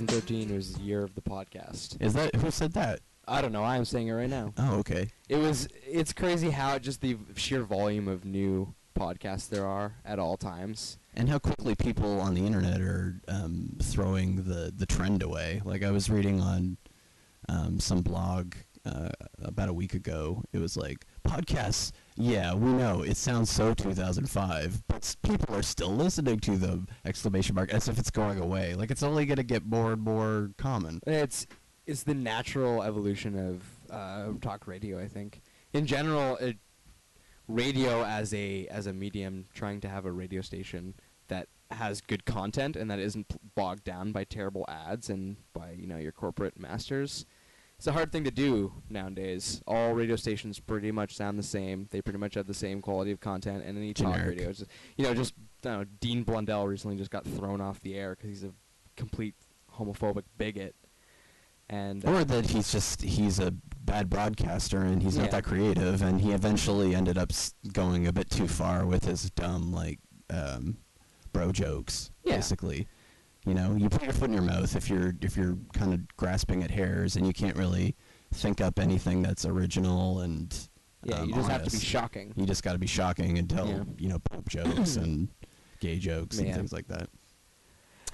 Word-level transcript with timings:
2013 0.00 0.54
was 0.54 0.74
the 0.74 0.80
year 0.80 1.02
of 1.02 1.14
the 1.14 1.20
podcast. 1.20 2.00
Is 2.00 2.14
that 2.14 2.34
who 2.36 2.50
said 2.50 2.72
that? 2.72 3.00
I 3.28 3.42
don't 3.42 3.52
know. 3.52 3.62
I 3.62 3.76
am 3.76 3.84
saying 3.84 4.08
it 4.08 4.12
right 4.12 4.30
now. 4.30 4.54
Oh, 4.56 4.78
okay. 4.78 5.10
It 5.28 5.36
was. 5.36 5.68
It's 5.86 6.12
crazy 6.12 6.50
how 6.50 6.78
just 6.78 7.02
the 7.02 7.18
sheer 7.36 7.62
volume 7.62 8.08
of 8.08 8.24
new 8.24 8.74
podcasts 8.98 9.48
there 9.48 9.66
are 9.66 9.94
at 10.04 10.18
all 10.18 10.36
times. 10.38 10.98
And 11.14 11.28
how 11.28 11.38
quickly 11.38 11.74
people 11.74 12.20
on 12.20 12.32
the 12.32 12.46
internet 12.46 12.80
are 12.80 13.20
um, 13.28 13.76
throwing 13.82 14.44
the, 14.44 14.72
the 14.74 14.86
trend 14.86 15.22
away. 15.22 15.60
Like 15.62 15.82
I 15.82 15.90
was 15.90 16.08
reading 16.08 16.40
on 16.40 16.78
um, 17.50 17.78
some 17.78 18.00
blog 18.00 18.54
uh, 18.86 19.10
about 19.42 19.68
a 19.68 19.74
week 19.74 19.92
ago. 19.92 20.42
It 20.52 20.58
was 20.58 20.74
like 20.74 21.04
podcasts. 21.26 21.92
Yeah, 22.16 22.54
we 22.54 22.72
know 22.72 23.02
it 23.02 23.16
sounds 23.16 23.50
so 23.50 23.72
2005, 23.74 24.82
but 24.86 25.16
people 25.22 25.54
are 25.54 25.62
still 25.62 25.94
listening 25.94 26.40
to 26.40 26.56
them! 26.56 26.88
Exclamation 27.04 27.54
mark! 27.54 27.72
As 27.72 27.88
if 27.88 27.98
it's 27.98 28.10
going 28.10 28.38
away. 28.38 28.74
Like 28.74 28.90
it's 28.90 29.02
only 29.02 29.24
going 29.24 29.36
to 29.36 29.42
get 29.42 29.64
more 29.64 29.92
and 29.92 30.02
more 30.02 30.50
common. 30.58 31.00
It's 31.06 31.46
it's 31.86 32.02
the 32.02 32.14
natural 32.14 32.82
evolution 32.82 33.38
of 33.38 33.62
uh, 33.90 34.32
talk 34.40 34.66
radio. 34.66 35.00
I 35.00 35.08
think 35.08 35.40
in 35.72 35.86
general, 35.86 36.36
it, 36.36 36.58
radio 37.48 38.04
as 38.04 38.34
a 38.34 38.66
as 38.68 38.86
a 38.86 38.92
medium, 38.92 39.46
trying 39.54 39.80
to 39.80 39.88
have 39.88 40.04
a 40.04 40.12
radio 40.12 40.42
station 40.42 40.94
that 41.28 41.48
has 41.70 42.02
good 42.02 42.26
content 42.26 42.76
and 42.76 42.90
that 42.90 42.98
isn't 42.98 43.26
bogged 43.54 43.84
down 43.84 44.12
by 44.12 44.24
terrible 44.24 44.66
ads 44.68 45.08
and 45.08 45.36
by 45.54 45.72
you 45.72 45.86
know 45.86 45.96
your 45.96 46.12
corporate 46.12 46.58
masters. 46.58 47.24
It's 47.82 47.88
a 47.88 47.92
hard 47.92 48.12
thing 48.12 48.22
to 48.22 48.30
do 48.30 48.72
nowadays. 48.88 49.60
All 49.66 49.92
radio 49.92 50.14
stations 50.14 50.60
pretty 50.60 50.92
much 50.92 51.16
sound 51.16 51.36
the 51.36 51.42
same. 51.42 51.88
They 51.90 52.00
pretty 52.00 52.20
much 52.20 52.34
have 52.34 52.46
the 52.46 52.54
same 52.54 52.80
quality 52.80 53.10
of 53.10 53.18
content, 53.18 53.64
and 53.66 53.76
any 53.76 53.92
talk 53.92 54.16
radio, 54.24 54.50
is, 54.50 54.64
you 54.96 55.04
know, 55.04 55.12
just 55.14 55.34
know, 55.64 55.84
Dean 55.98 56.22
Blundell 56.22 56.64
recently 56.68 56.96
just 56.96 57.10
got 57.10 57.24
thrown 57.26 57.60
off 57.60 57.80
the 57.80 57.96
air 57.96 58.14
because 58.14 58.28
he's 58.30 58.44
a 58.44 58.52
complete 58.96 59.34
homophobic 59.76 60.22
bigot. 60.38 60.76
And 61.68 62.06
uh, 62.06 62.12
Or 62.12 62.24
that 62.24 62.50
he's 62.50 62.70
just 62.70 63.02
he's 63.02 63.40
a 63.40 63.50
bad 63.50 64.08
broadcaster 64.08 64.78
and 64.82 65.02
he's 65.02 65.16
Yeah. 65.16 65.22
not 65.22 65.30
that 65.32 65.42
creative, 65.42 66.02
and 66.02 66.20
he 66.20 66.30
eventually 66.30 66.94
ended 66.94 67.18
up 67.18 67.32
s- 67.32 67.52
going 67.72 68.06
a 68.06 68.12
bit 68.12 68.30
too 68.30 68.46
far 68.46 68.86
with 68.86 69.06
his 69.06 69.28
dumb 69.32 69.72
like 69.72 69.98
um, 70.30 70.76
bro 71.32 71.50
jokes. 71.50 72.12
Yeah. 72.22 72.36
Basically, 72.36 72.86
you 73.46 73.54
know, 73.54 73.74
you 73.76 73.88
put 73.88 74.02
your 74.02 74.12
foot 74.12 74.26
in 74.28 74.32
your 74.34 74.42
mouth 74.42 74.74
if 74.76 74.88
you're 74.88 75.14
if 75.20 75.36
you're 75.36 75.56
kind 75.72 75.92
of 75.92 76.16
grasping 76.16 76.62
at 76.62 76.70
hairs 76.70 77.16
and 77.16 77.26
you 77.26 77.32
can't 77.32 77.56
really 77.56 77.96
think 78.34 78.60
up 78.60 78.78
anything 78.78 79.22
that's 79.22 79.44
original 79.44 80.20
and 80.20 80.68
yeah, 81.04 81.16
um, 81.16 81.28
you 81.28 81.34
just 81.34 81.48
have 81.50 81.64
to 81.64 81.70
be 81.70 81.78
shocking. 81.78 82.32
You 82.36 82.46
just 82.46 82.62
got 82.62 82.72
to 82.74 82.78
be 82.78 82.86
shocking 82.86 83.38
and 83.38 83.50
tell 83.50 83.66
Yeah. 83.66 83.82
you 83.98 84.08
know 84.08 84.18
poop 84.20 84.48
jokes 84.48 84.96
and 84.96 85.28
gay 85.80 85.98
jokes 85.98 86.38
and 86.38 86.54
things 86.54 86.72
like 86.72 86.86
that. 86.88 87.08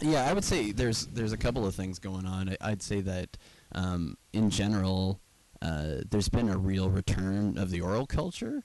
Yeah, 0.00 0.28
I 0.30 0.32
would 0.32 0.44
say 0.44 0.72
there's 0.72 1.06
there's 1.08 1.32
a 1.32 1.36
couple 1.36 1.66
of 1.66 1.74
things 1.74 1.98
going 1.98 2.24
on. 2.24 2.48
I, 2.48 2.56
I'd 2.70 2.82
say 2.82 3.00
that 3.02 3.36
um, 3.72 4.16
in 4.32 4.48
general, 4.48 5.20
uh, 5.60 5.96
there's 6.10 6.28
been 6.28 6.48
a 6.48 6.56
real 6.56 6.88
return 6.88 7.58
of 7.58 7.70
the 7.70 7.80
oral 7.80 8.06
culture, 8.06 8.62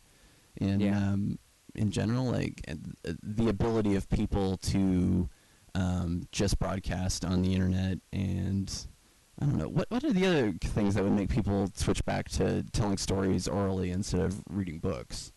and 0.61 0.81
Yeah. 0.81 0.97
um, 0.97 1.39
in 1.75 1.89
general, 1.91 2.25
like 2.31 2.61
uh, 2.69 2.75
the 3.23 3.49
ability 3.49 3.95
of 3.95 4.07
people 4.09 4.57
to 4.57 5.27
um, 5.75 6.27
just 6.31 6.59
broadcast 6.59 7.25
on 7.25 7.41
the 7.41 7.53
internet 7.53 7.99
and. 8.11 8.71
I 9.41 9.45
don't 9.45 9.57
know. 9.57 9.67
What 9.67 9.89
what 9.89 10.03
are 10.03 10.13
the 10.13 10.27
other 10.27 10.51
things 10.61 10.93
that 10.93 11.03
would 11.03 11.11
make 11.13 11.27
people 11.29 11.67
switch 11.73 12.05
back 12.05 12.29
to 12.33 12.61
telling 12.71 12.97
stories 12.97 13.47
orally 13.47 13.89
instead 13.89 14.21
of 14.21 14.43
reading 14.47 14.77
books? 14.77 15.31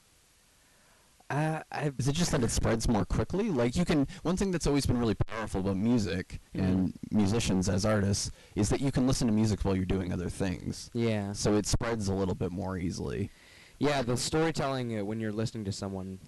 Uh, 1.30 1.60
I 1.72 1.90
Is 1.98 2.06
it 2.06 2.12
just 2.12 2.30
that 2.32 2.42
it 2.44 2.50
spreads 2.50 2.86
more 2.88 3.06
quickly? 3.06 3.50
Like 3.50 3.74
you 3.74 3.86
can 3.86 4.06
one 4.22 4.36
thing 4.36 4.50
that's 4.52 4.66
always 4.66 4.84
been 4.84 4.98
really 4.98 5.14
powerful 5.14 5.60
about 5.62 5.78
music 5.78 6.40
and 6.54 6.92
musicians 7.10 7.68
as 7.70 7.86
artists 7.86 8.30
is 8.54 8.68
that 8.68 8.80
you 8.82 8.92
can 8.92 9.06
listen 9.06 9.26
to 9.28 9.32
music 9.32 9.64
while 9.64 9.74
you're 9.74 9.86
doing 9.86 10.12
other 10.12 10.28
things. 10.28 10.90
yeah 10.92 11.32
So 11.32 11.56
it 11.56 11.66
spreads 11.66 12.06
a 12.08 12.14
little 12.14 12.34
bit 12.34 12.52
more 12.52 12.76
easily. 12.76 13.30
yeah 13.78 14.02
the 14.02 14.16
storytelling 14.16 15.00
uh, 15.00 15.04
when 15.06 15.20
you're 15.20 15.32
listening 15.32 15.64
to 15.64 15.72
someone, 15.72 16.18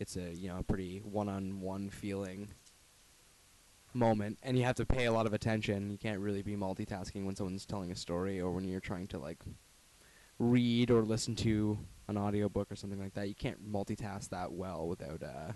it's 0.00 0.16
a 0.16 0.34
you 0.34 0.48
know 0.48 0.58
a 0.58 0.62
pretty 0.62 1.00
one-on-one 1.04 1.90
feeling 1.90 2.48
moment, 3.94 4.38
and 4.42 4.56
you 4.56 4.64
have 4.64 4.76
to 4.76 4.86
pay 4.86 5.06
a 5.06 5.12
lot 5.12 5.26
of 5.26 5.32
attention. 5.32 5.90
You 5.90 5.98
can't 5.98 6.20
really 6.20 6.42
be 6.42 6.56
multitasking 6.56 7.24
when 7.24 7.36
someone's 7.36 7.66
telling 7.66 7.90
a 7.90 7.96
story 7.96 8.40
or 8.40 8.50
when 8.50 8.68
you're 8.68 8.80
trying 8.80 9.06
to 9.08 9.18
like 9.18 9.38
read 10.38 10.90
or 10.90 11.02
listen 11.02 11.34
to 11.36 11.78
an 12.06 12.16
audiobook 12.16 12.70
or 12.70 12.76
something 12.76 13.00
like 13.00 13.14
that. 13.14 13.28
You 13.28 13.34
can't 13.34 13.70
multitask 13.70 14.28
that 14.30 14.52
well 14.52 14.86
without 14.86 15.22
uh, 15.22 15.52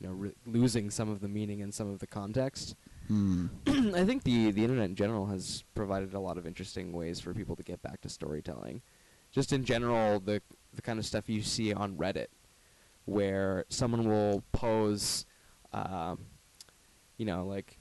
you 0.00 0.08
know 0.08 0.14
re- 0.14 0.34
losing 0.46 0.90
some 0.90 1.08
of 1.08 1.20
the 1.20 1.28
meaning 1.28 1.62
and 1.62 1.72
some 1.72 1.90
of 1.90 1.98
the 1.98 2.06
context. 2.06 2.76
Hmm. 3.08 3.46
I 3.66 4.04
think 4.04 4.24
the 4.24 4.50
the 4.50 4.62
internet 4.62 4.86
in 4.86 4.96
general 4.96 5.26
has 5.26 5.64
provided 5.74 6.14
a 6.14 6.20
lot 6.20 6.38
of 6.38 6.46
interesting 6.46 6.92
ways 6.92 7.20
for 7.20 7.34
people 7.34 7.56
to 7.56 7.62
get 7.62 7.82
back 7.82 8.00
to 8.02 8.08
storytelling. 8.08 8.82
Just 9.32 9.52
in 9.52 9.64
general, 9.64 10.20
the 10.20 10.42
the 10.74 10.82
kind 10.82 10.98
of 10.98 11.06
stuff 11.06 11.28
you 11.28 11.42
see 11.42 11.72
on 11.72 11.96
Reddit, 11.96 12.28
where 13.04 13.64
someone 13.68 14.08
will 14.08 14.42
pose, 14.52 15.26
um, 15.72 16.26
you 17.16 17.24
know, 17.26 17.44
like 17.46 17.78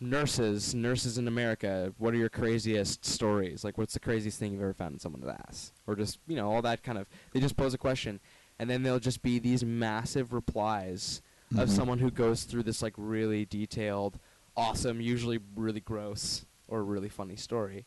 nurses, 0.00 0.74
nurses 0.74 1.18
in 1.18 1.26
America. 1.28 1.92
What 1.98 2.14
are 2.14 2.16
your 2.18 2.28
craziest 2.28 3.04
stories? 3.04 3.64
Like, 3.64 3.78
what's 3.78 3.94
the 3.94 4.00
craziest 4.00 4.38
thing 4.38 4.52
you've 4.52 4.62
ever 4.62 4.74
found 4.74 4.94
in 4.94 4.98
someone's 4.98 5.26
ass? 5.26 5.72
Or 5.86 5.96
just 5.96 6.18
you 6.26 6.36
know 6.36 6.50
all 6.50 6.62
that 6.62 6.82
kind 6.82 6.98
of. 6.98 7.06
They 7.32 7.40
just 7.40 7.56
pose 7.56 7.74
a 7.74 7.78
question, 7.78 8.20
and 8.58 8.68
then 8.70 8.82
there'll 8.82 8.98
just 9.00 9.22
be 9.22 9.38
these 9.38 9.64
massive 9.64 10.32
replies 10.32 11.22
of 11.56 11.68
Mhm. 11.68 11.72
someone 11.76 11.98
who 11.98 12.10
goes 12.10 12.44
through 12.44 12.64
this 12.64 12.82
like 12.82 12.92
really 12.96 13.44
detailed, 13.46 14.18
awesome, 14.56 15.00
usually 15.00 15.40
really 15.56 15.80
gross 15.80 16.44
or 16.68 16.84
really 16.84 17.08
funny 17.08 17.36
story. 17.36 17.86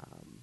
Um, 0.00 0.40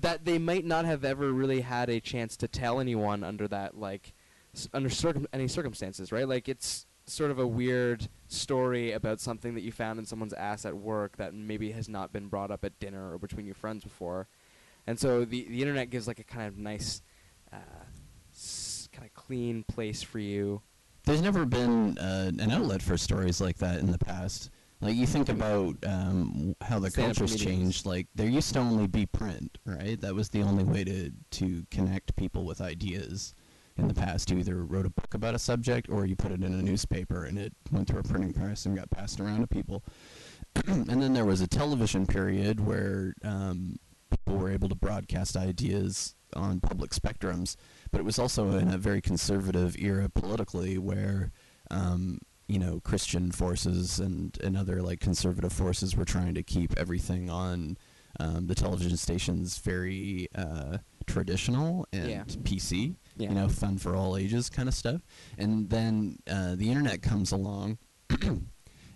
that 0.00 0.24
they 0.24 0.38
might 0.38 0.64
not 0.64 0.84
have 0.84 1.04
ever 1.04 1.32
really 1.32 1.60
had 1.62 1.90
a 1.90 2.00
chance 2.00 2.36
to 2.38 2.48
tell 2.48 2.80
anyone 2.80 3.22
under 3.24 3.46
that 3.48 3.76
like 3.76 4.14
s- 4.54 4.68
under 4.72 4.88
circum- 4.88 5.26
any 5.32 5.46
circumstances, 5.48 6.10
right? 6.12 6.26
Like 6.28 6.48
it's 6.48 6.86
sort 7.10 7.30
of 7.30 7.38
a 7.38 7.46
weird 7.46 8.08
story 8.28 8.92
about 8.92 9.20
something 9.20 9.54
that 9.54 9.62
you 9.62 9.72
found 9.72 9.98
in 9.98 10.06
someone's 10.06 10.32
ass 10.34 10.64
at 10.64 10.76
work 10.76 11.16
that 11.16 11.34
maybe 11.34 11.72
has 11.72 11.88
not 11.88 12.12
been 12.12 12.28
brought 12.28 12.50
up 12.50 12.64
at 12.64 12.78
dinner 12.78 13.12
or 13.12 13.18
between 13.18 13.46
your 13.46 13.54
friends 13.54 13.84
before. 13.84 14.28
And 14.86 14.98
so 14.98 15.24
the 15.24 15.46
the 15.48 15.60
internet 15.60 15.90
gives 15.90 16.06
like 16.08 16.18
a 16.18 16.24
kind 16.24 16.46
of 16.48 16.56
nice 16.56 17.02
uh, 17.52 17.56
s- 18.32 18.88
kind 18.92 19.06
of 19.06 19.14
clean 19.14 19.64
place 19.64 20.02
for 20.02 20.18
you 20.18 20.62
There's 21.04 21.22
never 21.22 21.44
been 21.46 21.98
uh, 21.98 22.30
an 22.38 22.50
outlet 22.50 22.82
for 22.82 22.96
stories 22.96 23.40
like 23.40 23.58
that 23.58 23.80
in 23.80 23.90
the 23.90 23.98
past. 23.98 24.50
Like 24.80 24.96
you 24.96 25.06
think 25.06 25.28
about 25.28 25.76
um, 25.86 26.54
how 26.62 26.78
the 26.78 26.90
Stand-up 26.90 27.16
culture's 27.16 27.36
changed. 27.36 27.84
Like 27.86 28.06
there 28.14 28.28
used 28.28 28.52
to 28.54 28.60
only 28.60 28.86
be 28.86 29.06
print, 29.06 29.58
right? 29.66 30.00
That 30.00 30.14
was 30.14 30.30
the 30.30 30.42
only 30.42 30.64
way 30.64 30.84
to 30.84 31.10
to 31.32 31.66
connect 31.70 32.16
people 32.16 32.44
with 32.46 32.60
ideas. 32.60 33.34
In 33.80 33.88
the 33.88 33.94
past, 33.94 34.30
you 34.30 34.38
either 34.38 34.62
wrote 34.64 34.84
a 34.84 34.90
book 34.90 35.14
about 35.14 35.34
a 35.34 35.38
subject 35.38 35.88
or 35.88 36.04
you 36.04 36.14
put 36.14 36.32
it 36.32 36.42
in 36.44 36.52
a 36.52 36.62
newspaper 36.62 37.24
and 37.24 37.38
it 37.38 37.54
went 37.72 37.88
through 37.88 38.00
a 38.00 38.02
printing 38.02 38.34
press 38.34 38.66
and 38.66 38.76
got 38.76 38.90
passed 38.90 39.18
around 39.20 39.40
to 39.40 39.46
people. 39.46 39.82
and 40.66 41.02
then 41.02 41.14
there 41.14 41.24
was 41.24 41.40
a 41.40 41.46
television 41.46 42.06
period 42.06 42.60
where 42.60 43.14
um, 43.24 43.76
people 44.10 44.36
were 44.36 44.50
able 44.50 44.68
to 44.68 44.74
broadcast 44.74 45.34
ideas 45.34 46.14
on 46.36 46.60
public 46.60 46.90
spectrums, 46.90 47.56
but 47.90 48.00
it 48.00 48.04
was 48.04 48.18
also 48.18 48.50
in 48.58 48.68
a 48.68 48.76
very 48.78 49.00
conservative 49.00 49.76
era 49.78 50.10
politically 50.10 50.76
where 50.76 51.32
um, 51.70 52.18
you 52.48 52.58
know 52.58 52.80
Christian 52.80 53.32
forces 53.32 53.98
and, 53.98 54.36
and 54.44 54.56
other 54.58 54.82
like 54.82 55.00
conservative 55.00 55.52
forces 55.54 55.96
were 55.96 56.04
trying 56.04 56.34
to 56.34 56.42
keep 56.42 56.76
everything 56.78 57.30
on 57.30 57.78
um, 58.18 58.46
the 58.48 58.54
television 58.54 58.96
stations 58.96 59.58
very 59.58 60.28
uh, 60.34 60.78
traditional 61.06 61.86
and 61.92 62.08
Yeah. 62.08 62.24
PC, 62.42 62.96
Yeah. 63.20 63.28
you 63.28 63.34
know, 63.34 63.48
fun 63.48 63.78
for 63.78 63.94
all 63.94 64.16
ages 64.16 64.50
kind 64.50 64.68
of 64.68 64.74
stuff. 64.74 65.02
And 65.38 65.70
then 65.70 66.18
uh, 66.28 66.54
the 66.56 66.68
internet 66.68 67.02
comes 67.02 67.32
along. 67.32 67.78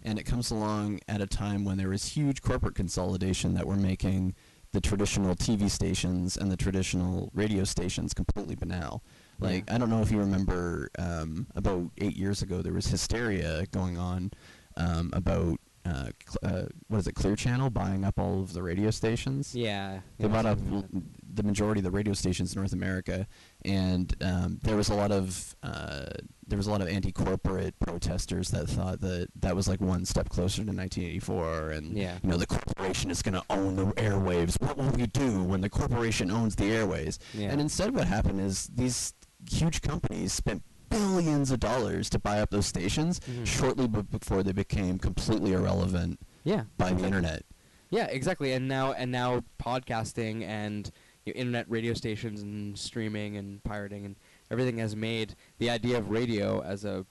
And 0.07 0.19
it 0.19 0.25
comes 0.25 0.51
along 0.51 1.01
at 1.09 1.23
a 1.23 1.27
time 1.27 1.65
when 1.65 1.79
there 1.79 1.89
was 1.89 2.05
huge 2.11 2.43
corporate 2.43 2.75
consolidation 2.75 3.55
that 3.55 3.67
were 3.67 3.75
making 3.77 4.35
the 4.73 4.81
traditional 4.83 5.35
TV 5.35 5.71
stations 5.71 6.37
and 6.37 6.53
the 6.53 6.59
traditional 6.59 7.31
radio 7.33 7.65
stations 7.65 8.13
completely 8.13 8.55
banal. 8.55 9.03
Like 9.41 9.65
Yeah. 9.67 9.77
I 9.77 9.79
don't 9.79 9.89
know 9.89 10.03
if 10.03 10.11
you 10.11 10.19
remember, 10.19 10.91
um, 10.99 11.47
about 11.55 11.91
eight 11.99 12.17
years 12.17 12.43
ago 12.43 12.61
there 12.61 12.75
was 12.75 12.87
hysteria 12.89 13.65
going 13.73 13.97
on 13.97 14.33
um, 14.77 15.09
about 15.15 15.59
uh, 15.85 16.09
cl- 16.27 16.55
uh, 16.63 16.63
what 16.89 16.99
is 16.99 17.07
it, 17.07 17.15
Clear 17.15 17.37
Channel 17.37 17.71
buying 17.71 18.05
up 18.05 18.19
all 18.19 18.41
of 18.41 18.53
the 18.53 18.63
radio 18.63 18.91
stations. 18.91 19.55
Yeah. 19.55 20.01
They 20.19 20.27
yeah, 20.27 20.33
bought 20.33 20.47
up 20.47 20.59
l- 20.73 20.85
the 21.33 21.43
majority 21.43 21.81
of 21.81 21.85
the 21.85 21.91
radio 21.91 22.15
stations 22.15 22.55
in 22.55 22.61
North 22.61 22.73
America, 22.73 23.27
and 23.65 24.15
um, 24.23 24.61
there 24.63 24.77
was 24.77 24.89
a 24.89 24.95
lot 24.95 25.11
of 25.13 25.55
uh, 25.63 26.07
there 26.47 26.57
was 26.59 26.67
a 26.67 26.71
lot 26.71 26.81
of 26.83 26.89
anti-corporate 26.89 27.79
protesters 27.81 28.49
that 28.51 28.69
thought 28.69 29.01
that 29.01 29.29
that 29.41 29.57
was 29.57 29.67
like 29.67 29.81
one 29.81 30.05
step 30.05 30.29
closer 30.29 30.63
to 30.65 30.71
1984, 30.73 31.71
and 31.71 31.97
Yeah. 31.97 32.19
you 32.23 32.31
know 32.31 32.37
the 32.37 32.47
corporation 32.47 33.11
is 33.11 33.23
going 33.23 33.35
to 33.35 33.43
own 33.51 33.77
the 33.77 33.87
airwaves. 33.95 34.61
What 34.61 34.77
will 34.77 34.91
we 34.91 35.07
do 35.07 35.43
when 35.43 35.61
the 35.61 35.71
corporation 35.71 36.31
owns 36.31 36.57
the 36.57 36.67
airways? 36.67 37.19
Yeah. 37.35 37.51
And 37.51 37.61
instead, 37.61 37.95
what 37.95 38.07
happened 38.07 38.41
is 38.41 38.69
these 38.75 39.13
huge 39.51 39.83
companies 39.83 40.33
spent 40.33 40.63
billions 40.99 41.51
of 41.51 41.61
dollars 41.61 42.09
to 42.11 42.19
buy 42.19 42.41
up 42.41 42.51
those 42.51 42.67
stations 42.67 43.21
Mhm. 43.21 43.47
shortly 43.47 43.87
b- 43.89 44.03
before 44.03 44.43
they 44.43 44.53
became 44.53 44.99
completely 44.99 45.53
irrelevant 45.53 46.21
Yeah. 46.45 46.65
by 46.79 46.93
the 46.93 47.05
internet. 47.05 47.45
Yeah, 47.91 48.07
exactly. 48.07 48.53
And 48.53 48.67
now 48.69 48.93
and 48.93 49.11
now 49.13 49.43
podcasting 49.63 50.43
and 50.43 50.91
you 51.25 51.33
know, 51.33 51.39
internet 51.41 51.71
radio 51.71 51.95
stations 51.95 52.43
and 52.43 52.79
streaming 52.79 53.37
and 53.37 53.63
pirating 53.65 54.05
and 54.05 54.17
everything 54.51 54.79
has 54.79 54.95
made 54.97 55.35
the 55.59 55.71
idea 55.71 55.97
of 55.99 56.11
radio 56.11 56.61
as 56.63 56.85
a, 56.85 57.07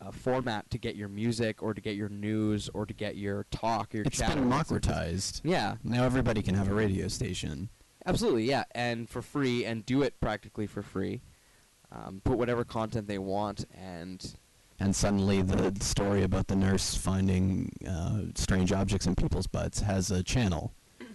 a 0.00 0.12
format 0.12 0.70
to 0.70 0.78
get 0.78 0.94
your 0.96 1.08
music 1.08 1.62
or 1.62 1.74
to 1.74 1.80
get 1.80 1.96
your 1.96 2.08
news 2.08 2.68
or 2.74 2.86
to 2.86 2.94
get 2.94 3.16
your 3.16 3.44
talk, 3.50 3.92
your 3.92 4.04
It's 4.04 4.18
chat. 4.18 4.28
been 4.30 4.38
democratized. 4.44 5.40
Yeah, 5.44 5.76
Now 5.82 6.04
everybody 6.04 6.42
can 6.42 6.54
have 6.54 6.68
a 6.68 6.74
radio 6.74 7.08
station. 7.08 7.68
absolutely. 8.06 8.44
Yeah, 8.44 8.64
and 8.72 9.08
for 9.08 9.20
free 9.22 9.64
and 9.64 9.84
do 9.84 10.02
it 10.02 10.20
practically 10.20 10.66
for 10.66 10.82
free. 10.82 11.20
Um, 11.92 12.20
put 12.24 12.38
whatever 12.38 12.64
content 12.64 13.08
they 13.08 13.18
want 13.18 13.64
and 13.74 14.34
And 14.78 14.94
suddenly 14.94 15.42
the 15.42 15.74
story 15.84 16.22
about 16.22 16.46
the 16.46 16.56
nurse 16.56 16.94
finding 16.94 17.72
uh, 17.88 18.22
strange 18.36 18.72
objects 18.72 19.06
in 19.06 19.14
people's 19.16 19.46
butts 19.46 19.80
has 19.80 20.10
a 20.10 20.22
channel. 20.22 20.72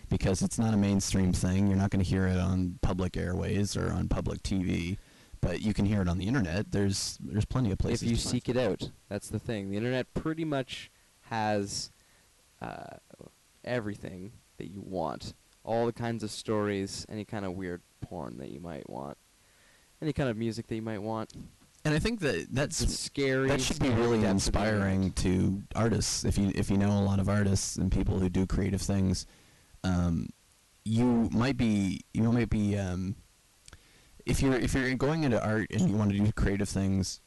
Because 0.08 0.44
it's 0.44 0.60
not 0.60 0.74
a 0.74 0.78
mainstream 0.78 1.34
thing. 1.34 1.68
You're 1.68 1.78
not 1.78 1.90
going 1.90 2.04
to 2.04 2.08
hear 2.08 2.28
it 2.28 2.38
on 2.38 2.78
public 2.84 3.18
airways 3.18 3.76
or 3.76 3.92
on 3.92 4.08
public 4.08 4.44
TV. 4.44 4.98
But 5.42 5.62
you 5.62 5.74
can 5.74 5.86
hear 5.86 6.02
it 6.02 6.08
on 6.08 6.20
the 6.20 6.28
internet. 6.28 6.72
There's 6.72 7.18
there's 7.22 7.46
plenty 7.46 7.72
of 7.72 7.80
places 7.80 8.04
if 8.04 8.10
you 8.10 8.16
seek 8.16 8.48
it 8.50 8.58
out. 8.58 8.92
That's 9.10 9.30
the 9.30 9.40
thing. 9.40 9.72
The 9.72 9.78
internet 9.78 10.14
pretty 10.14 10.46
much 10.46 10.92
has 11.30 11.92
uh, 12.62 12.98
everything 13.64 14.32
that 14.58 14.72
you 14.72 14.82
want. 14.82 15.34
All 15.64 15.86
the 15.86 15.94
kinds 15.94 16.24
of 16.24 16.32
stories, 16.32 17.06
any 17.10 17.26
kind 17.26 17.46
of 17.46 17.54
weird 17.54 17.82
porn 18.02 18.38
that 18.38 18.50
you 18.50 18.60
might 18.60 18.90
want, 18.90 19.18
any 20.02 20.14
kind 20.14 20.30
of 20.30 20.38
music 20.38 20.68
that 20.68 20.76
you 20.76 20.82
might 20.82 21.02
want. 21.02 21.34
And 21.84 21.94
I 21.94 22.00
think 22.00 22.20
that 22.22 22.48
that's 22.52 22.78
scary. 23.00 23.48
that 23.48 23.62
should 23.62 23.80
be 23.80 23.90
really 23.90 24.20
depths 24.20 24.48
of 24.48 24.54
the 24.54 24.60
internet. 24.60 24.92
inspiring 24.92 25.12
to 25.12 25.64
artists. 25.76 26.26
If 26.26 26.38
you 26.38 26.52
if 26.56 26.72
you 26.72 26.78
know 26.78 26.90
a 26.90 27.04
lot 27.04 27.20
of 27.20 27.30
artists 27.30 27.76
and 27.76 27.92
people 27.92 28.18
who 28.20 28.28
do 28.28 28.48
creative 28.48 28.82
things, 28.82 29.28
um, 29.84 30.30
you 30.84 31.30
might 31.32 31.58
be 31.58 32.02
you 32.14 32.24
might 32.24 32.50
be 32.50 32.76
um, 32.78 33.16
if 34.26 34.42
you're 34.42 34.56
if 34.56 34.74
you're 34.74 34.96
going 34.96 35.24
into 35.24 35.44
art 35.44 35.68
and 35.72 35.88
you 35.88 35.96
want 35.96 36.12
to 36.12 36.18
do 36.18 36.32
creative 36.32 36.70
things 36.70 37.22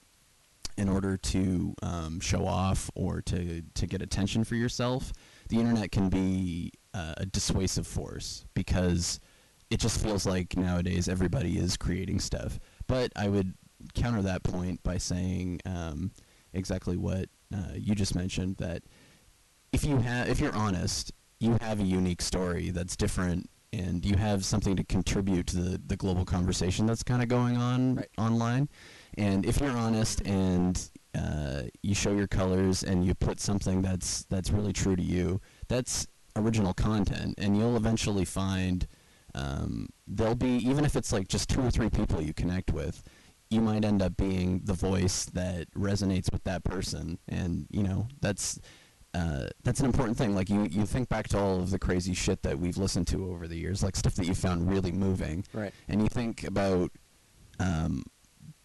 in 0.77 0.89
order 0.89 1.17
to 1.17 1.75
um, 1.83 2.21
show 2.21 2.45
off 2.45 2.91
or 2.97 3.23
to 3.23 3.63
to 3.75 3.87
get 3.87 4.03
attention 4.03 4.43
for 4.43 4.57
yourself, 4.57 5.13
the 5.49 5.59
internet 5.59 5.93
can 5.93 6.09
be 6.09 6.73
uh, 6.95 7.15
a 7.19 7.27
dissuasive 7.27 7.87
force 7.87 8.45
because 8.55 9.21
it 9.71 9.81
just 9.81 10.01
feels 10.03 10.27
like 10.27 10.57
nowadays 10.57 11.09
everybody 11.09 11.59
is 11.59 11.77
creating 11.77 12.21
stuff. 12.21 12.59
But 12.87 13.13
I 13.17 13.29
would 13.29 13.55
counter 13.95 14.23
that 14.23 14.43
point 14.43 14.83
by 14.83 14.99
saying 14.99 15.61
um, 15.67 16.11
exactly 16.53 16.97
what 16.97 17.29
uh, 17.55 17.73
you 17.75 17.95
just 17.95 18.15
mentioned 18.15 18.57
that 18.59 18.83
if 19.73 19.85
you 19.85 19.99
have 19.99 20.29
if 20.29 20.41
you're 20.41 20.55
honest, 20.55 21.13
you 21.39 21.57
have 21.61 21.81
a 21.81 21.85
unique 21.85 22.23
story 22.23 22.71
that's 22.71 22.97
different 22.97 23.49
and 23.73 24.05
you 24.05 24.17
have 24.17 24.45
something 24.45 24.75
to 24.77 24.85
contribute 24.85 25.47
to 25.47 25.57
the, 25.59 25.81
the 25.87 25.97
global 25.97 26.25
conversation 26.25 26.87
that's 26.87 27.03
kind 27.03 27.23
of 27.23 27.29
going 27.29 27.57
on 27.59 27.97
Right. 27.97 28.09
online. 28.17 28.69
And 29.19 29.45
if 29.45 29.61
you're 29.61 29.77
honest 29.77 30.23
and 30.23 30.91
uh, 31.15 31.63
you 31.83 31.95
show 31.95 32.13
your 32.13 32.27
colors 32.27 32.83
and 32.83 33.05
you 33.05 33.15
put 33.15 33.41
something 33.41 33.83
that's 33.83 34.25
that's 34.25 34.51
really 34.51 34.73
true 34.73 34.97
to 34.97 35.03
you, 35.03 35.41
that's 35.69 36.07
original 36.35 36.73
content, 36.73 37.35
and 37.37 37.57
you'll 37.59 37.77
eventually 37.77 38.25
find 38.25 38.87
um, 39.35 39.89
there'll 40.07 40.35
be 40.35 40.57
even 40.69 40.85
if 40.85 40.97
it's 40.97 41.13
like 41.13 41.29
just 41.29 41.49
two 41.49 41.61
or 41.61 41.71
three 41.71 41.91
people 41.91 42.21
you 42.21 42.33
connect 42.33 42.73
with, 42.73 43.03
you 43.51 43.61
might 43.61 43.85
end 43.85 44.03
up 44.03 44.17
being 44.17 44.61
the 44.65 44.73
voice 44.75 45.25
that 45.27 45.71
resonates 45.75 46.33
with 46.33 46.45
that 46.45 46.65
person, 46.65 47.19
and 47.29 47.67
you 47.71 47.83
know 47.83 48.09
that's 48.21 48.59
uh, 49.15 49.47
that's 49.65 49.81
an 49.81 49.87
important 49.87 50.17
thing. 50.19 50.35
Like 50.35 50.51
you, 50.51 50.65
you 50.71 50.85
think 50.85 51.09
back 51.09 51.29
to 51.29 51.39
all 51.39 51.57
of 51.61 51.71
the 51.71 51.79
crazy 51.79 52.13
shit 52.15 52.43
that 52.43 52.59
we've 52.59 52.77
listened 52.77 53.07
to 53.09 53.31
over 53.31 53.49
the 53.49 53.57
years, 53.57 53.83
like 53.83 53.97
stuff 53.97 54.15
that 54.17 54.27
you 54.27 54.35
found 54.35 54.69
really 54.71 54.93
moving, 54.93 55.45
Right. 55.53 55.73
and 55.89 56.03
you 56.03 56.09
think 56.09 56.45
about 56.45 56.91
um, 57.59 58.05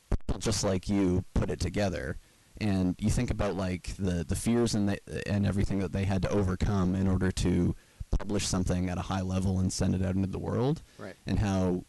people 0.10 0.40
just 0.40 0.64
like 0.64 0.90
you 0.90 1.24
put 1.34 1.50
it 1.50 1.60
together, 1.60 2.18
and 2.60 2.96
you 3.00 3.10
think 3.10 3.32
about 3.32 3.56
like 3.56 3.96
the 3.98 4.24
the 4.28 4.36
fears 4.36 4.76
and 4.76 4.90
the, 4.90 5.28
and 5.32 5.46
everything 5.46 5.80
that 5.80 5.94
they 5.94 6.04
had 6.06 6.22
to 6.24 6.30
overcome 6.30 6.94
in 6.96 7.08
order 7.08 7.32
to 7.32 7.76
publish 8.18 8.48
something 8.48 8.90
at 8.90 8.98
a 8.98 9.02
high 9.02 9.22
level 9.22 9.60
and 9.60 9.72
send 9.72 9.96
it 9.96 10.04
out 10.04 10.16
into 10.16 10.28
the 10.28 10.40
world, 10.40 10.82
Right. 10.98 11.16
and 11.26 11.40
how 11.40 11.86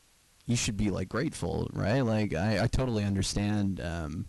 you 0.46 0.56
should 0.56 0.76
be 0.76 0.90
like 0.90 1.08
grateful, 1.08 1.68
right? 1.72 2.00
Like 2.00 2.34
I, 2.34 2.62
I 2.62 2.66
totally 2.66 3.04
understand 3.04 3.80
um, 3.80 4.26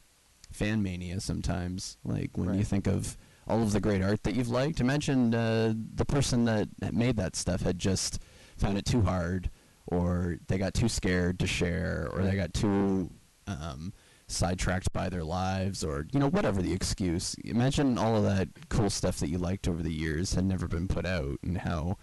fan 0.51 0.81
mania 0.83 1.19
sometimes. 1.19 1.97
Like 2.05 2.31
when 2.37 2.53
you 2.53 2.63
think 2.63 2.87
of 2.87 3.17
all 3.47 3.61
of 3.61 3.71
the 3.73 3.79
great 3.81 4.01
art 4.01 4.23
that 4.23 4.33
you've 4.35 4.49
liked. 4.49 4.79
Imagine 4.79 5.33
uh, 5.35 5.73
the 5.95 6.05
person 6.05 6.45
that, 6.45 6.67
that 6.79 6.93
made 6.95 7.15
that 7.17 7.35
stuff 7.35 7.61
had 7.61 7.77
just 7.77 8.19
found 8.57 8.75
it 8.77 8.85
too 8.85 9.01
hard, 9.01 9.51
or 9.87 10.37
they 10.47 10.57
got 10.57 10.73
too 10.73 10.89
scared 10.89 11.37
to 11.39 11.45
share, 11.47 12.09
or 12.11 12.23
they 12.23 12.35
got 12.35 12.53
too 12.55 13.11
um, 13.45 13.93
sidetracked 14.27 14.91
by 14.91 15.09
their 15.09 15.23
lives, 15.23 15.83
or 15.83 16.07
you 16.11 16.19
know 16.19 16.29
whatever 16.29 16.61
the 16.61 16.73
excuse. 16.73 17.35
Imagine 17.43 17.97
all 17.97 18.15
of 18.15 18.23
that 18.23 18.47
cool 18.69 18.89
stuff 18.89 19.19
that 19.19 19.29
you 19.29 19.37
liked 19.37 19.67
over 19.67 19.83
the 19.83 19.93
years 19.93 20.33
had 20.33 20.45
never 20.45 20.67
been 20.67 20.87
put 20.87 21.05
out, 21.05 21.37
and 21.43 21.59
how 21.59 21.97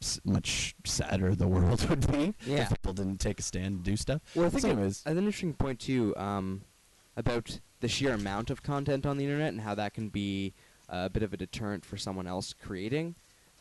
s- 0.00 0.20
much 0.24 0.74
sadder 0.84 1.34
the 1.34 1.48
world 1.54 1.88
would 1.88 2.10
be 2.12 2.34
Yeah. 2.46 2.62
if 2.62 2.68
people 2.70 2.92
didn't 2.92 3.18
take 3.18 3.40
a 3.40 3.42
stand 3.42 3.74
and 3.76 3.82
do 3.82 3.96
stuff. 3.96 4.20
Well, 4.34 4.46
I 4.46 4.50
think 4.50 4.62
So 4.62 4.68
it- 4.68 4.72
anyways, 4.72 5.02
an 5.06 5.16
interesting 5.18 5.54
point 5.54 5.80
too 5.80 6.14
um, 6.16 6.62
about 7.16 7.58
the 7.80 7.88
sheer 7.88 8.12
amount 8.14 8.50
of 8.50 8.62
content 8.62 9.06
on 9.06 9.16
the 9.16 9.24
internet 9.24 9.48
and 9.48 9.60
how 9.62 9.74
that 9.74 9.94
can 9.94 10.08
be 10.08 10.52
a 10.88 11.08
bit 11.08 11.22
of 11.22 11.32
a 11.32 11.36
deterrent 11.36 11.84
for 11.84 11.96
someone 11.96 12.26
else 12.26 12.52
creating. 12.52 13.14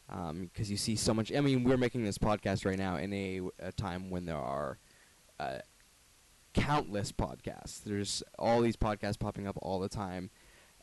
Because 0.10 0.69
you 0.69 0.75
see 0.75 0.98
so 0.98 1.13
much. 1.13 1.31
I 1.34 1.40
mean, 1.40 1.63
we're 1.63 1.78
making 1.78 2.04
this 2.04 2.18
podcast 2.18 2.66
right 2.66 2.78
now 2.78 2.98
in 2.98 3.13
a, 3.13 3.42
a 3.60 3.72
time 3.72 4.10
when 4.10 4.25
there 4.25 4.36
are 4.36 4.78
uh, 5.40 5.60
countless 6.53 7.12
podcasts. 7.12 7.83
There's 7.83 8.24
all 8.38 8.62
these 8.62 8.77
podcasts 8.77 9.19
popping 9.19 9.48
up 9.48 9.57
all 9.62 9.80
the 9.80 9.89
time, 9.89 10.30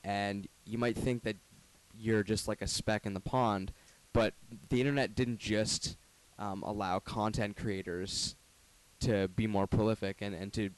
and 0.04 0.46
you 0.64 0.78
might 0.78 0.96
think 0.96 1.22
that 1.24 1.36
you're 1.96 2.22
just 2.22 2.48
like 2.48 2.62
a 2.62 2.66
speck 2.66 3.06
in 3.06 3.14
the 3.14 3.20
pond, 3.20 3.72
but 4.12 4.34
the 4.68 4.80
internet 4.80 5.14
didn't 5.14 5.38
just 5.38 5.96
um, 6.38 6.62
allow 6.62 6.98
content 6.98 7.56
creators 7.56 8.36
to 9.00 9.28
be 9.28 9.46
more 9.46 9.66
prolific 9.66 10.18
and, 10.20 10.34
and 10.34 10.52
to 10.52 10.70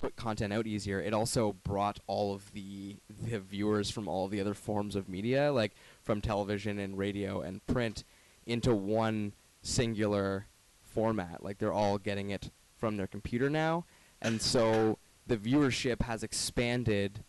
put 0.00 0.16
content 0.16 0.52
out 0.52 0.66
easier, 0.66 1.00
it 1.00 1.12
also 1.12 1.52
brought 1.64 1.98
all 2.06 2.34
of 2.34 2.52
the 2.52 2.96
the 3.08 3.38
viewers 3.38 3.90
from 3.90 4.08
all 4.08 4.28
the 4.28 4.40
other 4.40 4.54
forms 4.54 4.94
of 4.96 5.08
media, 5.08 5.52
like 5.52 5.74
from 6.02 6.20
television 6.20 6.78
and 6.78 6.96
radio 6.96 7.40
and 7.40 7.66
print, 7.66 8.04
into 8.46 8.74
one 8.74 9.32
singular 9.60 10.46
format. 10.80 11.42
Like 11.42 11.58
they're 11.58 11.72
all 11.72 11.98
getting 11.98 12.30
it 12.30 12.50
from 12.76 12.96
their 12.96 13.06
computer 13.06 13.50
now, 13.50 13.84
and 14.22 14.40
so 14.42 14.98
the 15.26 15.36
viewership 15.36 16.02
has 16.02 16.22
expanded 16.22 17.24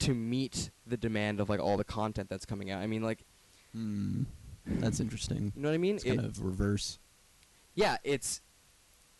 to 0.00 0.14
meet 0.14 0.70
the 0.86 0.96
demand 0.96 1.40
of 1.40 1.48
like 1.48 1.60
all 1.60 1.76
the 1.76 1.84
content 1.84 2.28
that's 2.30 2.46
coming 2.46 2.70
out. 2.70 2.80
I 2.82 2.86
mean, 2.86 3.02
like 3.02 3.24
hmm, 3.72 4.22
that's 4.66 5.00
interesting. 5.00 5.52
you 5.56 5.62
know 5.62 5.68
what 5.68 5.74
I 5.74 5.78
mean? 5.78 5.96
It's 5.96 6.04
kind 6.04 6.20
It- 6.20 6.24
of 6.26 6.42
reverse. 6.42 6.98
yeah, 7.74 7.96
it's 8.04 8.40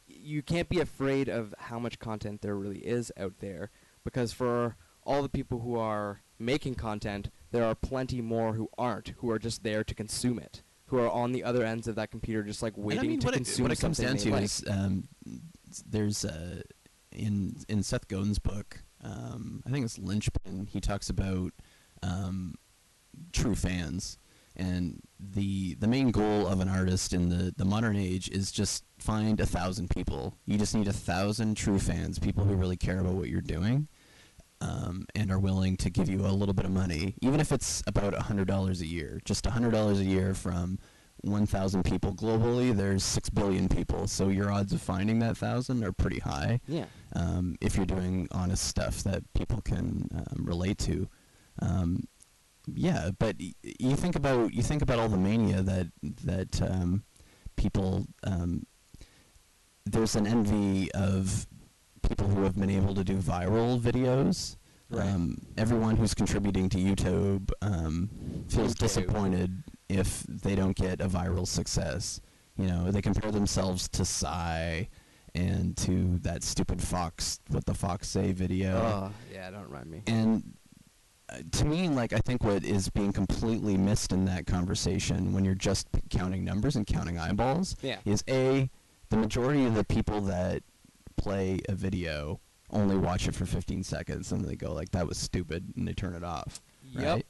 you 0.07 0.43
can't 0.43 0.69
be 0.71 0.81
afraid 0.81 1.29
of 1.29 1.55
how 1.59 1.79
much 1.79 1.99
content 1.99 2.41
there 2.41 2.55
really 2.57 2.79
is 2.79 3.13
out 3.19 3.35
there 3.41 3.71
because 4.05 4.33
for 4.33 4.77
all 5.05 5.23
the 5.23 5.29
people 5.29 5.61
who 5.61 5.77
are 5.77 6.23
making 6.39 6.75
content, 6.77 7.31
there 7.51 7.65
are 7.65 7.75
plenty 7.75 8.21
more 8.23 8.55
who 8.55 8.71
aren't, 8.79 9.09
who 9.19 9.31
are 9.31 9.39
just 9.39 9.63
there 9.65 9.85
to 9.85 9.95
consume 9.95 10.39
it, 10.39 10.63
who 10.87 10.99
are 10.99 11.11
on 11.11 11.33
the 11.33 11.45
other 11.45 11.63
ends 11.65 11.87
of 11.89 11.95
that 11.97 12.11
computer 12.11 12.43
just 12.43 12.63
like 12.63 12.73
waiting 12.77 13.05
I 13.05 13.07
mean, 13.09 13.21
to 13.21 13.31
consume 13.33 13.67
it, 13.67 13.69
what 13.69 13.79
it 13.79 13.81
comes 13.81 13.99
down 13.99 14.17
to 14.17 14.31
like. 14.31 14.45
is 14.45 14.65
um, 14.71 15.09
there's 15.87 16.25
uh, 16.25 16.63
in 17.19 17.57
in 17.69 17.83
Seth 17.83 18.09
Godin's 18.09 18.39
book, 18.39 18.83
um, 19.03 19.63
I 19.67 19.71
think 19.71 19.85
it's 19.85 19.99
Linchpin. 19.99 20.67
He 20.67 20.81
talks 20.81 21.11
about 21.11 21.53
um, 22.03 22.55
true 23.33 23.55
fans, 23.55 24.19
and 24.57 25.01
the 25.19 25.75
the 25.75 25.89
main 25.89 26.11
goal 26.11 26.47
of 26.47 26.61
an 26.61 26.69
artist 26.69 27.13
in 27.13 27.29
the 27.29 27.53
the 27.57 27.65
modern 27.65 27.97
age 27.97 28.29
is 28.31 28.53
just 28.53 28.85
find 28.99 29.41
a 29.41 29.47
thousand 29.47 29.91
people. 29.91 30.35
You 30.47 30.59
just 30.59 30.75
need 30.75 30.89
a 30.89 30.93
thousand 30.93 31.57
true 31.57 31.79
fans, 31.79 32.19
people 32.19 32.45
who 32.45 32.55
really 32.55 32.77
care 32.77 33.01
about 33.01 33.15
what 33.15 33.29
you're 33.29 33.41
doing. 33.41 33.89
Um, 34.61 35.07
and 35.15 35.31
are 35.31 35.39
willing 35.39 35.77
to 35.77 35.89
give 35.89 36.09
you 36.09 36.27
a 36.27 36.35
little 36.35 36.53
bit 36.53 36.65
of 36.65 36.73
money, 36.73 37.15
even 37.23 37.39
if 37.39 37.53
it's 37.53 37.81
about 37.87 38.13
a 38.13 38.23
hundred 38.23 38.49
dollars 38.49 38.81
a 38.81 38.87
year. 38.87 39.21
Just 39.25 39.47
a 39.47 39.51
hundred 39.51 39.71
dollars 39.71 40.01
a 40.01 40.05
year 40.05 40.35
from 40.35 40.81
1,000 41.23 41.83
people 41.85 42.13
globally. 42.15 42.75
There's 42.75 43.03
six 43.05 43.29
billion 43.31 43.69
people, 43.69 44.07
so 44.07 44.29
your 44.29 44.51
odds 44.53 44.73
of 44.73 44.81
finding 44.81 45.19
that 45.21 45.37
thousand 45.37 45.85
are 45.85 45.93
pretty 45.93 46.21
high. 46.21 46.61
yeah. 46.67 46.87
Um, 47.15 47.57
if 47.61 47.77
you're 47.77 47.87
doing 47.87 48.29
honest 48.33 48.65
stuff 48.65 49.03
that 49.05 49.23
people 49.35 49.61
can 49.63 50.09
um, 50.15 50.45
relate 50.45 50.79
to. 50.79 51.09
Um, 51.61 52.05
yeah, 52.67 53.11
but 53.19 53.37
y- 53.41 53.55
you 53.81 53.97
think 53.97 54.15
about 54.15 54.53
you 54.53 54.63
think 54.63 54.83
about 54.83 54.99
all 54.99 55.09
the 55.09 55.17
mania 55.17 55.63
that 55.63 55.87
that 56.25 56.61
um, 56.63 57.05
people. 57.57 58.07
Um, 58.25 58.65
there's 59.87 60.17
an 60.17 60.27
envy 60.27 60.93
of 60.93 61.47
people 62.07 62.29
who 62.29 62.43
have 62.45 62.57
been 62.59 62.69
able 62.71 62.95
to 62.95 63.03
do 63.05 63.17
viral 63.17 63.81
videos. 63.81 64.57
Right. 64.91 65.07
Um, 65.07 65.39
everyone 65.57 65.97
who's 65.97 66.15
contributing 66.15 66.69
to 66.71 66.79
YouTube 66.79 67.51
um, 67.63 68.09
feels 68.49 68.75
YouTube. 68.75 68.79
disappointed 68.79 69.63
if 69.89 70.23
they 70.25 70.55
don't 70.55 70.77
get 70.77 71.01
a 71.01 71.09
viral 71.09 71.47
success. 71.47 72.21
You 72.57 72.67
know, 72.67 72.91
they 72.91 73.01
compare 73.03 73.31
themselves 73.31 73.89
to 73.91 74.05
Psy 74.05 74.85
and 75.35 75.77
to 75.79 76.19
that 76.23 76.43
stupid 76.43 76.83
Fox 76.83 77.39
with 77.51 77.65
the 77.67 77.75
Fox 77.75 78.09
Say 78.09 78.33
video. 78.33 78.77
Oh, 78.77 79.13
yeah, 79.33 79.51
don't 79.51 79.69
remind 79.69 79.91
me. 79.91 80.03
And 80.07 80.55
uh, 81.31 81.37
to 81.53 81.65
me, 81.65 81.89
like 81.89 82.13
I 82.13 82.19
think 82.19 82.43
what 82.43 82.65
is 82.65 82.89
being 82.89 83.13
completely 83.13 83.77
missed 83.77 84.13
in 84.13 84.25
that 84.25 84.47
conversation 84.47 85.33
when 85.33 85.45
you're 85.45 85.55
just 85.55 85.91
p- 85.93 86.01
counting 86.11 86.45
numbers 86.45 86.75
and 86.77 86.87
counting 86.87 87.19
eyeballs 87.19 87.77
Yeah. 87.83 87.99
is 88.05 88.25
a 88.29 88.69
the 89.11 89.17
majority 89.17 89.65
of 89.65 89.75
the 89.75 89.85
people 89.85 90.21
that 90.23 90.63
play 91.17 91.61
a 91.69 91.75
video 91.75 92.41
only 92.71 92.97
watch 92.97 93.27
it 93.29 93.35
for 93.35 93.47
15 93.47 93.83
seconds 93.83 94.31
and 94.33 94.45
they 94.45 94.55
go 94.57 94.73
like 94.73 94.91
that 94.91 95.07
was 95.07 95.17
stupid 95.19 95.73
and 95.77 95.87
they 95.87 95.93
turn 95.93 96.15
it 96.15 96.25
off. 96.25 96.61
Yep. 96.93 97.05
Right? 97.15 97.27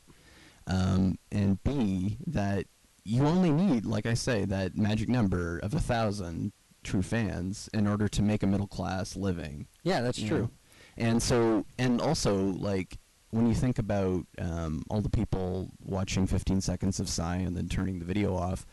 Um, 0.69 1.19
and 1.33 1.63
B 1.65 2.19
that 2.27 2.67
you 3.05 3.25
only 3.25 3.51
need, 3.51 3.87
like 3.87 4.05
I 4.05 4.15
say, 4.15 4.45
that 4.45 4.77
magic 4.77 5.09
number 5.09 5.59
of 5.59 5.73
a 5.73 5.81
thousand 5.81 6.53
true 6.85 7.03
fans 7.03 7.69
in 7.73 7.87
order 7.87 8.07
to 8.09 8.23
make 8.23 8.43
a 8.43 8.47
middle 8.47 8.67
class 8.67 9.17
living. 9.17 9.67
Yeah, 9.83 10.03
that's 10.03 10.21
true. 10.21 10.39
know? 10.39 10.51
And 10.99 11.23
so, 11.23 11.65
and 11.79 12.01
also, 12.01 12.37
like, 12.37 12.99
when 13.31 13.47
you 13.47 13.55
think 13.55 13.79
about 13.79 14.27
um, 14.39 14.85
all 14.91 15.01
the 15.01 15.11
people 15.11 15.71
watching 15.83 16.27
15 16.27 16.61
seconds 16.61 17.01
of 17.01 17.09
Psy 17.09 17.37
and 17.37 17.57
then 17.57 17.69
turning 17.69 17.99
the 17.99 18.05
video 18.05 18.37
off, 18.37 18.67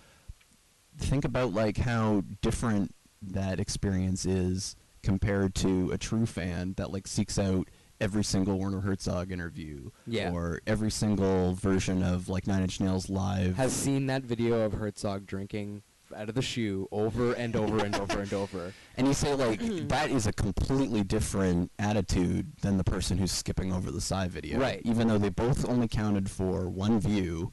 think 0.97 1.23
about, 1.23 1.53
like, 1.53 1.77
how 1.77 2.23
different 2.41 2.93
that 3.21 3.59
experience 3.59 4.25
is 4.25 4.75
compared 5.03 5.55
to 5.55 5.91
a 5.91 5.97
true 5.97 6.25
fan 6.25 6.73
that, 6.77 6.91
like, 6.91 7.07
seeks 7.07 7.37
out 7.37 7.69
every 8.01 8.23
single 8.23 8.57
Werner 8.59 8.81
Herzog 8.81 9.31
interview 9.31 9.89
Yeah. 10.05 10.31
or 10.31 10.59
every 10.67 10.91
single 10.91 11.53
version 11.53 12.03
of, 12.03 12.27
like, 12.29 12.45
Nine 12.47 12.61
Inch 12.63 12.79
Nails 12.79 13.09
live. 13.09 13.55
Has 13.57 13.73
seen 13.73 14.07
that 14.07 14.23
video 14.23 14.61
of 14.61 14.73
Herzog 14.73 15.25
drinking 15.25 15.81
out 16.15 16.29
of 16.29 16.35
the 16.35 16.41
shoe 16.41 16.87
over 16.91 17.33
and 17.33 17.55
over 17.55 17.83
and 17.83 17.95
over 17.95 18.19
and 18.19 18.31
over. 18.33 18.73
And 18.97 19.07
you 19.07 19.13
say 19.13 19.33
like 19.33 19.59
that 19.89 20.11
is 20.11 20.27
a 20.27 20.31
completely 20.33 21.03
different 21.03 21.71
attitude 21.79 22.51
than 22.61 22.77
the 22.77 22.83
person 22.83 23.17
who's 23.17 23.31
skipping 23.31 23.73
over 23.73 23.89
the 23.91 23.99
Psy 23.99 24.27
video. 24.27 24.59
Right. 24.59 24.81
Even 24.85 25.07
though 25.07 25.17
they 25.17 25.29
both 25.29 25.67
only 25.67 25.87
counted 25.87 26.29
for 26.29 26.69
one 26.69 26.99
view, 26.99 27.51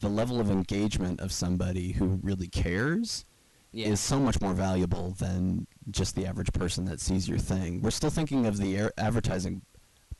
the 0.00 0.08
level 0.08 0.40
of 0.40 0.50
engagement 0.50 1.20
of 1.20 1.30
somebody 1.30 1.92
who 1.92 2.18
really 2.22 2.48
cares 2.48 3.26
Yeah. 3.72 3.88
is 3.88 4.00
so 4.00 4.18
much 4.18 4.40
more 4.40 4.54
valuable 4.54 5.10
than 5.18 5.66
just 5.90 6.16
the 6.16 6.26
average 6.26 6.52
person 6.54 6.86
that 6.86 7.00
sees 7.00 7.28
your 7.28 7.38
thing. 7.38 7.82
We're 7.82 7.90
still 7.90 8.10
thinking 8.10 8.46
of 8.46 8.56
the 8.56 8.76
air 8.78 8.92
advertising 8.96 9.60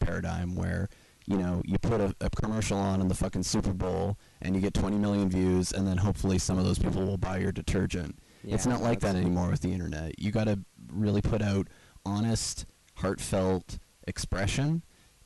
paradigm 0.01 0.55
where 0.55 0.89
you 1.27 1.37
know 1.37 1.63
you 1.65 1.79
put 1.79 2.01
a, 2.01 2.15
a 2.21 2.31
commercial 2.31 2.79
on 2.79 3.01
in 3.01 3.09
the 3.09 3.15
fucking 3.15 3.43
Super 3.43 3.73
Bowl 3.73 4.19
and 4.43 4.55
you 4.55 4.61
get 4.61 4.75
20 4.75 4.97
million 4.99 5.29
views 5.29 5.73
and 5.73 5.87
then 5.87 5.99
hopefully 5.99 6.39
some 6.39 6.59
of 6.59 6.65
those 6.65 6.79
people 6.79 7.05
will 7.05 7.19
buy 7.19 7.39
your 7.39 7.53
detergent. 7.53 8.19
it's 8.43 8.67
not 8.67 8.81
like 8.83 9.01
that 9.01 9.17
anymore 9.17 9.51
with 9.51 9.61
the 9.61 9.73
internet. 9.73 10.19
You 10.19 10.33
got 10.33 10.45
to 10.45 10.59
really 10.93 11.21
put 11.23 11.43
out 11.43 11.69
honest, 12.05 12.67
heartfelt 12.97 13.79
expression 14.07 14.83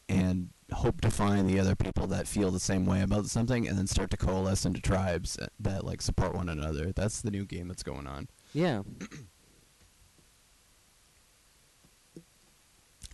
and 0.08 0.50
hope 0.72 1.00
to 1.00 1.10
find 1.10 1.48
the 1.48 1.60
other 1.60 1.76
people 1.76 2.06
that 2.08 2.26
feel 2.26 2.50
the 2.50 2.60
same 2.60 2.86
way 2.86 3.02
about 3.02 3.26
something 3.26 3.68
and 3.68 3.78
then 3.78 3.86
start 3.86 4.10
to 4.10 4.16
coalesce 4.16 4.64
into 4.66 4.80
tribes 4.80 5.38
that 5.60 5.84
like 5.84 6.02
support 6.02 6.34
one 6.34 6.48
another. 6.48 6.92
That's 6.92 7.20
the 7.20 7.30
new 7.30 7.44
game 7.44 7.68
that's 7.68 7.82
going 7.82 8.06
on. 8.06 8.28
Yeah. 8.52 8.82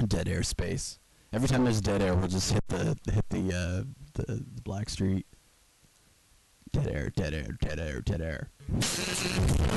Dead 0.07 0.29
air 0.29 0.43
space. 0.43 1.00
Every 1.33 1.47
time 1.47 1.63
there's 1.63 1.81
dead 1.81 2.03
air, 2.03 2.13
we'll 2.17 2.27
just 2.27 2.53
hit 2.53 2.67
the 2.67 2.97
hit 3.13 3.29
the 3.29 3.55
uh, 3.55 3.85
the, 4.15 4.25
the 4.35 4.63
Blackstreet. 4.63 5.23
Dead 6.73 6.89
air, 6.89 7.11
dead 7.11 7.35
air, 7.35 7.57
dead 7.61 7.79
air, 7.79 8.01
dead 8.01 8.21
air. 8.21 8.49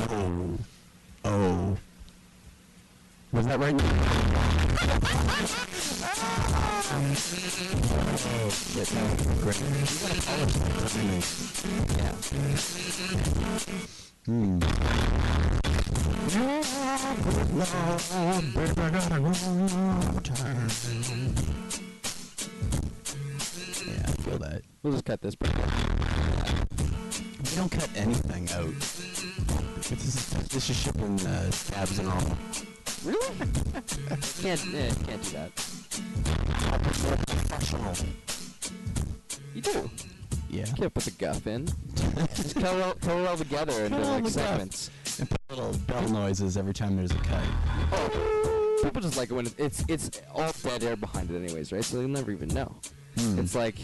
Oh, 0.10 0.58
oh. 1.26 1.78
Was 3.32 3.46
that 3.46 3.60
right? 3.60 3.76
oh 8.36 8.50
shit! 8.50 8.88
That 11.98 12.14
was 12.16 12.30
great. 13.58 14.13
You 14.26 14.58
gotta 16.22 16.62
apologize, 18.72 19.10
don't 19.10 19.26
you? 19.26 19.32
Hmm. 19.34 19.34
Yeah, 23.86 24.06
I 24.06 24.08
feel 24.22 24.38
that. 24.38 24.62
We'll 24.82 24.94
just 24.94 25.04
cut 25.04 25.22
this. 25.22 25.36
part. 25.36 25.54
We 25.54 25.60
don't 27.58 27.70
cut 27.70 27.90
anything 27.98 28.50
out. 28.52 28.74
This 29.76 29.92
is, 29.92 30.30
this 30.48 30.70
is 30.70 30.78
shipping 30.78 31.20
uh, 31.28 31.52
tabs 31.52 32.00
and 32.00 32.08
all. 32.08 32.38
Really? 33.04 33.28
can't 34.42 34.66
eh, 34.74 34.94
can't 35.06 35.22
do 35.22 35.32
that. 35.32 35.54
Professional. 37.50 37.94
You 39.54 39.62
do. 39.62 39.90
Yeah. 40.54 40.68
You 40.68 40.74
can't 40.74 40.94
put 40.94 41.04
the 41.04 41.12
guff 41.12 41.48
in. 41.48 41.66
just 42.36 42.54
cut 42.54 42.76
it 42.76 42.84
all, 42.84 42.94
cut 42.94 43.18
it 43.18 43.28
all 43.28 43.38
together 43.38 43.86
into 43.86 43.98
like 43.98 44.24
the 44.24 44.30
guff. 44.30 44.32
segments. 44.32 44.92
And 45.20 45.30
put 45.30 45.40
little 45.50 45.74
bell 45.88 46.08
noises 46.10 46.58
every 46.58 46.74
time 46.74 46.96
there's 46.96 47.12
a 47.12 47.16
cut. 47.16 47.44
Oh, 47.92 48.80
people 48.84 49.02
just 49.02 49.18
like 49.18 49.32
it 49.32 49.34
when 49.34 49.48
it's 49.58 49.84
it's 49.88 50.22
all 50.32 50.52
dead 50.62 50.84
air 50.84 50.96
behind 50.96 51.32
it, 51.32 51.38
anyways, 51.38 51.72
right? 51.72 51.84
So 51.84 51.98
they'll 51.98 52.08
never 52.08 52.32
even 52.32 52.50
know. 52.50 52.76
Hmm. 53.18 53.40
It's 53.40 53.56
like 53.56 53.76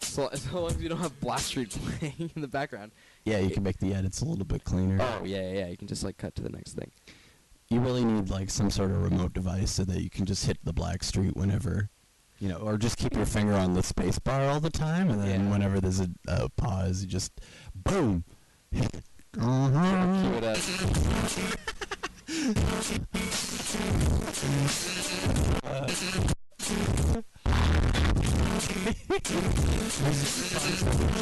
so, 0.00 0.28
so 0.34 0.60
long 0.60 0.70
as 0.70 0.82
you 0.82 0.88
don't 0.88 0.98
have 0.98 1.18
Blackstreet 1.20 1.70
playing 1.70 2.30
in 2.34 2.42
the 2.42 2.48
background. 2.48 2.90
yeah, 3.24 3.38
you 3.38 3.50
can 3.50 3.62
make 3.62 3.78
the 3.78 3.94
edits 3.94 4.22
a 4.22 4.24
little 4.24 4.44
bit 4.44 4.64
cleaner. 4.64 4.98
Oh 5.00 5.24
yeah, 5.24 5.42
yeah, 5.42 5.58
yeah. 5.60 5.68
You 5.68 5.76
can 5.76 5.86
just 5.86 6.02
like 6.02 6.18
cut 6.18 6.34
to 6.34 6.42
the 6.42 6.50
next 6.50 6.72
thing. 6.72 6.90
You 7.68 7.80
really 7.80 8.04
need 8.04 8.28
like 8.28 8.50
some 8.50 8.70
sort 8.70 8.90
of 8.90 9.02
remote 9.02 9.32
device 9.32 9.70
so 9.70 9.84
that 9.84 10.00
you 10.02 10.10
can 10.10 10.26
just 10.26 10.44
hit 10.44 10.58
the 10.64 10.74
Blackstreet 10.74 11.36
whenever, 11.36 11.88
you 12.42 12.48
know, 12.48 12.56
or 12.56 12.76
just 12.76 12.96
keep 12.98 13.14
your 13.14 13.24
finger 13.24 13.52
on 13.54 13.74
the 13.74 13.82
space 13.84 14.18
bar 14.18 14.42
all 14.48 14.58
the 14.58 14.68
time, 14.68 15.10
and 15.10 15.22
then 15.22 15.44
Yeah. 15.44 15.50
whenever 15.52 15.80
there's 15.80 16.00
a, 16.00 16.08
a 16.26 16.48
pause, 16.48 17.02
you 17.02 17.06
just 17.08 17.30
boom. 17.72 18.24
Cue 18.72 18.82
it 19.38 20.44
up. 20.44 20.58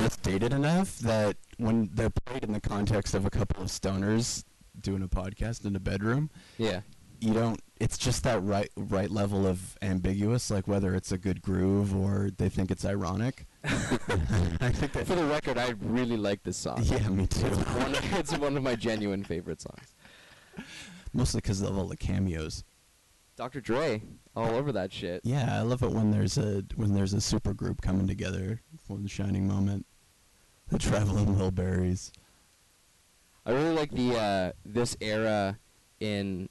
just 0.03 0.23
dated 0.23 0.53
enough 0.53 0.99
that 1.01 1.37
when 1.59 1.91
they're 1.93 2.11
played 2.11 2.43
in 2.45 2.53
the 2.53 2.61
context 2.61 3.15
of 3.15 3.25
a 3.27 3.31
couple 3.31 3.63
of 3.63 3.69
stoners 3.69 4.45
doing 4.81 5.03
a 5.03 5.09
podcast 5.09 5.65
in 5.65 5.77
a 5.77 5.81
bedroom, 5.81 6.31
Yeah. 6.59 6.81
you 7.21 7.33
don't. 7.35 7.61
It's 7.81 7.97
just 7.97 8.25
that 8.25 8.43
right 8.43 8.71
right 8.77 9.11
level 9.11 9.47
of 9.47 9.79
ambiguous, 9.81 10.51
like 10.51 10.69
whether 10.69 10.95
it's 10.95 11.13
a 11.13 11.19
good 11.19 11.41
groove 11.41 11.97
or 11.97 12.31
they 12.37 12.51
think 12.51 12.71
it's 12.71 12.85
ironic. 12.85 13.47
I 13.65 13.71
think 14.71 14.93
that. 14.93 15.07
For 15.07 15.15
the 15.15 15.25
record, 15.25 15.57
I 15.57 15.75
really 15.81 16.19
like 16.19 16.43
this 16.43 16.59
song. 16.59 16.83
Yeah, 16.85 17.09
me 17.09 17.27
too. 17.27 17.47
It's 17.47 17.57
one, 17.57 17.97
it's 18.19 18.39
one 18.39 18.57
of 18.57 18.63
my 18.63 18.77
genuine 18.77 19.25
favorite 19.25 19.63
songs. 19.63 19.95
Mostly 21.13 21.39
because 21.39 21.63
of 21.63 21.77
all 21.77 21.87
the 21.87 21.97
cameos. 21.97 22.65
Dr. 23.37 23.63
Dre, 23.63 24.03
all 24.37 24.51
over 24.51 24.71
that 24.73 24.93
shit. 24.93 25.23
Yeah, 25.25 25.59
I 25.59 25.63
love 25.63 25.83
it 25.83 25.91
when 25.91 26.11
there's 26.11 26.37
a 26.37 26.63
when 26.77 26.93
there's 26.93 27.15
a 27.15 27.21
super 27.23 27.55
group 27.55 27.81
coming 27.81 28.07
together. 28.07 28.61
for 28.87 28.99
the 28.99 29.09
shining 29.09 29.49
moment. 29.49 29.87
The 30.69 30.79
Traveling 30.79 31.35
Wilburys. 31.37 32.13
I 33.47 33.53
really 33.53 33.75
like 33.75 33.91
the 33.91 34.17
uh, 34.17 34.53
this 34.65 34.97
era 35.01 35.59
in 35.99 36.51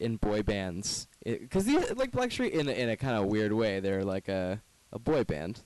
in 0.00 0.16
boy 0.16 0.42
bands 0.42 1.08
because 1.24 1.64
these 1.64 1.92
like 1.94 2.10
Blackstreet 2.12 2.50
in 2.52 2.68
a, 2.68 2.72
in 2.72 2.88
a 2.88 2.96
kind 2.96 3.16
of 3.16 3.26
weird 3.26 3.52
way. 3.52 3.80
They're 3.80 4.04
like 4.04 4.28
a 4.28 4.62
a 4.92 4.98
boy 4.98 5.24
band 5.24 5.62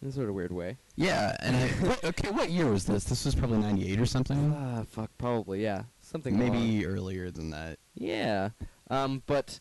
in 0.00 0.08
a 0.08 0.12
sort 0.12 0.28
of 0.28 0.34
weird 0.34 0.52
way. 0.52 0.78
Yeah, 0.96 1.36
and 1.40 1.56
I, 1.56 1.68
what, 1.86 2.04
okay, 2.04 2.30
what 2.30 2.50
year 2.50 2.66
was 2.70 2.84
this? 2.86 3.04
This 3.04 3.24
was 3.24 3.34
probably 3.34 3.58
'98 3.58 4.00
or 4.00 4.06
something. 4.06 4.54
Ah, 4.56 4.84
fuck, 4.88 5.10
probably 5.18 5.62
yeah, 5.62 5.84
something 6.00 6.38
Maybe 6.38 6.84
earlier 6.86 7.30
than 7.30 7.50
that. 7.50 7.78
Yeah, 7.94 8.50
um, 8.90 9.22
but 9.26 9.60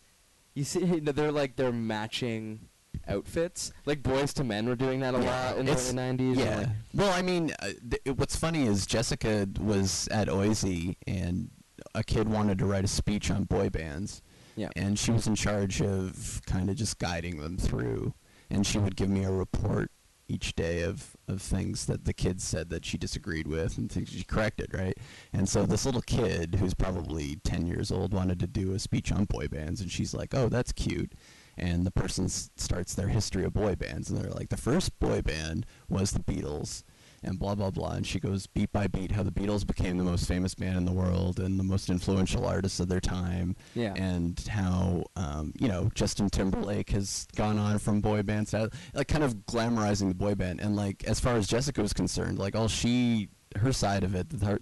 you 0.55 0.63
see, 0.63 0.79
you 0.85 1.01
know, 1.01 1.11
they're 1.11 1.31
like 1.31 1.55
they're 1.57 1.71
matching 1.71 2.67
outfits. 3.07 3.71
Like 3.85 4.01
Boyz 4.03 4.37
II 4.39 4.45
Men 4.47 4.67
were 4.67 4.75
doing 4.75 4.99
that 5.01 5.15
a 5.15 5.19
Yeah, 5.21 5.49
lot 5.49 5.57
in 5.57 5.65
the 5.65 5.71
early 5.73 5.81
'90s. 5.93 6.35
Yeah. 6.37 6.57
like- 6.57 6.67
Well, 6.93 7.11
I 7.13 7.21
mean, 7.21 7.53
uh, 7.61 7.71
th- 7.89 8.15
what's 8.17 8.35
funny 8.35 8.65
is 8.65 8.85
Jessica 8.85 9.47
was 9.59 10.07
at 10.11 10.29
Oise 10.29 10.63
and 11.07 11.49
a 11.95 12.03
kid 12.03 12.29
wanted 12.29 12.57
to 12.59 12.65
write 12.65 12.83
a 12.83 12.87
speech 12.87 13.29
on 13.31 13.43
boy 13.43 13.69
bands. 13.69 14.21
Yeah. 14.55 14.69
And 14.75 14.99
she 14.99 15.11
was 15.11 15.27
in 15.27 15.35
charge 15.35 15.81
of 15.81 16.41
kind 16.45 16.69
of 16.69 16.75
just 16.75 16.99
guiding 16.99 17.39
them 17.39 17.57
through. 17.57 18.13
And 18.49 18.65
she 18.65 18.77
would 18.77 18.95
give 18.95 19.09
me 19.09 19.23
a 19.23 19.31
report 19.31 19.91
each 20.27 20.55
day 20.55 20.81
of, 20.83 21.15
of 21.27 21.41
things 21.41 21.85
that 21.87 22.05
the 22.05 22.13
kids 22.13 22.43
said 22.43 22.69
that 22.69 22.85
she 22.85 22.97
disagreed 22.97 23.47
with 23.47 23.77
and 23.77 23.91
things 23.91 24.09
she 24.09 24.23
corrected, 24.23 24.73
right? 24.73 24.97
And 25.33 25.47
so 25.47 25.65
this 25.65 25.85
little 25.85 26.01
kid 26.01 26.55
who's 26.55 26.73
probably 26.73 27.37
10 27.43 27.65
years 27.65 27.91
old 27.91 28.13
wanted 28.13 28.39
to 28.39 28.47
do 28.47 28.73
a 28.73 28.79
speech 28.79 29.11
on 29.11 29.25
boy 29.25 29.47
bands. 29.47 29.81
And 29.81 29.91
she's 29.91 30.13
like, 30.13 30.33
oh, 30.33 30.47
that's 30.49 30.71
cute 30.71 31.13
and 31.57 31.85
the 31.85 31.91
person 31.91 32.25
s- 32.25 32.49
starts 32.55 32.93
their 32.93 33.09
history 33.09 33.43
of 33.43 33.53
boy 33.53 33.75
bands 33.75 34.09
and 34.09 34.19
they're 34.19 34.31
like 34.31 34.49
the 34.49 34.57
first 34.57 34.97
boy 34.99 35.21
band 35.21 35.65
was 35.89 36.11
the 36.11 36.19
beatles 36.19 36.83
and 37.23 37.37
blah 37.39 37.55
blah 37.55 37.69
blah. 37.71 37.91
And 37.91 38.05
she 38.05 38.19
goes 38.19 38.47
beat 38.47 38.71
by 38.71 38.87
beat 38.87 39.11
how 39.11 39.23
the 39.23 39.31
Beatles 39.31 39.65
became 39.65 39.97
the 39.97 40.03
most 40.03 40.27
famous 40.27 40.55
band 40.55 40.77
in 40.77 40.85
the 40.85 40.91
world 40.91 41.39
and 41.39 41.59
the 41.59 41.63
most 41.63 41.89
influential 41.89 42.45
artists 42.45 42.79
of 42.79 42.87
their 42.89 42.99
time, 42.99 43.55
Yeah. 43.75 43.93
and 43.95 44.39
how 44.49 45.03
um, 45.15 45.53
you 45.59 45.67
know 45.67 45.89
Justin 45.95 46.29
Timberlake 46.29 46.89
has 46.91 47.27
gone 47.35 47.57
on 47.57 47.79
from 47.79 48.01
boy 48.01 48.23
bands 48.23 48.51
to 48.51 48.69
like 48.93 49.07
kind 49.07 49.23
of 49.23 49.35
glamorizing 49.45 50.07
the 50.09 50.15
boy 50.15 50.35
band. 50.35 50.59
And 50.61 50.75
like 50.75 51.03
as 51.05 51.19
far 51.19 51.35
as 51.35 51.47
Jessica 51.47 51.81
was 51.81 51.93
concerned, 51.93 52.39
like 52.39 52.55
all 52.55 52.67
she 52.67 53.29
her 53.59 53.71
side 53.73 54.03
of 54.03 54.15
it 54.15 54.27
her- 54.43 54.59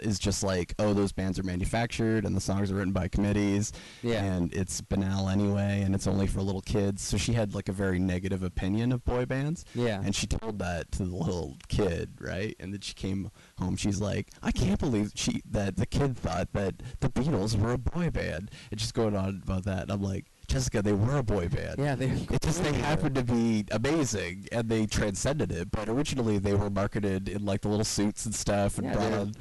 is 0.00 0.18
just 0.18 0.42
like 0.42 0.74
oh 0.78 0.92
those 0.92 1.12
bands 1.12 1.38
are 1.38 1.42
manufactured 1.42 2.24
and 2.24 2.36
the 2.36 2.40
songs 2.40 2.70
are 2.70 2.74
written 2.76 2.92
by 2.92 3.08
committees. 3.08 3.72
Yeah. 4.02 4.22
and 4.24 4.52
it's 4.54 4.80
banal 4.80 5.28
anyway 5.28 5.82
and 5.84 5.94
it's 5.94 6.06
only 6.06 6.26
for 6.26 6.40
little 6.42 6.60
kids. 6.60 7.02
So 7.02 7.16
she 7.16 7.32
had 7.32 7.54
like 7.54 7.68
a 7.68 7.72
very 7.72 7.98
negative 7.98 8.42
opinion 8.42 8.92
of 8.92 9.04
boy 9.04 9.24
bands. 9.26 9.64
Yeah. 9.74 10.00
and 10.04 10.14
she 10.14 10.26
told 10.26 10.58
that 10.58 10.92
to 10.92 11.04
the 11.04 11.14
little 11.16 11.56
kid 11.68 12.10
right? 12.20 12.54
And 12.60 12.72
then 12.72 12.80
she 12.80 12.94
came 12.94 13.30
home. 13.58 13.76
She's 13.76 14.00
like 14.00 14.28
i 14.42 14.50
can't 14.52 14.78
believe 14.80 15.12
she 15.14 15.42
that 15.50 15.76
the 15.76 15.86
kid 15.86 16.16
thought 16.16 16.52
that 16.52 16.74
the 17.00 17.08
beatles 17.08 17.58
were 17.58 17.72
a 17.72 17.78
boy 17.78 18.10
band. 18.10 18.50
And 18.70 18.80
she's 18.80 18.92
going 18.92 19.16
on 19.16 19.42
about 19.44 19.64
that. 19.64 19.82
And 19.82 19.90
i'm 19.92 20.02
like 20.02 20.26
jessica 20.48 20.82
they 20.82 20.92
were 20.92 21.16
a 21.16 21.22
boy 21.22 21.48
band 21.48 21.76
yeah. 21.78 21.94
They. 21.94 22.06
it 22.06 22.40
just 22.40 22.62
they 22.62 22.72
happened 22.72 23.14
to 23.16 23.24
be 23.24 23.64
amazing 23.70 24.46
and 24.52 24.68
they 24.68 24.86
transcended 24.86 25.50
it 25.50 25.70
but 25.70 25.88
originally 25.88 26.38
they 26.38 26.54
were 26.54 26.70
marketed 26.70 27.28
in 27.28 27.44
like 27.44 27.62
the 27.62 27.68
little 27.68 27.84
suits 27.84 28.24
and 28.26 28.34
stuff 28.34 28.78
and 28.78 28.86
Yeah, 28.86 28.92
brought 28.94 29.12
on 29.12 29.32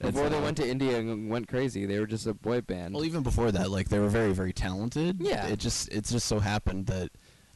Before 0.00 0.28
they 0.28 0.40
went 0.40 0.56
to 0.56 0.68
India 0.68 0.98
and 0.98 1.30
went 1.30 1.46
crazy, 1.46 1.86
they 1.86 2.00
were 2.00 2.08
just 2.08 2.26
a 2.26 2.34
boy 2.34 2.60
band. 2.60 2.92
Well, 2.92 3.04
even 3.04 3.22
before 3.22 3.52
that, 3.52 3.70
like 3.70 3.88
they 3.88 4.00
were 4.00 4.08
very, 4.08 4.32
very 4.32 4.52
talented. 4.52 5.20
Yeah. 5.20 5.46
It 5.46 5.60
just 5.60 5.88
it 5.90 6.04
just 6.06 6.26
so 6.26 6.40
happened 6.40 6.86
that 6.86 7.10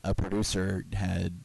a 0.05 0.15
producer 0.15 0.85
had 0.93 1.41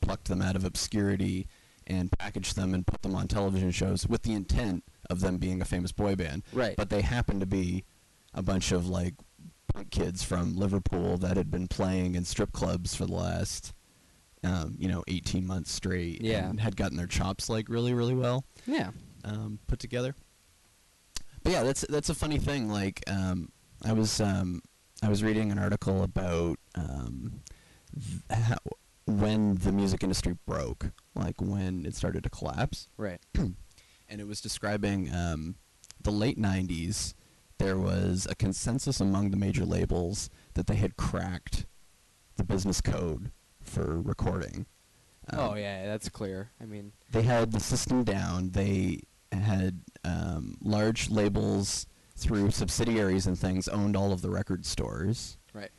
plucked 0.00 0.28
them 0.28 0.40
out 0.40 0.54
of 0.54 0.64
obscurity 0.64 1.48
and 1.88 2.12
packaged 2.18 2.54
them 2.54 2.72
and 2.72 2.86
put 2.86 3.02
them 3.02 3.16
on 3.16 3.26
television 3.26 3.72
shows 3.72 4.06
with 4.06 4.22
the 4.22 4.32
intent 4.32 4.84
of 5.10 5.20
them 5.20 5.38
being 5.38 5.60
a 5.60 5.64
famous 5.64 5.90
boy 5.90 6.14
band. 6.14 6.44
Right. 6.52 6.76
But 6.76 6.90
they 6.90 7.00
happened 7.02 7.40
to 7.40 7.46
be 7.46 7.84
a 8.32 8.42
bunch 8.42 8.70
of 8.70 8.88
like 8.88 9.14
kids 9.84 10.22
from 10.22 10.56
Liverpool 10.56 11.16
that 11.18 11.36
had 11.36 11.50
been 11.50 11.68
playing 11.68 12.14
in 12.14 12.24
strip 12.24 12.52
clubs 12.52 12.94
for 12.94 13.06
the 13.06 13.12
last 13.14 13.72
um, 14.44 14.76
you 14.78 14.86
know, 14.88 15.02
18 15.08 15.44
months 15.46 15.72
straight 15.72 16.22
Yeah. 16.22 16.48
and 16.48 16.60
had 16.60 16.76
gotten 16.76 16.96
their 16.96 17.06
chops 17.08 17.48
like 17.48 17.68
really, 17.68 17.92
really 17.92 18.14
well 18.14 18.44
yeah. 18.66 18.90
um, 19.24 19.58
put 19.66 19.80
together. 19.80 20.14
But 21.42 21.52
yeah, 21.52 21.62
that's 21.64 21.82
that's 21.88 22.08
a 22.08 22.14
funny 22.14 22.38
thing. 22.38 22.68
Like 22.68 23.02
um, 23.08 23.48
I 23.84 23.92
was 23.92 24.20
um, 24.20 24.60
I 25.02 25.08
was 25.08 25.22
reading 25.24 25.50
an 25.50 25.58
article 25.58 26.02
about 26.02 26.58
um, 26.76 27.40
how, 28.30 28.56
when 29.06 29.54
the 29.56 29.72
music 29.72 30.02
industry 30.02 30.36
broke, 30.46 30.90
like 31.14 31.40
when 31.40 31.84
it 31.86 31.94
started 31.94 32.22
to 32.24 32.30
collapse, 32.30 32.88
Right. 32.96 33.20
and 33.34 33.54
it 34.20 34.26
was 34.26 34.40
describing 34.40 35.12
um, 35.14 35.56
the 36.02 36.10
late 36.10 36.38
'90s. 36.38 37.14
There 37.58 37.76
was 37.78 38.26
a 38.30 38.34
consensus 38.34 39.00
among 39.00 39.30
the 39.30 39.36
major 39.36 39.64
labels 39.64 40.30
that 40.54 40.66
they 40.66 40.76
had 40.76 40.96
cracked 40.96 41.66
the 42.36 42.44
business 42.44 42.80
code 42.80 43.32
for 43.60 44.00
recording. 44.00 44.66
oh 45.32 45.50
Um, 45.50 45.58
yeah, 45.58 45.86
that's 45.86 46.08
clear. 46.08 46.50
I 46.60 46.66
mean, 46.66 46.92
they 47.10 47.22
had 47.22 47.52
the 47.52 47.60
system 47.60 48.04
down. 48.04 48.50
They 48.50 49.00
had 49.32 49.80
um, 50.04 50.56
large 50.62 51.10
labels 51.10 51.86
through 52.16 52.50
subsidiaries 52.50 53.26
and 53.26 53.38
things 53.38 53.68
owned 53.68 53.96
all 53.96 54.12
of 54.12 54.22
the 54.22 54.30
record 54.30 54.64
stores, 54.64 55.38
right. 55.52 55.70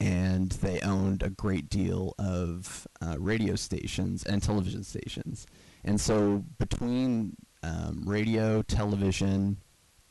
and 0.00 0.50
they 0.52 0.80
owned 0.80 1.22
a 1.22 1.30
great 1.30 1.68
deal 1.68 2.14
of 2.18 2.86
uh, 3.00 3.16
radio 3.18 3.54
stations 3.54 4.24
and 4.24 4.42
television 4.42 4.84
stations. 4.84 5.46
And 5.84 6.00
so 6.00 6.44
between 6.58 7.36
um, 7.62 8.02
radio, 8.06 8.62
television, 8.62 9.58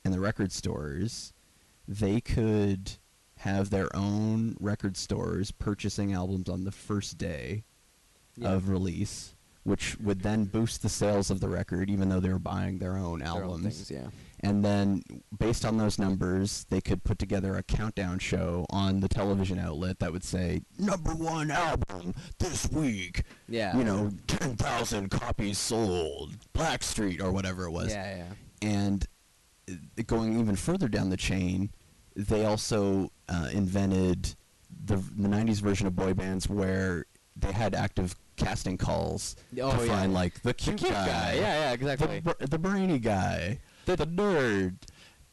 and 0.08 0.14
the 0.16 0.20
record 0.22 0.54
stores, 0.54 1.34
they 1.86 2.22
could 2.22 2.94
have 3.40 3.70
their 3.70 3.94
own 3.94 4.56
record 4.58 4.96
stores 4.96 5.52
purchasing 5.52 6.14
albums 6.14 6.48
on 6.48 6.64
the 6.64 6.72
first 6.72 7.18
day 7.18 7.66
Yeah. 8.38 8.52
of 8.54 8.70
release, 8.70 9.36
which 9.64 10.00
would 10.00 10.22
then 10.22 10.46
boost 10.46 10.82
the 10.82 10.88
sales 10.90 11.30
of 11.30 11.42
the 11.42 11.50
record, 11.50 11.90
even 11.90 12.08
though 12.08 12.22
they 12.22 12.30
were 12.30 12.40
buying 12.40 12.80
their 12.80 12.96
own 12.98 13.20
Their 13.20 13.30
own 13.30 13.44
albums. 13.44 13.64
things, 13.64 13.92
yeah. 13.92 14.08
And 14.40 14.64
then, 14.64 15.02
based 15.38 15.66
on 15.66 15.78
those 15.78 15.98
numbers, 16.00 16.66
they 16.70 16.80
could 16.80 17.04
put 17.04 17.20
together 17.20 17.58
a 17.58 17.64
countdown 17.64 18.20
show 18.20 18.66
on 18.70 19.00
the 19.02 19.10
television 19.10 19.60
outlet 19.60 20.00
that 20.00 20.14
would 20.14 20.24
say, 20.24 20.62
number 20.80 21.14
one 21.14 21.52
album 21.52 22.14
this 22.38 22.70
week. 22.72 23.24
Yeah. 23.50 23.76
You 23.76 23.84
know, 23.84 24.12
10,000 24.28 25.10
copies 25.10 25.58
sold, 25.58 26.38
Blackstreet, 26.54 27.20
or 27.22 27.32
whatever 27.34 27.66
it 27.66 27.72
was 27.72 27.90
Yeah, 27.92 28.18
yeah. 28.18 28.34
and 28.62 29.06
going 30.06 30.40
even 30.40 30.56
further 30.56 30.88
down 30.88 31.10
the 31.10 31.18
chain, 31.18 31.70
they 32.16 32.46
also 32.46 33.12
uh, 33.30 33.50
invented 33.52 34.36
the 34.86 34.98
the 34.98 35.28
'90s 35.28 35.62
version 35.62 35.88
of 35.88 35.96
boy 35.96 36.14
bands 36.14 36.50
where 36.50 37.06
they 37.36 37.52
had 37.52 37.76
active 37.76 38.16
casting 38.36 38.78
calls 38.78 39.36
Oh, 39.62 39.76
to 39.78 39.86
yeah. 39.86 39.92
find 40.00 40.14
like 40.14 40.36
the 40.42 40.50
The 40.50 40.54
cute, 40.54 40.78
cute 40.78 40.92
guy. 40.92 41.34
Yeah, 41.34 41.40
yeah, 41.40 41.72
exactly. 41.74 42.20
the, 42.20 42.34
br- 42.36 42.46
the 42.46 42.60
brainy 42.60 43.00
guy, 43.00 43.60
the, 43.86 43.98
nerd, 43.98 44.76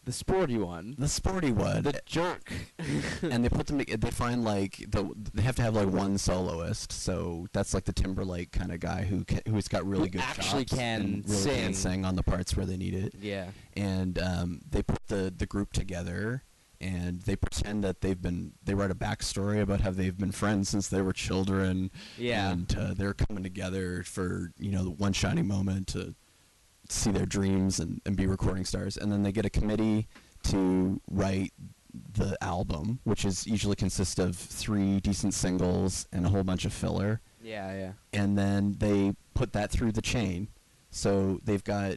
The 0.04 0.12
sporty 0.12 0.58
one. 0.58 0.94
the 0.98 1.08
sporty 1.08 1.50
one, 1.52 1.82
The 1.82 2.00
jerk. 2.06 2.52
and 3.22 3.44
they 3.44 3.48
put 3.48 3.66
them. 3.66 3.78
They 3.78 4.10
find 4.10 4.44
like 4.44 4.84
the 4.88 5.10
they 5.32 5.42
have 5.42 5.56
to 5.56 5.62
have 5.62 5.74
like 5.74 5.88
one 5.88 6.18
soloist, 6.18 6.92
so 6.92 7.46
that's 7.52 7.72
like 7.74 7.84
the 7.84 7.92
Timberlake 7.92 8.52
kind 8.52 8.70
of 8.72 8.80
guy 8.80 9.04
who 9.04 9.24
ca 9.24 9.40
who's 9.48 9.68
got 9.68 9.86
really 9.86 10.04
Who 10.08 10.10
good 10.10 10.20
actually 10.20 10.64
chops 10.66 10.78
can 10.78 11.00
and 11.00 11.28
really 11.28 11.44
can 11.44 11.72
sing. 11.72 11.74
sing 11.74 12.04
on 12.04 12.16
the 12.16 12.22
parts 12.22 12.56
where 12.56 12.66
they 12.66 12.76
need 12.76 12.94
it 12.94 13.14
yeah. 13.20 13.46
and 13.76 14.18
um, 14.18 14.60
they 14.70 14.82
put 14.82 15.06
the, 15.08 15.32
the 15.36 15.46
group 15.46 15.72
together 15.72 16.42
and 16.80 17.22
they 17.22 17.36
pretend 17.36 17.82
that 17.84 18.00
they've 18.02 18.20
been 18.20 18.52
they 18.62 18.74
write 18.74 18.90
a 18.90 18.94
backstory 18.94 19.60
about 19.62 19.80
how 19.80 19.90
they've 19.90 20.18
been 20.18 20.32
friends 20.32 20.68
since 20.68 20.88
they 20.88 21.00
were 21.00 21.12
children 21.12 21.90
Yeah. 22.18 22.50
and 22.50 22.76
uh, 22.76 22.94
they're 22.94 23.14
coming 23.14 23.42
together 23.42 24.02
for 24.02 24.52
you 24.58 24.70
know 24.72 24.84
the 24.84 24.90
one 24.90 25.12
shining 25.12 25.46
moment 25.48 25.86
to 25.88 26.14
see 26.88 27.10
their 27.10 27.26
dreams 27.26 27.80
and, 27.80 28.00
and 28.06 28.16
be 28.16 28.26
recording 28.26 28.64
stars 28.64 28.96
and 28.96 29.10
then 29.10 29.22
they 29.22 29.32
get 29.32 29.44
a 29.46 29.50
committee 29.50 30.06
to 30.42 31.00
write 31.10 31.52
the 32.14 32.36
album 32.42 32.98
which 33.04 33.24
is 33.24 33.46
usually 33.46 33.76
consists 33.76 34.18
of 34.18 34.36
three 34.36 35.00
decent 35.00 35.32
singles 35.32 36.06
and 36.12 36.26
a 36.26 36.28
whole 36.28 36.42
bunch 36.44 36.64
of 36.64 36.72
filler 36.72 37.20
Yeah, 37.42 37.72
yeah. 37.74 37.92
and 38.12 38.36
then 38.36 38.76
they 38.78 39.14
put 39.34 39.52
that 39.52 39.70
through 39.70 39.92
the 39.92 40.02
chain. 40.02 40.48
So 40.90 41.40
they've 41.44 41.62
got 41.64 41.96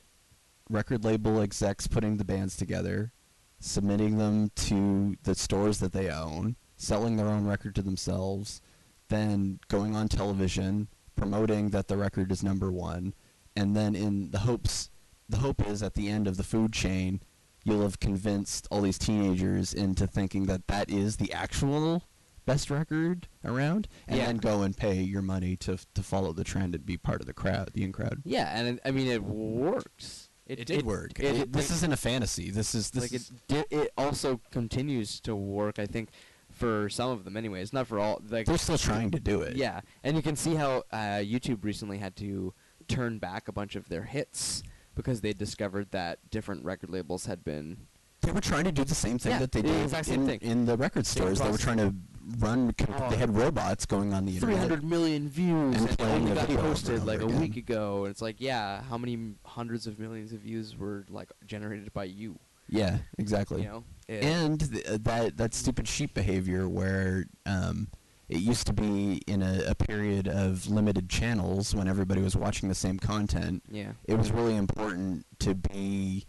record 0.69 1.03
label 1.03 1.39
execs 1.41 1.87
putting 1.87 2.17
the 2.17 2.25
bands 2.25 2.57
together, 2.57 3.11
submitting 3.59 4.17
them 4.17 4.51
to 4.55 5.15
the 5.23 5.35
stores 5.35 5.79
that 5.79 5.93
they 5.93 6.09
own, 6.09 6.55
selling 6.77 7.15
their 7.15 7.27
own 7.27 7.45
record 7.45 7.75
to 7.75 7.81
themselves, 7.81 8.61
then 9.09 9.59
going 9.67 9.95
on 9.95 10.07
television, 10.07 10.87
promoting 11.15 11.69
that 11.69 11.87
the 11.87 11.97
record 11.97 12.31
is 12.31 12.43
number 12.43 12.71
one, 12.71 13.13
and 13.57 13.75
then 13.75 13.95
in 13.95 14.31
the 14.31 14.39
hopes, 14.39 14.89
the 15.27 15.37
hope 15.37 15.65
is 15.67 15.81
at 15.83 15.93
the 15.95 16.07
end 16.09 16.27
of 16.27 16.37
the 16.37 16.43
food 16.43 16.71
chain, 16.73 17.21
you'll 17.65 17.81
have 17.81 17.99
convinced 17.99 18.67
all 18.71 18.81
these 18.81 18.97
teenagers 18.97 19.73
into 19.73 20.07
thinking 20.07 20.45
that 20.45 20.67
that 20.67 20.89
is 20.89 21.17
the 21.17 21.33
actual 21.33 22.03
best 22.45 22.69
record 22.69 23.27
around, 23.43 23.89
and 24.07 24.17
Yeah. 24.19 24.27
then 24.27 24.37
go 24.37 24.61
and 24.61 24.77
pay 24.77 25.01
your 25.01 25.21
money 25.21 25.57
to 25.57 25.77
to 25.95 26.01
follow 26.03 26.31
the 26.33 26.45
trend 26.45 26.75
and 26.75 26.85
be 26.85 26.95
part 26.97 27.19
of 27.19 27.27
the 27.27 27.33
crowd, 27.33 27.71
the 27.73 27.83
in 27.83 27.91
crowd. 27.91 28.21
Yeah, 28.23 28.47
and 28.57 28.79
I 28.85 28.91
mean 28.91 29.07
it 29.07 29.23
works. 29.23 30.29
It, 30.45 30.65
did 30.65 30.85
work. 30.85 31.19
It, 31.19 31.25
It- 31.25 31.35
it- 31.41 31.51
this 31.53 31.69
isn't 31.71 31.91
a 31.91 31.97
fantasy. 31.97 32.49
This 32.51 32.73
is 32.73 32.91
this 32.91 33.03
like 33.03 33.13
is 33.13 33.31
it 33.31 33.47
did, 33.49 33.65
it 33.69 33.91
also 33.97 34.39
continues 34.51 35.19
to 35.21 35.35
work. 35.35 35.77
I 35.77 35.85
think 35.85 36.07
for 36.49 36.87
some 36.89 37.09
of 37.11 37.25
them, 37.25 37.35
anyways. 37.35 37.73
Not 37.73 37.85
for 37.87 37.99
all. 37.99 38.21
Like 38.29 38.45
they're 38.45 38.57
still 38.57 38.77
trying 38.77 39.11
to 39.11 39.19
do 39.19 39.41
it. 39.41 39.57
Yeah, 39.57 39.81
and 40.05 40.15
you 40.15 40.23
can 40.23 40.37
see 40.37 40.55
how 40.55 40.83
uh, 40.93 41.19
YouTube 41.33 41.65
recently 41.65 41.97
had 41.97 42.15
to 42.17 42.53
turn 42.87 43.17
back 43.19 43.47
a 43.47 43.51
bunch 43.51 43.75
of 43.75 43.89
their 43.89 44.03
hits 44.03 44.63
because 44.95 45.21
they 45.21 45.33
discovered 45.33 45.91
that 45.91 46.19
different 46.31 46.63
record 46.65 46.89
labels 46.89 47.25
had 47.25 47.43
been. 47.43 47.77
They 48.21 48.31
were 48.31 48.41
trying 48.41 48.63
to 48.65 48.71
do 48.71 48.83
the 48.83 48.95
same 48.95 49.19
thing 49.19 49.33
Yeah, 49.33 49.39
that 49.39 49.51
they 49.51 49.61
the 49.61 49.67
did 49.69 49.83
exact 49.83 50.05
same 50.07 50.21
in, 50.21 50.27
thing. 50.27 50.39
in 50.41 50.65
the 50.65 50.75
record 50.75 51.05
stores. 51.05 51.39
They 51.39 51.49
were 51.51 51.57
trying 51.57 51.77
to 51.77 51.93
run. 52.39 52.73
Oh. 52.89 53.09
They 53.09 53.15
had 53.15 53.33
robots 53.35 53.85
going 53.85 54.13
on 54.13 54.25
the 54.25 54.33
internet. 54.33 54.57
300 54.57 54.83
million 54.83 55.29
views 55.29 55.75
And 55.77 55.87
and, 55.87 55.97
playing 55.97 56.33
got 56.33 56.47
posted 56.49 57.05
like 57.05 57.21
a 57.21 57.27
week 57.27 57.55
ago. 57.57 58.03
And 58.05 58.11
it's 58.11 58.21
like, 58.21 58.35
yeah, 58.39 58.81
how 58.83 58.97
many 58.97 59.13
m- 59.13 59.37
hundreds 59.45 59.87
of 59.87 59.99
millions 59.99 60.33
of 60.33 60.39
views 60.39 60.75
were 60.77 61.05
like 61.09 61.29
generated 61.45 61.93
by 61.93 62.05
you? 62.05 62.37
Yeah, 62.69 62.97
exactly. 63.17 63.61
You 63.61 63.67
know, 63.69 63.83
and 64.09 64.59
th- 64.59 64.99
that 65.03 65.37
that 65.37 65.53
stupid 65.53 65.87
sheep 65.87 66.13
behavior 66.13 66.67
where 66.67 67.27
um, 67.45 67.87
it 68.29 68.39
used 68.39 68.67
to 68.67 68.73
be 68.73 69.21
in 69.27 69.41
a, 69.41 69.63
a 69.67 69.75
period 69.75 70.27
of 70.27 70.67
limited 70.69 71.09
channels 71.09 71.73
when 71.73 71.87
everybody 71.87 72.21
was 72.21 72.35
watching 72.35 72.67
the 72.69 72.75
same 72.75 72.99
content. 72.99 73.63
yeah, 73.71 73.93
It 74.05 74.15
was 74.17 74.31
really 74.31 74.55
important 74.55 75.25
to 75.39 75.55
be, 75.55 76.25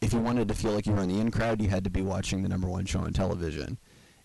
if 0.00 0.12
you 0.12 0.18
wanted 0.18 0.48
to 0.48 0.54
feel 0.54 0.72
like 0.72 0.86
you 0.86 0.92
were 0.92 1.02
in 1.02 1.08
the 1.08 1.18
in 1.20 1.30
crowd, 1.30 1.62
you 1.62 1.68
had 1.70 1.84
to 1.84 1.90
be 1.90 2.02
watching 2.02 2.42
the 2.42 2.48
number 2.48 2.68
one 2.68 2.84
show 2.84 3.00
on 3.00 3.12
television, 3.12 3.78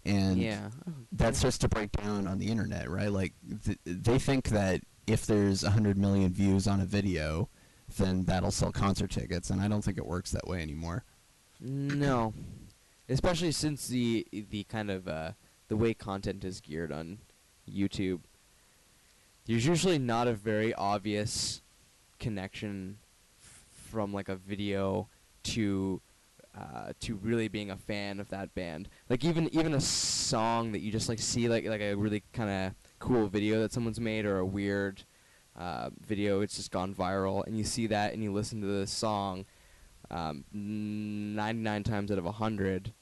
and 0.05 0.37
yeah, 0.37 0.69
that 1.13 1.35
starts 1.35 1.57
to 1.59 1.69
break 1.69 1.91
down 1.93 2.27
on 2.27 2.37
the 2.39 2.47
internet, 2.47 2.89
right? 2.89 3.11
Like 3.11 3.33
th- 3.65 3.79
they 3.85 4.19
think 4.19 4.49
that 4.49 4.81
if 5.07 5.25
there's 5.25 5.63
a 5.63 5.71
hundred 5.71 5.97
million 5.97 6.31
views 6.33 6.67
on 6.67 6.79
a 6.81 6.85
video, 6.85 7.49
then 7.97 8.25
that'll 8.25 8.51
sell 8.51 8.71
concert 8.71 9.09
tickets, 9.09 9.49
and 9.49 9.61
I 9.61 9.67
don't 9.67 9.83
think 9.83 9.97
it 9.97 10.05
works 10.05 10.31
that 10.31 10.47
way 10.47 10.61
anymore. 10.61 11.03
No, 11.61 12.33
especially 13.07 13.51
since 13.51 13.87
the 13.87 14.25
the 14.31 14.63
kind 14.65 14.89
of 14.91 15.07
uh, 15.07 15.31
the 15.69 15.77
way 15.77 15.93
content 15.93 16.43
is 16.43 16.59
geared 16.59 16.91
on 16.91 17.19
YouTube. 17.71 18.21
There's 19.45 19.65
usually 19.65 19.97
not 19.97 20.27
a 20.27 20.33
very 20.33 20.73
obvious 20.73 21.61
connection 22.19 22.97
f- 23.41 23.63
from 23.89 24.13
like 24.13 24.29
a 24.29 24.35
video 24.35 25.07
to 25.43 26.01
uh, 26.57 26.91
to 26.99 27.15
really 27.15 27.47
being 27.47 27.71
a 27.71 27.77
fan 27.77 28.19
of 28.19 28.27
that 28.29 28.53
band. 28.53 28.89
Like 29.09 29.23
even 29.23 29.47
even 29.55 29.73
a 29.73 29.81
song 29.81 30.73
that 30.73 30.81
you 30.81 30.91
just 30.91 31.07
like 31.07 31.19
see 31.19 31.47
like 31.47 31.65
like 31.65 31.81
a 31.81 31.95
really 31.95 32.23
kind 32.33 32.49
of 32.49 32.73
cool 32.99 33.27
video 33.27 33.61
that 33.61 33.71
someone's 33.71 33.99
made 33.99 34.25
or 34.25 34.39
a 34.39 34.45
weird 34.45 35.03
uh, 35.57 35.89
video 36.05 36.41
it's 36.41 36.55
just 36.55 36.71
gone 36.71 36.95
viral 36.95 37.45
and 37.45 37.57
you 37.57 37.63
see 37.63 37.87
that 37.87 38.13
and 38.13 38.23
you 38.23 38.31
listen 38.31 38.61
to 38.61 38.67
the 38.67 38.87
song 38.87 39.45
um, 40.09 40.43
99 40.53 41.83
times 41.83 42.11
out 42.11 42.17
of 42.17 42.23
100 42.23 42.93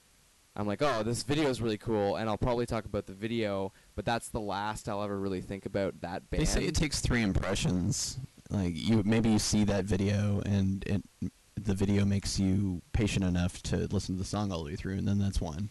i'm 0.58 0.66
like 0.66 0.82
oh 0.82 1.02
this 1.02 1.22
video 1.22 1.48
is 1.48 1.62
really 1.62 1.78
cool 1.78 2.16
and 2.16 2.28
i'll 2.28 2.36
probably 2.36 2.66
talk 2.66 2.84
about 2.84 3.06
the 3.06 3.14
video 3.14 3.72
but 3.94 4.04
that's 4.04 4.28
the 4.28 4.40
last 4.40 4.88
i'll 4.88 5.02
ever 5.02 5.18
really 5.18 5.40
think 5.40 5.64
about 5.64 6.00
that 6.02 6.28
band 6.30 6.40
They 6.42 6.44
say 6.44 6.64
it 6.64 6.74
takes 6.74 7.00
three 7.00 7.22
impressions. 7.22 8.18
Like 8.50 8.72
you, 8.74 9.02
maybe 9.04 9.28
you 9.28 9.38
see 9.38 9.64
that 9.64 9.84
video, 9.84 10.40
and 10.46 10.82
it, 10.86 11.30
the 11.60 11.74
video 11.74 12.06
makes 12.06 12.38
you 12.40 12.80
patient 12.94 13.22
enough 13.24 13.62
to 13.64 13.86
listen 13.92 14.14
to 14.14 14.18
the 14.20 14.24
song 14.24 14.50
all 14.50 14.60
the 14.60 14.70
way 14.70 14.74
through, 14.76 14.94
and 14.96 15.06
then 15.06 15.18
that's 15.18 15.38
one. 15.38 15.68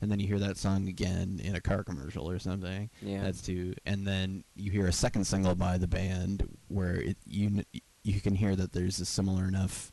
And 0.00 0.12
then 0.12 0.20
you 0.20 0.28
hear 0.28 0.38
that 0.38 0.56
song 0.56 0.86
again 0.86 1.40
in 1.42 1.56
a 1.56 1.60
car 1.60 1.82
commercial 1.82 2.30
or 2.30 2.38
something. 2.38 2.88
yeah 3.02 3.20
That's 3.22 3.42
two. 3.42 3.74
And 3.84 4.06
then 4.06 4.44
you 4.54 4.70
hear 4.70 4.86
a 4.86 4.92
second 4.92 5.24
single 5.24 5.56
by 5.56 5.76
the 5.76 5.88
band 5.88 6.48
where 6.68 6.94
it, 6.94 7.16
you 7.26 7.64
you 8.04 8.20
can 8.20 8.36
hear 8.36 8.54
that 8.54 8.72
there's 8.74 9.00
a 9.00 9.04
similar 9.04 9.48
enough 9.48 9.90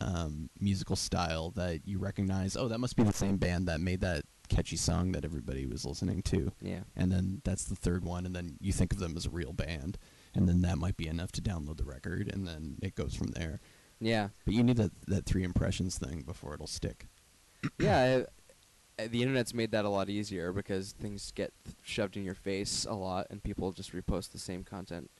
um, 0.00 0.50
musical 0.58 0.96
style 0.96 1.50
that 1.52 1.86
you 1.86 1.98
recognize. 1.98 2.56
Oh, 2.56 2.68
that 2.68 2.78
must 2.78 2.96
be 2.96 3.02
the 3.02 3.12
same 3.12 3.36
band 3.36 3.68
that 3.68 3.80
made 3.80 4.00
that 4.00 4.24
catchy 4.48 4.76
song 4.76 5.12
that 5.12 5.24
everybody 5.24 5.66
was 5.66 5.84
listening 5.84 6.22
to. 6.22 6.52
Yeah. 6.60 6.80
And 6.96 7.10
then 7.10 7.40
that's 7.44 7.64
the 7.64 7.76
third 7.76 8.04
one 8.04 8.26
and 8.26 8.34
then 8.34 8.56
you 8.60 8.72
think 8.72 8.92
of 8.92 8.98
them 8.98 9.16
as 9.16 9.26
a 9.26 9.30
real 9.30 9.52
band 9.52 9.96
and 10.34 10.48
then 10.48 10.62
that 10.62 10.78
might 10.78 10.96
be 10.96 11.06
enough 11.06 11.32
to 11.32 11.40
download 11.40 11.78
the 11.78 11.84
record 11.84 12.30
and 12.32 12.46
then 12.46 12.76
it 12.82 12.94
goes 12.94 13.14
from 13.14 13.28
there. 13.28 13.60
Yeah. 14.00 14.28
But 14.44 14.54
you 14.54 14.62
need 14.62 14.76
that 14.76 14.90
that 15.06 15.26
three 15.26 15.44
impressions 15.44 15.98
thing 15.98 16.22
before 16.22 16.54
it'll 16.54 16.66
stick. 16.66 17.06
Yeah 17.78 18.24
I, 18.98 19.06
the 19.06 19.22
internet's 19.22 19.54
made 19.54 19.70
that 19.70 19.84
a 19.84 19.88
lot 19.88 20.10
easier 20.10 20.52
because 20.52 20.92
things 20.92 21.32
get 21.34 21.52
shoved 21.82 22.16
in 22.16 22.24
your 22.24 22.34
face 22.34 22.86
a 22.88 22.94
lot 22.94 23.26
and 23.30 23.42
people 23.42 23.72
just 23.72 23.94
repost 23.94 24.32
the 24.32 24.38
same 24.38 24.62
content 24.62 25.10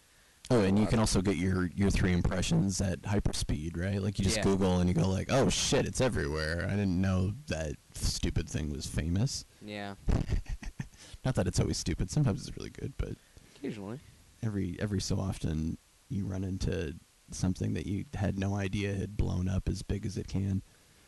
oh 0.50 0.60
and 0.62 0.78
you 0.78 0.86
can 0.86 0.98
also 0.98 1.20
get 1.22 1.36
your 1.36 1.70
your 1.74 1.90
three 1.90 2.12
impressions 2.12 2.80
at 2.80 3.00
hyperspeed 3.02 3.76
right? 3.76 4.02
Like 4.02 4.18
you 4.18 4.24
just 4.24 4.38
Yeah. 4.38 4.42
google 4.44 4.78
and 4.78 4.88
you 4.88 4.94
go 4.94 5.08
like 5.08 5.28
oh 5.30 5.48
shit 5.48 5.86
it's 5.86 6.00
everywhere. 6.00 6.66
I 6.66 6.70
didn't 6.70 7.00
know 7.00 7.32
that 7.48 7.74
stupid 7.94 8.48
thing 8.48 8.70
was 8.70 8.86
famous. 8.86 9.44
Yeah. 9.64 9.94
Not 11.24 11.34
that 11.34 11.46
it's 11.46 11.60
always 11.60 11.76
stupid. 11.78 12.10
Sometimes 12.10 12.46
it's 12.46 12.56
really 12.56 12.70
good 12.70 12.94
but 12.96 13.10
occasionally. 13.56 13.98
every 14.42 14.76
every 14.80 15.00
so 15.00 15.18
often 15.18 15.78
you 16.08 16.24
run 16.26 16.44
into 16.44 16.94
something 17.30 17.74
that 17.74 17.86
you 17.86 18.04
had 18.14 18.38
no 18.38 18.56
idea 18.56 18.92
had 18.94 19.16
blown 19.16 19.48
up 19.48 19.68
as 19.68 19.82
big 19.82 20.04
as 20.04 20.16
it 20.16 20.26
can 20.26 20.62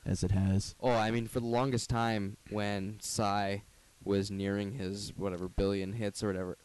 as 0.07 0.23
it 0.23 0.31
has. 0.33 0.75
Oh, 0.81 0.91
I 0.91 1.11
mean, 1.11 1.27
for 1.29 1.39
the 1.41 1.47
longest 1.47 1.89
time, 1.89 2.37
when 2.51 2.99
Psy 3.01 3.59
was 4.05 4.31
nearing 4.33 4.73
his 4.73 5.13
whatever 5.17 5.49
billion 5.49 5.93
hits 5.93 6.23
or 6.25 6.27
whatever, 6.29 6.59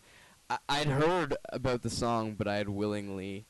I- 0.49 0.60
I'd 0.69 0.88
heard 0.88 1.36
about 1.49 1.81
the 1.81 1.89
song, 1.89 2.36
but 2.36 2.47
I 2.47 2.55
had 2.55 2.69
willingly 2.69 3.45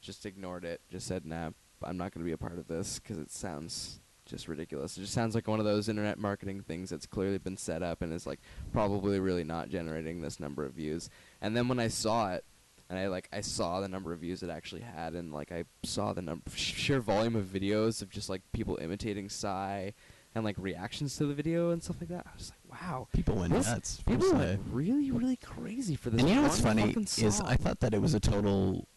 just 0.00 0.24
ignored 0.24 0.64
it. 0.64 0.80
Just 0.88 1.06
said, 1.06 1.26
"Nah, 1.26 1.50
I'm 1.82 1.96
not 1.96 2.12
going 2.12 2.24
to 2.24 2.28
be 2.28 2.32
a 2.32 2.38
part 2.38 2.58
of 2.58 2.68
this 2.68 2.98
because 2.98 3.18
it 3.18 3.30
sounds 3.30 4.00
just 4.24 4.48
ridiculous. 4.48 4.96
It 4.96 5.02
just 5.02 5.12
sounds 5.12 5.34
like 5.34 5.46
one 5.46 5.58
of 5.60 5.64
those 5.66 5.88
internet 5.88 6.18
marketing 6.18 6.62
things 6.62 6.90
that's 6.90 7.06
clearly 7.06 7.38
been 7.38 7.56
set 7.56 7.82
up 7.82 8.02
and 8.02 8.12
is 8.12 8.26
like 8.26 8.40
probably 8.72 9.20
really 9.20 9.44
not 9.44 9.68
generating 9.68 10.20
this 10.20 10.40
number 10.40 10.64
of 10.64 10.72
views." 10.72 11.10
And 11.40 11.56
then 11.56 11.68
when 11.68 11.78
I 11.78 11.88
saw 11.88 12.32
it, 12.32 12.44
and 12.88 12.98
I 12.98 13.08
like 13.08 13.28
I 13.32 13.40
saw 13.42 13.80
the 13.80 13.88
number 13.88 14.12
of 14.12 14.20
views 14.20 14.42
it 14.42 14.48
actually 14.50 14.82
had, 14.82 15.14
and 15.14 15.32
like 15.32 15.52
I 15.52 15.64
saw 15.82 16.12
the 16.12 16.22
number 16.22 16.48
sheer 16.54 17.00
volume 17.00 17.36
of 17.36 17.44
videos 17.46 18.00
of 18.00 18.08
just 18.10 18.28
like 18.30 18.42
people 18.52 18.78
imitating 18.80 19.28
Psy 19.28 19.90
and 20.34 20.44
like 20.44 20.56
reactions 20.58 21.16
to 21.16 21.26
the 21.26 21.34
video 21.34 21.70
and 21.70 21.82
stuff 21.82 21.96
like 22.00 22.10
that. 22.10 22.26
I 22.26 22.34
was 22.36 22.50
like, 22.50 22.65
wow, 22.82 23.08
people 23.12 23.36
went 23.36 23.52
This- 23.52 23.66
nuts 23.66 24.02
people 24.06 24.32
went 24.32 24.60
really 24.70 25.10
really 25.10 25.36
crazy 25.36 25.96
for 25.96 26.10
this. 26.10 26.20
And 26.20 26.28
you 26.28 26.36
know 26.36 26.42
what's 26.42 26.60
funny 26.60 26.94
is. 27.18 27.40
I 27.40 27.56
thought 27.56 27.80
that 27.80 27.94
it 27.94 28.00
was 28.00 28.14
a 28.14 28.20
total 28.20 28.88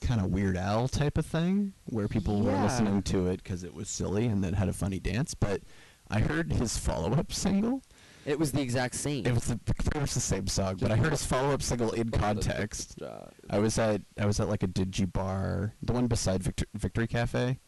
kind 0.00 0.20
of 0.20 0.30
Weird 0.30 0.56
Al 0.56 0.88
type 0.88 1.16
of 1.18 1.26
thing 1.26 1.72
where 1.86 2.08
people 2.08 2.42
were 2.42 2.52
listening 2.52 3.02
to 3.04 3.26
it 3.28 3.42
because 3.42 3.64
it 3.64 3.74
was 3.74 3.88
silly 3.88 4.26
and 4.26 4.44
it 4.44 4.54
had 4.54 4.68
a 4.68 4.72
funny 4.72 5.00
dance. 5.00 5.34
But 5.34 5.62
I 6.10 6.20
heard 6.20 6.52
his 6.52 6.76
follow-up 6.76 7.32
single. 7.32 7.82
it 8.26 8.38
was 8.38 8.52
the 8.52 8.60
exact 8.60 8.94
same. 8.94 9.26
It 9.26 9.34
was 9.34 9.44
the, 9.44 9.56
pretty 9.58 9.98
much 10.00 10.14
the 10.14 10.20
same 10.20 10.46
song, 10.46 10.76
but 10.80 10.90
I 10.90 10.96
heard 10.96 11.10
his 11.12 11.24
follow-up 11.24 11.62
single 11.62 11.92
in 11.92 12.10
context. 12.10 13.00
Uh, 13.00 13.26
I 13.50 13.58
was 13.58 13.78
at 13.78 14.02
I 14.18 14.26
was 14.26 14.40
at 14.40 14.48
like 14.48 14.62
a 14.62 14.68
Digi 14.68 15.10
bar, 15.10 15.74
the 15.82 15.92
one 15.92 16.06
beside 16.06 16.42
Victor, 16.42 16.66
Victory 16.74 17.06
Cafe. 17.06 17.58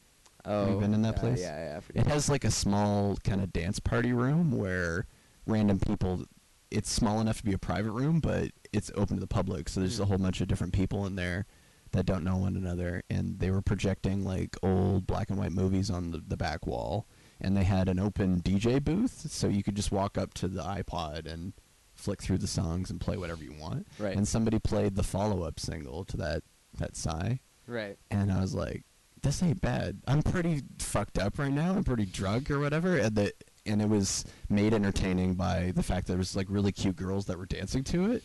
oh, 0.44 0.70
you 0.70 0.78
been 0.78 0.94
in 0.94 1.02
that 1.02 1.14
yeah, 1.16 1.20
place? 1.20 1.40
Yeah, 1.40 1.80
yeah. 1.94 2.00
It 2.02 2.06
has 2.06 2.28
like 2.28 2.44
a 2.44 2.50
small 2.50 3.16
kind 3.24 3.40
of 3.40 3.52
dance 3.52 3.80
party 3.80 4.12
room 4.12 4.52
where 4.52 5.06
random 5.46 5.78
people. 5.80 6.24
It's 6.70 6.90
small 6.90 7.20
enough 7.20 7.38
to 7.38 7.44
be 7.44 7.52
a 7.52 7.58
private 7.58 7.90
room, 7.92 8.20
but 8.20 8.50
it's 8.72 8.90
open 8.94 9.16
to 9.16 9.20
the 9.20 9.26
public. 9.26 9.68
So 9.68 9.80
there's 9.80 9.98
a 9.98 10.04
Mm. 10.04 10.08
whole 10.08 10.18
bunch 10.18 10.40
of 10.40 10.48
different 10.48 10.72
people 10.72 11.04
in 11.06 11.16
there 11.16 11.46
that 11.92 12.06
don't 12.06 12.22
know 12.22 12.36
one 12.36 12.56
another, 12.56 13.02
and 13.10 13.40
they 13.40 13.50
were 13.50 13.62
projecting 13.62 14.24
like 14.24 14.56
old 14.62 15.06
black 15.06 15.28
and 15.30 15.38
white 15.38 15.50
movies 15.52 15.90
on 15.90 16.12
the, 16.12 16.18
the 16.18 16.36
back 16.36 16.64
wall, 16.66 17.08
and 17.40 17.56
they 17.56 17.64
had 17.64 17.88
an 17.88 17.98
open 17.98 18.40
DJ 18.40 18.78
booth, 18.78 19.28
so 19.30 19.48
you 19.48 19.64
could 19.64 19.74
just 19.74 19.90
walk 19.90 20.16
up 20.16 20.32
to 20.34 20.46
the 20.46 20.62
iPod 20.62 21.26
and 21.26 21.52
flick 21.96 22.22
through 22.22 22.38
the 22.38 22.46
songs 22.46 22.90
and 22.90 23.00
play 23.00 23.16
whatever 23.16 23.42
you 23.42 23.52
want. 23.60 23.88
Right. 23.98 24.16
And 24.16 24.28
somebody 24.28 24.58
played 24.60 24.94
the 24.94 25.02
follow-up 25.02 25.58
single 25.58 26.04
to 26.04 26.16
that 26.18 26.44
that 26.78 26.94
Psy 26.96 27.38
right. 27.66 27.98
and 28.12 28.30
I 28.30 28.40
was 28.40 28.54
like, 28.54 28.84
"This 29.22 29.42
ain't 29.42 29.60
bad. 29.60 30.00
I'm 30.06 30.22
pretty 30.22 30.62
fucked 30.78 31.18
up 31.18 31.36
right 31.40 31.52
now. 31.52 31.74
I'm 31.74 31.82
pretty 31.82 32.06
drunk 32.06 32.48
or 32.52 32.60
whatever." 32.60 32.96
And 32.96 33.16
the 33.16 33.32
and 33.66 33.80
it 33.82 33.88
was 33.88 34.24
made 34.48 34.72
entertaining 34.74 35.34
by 35.34 35.72
the 35.74 35.82
fact 35.82 36.06
that 36.06 36.12
there 36.14 36.18
was 36.18 36.34
like 36.36 36.46
really 36.48 36.72
cute 36.72 36.96
girls 36.96 37.26
that 37.26 37.38
were 37.38 37.46
dancing 37.46 37.84
to 37.84 38.12
it. 38.12 38.22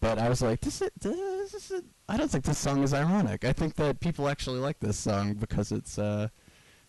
But 0.00 0.18
I 0.18 0.28
was 0.28 0.42
like, 0.42 0.60
"This 0.60 0.82
is 0.82 0.90
this 1.00 1.70
is 1.70 1.82
I 2.08 2.16
don't 2.16 2.30
think 2.30 2.44
this 2.44 2.58
song 2.58 2.82
is 2.82 2.92
ironic. 2.92 3.44
I 3.44 3.52
think 3.52 3.76
that 3.76 4.00
people 4.00 4.28
actually 4.28 4.58
like 4.58 4.80
this 4.80 4.98
song 4.98 5.34
because 5.34 5.70
it's 5.72 5.98
uh 5.98 6.28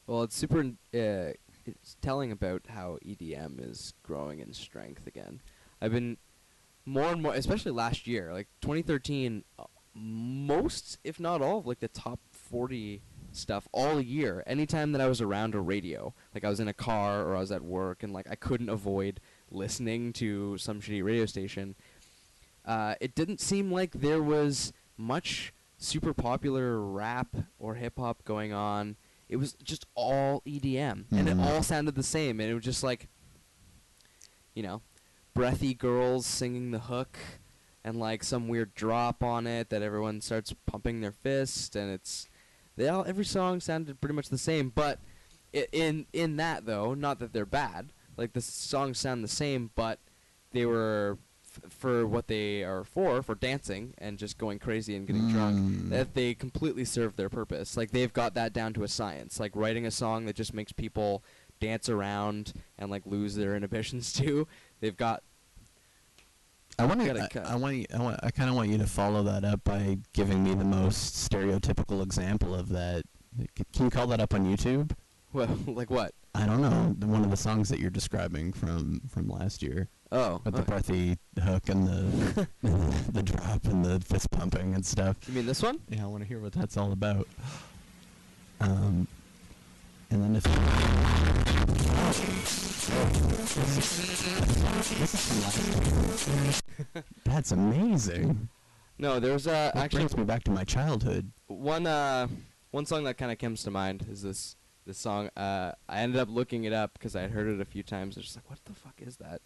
Well, 0.07 0.23
it's 0.23 0.35
super. 0.35 0.61
Uh, 0.93 1.33
it's 1.65 1.95
telling 2.01 2.31
about 2.31 2.63
how 2.69 2.97
EDM 3.05 3.69
is 3.69 3.93
growing 4.03 4.39
in 4.39 4.51
strength 4.53 5.07
again. 5.07 5.39
I've 5.81 5.91
been 5.91 6.17
more 6.85 7.05
and 7.11 7.21
more, 7.21 7.33
especially 7.35 7.71
last 7.71 8.07
year, 8.07 8.33
like 8.33 8.47
2013. 8.61 9.43
uh, 9.59 9.63
Most, 9.95 10.97
if 11.03 11.19
not 11.19 11.41
all, 11.41 11.59
of 11.59 11.67
like 11.67 11.79
the 11.79 11.87
top 11.87 12.19
40 12.31 13.01
stuff 13.35 13.67
all 13.71 13.99
year. 14.01 14.43
Anytime 14.47 14.91
that 14.93 15.01
I 15.01 15.07
was 15.07 15.21
around 15.21 15.55
a 15.55 15.59
radio, 15.61 16.13
like 16.33 16.43
I 16.43 16.49
was 16.49 16.59
in 16.59 16.67
a 16.67 16.73
car 16.73 17.23
or 17.23 17.35
I 17.35 17.39
was 17.39 17.51
at 17.51 17.63
work, 17.63 18.03
and 18.03 18.13
like 18.13 18.27
I 18.29 18.35
couldn't 18.35 18.69
avoid 18.69 19.19
listening 19.51 20.13
to 20.13 20.57
some 20.57 20.81
shitty 20.81 21.03
radio 21.03 21.25
station. 21.25 21.75
Uh, 22.65 22.95
it 23.01 23.13
didn't 23.15 23.41
seem 23.41 23.71
like 23.71 23.91
there 23.93 24.21
was 24.23 24.71
much 24.97 25.53
super 25.77 26.13
popular 26.13 26.79
rap 26.79 27.35
or 27.59 27.75
hip 27.75 27.97
hop 27.97 28.23
going 28.23 28.53
on. 28.53 28.95
It 29.29 29.37
was 29.37 29.53
just 29.63 29.85
all 29.95 30.41
EDM, 30.45 31.05
and 31.11 31.27
it 31.27 31.35
Mhm. 31.37 31.43
all 31.43 31.63
sounded 31.63 31.95
the 31.95 32.03
same. 32.03 32.39
And 32.39 32.49
it 32.49 32.53
was 32.53 32.63
just 32.63 32.83
like, 32.83 33.07
you 34.53 34.63
know, 34.63 34.81
breathy 35.33 35.73
girls 35.73 36.25
singing 36.25 36.71
the 36.71 36.79
hook, 36.79 37.17
and 37.83 37.99
like 37.99 38.23
some 38.23 38.47
weird 38.47 38.73
drop 38.75 39.23
on 39.23 39.47
it 39.47 39.69
that 39.69 39.81
everyone 39.81 40.21
starts 40.21 40.53
pumping 40.65 41.01
their 41.01 41.11
fist, 41.11 41.75
and 41.75 41.91
it's 41.91 42.27
they 42.75 42.87
all 42.87 43.05
every 43.07 43.25
song 43.25 43.59
sounded 43.59 44.01
pretty 44.01 44.15
much 44.15 44.29
the 44.29 44.37
same. 44.37 44.69
But 44.69 44.99
in 45.71 46.05
in 46.13 46.37
that 46.37 46.65
though, 46.65 46.93
not 46.93 47.19
that 47.19 47.33
they're 47.33 47.45
bad. 47.45 47.93
Like 48.17 48.33
the 48.33 48.41
songs 48.41 48.99
sound 48.99 49.23
the 49.23 49.27
same, 49.27 49.71
but 49.75 49.99
they 50.51 50.65
were 50.65 51.17
f- 51.43 51.71
for 51.71 52.05
what 52.05 52.27
they 52.27 52.63
are 52.63 52.83
for, 52.83 53.23
for 53.23 53.35
dancing 53.35 53.93
and 53.97 54.17
just 54.17 54.37
going 54.37 54.59
crazy 54.59 54.95
and 54.95 55.07
getting 55.07 55.29
drunk. 55.29 55.57
Mm. 55.57 55.89
That 55.89 56.13
they 56.13 56.33
completely 56.33 56.85
serve 56.85 57.15
their 57.15 57.29
purpose. 57.29 57.75
Like 57.75 57.91
they've 57.91 58.13
got 58.13 58.35
that 58.35 58.53
down 58.53 58.73
to 58.73 58.83
a 58.83 58.87
science. 58.87 59.39
Like 59.39 59.55
writing 59.55 59.85
a 59.85 59.91
song 59.91 60.25
that 60.25 60.35
just 60.35 60.53
makes 60.53 60.71
people 60.71 61.23
dance 61.59 61.89
around 61.89 62.53
and 62.77 62.91
like 62.91 63.03
lose 63.05 63.35
their 63.35 63.55
inhibitions 63.55 64.13
too. 64.13 64.47
They've 64.79 64.97
got 64.97 65.23
I 66.79 66.85
want 66.85 67.01
to. 67.01 67.41
I, 67.47 67.53
I 67.53 67.55
want. 67.55 67.85
I 67.93 68.01
want. 68.01 68.19
I 68.23 68.31
kind 68.31 68.49
of 68.49 68.55
want 68.55 68.69
you 68.69 68.77
to 68.79 68.87
follow 68.87 69.23
that 69.23 69.43
up 69.45 69.63
by 69.63 69.97
giving 70.13 70.43
me 70.43 70.53
the 70.55 70.65
most 70.65 71.29
stereotypical 71.29 72.01
example 72.03 72.55
of 72.55 72.69
that. 72.69 73.03
Can 73.73 73.85
you 73.85 73.89
call 73.91 74.07
that 74.07 74.19
up 74.19 74.33
on 74.33 74.45
YouTube? 74.45 74.91
Well, 75.33 75.47
like 75.67 75.89
what? 75.89 76.13
I 76.35 76.45
don't 76.47 76.61
know. 76.61 76.95
The, 76.97 77.05
one 77.07 77.23
of 77.23 77.29
the 77.29 77.37
songs 77.37 77.69
that 77.69 77.79
you're 77.79 77.89
describing 77.91 78.53
from 78.53 79.01
from 79.07 79.27
last 79.29 79.61
year, 79.61 79.87
Oh, 80.11 80.41
with 80.43 80.55
the 80.55 80.61
okay. 80.61 80.71
breathy 80.71 81.17
hook 81.43 81.69
and 81.69 81.87
the 81.87 82.47
the 83.11 83.21
drop 83.23 83.65
and 83.65 83.85
the 83.85 83.99
fist 83.99 84.31
pumping 84.31 84.73
and 84.73 84.83
stuff. 84.85 85.17
you 85.27 85.33
mean 85.35 85.45
this 85.45 85.61
one? 85.61 85.79
Yeah, 85.89 86.03
I 86.03 86.07
want 86.07 86.23
to 86.23 86.27
hear 86.27 86.39
what 86.39 86.53
that's 86.53 86.75
all 86.77 86.91
about. 86.91 87.27
Um, 88.61 89.07
and 90.13 90.23
then 90.23 90.35
if 90.35 90.43
this 94.99 95.13
is 95.13 95.27
from 95.27 95.41
last 95.41 96.63
year. 96.93 97.03
That's 97.25 97.51
amazing. 97.51 98.49
No, 98.99 99.19
there's 99.19 99.47
uh 99.47 99.71
That 99.73 99.83
actually 99.85 99.99
brings 99.99 100.17
me 100.17 100.23
back 100.23 100.43
to 100.45 100.51
my 100.51 100.63
childhood. 100.63 101.31
one 101.47 101.87
uh 101.87 102.27
one 102.71 102.85
song 102.85 103.03
that 103.05 103.17
kind 103.17 103.31
of 103.31 103.37
comes 103.39 103.63
to 103.63 103.71
mind 103.71 104.05
is 104.09 104.21
this 104.21 104.55
this 104.85 104.97
song. 104.97 105.29
Uh, 105.37 105.71
I 105.87 105.99
ended 105.99 106.19
up 106.19 106.27
looking 106.29 106.65
it 106.65 106.73
up 106.73 106.93
because 106.93 107.15
I 107.15 107.21
had 107.21 107.31
heard 107.31 107.47
it 107.47 107.61
a 107.61 107.65
few 107.65 107.83
times. 107.83 108.17
I 108.17 108.19
was 108.19 108.25
just 108.25 108.35
like, 108.35 108.49
what 108.49 108.59
the 108.65 108.73
fuck 108.73 108.95
is 108.99 109.15
that? 109.17 109.41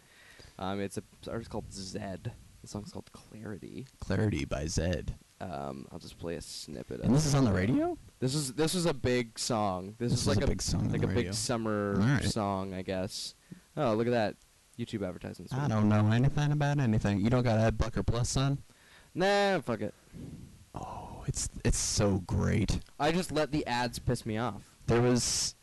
Um, 0.57 0.79
it's 0.81 0.97
a 0.97 1.03
artist 1.29 1.51
called 1.51 1.69
Zedd. 1.69 2.31
The 2.61 2.67
song's 2.67 2.91
called 2.91 3.11
Clarity. 3.11 3.85
Clarity 3.99 4.45
by 4.45 4.63
Zedd. 4.63 5.09
Um, 5.39 5.87
I'll 5.91 5.99
just 5.99 6.17
play 6.17 6.35
a 6.35 6.41
snippet. 6.41 7.01
And 7.01 7.09
of 7.09 7.13
this 7.13 7.25
it. 7.25 7.29
is 7.29 7.35
on 7.35 7.45
the 7.45 7.51
radio? 7.51 7.97
This 8.19 8.33
is 8.33 8.53
this 8.53 8.73
was 8.73 8.85
a 8.87 8.93
big 8.93 9.37
song. 9.37 9.95
This, 9.99 10.11
This 10.11 10.21
is 10.21 10.27
is 10.27 10.35
like 10.35 10.43
a 10.43 10.47
big 10.47 10.61
song 10.61 10.91
like 10.91 11.03
a 11.03 11.07
radio. 11.07 11.23
big 11.23 11.33
summer 11.33 11.95
Alright. 11.99 12.23
song, 12.25 12.73
I 12.73 12.81
guess. 12.81 13.35
Oh, 13.75 13.93
look 13.93 14.07
at 14.07 14.11
that 14.11 14.35
YouTube 14.79 15.05
advertisement. 15.07 15.53
I 15.53 15.67
don't 15.67 15.87
know 15.89 16.11
anything 16.11 16.51
about 16.51 16.79
anything. 16.79 17.19
You 17.19 17.29
don't 17.29 17.43
got 17.43 17.59
Ad 17.59 17.77
Blocker 17.77 18.01
Plus, 18.03 18.29
son? 18.29 18.57
Nah, 19.13 19.59
fuck 19.61 19.81
it. 19.81 19.93
Oh, 20.73 21.23
it's 21.27 21.49
it's 21.63 21.77
so 21.77 22.23
great. 22.25 22.79
I 22.99 23.11
just 23.11 23.31
let 23.31 23.51
the 23.51 23.65
ads 23.67 23.99
piss 23.99 24.25
me 24.25 24.37
off. 24.37 24.63
There 24.87 25.01
was 25.01 25.53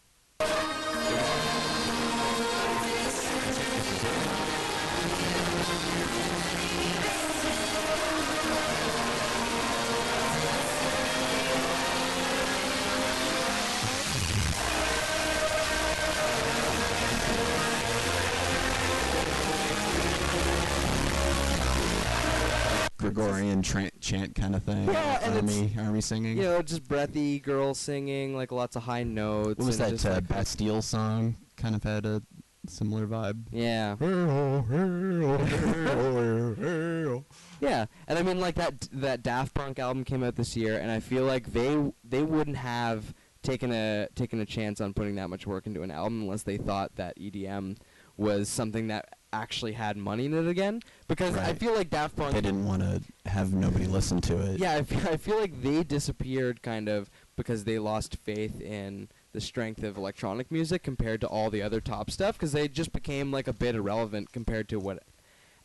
Gregorian 23.35 23.63
tran 23.63 23.91
chant 24.01 24.35
kind 24.35 24.55
of 24.55 24.63
thing. 24.63 24.87
Yeah, 24.87 25.21
and 25.25 25.35
army 25.37 25.73
army 25.79 26.01
singing. 26.01 26.37
You 26.37 26.45
know, 26.45 26.63
just 26.63 26.87
breathy 26.89 27.41
girls 27.41 27.79
singing, 27.79 28.37
like 28.37 28.53
lots 28.53 28.77
of 28.77 28.85
high 28.85 29.03
notes. 29.03 29.59
What 29.59 29.67
was 29.67 29.79
that 29.79 29.91
just 29.91 30.07
uh, 30.07 30.15
like- 30.15 30.29
Bastille 30.29 30.83
song? 30.83 31.37
Kind 31.57 31.75
of 31.75 31.83
had 31.83 32.07
a 32.07 32.23
similar 32.67 33.07
vibe. 33.07 33.45
Yeah. 33.51 33.97
Yeah, 37.61 37.87
and 38.09 38.19
I 38.19 38.23
mean 38.23 38.41
like 38.41 38.57
that 38.57 38.89
that 38.93 39.23
Daft 39.23 39.55
Punk 39.55 39.79
album 39.79 40.05
came 40.05 40.23
out 40.23 40.37
this 40.37 40.57
year, 40.57 40.79
and 40.79 40.91
I 40.91 41.01
feel 41.01 41.25
like 41.25 41.53
they 41.53 41.93
they 42.03 42.23
wouldn't 42.23 42.57
have 42.57 43.15
taken 43.43 43.73
a 43.73 44.09
taken 44.15 44.41
a 44.41 44.47
chance 44.47 44.81
on 44.81 44.93
putting 44.93 45.15
that 45.15 45.31
much 45.31 45.47
work 45.47 45.67
into 45.67 45.83
an 45.83 45.91
album 45.91 46.23
unless 46.23 46.43
they 46.43 46.59
thought 46.59 46.97
that 46.97 47.17
EDM 47.19 47.77
was 48.17 48.49
something 48.49 48.89
that 48.89 49.09
actually 49.33 49.73
had 49.73 49.97
money 49.97 50.27
in 50.27 50.35
it 50.35 50.49
again. 50.49 50.81
Because 51.07 51.37
I 51.37 51.53
feel 51.53 51.75
like 51.75 51.91
Daft 51.91 52.17
Punk 52.17 52.33
They 52.35 52.41
didn't 52.41 52.65
want 52.65 52.83
to 52.83 53.03
have 53.29 53.53
nobody 53.53 53.87
listen 53.87 54.21
to 54.23 54.39
it. 54.39 54.59
Yeah, 54.59 54.77
I 54.77 54.83
feel, 54.83 55.07
I 55.07 55.17
feel 55.19 55.39
like 55.39 55.61
they 55.63 55.83
disappeared 55.85 56.63
kind 56.63 56.89
of 56.89 57.11
because 57.37 57.65
they 57.65 57.79
lost 57.79 58.17
faith 58.17 58.61
in 58.61 59.09
the 59.33 59.41
strength 59.41 59.83
of 59.83 59.97
electronic 59.97 60.51
music 60.51 60.83
compared 60.83 61.21
to 61.21 61.27
all 61.27 61.51
the 61.51 61.61
other 61.61 61.81
top 61.81 62.11
stuff 62.11 62.37
because 62.37 62.53
they 62.53 62.69
just 62.69 62.93
became 62.93 63.31
like 63.31 63.49
a 63.49 63.53
bit 63.53 63.75
irrelevant 63.75 64.33
compared 64.33 64.69
to 64.71 64.79
what 64.79 65.03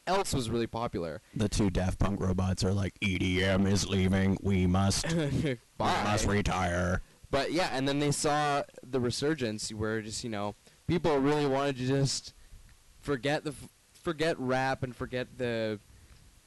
else 0.07 0.33
was 0.33 0.49
really 0.49 0.67
popular. 0.67 1.21
The 1.35 1.47
two 1.47 1.69
Daft 1.69 1.99
Punk 1.99 2.19
robots 2.19 2.63
are 2.63 2.73
like, 2.73 2.99
EDM 2.99 3.71
is 3.71 3.87
leaving. 3.87 4.37
We 4.41 4.67
must, 4.67 5.13
we 5.13 5.57
must 5.77 6.25
retire. 6.27 7.01
But 7.31 7.51
yeah, 7.51 7.69
and 7.71 7.87
then 7.87 7.99
they 7.99 8.11
saw 8.11 8.63
the 8.83 8.99
resurgence 8.99 9.71
where 9.71 10.01
just 10.01 10.23
you 10.23 10.29
know 10.29 10.55
people 10.87 11.17
really 11.19 11.45
wanted 11.45 11.77
to 11.77 11.85
just 11.85 12.33
forget 12.99 13.43
the 13.43 13.51
f- 13.51 13.69
forget 14.01 14.37
rap 14.39 14.83
and 14.83 14.95
forget 14.95 15.37
the 15.37 15.79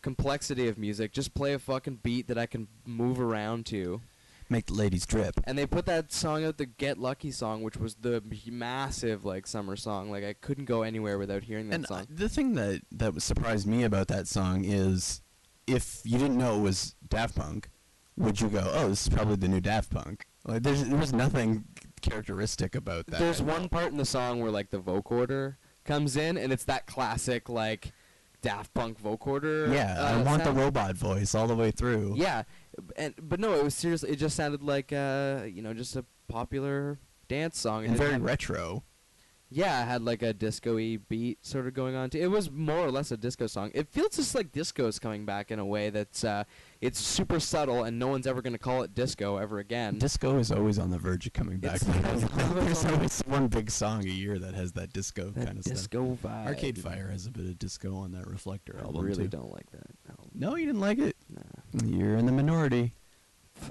complexity 0.03 0.69
of 0.69 0.79
music. 0.79 1.13
Just 1.13 1.35
play 1.35 1.53
a 1.55 1.59
fucking 1.59 2.01
beat 2.03 2.27
that 2.29 2.39
I 2.39 2.47
can 2.47 2.69
move 2.87 3.21
around 3.21 3.67
to. 3.67 4.01
Make 4.49 4.67
the 4.67 4.75
ladies 4.75 5.07
drip. 5.07 5.41
And 5.45 5.57
they 5.57 5.65
put 5.67 5.87
that 5.87 6.13
song 6.13 6.45
out, 6.45 6.59
the 6.59 6.67
Get 6.67 6.99
Lucky 6.99 7.31
song, 7.31 7.63
which 7.63 7.77
was 7.77 7.95
the 7.95 8.23
massive 8.51 9.25
like 9.25 9.47
summer 9.47 9.77
song. 9.77 10.11
Like 10.11 10.25
I 10.25 10.35
couldn't 10.35 10.67
go 10.67 10.83
anywhere 10.83 11.19
without 11.19 11.45
hearing 11.45 11.69
that 11.71 11.75
And 11.77 11.85
uh, 11.87 11.89
song. 11.89 12.07
the 12.11 12.29
thing 12.29 12.55
that 12.55 12.83
that 12.93 13.15
was- 13.15 13.25
surprised 13.25 13.67
me 13.67 13.83
about 13.85 14.09
that 14.09 14.27
song 14.29 14.65
is, 14.65 15.23
if 15.67 16.01
you 16.05 16.19
didn't 16.19 16.37
know 16.37 16.57
it 16.59 16.61
was 16.61 16.97
Daft 17.09 17.37
Punk, 17.37 17.71
would 18.19 18.41
you 18.41 18.49
go, 18.49 18.69
"Oh, 18.75 18.89
this 18.89 19.03
is 19.07 19.09
probably 19.09 19.37
the 19.37 19.49
new 19.49 19.61
Daft 19.61 19.91
Punk"? 19.91 20.27
Like, 20.45 20.65
there's 20.65 20.85
there 20.85 20.99
was 20.99 21.13
nothing 21.15 21.65
characteristic 22.03 22.75
about 22.75 23.07
that. 23.07 23.21
There's 23.21 23.41
one 23.41 23.69
part 23.71 23.93
in 23.93 23.97
the 23.97 24.05
song 24.05 24.41
where 24.41 24.51
like 24.51 24.69
the 24.71 24.81
vocoder 24.81 25.55
comes 25.85 26.17
in, 26.17 26.37
and 26.37 26.53
it's 26.53 26.65
that 26.65 26.87
classic 26.87 27.49
like 27.49 27.93
Daft 28.41 28.73
Punk 28.75 29.01
vocoder. 29.03 29.73
Yeah, 29.73 29.97
uh, 29.99 30.05
I 30.19 30.23
want 30.23 30.43
sound. 30.45 30.57
the 30.57 30.61
robot 30.63 30.97
voice 30.97 31.35
all 31.35 31.47
the 31.47 31.55
way 31.55 31.71
through. 31.71 32.15
Yeah, 32.17 32.43
and 32.97 33.15
but 33.23 33.39
no, 33.41 33.55
it 33.55 33.65
was 33.65 33.75
seriously. 33.75 34.11
It 34.11 34.17
just 34.17 34.37
sounded 34.37 34.63
like 34.63 34.93
uh, 34.93 35.43
you 35.47 35.63
know, 35.63 35.73
just 35.75 35.95
a 35.97 36.05
popular 36.29 36.99
dance 37.29 37.59
song. 37.59 37.85
and 37.85 37.95
it 37.95 37.99
very 37.99 38.13
had- 38.13 38.23
retro. 38.25 38.85
Yeah, 39.53 39.83
it 39.83 39.87
had 39.87 40.03
like 40.03 40.23
a 40.23 40.33
disco-y 40.33 40.99
beat 41.09 41.45
sort 41.45 41.67
of 41.67 41.75
going 41.75 41.95
on. 41.95 42.11
Too. 42.11 42.19
It 42.19 42.31
was 42.31 42.51
more 42.51 42.79
or 42.79 42.91
less 42.91 43.11
a 43.13 43.17
disco 43.17 43.47
song. 43.47 43.71
It 43.75 43.89
feels 43.89 44.17
just 44.17 44.35
like 44.35 44.51
disco 44.53 44.87
is 44.87 44.99
coming 44.99 45.25
back 45.25 45.51
in 45.51 45.59
a 45.59 45.65
way 45.65 45.91
that's 45.91 46.25
uh, 46.25 46.45
it's 46.81 46.99
super 46.99 47.39
subtle, 47.41 47.85
and 47.85 47.99
no 47.99 48.09
one's 48.09 48.27
ever 48.27 48.41
gonna 48.43 48.59
call 48.59 48.83
it 48.83 48.95
disco 48.95 49.37
ever 49.37 49.59
again. 49.59 49.99
Disco 49.99 50.39
is 50.39 50.51
always 50.51 50.79
on 50.79 50.91
the 50.91 50.99
verge 50.99 51.27
of 51.27 51.33
coming 51.33 51.59
back. 51.59 51.77
It's- 51.77 52.31
There's 52.55 52.85
always 52.87 53.21
one 53.27 53.49
big 53.49 53.71
song 53.71 54.05
a 54.07 54.11
year 54.11 54.39
that 54.39 54.55
has 54.55 54.73
that 54.73 54.93
disco 54.93 55.31
that 55.31 55.47
kind 55.47 55.59
of 55.59 55.65
stuff. 55.65 55.77
disco 55.77 56.19
vibe. 56.23 56.47
Arcade 56.47 56.79
Fire 56.79 57.09
has 57.11 57.27
a 57.27 57.31
bit 57.31 57.45
of 57.47 57.59
disco 57.59 57.97
on 57.97 58.13
that 58.13 58.27
Reflector 58.27 58.77
I 58.81 58.85
album 58.85 59.05
really 59.05 59.25
too. 59.25 59.29
don't 59.29 59.53
like 59.53 59.71
that. 59.73 59.87
album. 60.11 60.31
No, 60.35 60.57
you 60.57 60.67
didn't 60.67 60.81
like 60.81 60.99
it. 60.99 61.17
Nah, 61.29 61.87
You're 61.87 62.17
in 62.17 62.27
the 62.27 62.33
minority. 62.33 62.95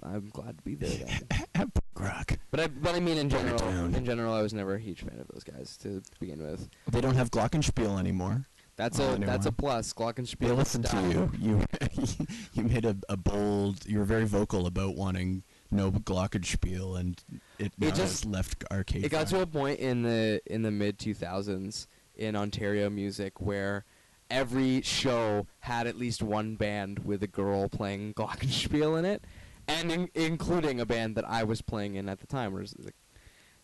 I'm 0.03 0.29
glad 0.29 0.57
to 0.57 0.63
be 0.63 0.75
there. 0.75 1.07
Then. 1.53 1.71
Rock. 1.95 2.37
But 2.49 2.59
I, 2.59 2.67
but 2.67 2.95
I 2.95 2.99
mean, 2.99 3.17
in 3.17 3.29
general, 3.29 3.61
in 3.95 4.05
general, 4.05 4.33
I 4.33 4.41
was 4.41 4.53
never 4.53 4.75
a 4.75 4.79
huge 4.79 5.01
fan 5.01 5.19
of 5.19 5.27
those 5.27 5.43
guys 5.43 5.77
to 5.77 6.01
begin 6.19 6.41
with. 6.41 6.67
They 6.91 7.01
don't 7.01 7.15
have 7.15 7.29
Glockenspiel 7.31 7.99
anymore. 7.99 8.47
That's 8.77 8.97
a 8.99 9.03
anymore. 9.03 9.27
that's 9.27 9.45
a 9.45 9.51
plus. 9.51 9.93
Glockenspiel. 9.93 10.39
They 10.39 10.51
listen 10.51 10.81
to 10.83 11.01
you. 11.09 11.31
You 11.37 11.65
you 12.53 12.63
made 12.63 12.85
a, 12.85 12.95
a 13.09 13.17
bold. 13.17 13.85
You 13.85 13.99
were 13.99 14.05
very 14.05 14.25
vocal 14.25 14.65
about 14.65 14.95
wanting 14.95 15.43
no 15.69 15.91
Glockenspiel, 15.91 16.99
and 16.99 17.21
it, 17.59 17.73
now 17.77 17.89
just- 17.89 18.23
has 18.23 18.25
left 18.25 18.63
Arcade. 18.71 19.05
It 19.05 19.09
got 19.09 19.29
Fire. 19.29 19.39
to 19.39 19.43
a 19.43 19.47
point 19.47 19.79
in 19.79 20.01
the 20.03 20.41
in 20.47 20.63
the 20.63 20.71
mid 20.71 20.97
2000s 20.97 21.85
in 22.15 22.35
Ontario 22.35 22.89
music 22.89 23.39
where 23.39 23.85
every 24.29 24.81
show 24.81 25.45
had 25.59 25.85
at 25.87 25.97
least 25.97 26.23
one 26.23 26.55
band 26.55 26.99
with 26.99 27.21
a 27.21 27.27
girl 27.27 27.67
playing 27.69 28.13
glockenspiel 28.13 28.97
in 28.97 29.05
it, 29.05 29.23
and 29.71 29.91
in, 29.91 30.09
including 30.15 30.79
a 30.79 30.85
band 30.85 31.15
that 31.15 31.27
I 31.27 31.43
was 31.43 31.61
playing 31.61 31.95
in 31.95 32.09
at 32.09 32.19
the 32.19 32.27
time. 32.27 32.53
Like, 32.55 32.95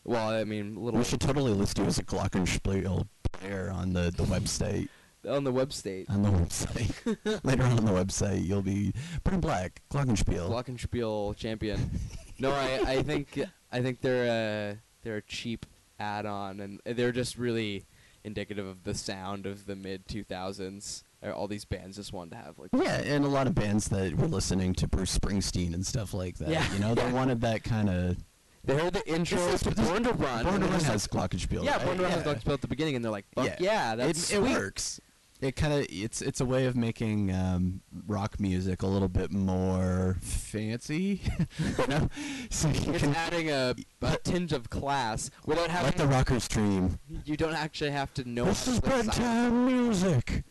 well, 0.04 0.30
I 0.30 0.44
mean, 0.44 0.76
little 0.76 1.00
We 1.00 1.04
should 1.04 1.22
totally 1.22 1.54
list 1.54 1.78
you 1.78 1.86
as 1.86 2.00
a 2.00 2.04
Glockenspiel 2.04 3.08
player 3.32 3.70
on 3.74 3.94
the, 3.94 4.12
the 4.16 4.24
website. 4.24 4.90
on 5.28 5.44
the 5.44 5.52
web 5.52 5.74
state. 5.74 6.10
On 6.10 6.22
the 6.22 6.30
website. 6.30 7.44
Later 7.44 7.64
on 7.64 7.78
on 7.80 7.86
the 7.86 7.92
website, 7.92 8.46
you'll 8.46 8.62
be 8.62 8.94
Burn 9.24 9.40
Black, 9.40 9.82
Glockenspiel. 9.92 10.50
Glockenspiel 10.50 11.36
champion. 11.36 11.92
no, 12.40 12.52
I, 12.52 12.82
I 12.86 13.04
think 13.04 13.40
I 13.72 13.82
think 13.82 14.02
they're 14.02 14.72
a 14.72 14.78
they're 15.04 15.18
a 15.18 15.22
cheap 15.22 15.66
add-on, 16.00 16.60
and 16.60 16.82
they're 16.86 17.12
just 17.12 17.38
really 17.38 17.86
indicative 18.24 18.66
of 18.66 18.84
the 18.84 18.94
sound 18.94 19.46
of 19.46 19.66
the 19.66 19.76
mid 19.76 20.08
2000s. 20.08 21.04
All 21.36 21.48
these 21.48 21.66
bands 21.66 21.98
just 21.98 22.14
wanted 22.14 22.32
to 22.32 22.38
have 22.38 22.58
like 22.60 22.70
yeah, 22.74 23.02
and 23.02 23.26
a 23.26 23.28
lot 23.28 23.48
of 23.48 23.56
bands 23.56 23.88
that 23.90 24.16
were 24.16 24.28
listening 24.28 24.74
to 24.76 24.88
Bruce 24.88 25.18
Springsteen 25.18 25.74
and 25.74 25.86
stuff 25.86 26.14
like 26.14 26.38
that. 26.38 26.50
Yeah, 26.50 26.72
You 26.74 26.80
know, 26.80 26.96
they 26.96 27.12
wanted 27.12 27.42
that 27.42 27.64
kind 27.64 27.90
of. 27.90 28.18
They 28.64 28.76
heard 28.78 28.94
the 28.94 29.08
intro 29.10 29.38
This 29.38 29.66
is- 29.66 29.76
to 29.76 29.82
Born 29.82 30.04
to 30.04 30.14
Run. 30.14 30.44
Born 30.46 30.62
to 30.62 30.68
Run 30.68 30.80
has 30.84 31.08
like, 31.14 31.32
Glockenspiel. 31.32 31.64
Yeah, 31.64 31.78
right? 31.78 31.86
Born 31.86 31.98
to 31.98 32.04
Run 32.04 32.12
has 32.12 32.26
Yeah. 32.26 32.34
Glockenspiel 32.34 32.54
at 32.54 32.62
the 32.62 32.68
beginning, 32.68 32.96
and 32.96 33.04
they're 33.06 33.12
like, 33.12 33.26
"Fuck 33.34 33.60
yeah, 33.60 33.96
that's 33.96 34.32
it, 34.32 34.36
it 34.38 34.42
works. 34.42 35.00
It 35.40 35.56
kind 35.56 35.72
of 35.74 35.86
it's 35.90 36.22
it's 36.22 36.42
a 36.42 36.46
way 36.46 36.66
of 36.66 36.76
making 36.76 37.32
um, 37.34 37.82
rock 38.08 38.40
music 38.40 38.82
a 38.82 38.88
little 38.88 39.08
bit 39.08 39.32
more 39.32 40.18
fancy. 40.22 41.22
you 41.80 41.88
know, 41.88 42.10
so 42.50 42.68
you 42.70 42.94
It's 42.94 43.04
can 43.04 43.14
adding 43.16 43.50
a, 43.52 43.76
a 44.02 44.18
tinge 44.24 44.52
of 44.52 44.70
class 44.70 45.30
without 45.46 45.70
having. 45.70 45.86
let 45.86 45.98
the 45.98 46.08
rockers 46.08 46.48
dream. 46.48 47.00
you 47.26 47.38
don't 47.38 47.54
actually 47.54 47.92
have 47.92 48.14
to 48.16 48.28
know. 48.28 48.46
This 48.46 48.68
is 48.68 48.80
bedtime 48.80 49.66
music. 49.68 50.44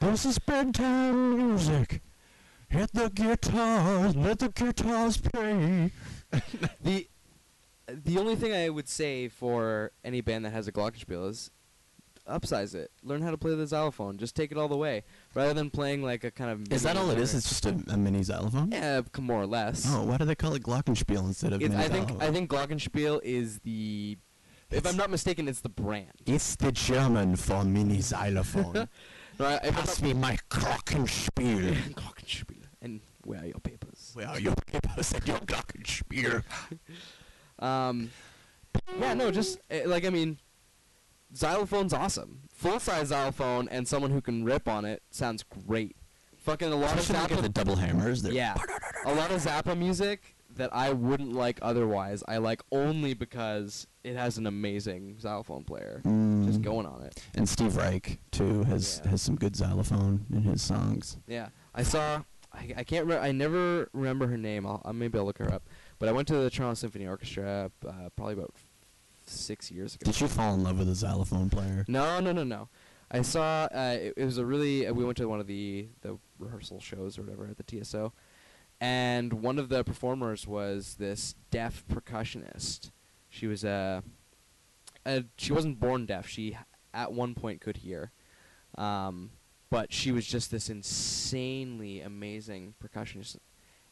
This 0.00 0.24
is 0.24 0.38
bedtime 0.38 1.36
music. 1.36 2.02
Hit 2.68 2.90
the 2.92 3.08
guitars, 3.08 4.14
let 4.14 4.38
the 4.40 4.48
guitars 4.50 5.16
play. 5.16 5.90
The 6.82 7.08
the 7.90 8.18
only 8.18 8.36
thing 8.36 8.52
I 8.52 8.68
would 8.68 8.86
say 8.88 9.28
for 9.28 9.92
any 10.04 10.20
band 10.20 10.44
that 10.44 10.50
has 10.50 10.68
a 10.68 10.72
glockenspiel 10.72 11.30
is 11.30 11.50
upsize 12.28 12.74
it. 12.74 12.90
Learn 13.02 13.22
how 13.22 13.30
to 13.30 13.38
play 13.38 13.54
the 13.54 13.66
xylophone. 13.66 14.18
Just 14.18 14.36
take 14.36 14.52
it 14.52 14.58
all 14.58 14.68
the 14.68 14.76
way, 14.76 15.04
rather 15.34 15.54
than 15.54 15.70
playing 15.70 16.02
like 16.02 16.22
a 16.24 16.30
kind 16.30 16.50
of. 16.50 16.70
Is 16.72 16.82
that 16.82 16.96
all 16.96 17.10
it 17.10 17.18
is? 17.18 17.34
It's 17.34 17.48
just 17.48 17.64
a, 17.66 17.82
a 17.88 17.96
mini 17.96 18.22
xylophone. 18.22 18.70
yeah, 18.72 19.00
more 19.18 19.40
or 19.42 19.46
less. 19.46 19.86
Oh, 19.88 20.02
why 20.04 20.18
do 20.18 20.26
they 20.26 20.34
call 20.34 20.54
it 20.54 20.62
glockenspiel 20.62 21.24
instead 21.26 21.54
of 21.54 21.62
It's, 21.62 21.70
mini 21.72 21.84
I 21.84 21.88
think 21.88 22.08
xylophone? 22.08 22.28
I 22.28 22.32
think 22.32 22.50
glockenspiel 22.50 23.20
is 23.22 23.60
the. 23.60 24.18
If 24.70 24.86
I'm 24.86 24.98
not 24.98 25.08
mistaken, 25.08 25.48
it's 25.48 25.62
the 25.62 25.70
brand. 25.70 26.12
it's 26.26 26.54
the 26.56 26.70
German 26.72 27.36
for 27.36 27.64
mini 27.64 28.02
xylophone. 28.02 28.88
No, 29.38 29.46
I- 29.46 29.54
if 29.56 29.66
I'm 29.68 29.74
Pass 29.74 30.02
me 30.02 30.12
my 30.14 30.36
glockenspiel. 30.50 31.94
glockenspiel. 31.94 32.64
And 32.82 33.00
where 33.24 33.40
are 33.40 33.46
your 33.46 33.60
papers? 33.60 34.10
Where 34.14 34.28
are 34.28 34.38
your 34.40 34.54
papers 34.66 35.12
and 35.12 35.26
your 35.26 35.38
glockenspiel? 35.38 36.42
Um, 37.60 38.12
yeah, 39.00 39.14
no, 39.14 39.32
just 39.32 39.58
uh, 39.68 39.78
like 39.86 40.04
I 40.04 40.10
mean, 40.10 40.38
xylophone's 41.34 41.92
awesome. 41.92 42.42
Full 42.52 42.78
size 42.78 43.08
xylophone 43.08 43.68
and 43.68 43.88
someone 43.88 44.12
who 44.12 44.20
can 44.20 44.44
rip 44.44 44.68
on 44.68 44.84
it 44.84 45.02
sounds 45.10 45.42
great. 45.66 45.96
Fucking 46.36 46.72
a 46.72 46.76
lot 46.76 46.92
of 46.92 46.98
Especially 47.00 47.22
look 47.22 47.32
at 47.32 47.42
the 47.42 47.48
double 47.48 47.74
hammers. 47.74 48.22
Yeah, 48.22 48.54
a 49.06 49.12
lot 49.12 49.32
of 49.32 49.42
Zappa 49.42 49.76
music 49.76 50.36
that 50.58 50.74
I 50.74 50.92
wouldn't 50.92 51.32
like 51.32 51.58
otherwise. 51.62 52.22
I 52.28 52.36
like 52.38 52.62
only 52.70 53.14
because 53.14 53.86
it 54.04 54.14
has 54.16 54.38
an 54.38 54.46
amazing 54.46 55.16
xylophone 55.20 55.64
player 55.64 56.00
just 56.04 56.60
Mm. 56.60 56.62
going 56.62 56.86
on 56.86 57.02
it. 57.02 57.22
And 57.34 57.48
Steve 57.48 57.76
Reich 57.76 58.18
too 58.30 58.64
has 58.64 59.00
Yeah. 59.04 59.10
has 59.12 59.22
some 59.22 59.36
good 59.36 59.56
xylophone 59.56 60.26
in 60.32 60.42
his 60.42 60.62
songs. 60.62 61.16
Yeah, 61.26 61.48
I 61.74 61.82
saw. 61.82 62.22
I, 62.52 62.72
I 62.78 62.84
can't. 62.84 63.06
Re- 63.06 63.16
I 63.18 63.32
never 63.32 63.88
remember 63.92 64.26
her 64.26 64.38
name. 64.38 64.66
I'll, 64.66 64.80
uh, 64.84 64.92
maybe 64.92 65.18
I'll 65.18 65.24
look 65.24 65.38
her 65.38 65.52
up. 65.52 65.62
But 65.98 66.08
I 66.08 66.12
went 66.12 66.28
to 66.28 66.34
the 66.36 66.48
Toronto 66.50 66.74
Symphony 66.74 67.06
Orchestra 67.06 67.70
uh, 67.86 68.08
probably 68.16 68.34
about 68.34 68.52
f- 68.54 68.64
six 69.26 69.70
years 69.70 69.94
ago. 69.94 70.10
Did 70.10 70.20
you 70.20 70.28
fall 70.28 70.54
in 70.54 70.62
love 70.62 70.78
with 70.78 70.88
a 70.88 70.94
xylophone 70.94 71.50
player? 71.50 71.84
No, 71.88 72.20
no, 72.20 72.32
no, 72.32 72.44
no. 72.44 72.68
I 73.10 73.22
saw. 73.22 73.64
Uh, 73.72 73.96
it, 74.00 74.14
it 74.16 74.24
was 74.24 74.38
a 74.38 74.46
really. 74.46 74.86
Uh, 74.86 74.92
we 74.94 75.04
went 75.04 75.18
to 75.18 75.28
one 75.28 75.40
of 75.40 75.46
the 75.46 75.88
the 76.00 76.18
rehearsal 76.38 76.80
shows 76.80 77.18
or 77.18 77.22
whatever 77.22 77.46
at 77.46 77.56
the 77.58 77.64
TSO, 77.84 78.12
and 78.80 79.32
one 79.34 79.58
of 79.58 79.68
the 79.68 79.84
performers 79.84 80.46
was 80.46 80.96
this 80.98 81.34
deaf 81.50 81.84
percussionist. 81.90 82.90
She 83.28 83.46
was 83.46 83.64
a. 83.64 84.02
Uh, 85.04 85.20
she 85.36 85.52
wasn't 85.52 85.80
born 85.80 86.06
deaf. 86.06 86.28
She 86.28 86.56
at 86.92 87.12
one 87.12 87.34
point 87.34 87.60
could 87.60 87.78
hear, 87.78 88.12
um, 88.76 89.30
but 89.70 89.92
she 89.92 90.12
was 90.12 90.26
just 90.26 90.50
this 90.50 90.68
insanely 90.68 92.00
amazing 92.00 92.74
percussionist, 92.82 93.38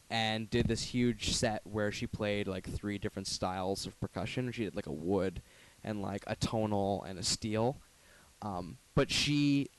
and 0.09 0.49
did 0.49 0.67
this 0.67 0.83
huge 0.83 1.33
set 1.33 1.61
where 1.65 1.91
she 1.91 2.07
played 2.07 2.47
like 2.47 2.69
three 2.69 2.97
different 2.97 3.27
styles 3.27 3.85
of 3.85 3.99
percussion. 3.99 4.51
She 4.51 4.63
did 4.63 4.75
like 4.75 4.87
a 4.87 4.93
wood, 4.93 5.41
and 5.83 6.01
like 6.01 6.23
a 6.27 6.35
tonal 6.35 7.03
and 7.07 7.17
a 7.17 7.23
steel. 7.23 7.77
Um, 8.41 8.77
but 8.93 9.09
she 9.09 9.69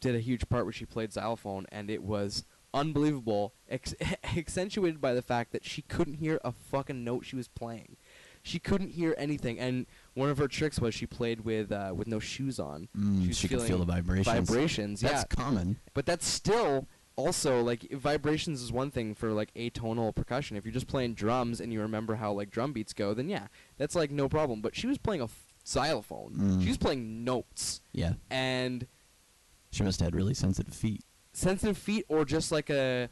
did 0.00 0.14
a 0.14 0.20
huge 0.20 0.48
part 0.48 0.64
where 0.64 0.72
she 0.72 0.84
played 0.84 1.12
xylophone, 1.12 1.66
and 1.72 1.90
it 1.90 2.02
was 2.02 2.44
unbelievable, 2.76 3.52
ex- 3.68 3.94
accentuated 4.36 5.00
by 5.00 5.14
the 5.14 5.22
fact 5.22 5.52
that 5.52 5.64
she 5.64 5.82
couldn't 5.82 6.14
hear 6.14 6.40
a 6.44 6.52
fucking 6.52 7.02
note 7.02 7.24
she 7.24 7.34
was 7.36 7.48
playing. 7.48 7.96
She 8.42 8.60
couldn't 8.60 8.90
hear 8.92 9.14
anything, 9.18 9.58
and 9.58 9.86
one 10.14 10.28
of 10.28 10.38
her 10.38 10.46
tricks 10.46 10.78
was 10.78 10.94
she 10.94 11.06
played 11.06 11.40
with 11.40 11.72
uh, 11.72 11.92
with 11.96 12.06
no 12.06 12.20
shoes 12.20 12.60
on. 12.60 12.88
Mm, 12.96 13.26
She 13.26 13.32
she 13.32 13.48
could 13.48 13.62
feel 13.62 13.78
the 13.78 13.84
vibrations. 13.84 14.26
Vibrations, 14.48 15.00
That's 15.00 15.22
yeah. 15.28 15.42
common. 15.42 15.78
But 15.94 16.06
that's 16.06 16.26
still 16.28 16.86
also 17.16 17.60
like 17.62 17.90
vibrations 17.90 18.62
is 18.62 18.70
one 18.70 18.90
thing 18.92 19.14
for 19.14 19.32
like 19.32 19.52
atonal 19.54 20.14
percussion. 20.14 20.56
If 20.56 20.64
you're 20.64 20.72
just 20.74 20.86
playing 20.86 21.14
drums 21.14 21.60
and 21.60 21.72
you 21.72 21.80
remember 21.80 22.14
how 22.16 22.30
like 22.32 22.50
drum 22.50 22.72
beats 22.72 22.92
go, 22.92 23.14
then 23.14 23.28
yeah, 23.28 23.48
that's 23.78 23.96
like 23.96 24.12
no 24.12 24.28
problem. 24.28 24.60
But 24.60 24.76
she 24.76 24.86
was 24.86 24.98
playing 24.98 25.22
a 25.22 25.24
f- 25.24 25.54
xylophone. 25.66 26.34
Mm. 26.38 26.62
She 26.62 26.68
was 26.68 26.76
playing 26.76 27.24
notes 27.24 27.80
Yeah. 27.92 28.12
and 28.30 28.86
She 29.72 29.82
must 29.82 29.98
have 29.98 30.08
had 30.08 30.14
really 30.14 30.34
sensitive 30.34 30.74
feet. 30.74 31.02
Sensitive 31.36 31.76
feet 31.76 32.04
or 32.08 32.24
just 32.24 32.50
like 32.50 32.70
a 32.70 33.08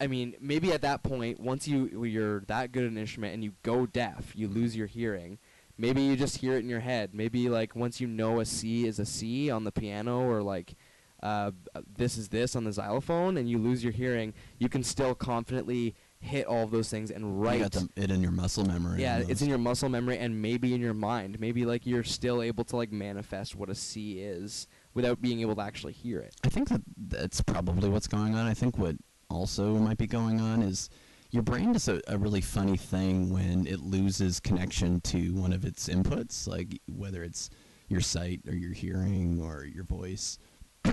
I 0.00 0.06
mean, 0.06 0.36
maybe 0.40 0.72
at 0.72 0.82
that 0.82 1.02
point, 1.02 1.40
once 1.40 1.66
you 1.66 2.04
you're 2.04 2.40
that 2.42 2.70
good 2.70 2.84
at 2.84 2.90
an 2.92 2.98
instrument 2.98 3.34
and 3.34 3.42
you 3.42 3.52
go 3.64 3.84
deaf, 3.84 4.32
you 4.36 4.46
lose 4.48 4.76
your 4.76 4.86
hearing. 4.86 5.38
Maybe 5.76 6.02
you 6.02 6.16
just 6.16 6.38
hear 6.38 6.54
it 6.54 6.60
in 6.60 6.68
your 6.68 6.80
head. 6.80 7.10
Maybe 7.14 7.48
like 7.48 7.74
once 7.74 8.00
you 8.00 8.06
know 8.06 8.40
a 8.40 8.44
C 8.44 8.86
is 8.86 8.98
a 9.00 9.04
C 9.06 9.50
on 9.50 9.64
the 9.64 9.72
piano 9.72 10.20
or 10.20 10.42
like 10.42 10.74
uh, 11.20 11.50
this 11.96 12.16
is 12.16 12.28
this 12.28 12.54
on 12.54 12.62
the 12.62 12.72
xylophone 12.72 13.36
and 13.36 13.50
you 13.50 13.58
lose 13.58 13.82
your 13.82 13.92
hearing, 13.92 14.34
you 14.58 14.68
can 14.68 14.84
still 14.84 15.16
confidently 15.16 15.96
hit 16.20 16.46
all 16.46 16.62
of 16.64 16.70
those 16.70 16.88
things 16.88 17.10
and 17.10 17.24
You 17.24 17.30
write. 17.30 17.60
got 17.60 17.72
them, 17.72 17.90
it 17.96 18.10
in 18.12 18.22
your 18.22 18.30
muscle 18.32 18.64
memory. 18.64 19.02
yeah, 19.02 19.18
it's 19.28 19.42
in 19.42 19.48
your 19.48 19.58
muscle 19.58 19.88
memory 19.88 20.18
and 20.18 20.40
maybe 20.40 20.74
in 20.74 20.80
your 20.80 20.94
mind. 20.94 21.40
Maybe 21.40 21.64
like 21.64 21.86
you're 21.86 22.04
still 22.04 22.40
able 22.40 22.62
to 22.66 22.76
like 22.76 22.92
manifest 22.92 23.56
what 23.56 23.68
a 23.68 23.74
C 23.74 24.20
is 24.20 24.68
without 24.98 25.22
being 25.22 25.40
able 25.42 25.54
to 25.54 25.62
actually 25.62 25.92
hear 25.92 26.18
it. 26.18 26.34
I 26.42 26.48
think 26.48 26.70
that 26.70 26.80
that's 26.96 27.40
probably 27.40 27.88
what's 27.88 28.08
going 28.08 28.34
on. 28.34 28.48
I 28.48 28.52
think 28.52 28.76
what 28.78 28.96
also 29.30 29.74
might 29.74 29.96
be 29.96 30.08
going 30.08 30.40
on 30.40 30.60
is 30.60 30.90
your 31.30 31.44
brain 31.44 31.72
does 31.72 31.86
a, 31.86 32.00
a 32.08 32.18
really 32.18 32.40
funny 32.40 32.76
thing 32.76 33.32
when 33.32 33.64
it 33.68 33.78
loses 33.78 34.40
connection 34.40 35.00
to 35.02 35.32
one 35.34 35.52
of 35.52 35.64
its 35.64 35.88
inputs, 35.88 36.48
like 36.48 36.80
whether 36.88 37.22
it's 37.22 37.48
your 37.86 38.00
sight 38.00 38.40
or 38.48 38.56
your 38.56 38.72
hearing 38.72 39.40
or 39.40 39.64
your 39.64 39.84
voice. 39.84 40.36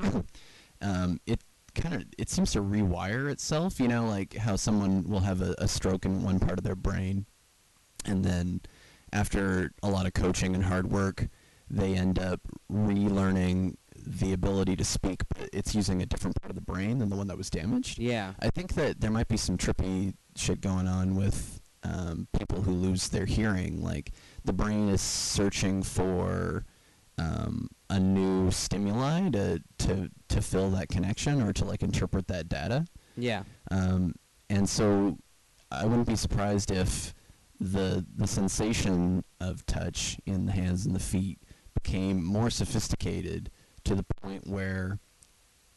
um, 0.83 1.19
it 1.25 1.41
kind 1.73 1.95
of 1.95 2.05
it 2.19 2.29
seems 2.29 2.51
to 2.51 2.61
rewire 2.61 3.31
itself. 3.31 3.79
You 3.79 3.87
know, 3.87 4.05
like 4.05 4.35
how 4.35 4.55
someone 4.55 5.09
will 5.09 5.21
have 5.21 5.41
a, 5.41 5.55
a 5.57 5.67
stroke 5.67 6.05
in 6.05 6.21
one 6.21 6.39
part 6.39 6.59
of 6.59 6.63
their 6.63 6.75
brain, 6.75 7.25
and 8.05 8.23
then 8.23 8.61
after 9.11 9.71
a 9.81 9.89
lot 9.89 10.05
of 10.05 10.13
coaching 10.13 10.53
and 10.53 10.63
hard 10.63 10.91
work, 10.91 11.27
they 11.71 11.95
end 11.95 12.19
up 12.19 12.41
relearning 12.71 13.77
the 14.05 14.33
ability 14.33 14.75
to 14.75 14.85
speak, 14.85 15.23
but 15.35 15.49
it's 15.51 15.73
using 15.75 16.01
a 16.01 16.05
different 16.05 16.39
part 16.41 16.49
of 16.51 16.55
the 16.55 16.61
brain 16.61 16.99
than 16.99 17.09
the 17.09 17.15
one 17.15 17.27
that 17.27 17.37
was 17.37 17.49
damaged. 17.49 17.99
Yeah. 17.99 18.33
I 18.39 18.49
think 18.49 18.73
that 18.75 19.01
there 19.01 19.11
might 19.11 19.27
be 19.27 19.37
some 19.37 19.57
trippy 19.57 20.13
shit 20.35 20.61
going 20.61 20.87
on 20.87 21.15
with 21.15 21.61
um, 21.83 22.27
people 22.37 22.61
who 22.61 22.71
lose 22.71 23.09
their 23.09 23.25
hearing. 23.25 23.83
Like 23.83 24.11
the 24.43 24.53
brain 24.53 24.89
is 24.89 25.01
searching 25.01 25.83
for 25.83 26.65
um, 27.17 27.69
a 27.89 27.99
new 27.99 28.51
stimuli 28.51 29.29
to, 29.29 29.61
to 29.79 30.09
to 30.27 30.41
fill 30.41 30.69
that 30.71 30.89
connection 30.89 31.41
or 31.41 31.53
to 31.53 31.65
like 31.65 31.83
interpret 31.83 32.27
that 32.27 32.49
data. 32.49 32.85
Yeah. 33.15 33.43
Um, 33.71 34.15
and 34.49 34.67
so 34.67 35.17
I 35.71 35.85
wouldn't 35.85 36.07
be 36.07 36.15
surprised 36.15 36.71
if 36.71 37.13
the 37.59 38.05
the 38.15 38.27
sensation 38.27 39.23
of 39.39 39.65
touch 39.65 40.17
in 40.25 40.45
the 40.45 40.51
hands 40.51 40.85
and 40.85 40.95
the 40.95 40.99
feet 40.99 41.39
became 41.73 42.23
more 42.23 42.49
sophisticated 42.49 43.51
to 43.85 43.95
the 43.95 44.03
point 44.21 44.47
where 44.47 44.99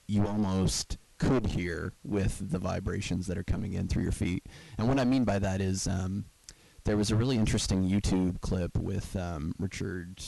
you 0.06 0.26
almost 0.26 0.98
could 1.18 1.46
hear 1.46 1.92
with 2.04 2.50
the 2.50 2.58
vibrations 2.58 3.26
that 3.26 3.36
are 3.36 3.44
coming 3.44 3.74
in 3.74 3.88
through 3.88 4.02
your 4.02 4.12
feet. 4.12 4.46
And 4.78 4.88
what 4.88 4.98
I 4.98 5.04
mean 5.04 5.24
by 5.24 5.38
that 5.38 5.60
is 5.60 5.86
um, 5.86 6.26
there 6.84 6.96
was 6.96 7.10
a 7.10 7.16
really 7.16 7.36
interesting 7.36 7.88
YouTube 7.88 8.40
clip 8.40 8.76
with 8.78 9.14
um, 9.16 9.54
Richard 9.58 10.22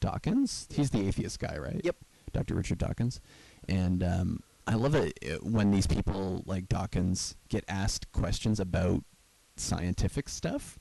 Dawkins. 0.00 0.66
He's 0.72 0.90
the 0.90 1.06
atheist 1.06 1.38
guy, 1.38 1.56
right? 1.58 1.80
Yep. 1.84 1.96
Dr. 2.32 2.54
Richard 2.54 2.78
Dawkins. 2.78 3.20
And 3.68 4.02
um, 4.02 4.40
I 4.66 4.74
love 4.74 4.94
it 4.94 5.18
uh, 5.24 5.36
when 5.42 5.70
these 5.70 5.86
people 5.86 6.42
like 6.46 6.68
Dawkins 6.68 7.36
get 7.48 7.64
asked 7.68 8.10
questions 8.12 8.60
about 8.60 9.04
scientific 9.56 10.28
stuff. 10.28 10.78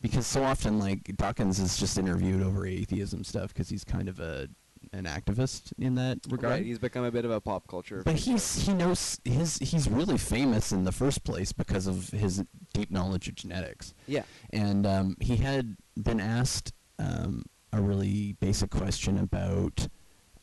Because 0.00 0.26
so 0.26 0.42
often, 0.42 0.78
like 0.78 1.14
Dawkins 1.16 1.58
is 1.58 1.76
just 1.76 1.98
interviewed 1.98 2.42
over 2.42 2.64
atheism 2.66 3.22
stuff 3.22 3.52
because 3.52 3.68
he's 3.68 3.84
kind 3.84 4.08
of 4.08 4.18
a 4.18 4.48
an 4.92 5.04
activist 5.04 5.72
in 5.78 5.94
that 5.94 6.18
regard. 6.28 6.54
Right. 6.54 6.64
He's 6.66 6.78
become 6.78 7.04
a 7.04 7.10
bit 7.10 7.24
of 7.24 7.30
a 7.30 7.40
pop 7.40 7.68
culture. 7.68 8.02
But 8.04 8.16
he's 8.16 8.66
he 8.66 8.72
knows 8.74 9.20
his 9.24 9.58
he's 9.58 9.88
really 9.88 10.18
famous 10.18 10.72
in 10.72 10.84
the 10.84 10.92
first 10.92 11.24
place 11.24 11.52
because 11.52 11.86
of 11.86 12.08
his 12.10 12.42
deep 12.74 12.90
knowledge 12.90 13.28
of 13.28 13.34
genetics. 13.36 13.94
yeah. 14.06 14.22
And 14.52 14.86
um, 14.86 15.16
he 15.20 15.36
had 15.36 15.76
been 15.96 16.20
asked 16.20 16.72
um, 16.98 17.44
a 17.72 17.80
really 17.80 18.32
basic 18.40 18.70
question 18.70 19.16
about 19.18 19.86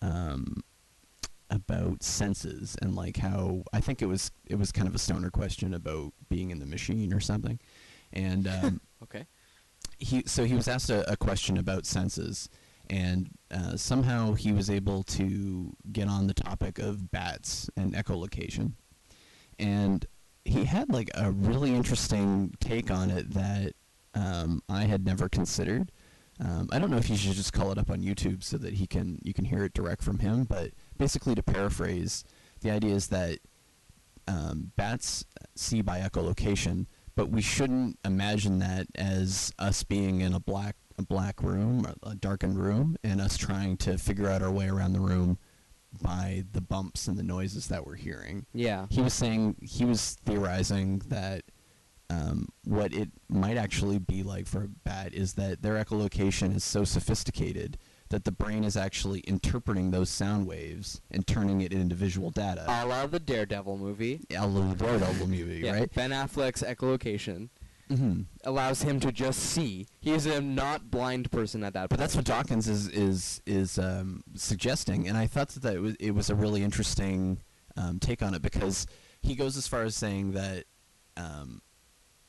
um, 0.01 0.63
about 1.49 2.03
senses 2.03 2.75
and 2.81 2.95
like 2.95 3.17
how 3.17 3.63
I 3.73 3.79
think 3.81 4.01
it 4.01 4.05
was 4.07 4.31
it 4.45 4.55
was 4.57 4.71
kind 4.71 4.87
of 4.87 4.95
a 4.95 4.99
stoner 4.99 5.29
question 5.29 5.73
about 5.73 6.13
being 6.29 6.51
in 6.51 6.59
the 6.59 6.65
machine 6.65 7.13
or 7.13 7.19
something. 7.19 7.59
And 8.13 8.47
um, 8.47 8.81
Okay. 9.03 9.27
he 9.97 10.23
so 10.25 10.45
he 10.45 10.53
was 10.55 10.67
asked 10.67 10.89
a, 10.89 11.09
a 11.11 11.17
question 11.17 11.57
about 11.57 11.85
senses 11.85 12.49
and 12.89 13.29
uh, 13.51 13.75
somehow 13.75 14.33
he 14.33 14.51
was 14.51 14.69
able 14.69 15.03
to 15.03 15.73
get 15.91 16.07
on 16.07 16.27
the 16.27 16.33
topic 16.33 16.79
of 16.79 17.11
bats 17.11 17.69
and 17.75 17.93
echolocation 17.93 18.73
and 19.59 20.05
he 20.45 20.65
had 20.65 20.91
like 20.91 21.09
a 21.15 21.31
really 21.31 21.75
interesting 21.75 22.53
take 22.59 22.89
on 22.89 23.11
it 23.11 23.33
that 23.33 23.73
um, 24.13 24.61
I 24.69 24.85
had 24.85 25.05
never 25.05 25.29
considered. 25.29 25.91
Um, 26.39 26.69
I 26.71 26.79
don't 26.79 26.89
know 26.89 26.97
if 26.97 27.09
you 27.09 27.17
should 27.17 27.33
just 27.33 27.53
call 27.53 27.71
it 27.71 27.77
up 27.77 27.89
on 27.89 28.01
YouTube 28.01 28.43
so 28.43 28.57
that 28.57 28.75
he 28.75 28.87
can 28.87 29.19
you 29.23 29.33
can 29.33 29.45
hear 29.45 29.63
it 29.63 29.73
direct 29.73 30.03
from 30.03 30.19
him. 30.19 30.43
But 30.43 30.71
basically, 30.97 31.35
to 31.35 31.43
paraphrase, 31.43 32.23
the 32.61 32.71
idea 32.71 32.93
is 32.93 33.07
that 33.07 33.39
um, 34.27 34.71
bats 34.75 35.25
see 35.55 35.81
by 35.81 35.99
echolocation, 35.99 36.85
but 37.15 37.29
we 37.29 37.41
shouldn't 37.41 37.97
imagine 38.05 38.59
that 38.59 38.87
as 38.95 39.51
us 39.57 39.83
being 39.83 40.21
in 40.21 40.33
a 40.33 40.39
black 40.39 40.75
a 40.97 41.03
black 41.03 41.41
room, 41.43 41.85
a 42.03 42.15
darkened 42.15 42.57
room, 42.59 42.97
and 43.03 43.21
us 43.21 43.37
trying 43.37 43.77
to 43.77 43.97
figure 43.97 44.27
out 44.27 44.41
our 44.41 44.51
way 44.51 44.67
around 44.67 44.93
the 44.93 44.99
room 44.99 45.37
by 46.01 46.43
the 46.51 46.61
bumps 46.61 47.07
and 47.07 47.17
the 47.17 47.23
noises 47.23 47.67
that 47.67 47.85
we're 47.85 47.95
hearing. 47.95 48.45
Yeah. 48.53 48.87
He 48.89 49.01
was 49.01 49.13
saying 49.13 49.55
he 49.61 49.85
was 49.85 50.17
theorizing 50.25 50.99
that 51.07 51.43
um, 52.09 52.47
what 52.63 52.93
it 52.93 53.09
might 53.29 53.57
actually 53.57 53.99
be 53.99 54.23
like 54.23 54.47
for 54.47 54.63
a 54.63 54.67
bat 54.67 55.13
is 55.13 55.33
that 55.33 55.61
their 55.61 55.83
echolocation 55.83 56.55
is 56.55 56.63
so 56.63 56.83
sophisticated 56.83 57.77
that 58.09 58.23
the 58.23 58.31
brain 58.31 58.63
is 58.63 58.77
actually 58.77 59.19
interpreting 59.21 59.91
those 59.91 60.09
sound 60.09 60.47
waves 60.47 61.01
and 61.11 61.27
turning 61.27 61.59
it 61.59 61.73
into 61.73 61.93
visual 61.93 62.29
data. 62.31 62.63
I 62.67 62.83
love 62.83 63.11
the 63.11 63.19
Daredevil 63.19 63.77
movie. 63.77 64.21
I 64.37 64.45
love 64.45 64.77
the 64.77 64.85
Daredevil 64.85 65.27
movie, 65.27 65.61
Yeah, 65.65 65.73
right? 65.73 65.93
Ben 65.93 66.11
Affleck's 66.11 66.63
echolocation 66.63 67.49
Mm-hmm. 67.89 68.21
allows 68.43 68.81
him 68.81 68.99
to 68.99 69.11
just 69.11 69.39
see. 69.39 69.87
He 69.99 70.11
is 70.11 70.25
a 70.25 70.41
not 70.41 70.91
blind 70.91 71.31
person 71.31 71.63
at 71.63 71.73
that 71.73 71.83
But 71.83 71.91
point. 71.91 71.99
that's 71.99 72.15
what 72.15 72.25
Dawkins 72.25 72.67
is 72.67 72.87
is 72.89 73.41
is 73.45 73.79
um, 73.79 74.23
suggesting, 74.35 75.07
and 75.07 75.17
I 75.17 75.25
thought 75.27 75.49
that, 75.49 75.61
that 75.63 75.75
it 75.75 75.79
was 75.79 75.95
it 75.99 76.11
was 76.11 76.29
a 76.29 76.35
really 76.35 76.63
interesting 76.63 77.41
um, 77.77 77.99
take 77.99 78.21
on 78.21 78.33
it 78.33 78.41
because 78.41 78.87
he 79.21 79.35
goes 79.35 79.55
as 79.55 79.67
far 79.67 79.83
as 79.83 79.95
saying 79.95 80.33
that, 80.33 80.65
um, 81.15 81.61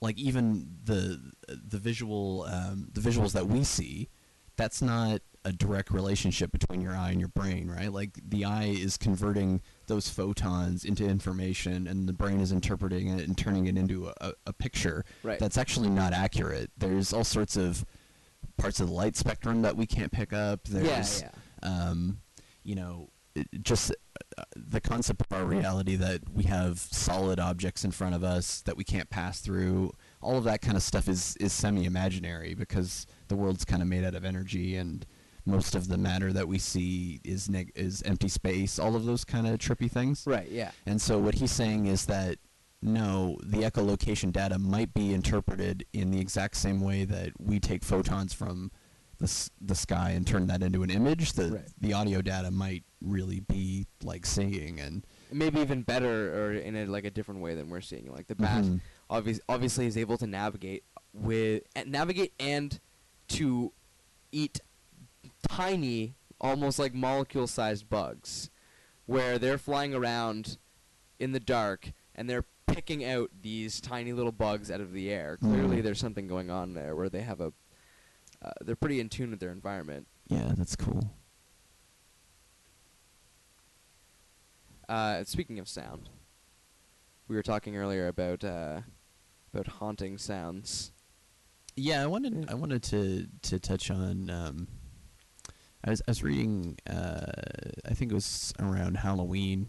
like 0.00 0.16
even 0.18 0.68
the 0.84 1.32
the 1.48 1.78
visual 1.78 2.44
um, 2.44 2.88
the 2.92 3.00
visuals 3.00 3.32
that 3.32 3.48
we 3.48 3.64
see, 3.64 4.08
that's 4.56 4.80
not 4.80 5.22
a 5.44 5.52
direct 5.52 5.90
relationship 5.90 6.52
between 6.52 6.80
your 6.80 6.94
eye 6.94 7.10
and 7.10 7.20
your 7.20 7.30
brain, 7.30 7.68
right? 7.68 7.92
Like 7.92 8.10
the 8.22 8.44
eye 8.44 8.64
is 8.76 8.96
converting 8.96 9.60
those 9.88 10.08
photons 10.08 10.84
into 10.84 11.04
information, 11.04 11.86
and 11.86 12.08
the 12.08 12.12
brain 12.12 12.40
is 12.40 12.52
interpreting 12.52 13.08
it 13.08 13.26
and 13.26 13.36
turning 13.36 13.66
it 13.66 13.76
into 13.76 14.12
a, 14.20 14.32
a, 14.46 14.52
picture 14.52 15.04
Right. 15.22 15.38
that's 15.38 15.58
actually 15.58 15.88
not 15.88 16.12
accurate. 16.12 16.70
There's 16.76 17.12
all 17.12 17.24
sorts 17.24 17.56
of 17.56 17.84
parts 18.56 18.80
of 18.80 18.88
the 18.88 18.94
light 18.94 19.16
spectrum 19.16 19.62
that 19.62 19.76
we 19.76 19.86
can't 19.86 20.12
pick 20.12 20.32
up. 20.32 20.60
yeah, 20.68 20.80
There's, 20.80 21.22
yeah. 21.22 21.30
um, 21.62 22.18
you 22.62 22.74
know, 22.74 23.08
just 23.62 23.92
uh, 24.36 24.42
the 24.56 24.80
concept 24.80 25.22
of 25.22 25.36
our 25.36 25.44
reality 25.44 25.96
that 25.96 26.22
we 26.32 26.44
have 26.44 26.78
solid 26.78 27.38
objects 27.38 27.84
in 27.84 27.90
front 27.90 28.14
of 28.14 28.24
us 28.24 28.62
that 28.62 28.76
we 28.76 28.84
can't 28.84 29.08
pass 29.10 29.40
through. 29.40 29.92
All 30.20 30.36
of 30.36 30.44
that 30.44 30.60
kind 30.60 30.76
of 30.76 30.82
stuff 30.82 31.08
is 31.08 31.36
is 31.38 31.52
semi-imaginary 31.52 32.54
because 32.54 33.06
the 33.28 33.36
world's 33.36 33.64
kind 33.64 33.80
of 33.82 33.88
made 33.88 34.04
out 34.04 34.14
of 34.14 34.24
energy 34.24 34.76
and 34.76 35.06
most 35.48 35.74
of 35.74 35.88
the 35.88 35.96
matter 35.98 36.32
that 36.32 36.46
we 36.46 36.58
see 36.58 37.20
is 37.24 37.48
neg- 37.48 37.72
is 37.74 38.02
empty 38.02 38.28
space. 38.28 38.78
All 38.78 38.94
of 38.94 39.04
those 39.04 39.24
kind 39.24 39.46
of 39.46 39.58
trippy 39.58 39.90
things. 39.90 40.24
Right, 40.26 40.48
yeah. 40.50 40.70
And 40.86 41.00
so 41.00 41.18
what 41.18 41.34
he's 41.36 41.52
saying 41.52 41.86
is 41.86 42.06
that 42.06 42.38
no, 42.80 43.38
the 43.42 43.58
echolocation 43.62 44.30
data 44.30 44.56
might 44.58 44.94
be 44.94 45.12
interpreted 45.12 45.84
in 45.92 46.12
the 46.12 46.20
exact 46.20 46.56
same 46.56 46.80
way 46.80 47.04
that 47.04 47.32
we 47.40 47.58
take 47.58 47.82
photons 47.82 48.32
from 48.32 48.70
the 49.18 49.24
s- 49.24 49.50
the 49.60 49.74
sky 49.74 50.10
and 50.10 50.24
turn 50.26 50.46
that 50.46 50.62
into 50.62 50.84
an 50.84 50.90
image. 50.90 51.32
The 51.32 51.50
Right. 51.50 51.68
the 51.80 51.92
audio 51.94 52.22
data 52.22 52.50
might 52.52 52.84
really 53.00 53.40
be 53.40 53.86
like 54.04 54.26
seeing 54.26 54.78
and 54.80 55.04
Maybe 55.32 55.60
even 55.60 55.82
better 55.82 56.32
or 56.40 56.52
in 56.54 56.74
a 56.76 56.86
like 56.86 57.04
a 57.04 57.10
different 57.10 57.40
way 57.42 57.54
than 57.54 57.68
we're 57.68 57.80
seeing. 57.80 58.10
Like 58.12 58.28
the 58.28 58.34
bat 58.36 58.64
Mhm. 58.64 58.80
obvious, 59.10 59.40
obviously 59.48 59.86
is 59.86 59.96
able 59.96 60.16
to 60.18 60.26
navigate 60.26 60.84
with 61.12 61.64
and 61.74 61.90
navigate 61.90 62.32
and 62.38 62.78
to 63.28 63.72
eat 64.30 64.60
tiny, 65.48 66.14
almost 66.40 66.78
like 66.78 66.94
molecule-sized 66.94 67.88
bugs, 67.88 68.50
where 69.06 69.38
they're 69.38 69.58
flying 69.58 69.94
around 69.94 70.58
in 71.18 71.32
the 71.32 71.40
dark 71.40 71.92
and 72.14 72.28
they're 72.28 72.44
picking 72.66 73.04
out 73.04 73.30
these 73.42 73.80
tiny 73.80 74.12
little 74.12 74.32
bugs 74.32 74.70
out 74.70 74.80
of 74.80 74.92
the 74.92 75.10
air. 75.10 75.36
Clearly, 75.38 75.78
Mhm. 75.78 75.82
there's 75.82 75.98
something 76.00 76.26
going 76.28 76.50
on 76.50 76.74
there 76.74 76.94
where 76.94 77.08
they 77.08 77.22
have 77.22 77.40
a. 77.40 77.52
Uh, 78.40 78.50
they're 78.60 78.76
pretty 78.76 79.00
in 79.00 79.08
tune 79.08 79.30
with 79.30 79.40
their 79.40 79.50
environment. 79.50 80.06
yeah, 80.28 80.52
that's 80.56 80.76
cool. 80.76 81.10
Uh, 84.88 85.24
speaking 85.24 85.58
of 85.58 85.68
sound, 85.68 86.08
we 87.28 87.36
were 87.36 87.42
talking 87.42 87.76
earlier 87.76 88.08
about 88.08 88.42
uh, 88.44 88.80
about 89.52 89.66
haunting 89.66 90.16
sounds. 90.18 90.92
Yeah, 91.76 92.02
I 92.02 92.06
wanted. 92.06 92.48
I 92.50 92.54
wanted 92.54 92.82
to 92.84 93.26
to 93.42 93.58
touch 93.58 93.90
on. 93.90 94.30
Um, 94.30 94.68
I 95.84 95.90
was 95.90 96.02
I 96.06 96.10
was 96.10 96.22
reading. 96.22 96.78
Uh, 96.88 97.32
I 97.88 97.94
think 97.94 98.10
it 98.10 98.14
was 98.14 98.52
around 98.58 98.98
Halloween. 98.98 99.68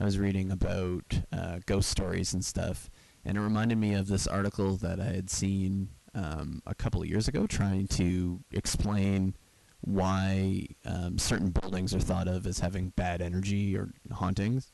I 0.00 0.04
was 0.04 0.18
reading 0.18 0.52
about 0.52 1.20
uh, 1.32 1.58
ghost 1.66 1.90
stories 1.90 2.32
and 2.32 2.44
stuff, 2.44 2.88
and 3.24 3.36
it 3.36 3.40
reminded 3.40 3.78
me 3.78 3.94
of 3.94 4.06
this 4.06 4.26
article 4.26 4.76
that 4.76 5.00
I 5.00 5.06
had 5.06 5.28
seen 5.30 5.88
um, 6.14 6.62
a 6.66 6.74
couple 6.74 7.02
of 7.02 7.08
years 7.08 7.26
ago, 7.26 7.46
trying 7.46 7.88
to 7.88 8.40
explain 8.52 9.34
why 9.80 10.66
um, 10.84 11.18
certain 11.18 11.50
buildings 11.50 11.94
are 11.94 12.00
thought 12.00 12.28
of 12.28 12.46
as 12.46 12.60
having 12.60 12.90
bad 12.90 13.20
energy 13.20 13.76
or 13.76 13.90
hauntings, 14.12 14.72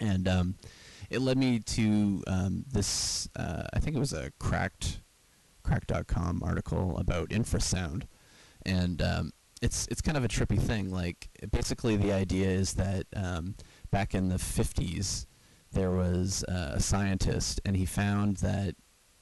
and 0.00 0.28
um, 0.28 0.54
it 1.10 1.20
led 1.20 1.38
me 1.38 1.58
to 1.58 2.22
um, 2.28 2.64
this. 2.70 3.28
Uh, 3.34 3.64
I 3.72 3.80
think 3.80 3.96
it 3.96 4.00
was 4.00 4.12
a 4.12 4.30
cracked 4.38 5.00
crack.com 5.64 6.42
article 6.42 6.96
about 6.96 7.28
infrasound 7.28 8.04
and 8.64 9.02
um, 9.02 9.32
it's 9.62 9.86
it's 9.90 10.00
kind 10.00 10.16
of 10.16 10.24
a 10.24 10.28
trippy 10.28 10.60
thing 10.60 10.90
like 10.90 11.28
basically 11.50 11.96
the 11.96 12.12
idea 12.12 12.48
is 12.48 12.74
that 12.74 13.06
um, 13.16 13.54
back 13.90 14.14
in 14.14 14.28
the 14.28 14.36
50s 14.36 15.26
there 15.72 15.90
was 15.90 16.44
uh, 16.44 16.72
a 16.74 16.80
scientist 16.80 17.60
and 17.64 17.76
he 17.76 17.84
found 17.84 18.38
that 18.38 18.74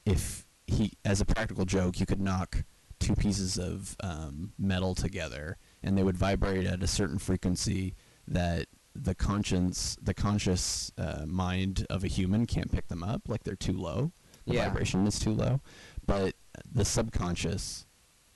if 0.05 0.45
he 0.67 0.91
as 1.03 1.21
a 1.21 1.25
practical 1.25 1.65
joke 1.65 1.99
you 1.99 2.05
could 2.05 2.21
knock 2.21 2.63
two 2.99 3.15
pieces 3.15 3.57
of 3.57 3.95
um, 4.03 4.53
metal 4.57 4.95
together 4.95 5.57
and 5.83 5.97
they 5.97 6.03
would 6.03 6.17
vibrate 6.17 6.65
at 6.65 6.81
a 6.83 6.87
certain 6.87 7.17
frequency 7.19 7.95
that 8.27 8.65
the 8.95 9.13
conscience 9.15 9.97
the 10.01 10.13
conscious 10.13 10.91
uh, 10.97 11.23
mind 11.27 11.85
of 11.89 12.03
a 12.03 12.07
human 12.07 12.45
can't 12.45 12.71
pick 12.71 12.87
them 12.87 13.03
up 13.03 13.23
like 13.27 13.43
they're 13.43 13.55
too 13.55 13.73
low 13.77 14.11
the 14.45 14.55
Yeah. 14.55 14.67
vibration 14.69 15.05
is 15.07 15.19
too 15.19 15.33
low 15.33 15.61
but 16.05 16.35
the 16.71 16.85
subconscious 16.85 17.85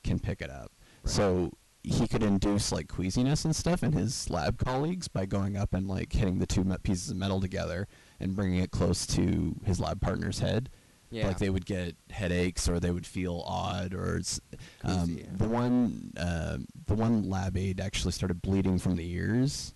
can 0.04 0.20
pick 0.20 0.42
it 0.42 0.50
up 0.50 0.72
Right. 1.04 1.12
so 1.14 1.52
he 1.84 2.08
could 2.08 2.24
induce 2.24 2.72
like 2.72 2.88
queasiness 2.88 3.44
and 3.46 3.56
stuff 3.56 3.82
in 3.84 3.94
his 3.94 4.30
lab 4.30 4.58
colleagues 4.58 5.08
by 5.08 5.26
going 5.26 5.58
up 5.58 5.74
and 5.74 5.88
like 5.88 6.14
hitting 6.14 6.40
the 6.40 6.46
two 6.46 6.64
pieces 6.84 7.10
of 7.10 7.18
metal 7.18 7.42
together 7.42 7.88
and 8.20 8.36
bringing 8.36 8.60
it 8.60 8.72
close 8.72 9.06
to 9.08 9.56
his 9.66 9.80
lab 9.80 10.00
partner's 10.00 10.40
head 10.40 10.70
Yeah. 11.10 11.28
like 11.28 11.40
they 11.40 11.50
would 11.50 11.66
get 11.66 11.96
headaches 12.12 12.70
or 12.70 12.80
they 12.80 12.92
would 12.92 13.08
feel 13.08 13.44
odd 13.48 13.94
or 13.96 14.18
it's, 14.18 14.40
um, 14.84 15.06
Queasy, 15.08 15.22
yeah. 15.22 15.28
the 15.38 15.48
one 15.48 16.12
uh, 16.18 16.58
the 16.86 16.94
one 16.94 17.30
lab 17.30 17.58
aide 17.58 17.80
actually 17.82 18.12
started 18.12 18.42
bleeding 18.42 18.78
from 18.78 18.96
the 18.96 19.10
ears 19.12 19.74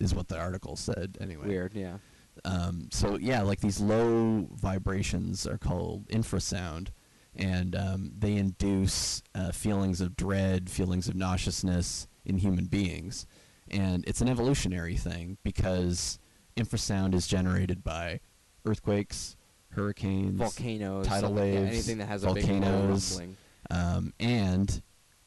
is 0.00 0.14
what 0.14 0.28
the 0.28 0.38
article 0.38 0.76
said 0.76 1.18
anyway 1.20 1.48
Weird, 1.48 1.74
yeah. 1.74 1.96
um, 2.44 2.88
so 2.92 3.16
yeah, 3.18 3.42
like 3.42 3.60
these 3.60 3.80
low 3.80 4.46
vibrations 4.54 5.46
are 5.46 5.58
called 5.58 6.06
infrasound, 6.08 6.88
and 7.40 7.74
um, 7.74 8.12
they 8.18 8.36
induce 8.36 9.22
uh, 9.34 9.50
feelings 9.50 10.00
of 10.00 10.14
dread, 10.16 10.68
feelings 10.70 11.08
of 11.08 11.14
nauseousness 11.16 12.06
in 12.24 12.38
human 12.38 12.66
beings, 12.66 13.26
and 13.70 14.04
it's 14.06 14.20
an 14.20 14.28
evolutionary 14.28 14.96
thing 14.96 15.38
because 15.42 16.18
infrasound 16.56 17.14
is 17.14 17.26
generated 17.26 17.82
by 17.82 18.20
earthquakes, 18.66 19.36
hurricanes, 19.70 20.36
Volcanoes, 20.38 21.06
tidal 21.06 21.30
like- 21.30 21.46
yeah, 21.46 21.54
waves, 21.60 21.70
anything 21.72 21.98
that 21.98 22.06
has 22.06 22.24
a 22.24 22.32
big 22.34 22.44
volcanoes, 22.44 23.20
um, 23.70 24.12
and 24.20 24.82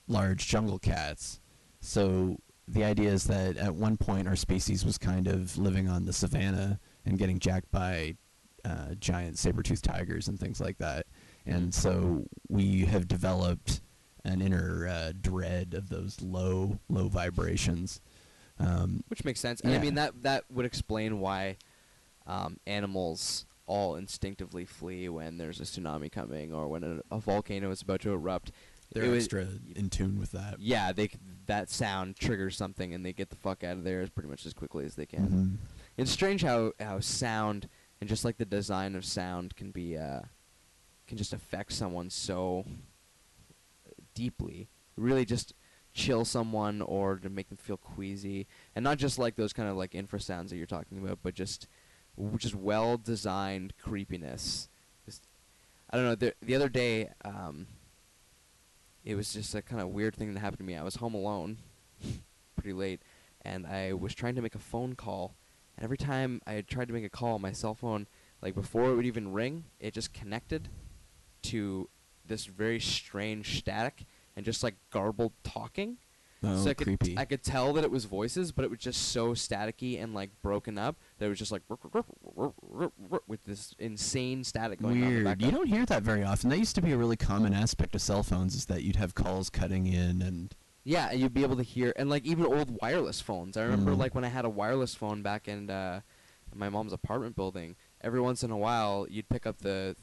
large 0.08 0.48
jungle 0.48 0.78
cats. 0.80 1.40
So 1.80 2.38
the 2.68 2.84
idea 2.84 3.12
is 3.12 3.26
that 3.26 3.58
at 3.58 3.74
one 3.76 3.98
point 3.98 4.28
our 4.28 4.36
species 4.36 4.86
was 4.86 4.98
kind 4.98 5.28
of 5.28 5.58
living 5.58 5.90
on 5.90 6.06
the 6.06 6.14
savannah 6.14 6.80
and 7.06 7.18
getting 7.18 7.40
jacked 7.40 7.72
by 7.72 8.16
uh, 8.66 8.94
giant 9.00 9.38
saber-toothed 9.38 9.84
tigers 9.84 10.28
and 10.30 10.40
things 10.40 10.62
like 10.62 10.78
that. 10.78 11.06
And 11.46 11.74
so 11.74 12.26
we 12.48 12.86
have 12.86 13.08
developed 13.08 13.82
an 14.24 14.42
inner 14.42 14.88
uh, 14.88 15.12
dread 15.20 15.74
of 15.74 15.90
those 15.90 16.22
low, 16.22 16.80
low 16.90 17.08
vibrations. 17.10 18.02
Um, 18.60 19.04
Which 19.10 19.26
makes 19.26 19.40
sense. 19.40 19.60
And 19.62 19.74
I 19.74 19.80
mean 19.80 19.96
that 19.96 20.24
that 20.24 20.46
would 20.50 20.66
explain 20.66 21.20
why 21.20 21.58
um, 22.26 22.58
animals 22.66 23.46
all 23.66 23.96
instinctively 23.96 24.66
flee 24.66 25.10
when 25.10 25.38
there's 25.38 25.60
a 25.60 25.64
tsunami 25.64 26.12
coming 26.12 26.54
or 26.54 26.68
when 26.68 26.84
a, 26.84 27.16
a 27.16 27.20
volcano 27.20 27.72
is 27.72 27.82
about 27.82 28.02
to 28.02 28.12
erupt. 28.14 28.52
they're 28.94 29.04
It 29.06 29.10
was- 29.10 29.24
extra 29.26 29.48
in 29.76 29.90
tune 29.90 30.20
with 30.20 30.32
that. 30.32 30.60
Yeah, 30.60 30.92
they 30.94 31.10
that 31.48 31.70
sound 31.70 32.16
triggers 32.16 32.56
something 32.56 32.94
and 32.94 33.06
they 33.06 33.12
get 33.12 33.30
the 33.30 33.36
fuck 33.36 33.64
out 33.64 33.78
of 33.78 33.84
there 33.84 34.02
as 34.02 34.10
pretty 34.10 34.30
much 34.30 34.46
as 34.46 34.54
quickly 34.54 34.86
as 34.86 34.96
they 34.96 35.06
can. 35.06 35.28
Mhm. 35.28 35.58
It's 35.98 36.12
strange 36.12 36.44
how 36.44 36.72
how 36.80 37.00
sound 37.02 37.68
and 38.00 38.10
just 38.10 38.24
like 38.24 38.38
the 38.38 38.46
design 38.46 38.96
of 38.96 39.04
sound 39.04 39.56
can 39.56 39.72
be 39.72 39.98
uh 39.98 40.22
can 41.08 41.18
just 41.18 41.34
affect 41.34 41.74
someone 41.74 42.10
so 42.10 42.66
deeply. 44.14 44.70
Really 44.96 45.26
just 45.26 45.54
chill 45.94 46.26
someone 46.26 46.82
or 46.82 47.18
to 47.18 47.30
make 47.30 47.50
them 47.50 47.58
feel 47.58 47.78
queasy 47.78 48.48
and 48.76 48.84
not 48.84 48.98
just 48.98 49.20
like 49.20 49.36
those 49.36 49.54
kind 49.54 49.70
of 49.70 49.76
like 49.78 49.92
infrasounds 49.92 50.50
that 50.50 50.56
you're 50.56 50.66
talking 50.66 50.98
about 50.98 51.20
but 51.22 51.36
just 51.36 51.68
just 52.38 52.56
well 52.56 52.98
designed 52.98 53.72
creepiness 53.78 54.70
Just- 55.06 55.28
I 55.92 55.98
don't 55.98 56.06
know. 56.06 56.16
The 56.16 56.34
the 56.42 56.56
other 56.56 56.70
day, 56.70 57.10
um, 57.24 57.68
it 59.06 59.14
was 59.14 59.32
just 59.32 59.54
a 59.54 59.62
kind 59.62 59.80
of 59.80 59.90
weird 59.90 60.16
thing 60.16 60.34
that 60.34 60.40
happened 60.40 60.58
to 60.58 60.64
me. 60.64 60.76
I 60.76 60.82
was 60.82 60.96
home 60.96 61.14
alone, 61.14 61.58
pretty 62.56 62.74
late, 62.74 63.00
and 63.44 63.68
I 63.68 63.94
was 63.94 64.16
trying 64.16 64.34
to 64.34 64.42
make 64.42 64.56
a 64.56 64.60
phone 64.60 64.96
call. 64.96 65.36
And 65.78 65.84
every 65.84 65.98
time 65.98 66.42
I 66.48 66.62
tried 66.62 66.88
to 66.88 66.96
make 66.96 67.06
a 67.06 67.10
call, 67.10 67.38
my 67.38 67.52
cell 67.52 67.76
phone, 67.76 68.08
like 68.42 68.56
before 68.56 68.90
it 68.90 68.96
would 68.96 69.06
even 69.06 69.34
ring, 69.34 69.66
it 69.80 69.94
just 69.94 70.14
connected 70.14 70.68
to 71.44 71.90
this 72.26 72.46
very 72.46 72.80
strange 72.80 73.60
static 73.60 74.06
and 74.36 74.46
just 74.46 74.64
like 74.64 74.76
garbled 74.92 75.34
talking. 75.44 75.98
Oh, 76.46 76.62
so 76.62 76.72
I 76.72 76.74
could 76.74 76.88
creepy. 76.88 77.18
I 77.18 77.24
could 77.24 77.42
tell 77.42 77.72
that 77.74 77.86
it 77.86 77.92
was 77.92 78.04
voices, 78.04 78.52
but 78.52 78.66
it 78.66 78.72
was 78.72 78.80
just 78.80 79.12
so 79.14 79.30
staticky 79.34 80.02
and 80.02 80.14
like 80.14 80.30
broken 80.42 80.78
up 80.78 80.98
that 81.18 81.26
it 81.28 81.30
was 81.30 81.40
just 81.40 81.54
like 81.54 81.62
with 83.28 83.44
this 83.46 83.74
insane 83.80 84.44
static 84.44 84.82
going 84.82 85.04
on. 85.04 85.24
Weird. 85.24 85.42
You 85.42 85.52
don't 85.52 85.68
hear 85.68 85.86
that 85.86 86.04
very 86.04 86.24
often. 86.24 86.50
That 86.50 86.60
used 86.60 86.76
to 86.76 86.82
be 86.82 86.92
a 86.92 86.98
really 86.98 87.16
common 87.16 87.54
aspect 87.54 87.96
of 87.96 88.02
cell 88.02 88.24
phones 88.24 88.56
is 88.56 88.66
that 88.66 88.84
you'd 88.84 88.98
have 88.98 89.16
calls 89.16 89.50
cutting 89.50 89.88
in 89.88 90.22
and 90.22 90.54
Yeah, 90.84 91.10
and 91.12 91.20
you'd 91.22 91.34
be 91.34 91.44
able 91.44 91.56
to 91.56 91.64
hear, 91.64 91.94
and 91.96 92.10
like 92.10 92.26
even 92.26 92.46
old 92.46 92.78
wireless 92.82 93.22
phones. 93.22 93.56
I 93.56 93.64
remember 93.64 93.92
Mhm. 93.94 93.98
like 94.00 94.14
when 94.16 94.26
I 94.26 94.30
had 94.30 94.44
a 94.44 94.50
wireless 94.50 94.94
phone 94.96 95.22
back 95.22 95.48
in 95.48 95.70
uh, 95.70 96.02
my 96.54 96.68
mom's 96.68 96.92
apartment 96.92 97.36
building. 97.38 97.76
Every 98.02 98.20
once 98.20 98.44
in 98.44 98.52
a 98.52 98.58
while, 98.58 99.08
you'd 99.10 99.30
pick 99.30 99.46
up 99.48 99.60
the 99.60 99.96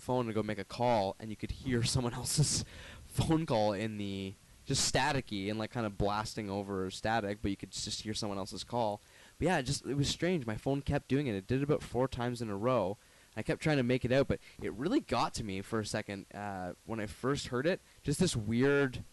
phone 0.00 0.26
to 0.26 0.32
go 0.32 0.42
make 0.42 0.58
a 0.58 0.64
call, 0.64 1.16
and 1.20 1.30
you 1.30 1.36
could 1.36 1.50
hear 1.50 1.82
someone 1.84 2.14
else's 2.14 2.64
phone 3.06 3.46
call 3.46 3.72
in 3.72 3.98
the 3.98 4.34
just 4.66 4.92
staticky 4.92 5.50
and 5.50 5.58
like 5.58 5.72
kind 5.72 5.86
of 5.86 5.98
blasting 5.98 6.48
over 6.48 6.90
static, 6.90 7.38
but 7.42 7.50
you 7.50 7.56
could 7.56 7.72
just 7.72 8.02
hear 8.02 8.14
someone 8.14 8.38
else's 8.38 8.62
call. 8.62 9.00
But 9.38 9.46
yeah, 9.46 9.58
it 9.58 9.64
just 9.64 9.84
it 9.84 9.96
was 9.96 10.08
strange. 10.08 10.46
My 10.46 10.56
phone 10.56 10.82
kept 10.82 11.08
doing 11.08 11.26
it. 11.26 11.34
It 11.34 11.46
did 11.46 11.60
it 11.60 11.64
about 11.64 11.82
four 11.82 12.06
times 12.06 12.40
in 12.40 12.50
a 12.50 12.56
row. 12.56 12.96
I 13.36 13.42
kept 13.42 13.62
trying 13.62 13.76
to 13.78 13.82
make 13.82 14.04
it 14.04 14.12
out, 14.12 14.28
but 14.28 14.40
it 14.60 14.72
really 14.74 15.00
got 15.00 15.34
to 15.34 15.44
me 15.44 15.60
for 15.60 15.80
a 15.80 15.86
second 15.86 16.26
uh, 16.34 16.72
when 16.84 17.00
I 17.00 17.06
first 17.06 17.48
heard 17.48 17.66
it. 17.66 17.80
Just 18.02 18.20
this 18.20 18.36
weird, 18.36 19.04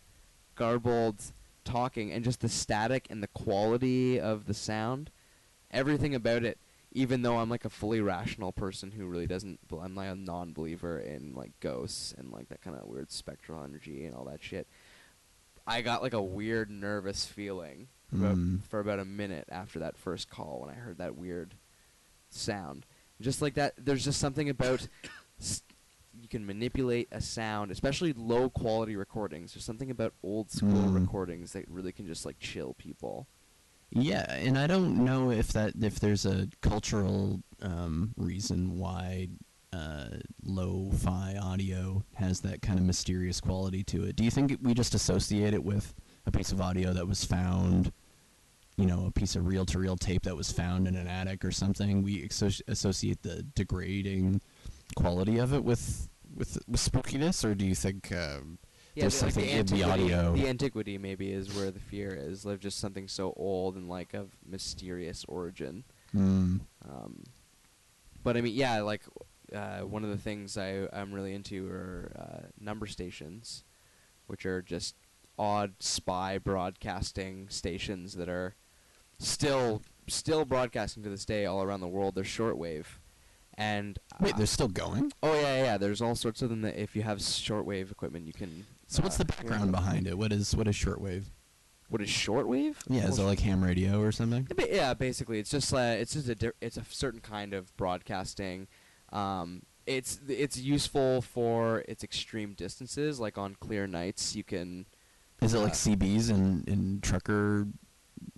garbled 0.55 1.21
talking, 1.63 2.11
and 2.11 2.23
just 2.23 2.41
the 2.41 2.49
static 2.49 3.07
and 3.09 3.21
the 3.21 3.27
quality 3.27 4.19
of 4.19 4.45
the 4.45 4.53
sound. 4.53 5.11
Everything 5.71 6.15
about 6.15 6.43
it, 6.43 6.57
even 6.97 7.21
though 7.21 7.37
I'm 7.37 7.49
like 7.49 7.63
a 7.63 7.69
fully 7.69 8.01
rational 8.01 8.51
person 8.51 8.89
who 8.91 9.05
really 9.05 9.27
doesn't, 9.27 9.59
I'm 9.71 9.93
like 9.95 10.09
a 10.09 10.15
non-believer 10.15 10.97
in 10.99 11.35
like 11.35 11.51
ghosts 11.59 12.11
and 12.17 12.31
like 12.31 12.49
that 12.49 12.61
kind 12.61 12.75
of 12.75 12.87
weird 12.87 13.11
spectral 13.11 13.63
energy 13.63 14.05
and 14.05 14.15
all 14.15 14.25
that 14.25 14.41
shit. 14.41 14.67
I 15.67 15.81
got 15.81 16.01
like 16.01 16.13
a 16.13 16.21
weird 16.21 16.71
nervous 16.71 17.25
feeling 17.25 17.89
for, 18.09 18.15
about, 18.15 18.37
Mm. 18.37 18.63
for 18.63 18.79
about 18.79 18.99
a 18.99 19.05
minute 19.05 19.47
after 19.51 19.77
that 19.79 19.95
first 19.95 20.29
call 20.29 20.61
when 20.61 20.71
I 20.71 20.73
heard 20.73 20.97
that 20.97 21.15
weird 21.15 21.53
sound. 22.29 22.85
Just 23.21 23.41
like 23.43 23.53
that, 23.55 23.73
there's 23.77 24.03
just 24.03 24.19
something 24.19 24.49
about 24.49 24.87
s- 25.39 25.61
you 26.19 26.27
can 26.27 26.47
manipulate 26.47 27.09
a 27.11 27.21
sound, 27.21 27.69
especially 27.69 28.11
low 28.13 28.49
quality 28.49 28.95
recordings. 28.95 29.53
There's 29.53 29.65
something 29.65 29.91
about 29.91 30.13
old 30.23 30.49
school 30.49 30.89
Mm. 30.89 30.99
recordings 30.99 31.53
that 31.53 31.69
really 31.69 31.91
can 31.91 32.07
just 32.07 32.25
like 32.25 32.39
chill 32.39 32.73
people. 32.73 33.27
Yeah, 33.89 34.31
and 34.33 34.57
I 34.57 34.67
don't 34.67 35.03
know 35.05 35.31
if 35.31 35.53
that 35.53 35.73
if 35.81 35.99
there's 35.99 36.25
a 36.25 36.49
cultural 36.61 37.41
um, 37.61 38.13
reason 38.17 38.77
why 38.77 39.29
uh, 39.71 40.07
lo-fi 40.43 41.37
audio 41.41 42.03
has 42.15 42.41
that 42.41 42.61
kind 42.61 42.79
of 42.79 42.85
mysterious 42.85 43.39
quality 43.39 43.83
to 43.85 44.03
it. 44.03 44.15
Do 44.15 44.23
you 44.23 44.31
think 44.31 44.57
we 44.61 44.73
just 44.73 44.93
associate 44.93 45.53
it 45.53 45.63
with 45.63 45.93
a 46.25 46.31
piece 46.31 46.51
of 46.51 46.59
audio 46.61 46.93
that 46.93 47.07
was 47.07 47.23
found, 47.23 47.91
you 48.75 48.85
know, 48.85 49.05
a 49.07 49.11
piece 49.11 49.35
of 49.35 49.47
reel-to-reel 49.47 49.97
tape 49.97 50.23
that 50.23 50.35
was 50.35 50.51
found 50.51 50.87
in 50.87 50.95
an 50.95 51.07
attic 51.07 51.45
or 51.45 51.51
something? 51.51 52.03
We 52.03 52.27
associ- 52.27 52.61
associate 52.67 53.23
the 53.23 53.43
degrading 53.55 54.41
quality 54.95 55.37
of 55.37 55.53
it 55.53 55.63
with 55.63 56.09
with, 56.35 56.57
with 56.67 56.81
spookiness, 56.81 57.45
or 57.45 57.55
do 57.55 57.65
you 57.65 57.75
think? 57.75 58.11
Um, 58.11 58.59
There's 59.01 59.19
the- 59.19 59.25
like, 59.25 59.33
something 59.33 59.49
in 59.49 59.65
the 59.65 59.83
antiquity- 59.83 60.13
audio. 60.13 60.35
The 60.35 60.47
antiquity 60.47 60.97
maybe 60.97 61.31
is 61.31 61.53
where 61.55 61.71
the 61.71 61.79
fear 61.79 62.13
is. 62.13 62.45
Like 62.45 62.59
just 62.59 62.79
something 62.79 63.07
so 63.07 63.33
old 63.37 63.75
and 63.75 63.87
like 63.89 64.13
of 64.13 64.31
mysterious 64.45 65.25
origin. 65.27 65.83
mm, 66.15 66.59
Um, 66.87 67.23
but 68.23 68.37
I 68.37 68.41
mean, 68.41 68.55
yeah, 68.55 68.81
like 68.81 69.03
uh, 69.53 69.79
one 69.81 70.03
of 70.03 70.09
the 70.09 70.17
things 70.17 70.57
I 70.57 70.87
I'm 70.91 71.13
really 71.13 71.33
into 71.33 71.67
are 71.69 72.11
uh, 72.17 72.47
number 72.59 72.85
stations, 72.87 73.63
which 74.27 74.45
are 74.45 74.61
just 74.61 74.95
odd 75.39 75.75
spy 75.79 76.37
broadcasting 76.37 77.47
stations 77.49 78.13
that 78.15 78.27
are 78.27 78.55
still 79.19 79.81
still 80.07 80.45
broadcasting 80.45 81.03
to 81.03 81.09
this 81.09 81.25
day 81.25 81.45
all 81.45 81.61
around 81.61 81.79
the 81.81 81.87
world. 81.87 82.15
They're 82.15 82.23
shortwave, 82.23 82.85
and 83.57 83.99
wait, 84.19 84.33
uh, 84.33 84.37
they're 84.37 84.45
still 84.45 84.67
going. 84.67 85.11
oh 85.23 85.33
yeah 85.33 85.63
yeah. 85.63 85.77
There's 85.77 86.01
all 86.01 86.15
sorts 86.15 86.41
of 86.41 86.49
them 86.49 86.61
that 86.61 86.81
if 86.81 86.95
you 86.95 87.03
have 87.03 87.19
shortwave 87.19 87.91
equipment, 87.91 88.25
you 88.27 88.33
can. 88.33 88.65
So 88.87 89.03
what's 89.03 89.19
uh, 89.19 89.23
the 89.23 89.33
hear 89.33 89.43
background 89.49 89.71
behind 89.71 90.07
it? 90.07 90.17
What 90.17 90.31
is 90.33 90.55
what 90.55 90.67
is 90.67 90.75
shortwave? 90.75 91.25
What 91.89 92.01
is 92.01 92.09
shortwave? 92.09 92.75
Yeah, 92.89 93.07
is 93.07 93.17
it 93.19 93.23
like 93.23 93.39
ham 93.39 93.63
radio 93.63 94.01
or 94.01 94.11
something? 94.11 94.47
Yeah, 94.49 94.65
ba- 94.65 94.75
Yeah, 94.75 94.93
basically, 94.93 95.39
it's 95.39 95.49
just 95.51 95.73
uh, 95.73 95.77
it's 95.77 96.13
just 96.13 96.27
a 96.29 96.35
di- 96.35 96.51
it's 96.61 96.77
a 96.77 96.83
certain 96.89 97.21
kind 97.21 97.53
of 97.53 97.75
broadcasting. 97.77 98.67
Um, 99.13 99.63
it's 99.85 100.19
it's 100.27 100.57
useful 100.57 101.21
for 101.21 101.79
its 101.87 102.03
extreme 102.03 102.53
distances, 102.53 103.19
like 103.19 103.37
on 103.37 103.55
clear 103.59 103.87
nights, 103.87 104.35
you 104.35 104.43
can. 104.43 104.85
Is 105.41 105.53
it 105.53 105.57
Uh, 105.59 105.61
like 105.63 105.73
CBs 105.73 106.29
and 106.29 106.67
in 106.67 106.99
trucker, 107.01 107.67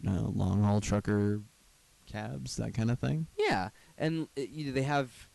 uh, 0.08 0.12
long 0.22 0.62
haul 0.64 0.82
trucker 0.82 1.42
cabs, 2.06 2.56
that 2.58 2.74
kind 2.74 2.92
of 2.92 3.00
thing? 3.00 3.28
Yeah, 3.38 3.70
and 3.98 4.28
uh, 4.38 4.42
you, 4.42 4.72
they 4.74 4.84
have, 4.84 5.28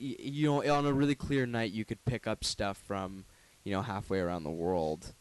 y- 0.00 0.16
you 0.18 0.46
know, 0.48 0.64
on 0.74 0.86
a 0.86 0.92
really 0.92 1.14
clear 1.14 1.44
night, 1.46 1.72
you 1.72 1.84
could 1.84 2.04
pick 2.04 2.26
up 2.26 2.42
stuff 2.42 2.78
from, 2.78 3.26
you 3.68 3.74
know, 3.74 3.82
halfway 3.82 4.18
around 4.18 4.44
the 4.44 4.50
world, 4.50 5.12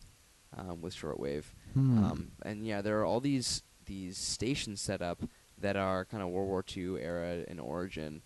um, 0.57 0.81
with 0.81 0.95
shortwave. 0.95 1.43
Hmm. 1.73 2.03
Um, 2.03 2.31
and 2.43 2.65
yeah, 2.65 2.81
there 2.81 2.97
are 3.01 3.05
all 3.05 3.19
these 3.19 3.61
these 3.85 4.17
stations 4.17 4.79
set 4.79 5.01
up 5.01 5.21
that 5.59 5.75
are 5.75 6.05
kind 6.05 6.23
of 6.23 6.29
World 6.29 6.47
War 6.47 6.63
II 6.75 7.01
era 7.01 7.43
in 7.45 7.59
origin 7.59 8.21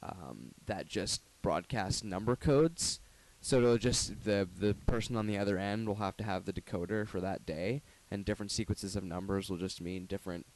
um, 0.00 0.52
that 0.66 0.86
just 0.86 1.22
broadcast 1.42 2.04
number 2.04 2.36
codes. 2.36 3.00
So 3.40 3.58
it'll 3.58 3.76
just 3.76 4.24
the 4.24 4.48
the 4.56 4.74
person 4.86 5.16
on 5.16 5.26
the 5.26 5.38
other 5.38 5.58
end 5.58 5.88
will 5.88 5.96
have 5.96 6.16
to 6.18 6.24
have 6.24 6.44
the 6.44 6.52
decoder 6.52 7.06
for 7.08 7.20
that 7.20 7.44
day, 7.44 7.82
and 8.12 8.24
different 8.24 8.52
sequences 8.52 8.94
of 8.94 9.02
numbers 9.02 9.50
will 9.50 9.58
just 9.58 9.80
mean 9.80 10.06
different, 10.06 10.46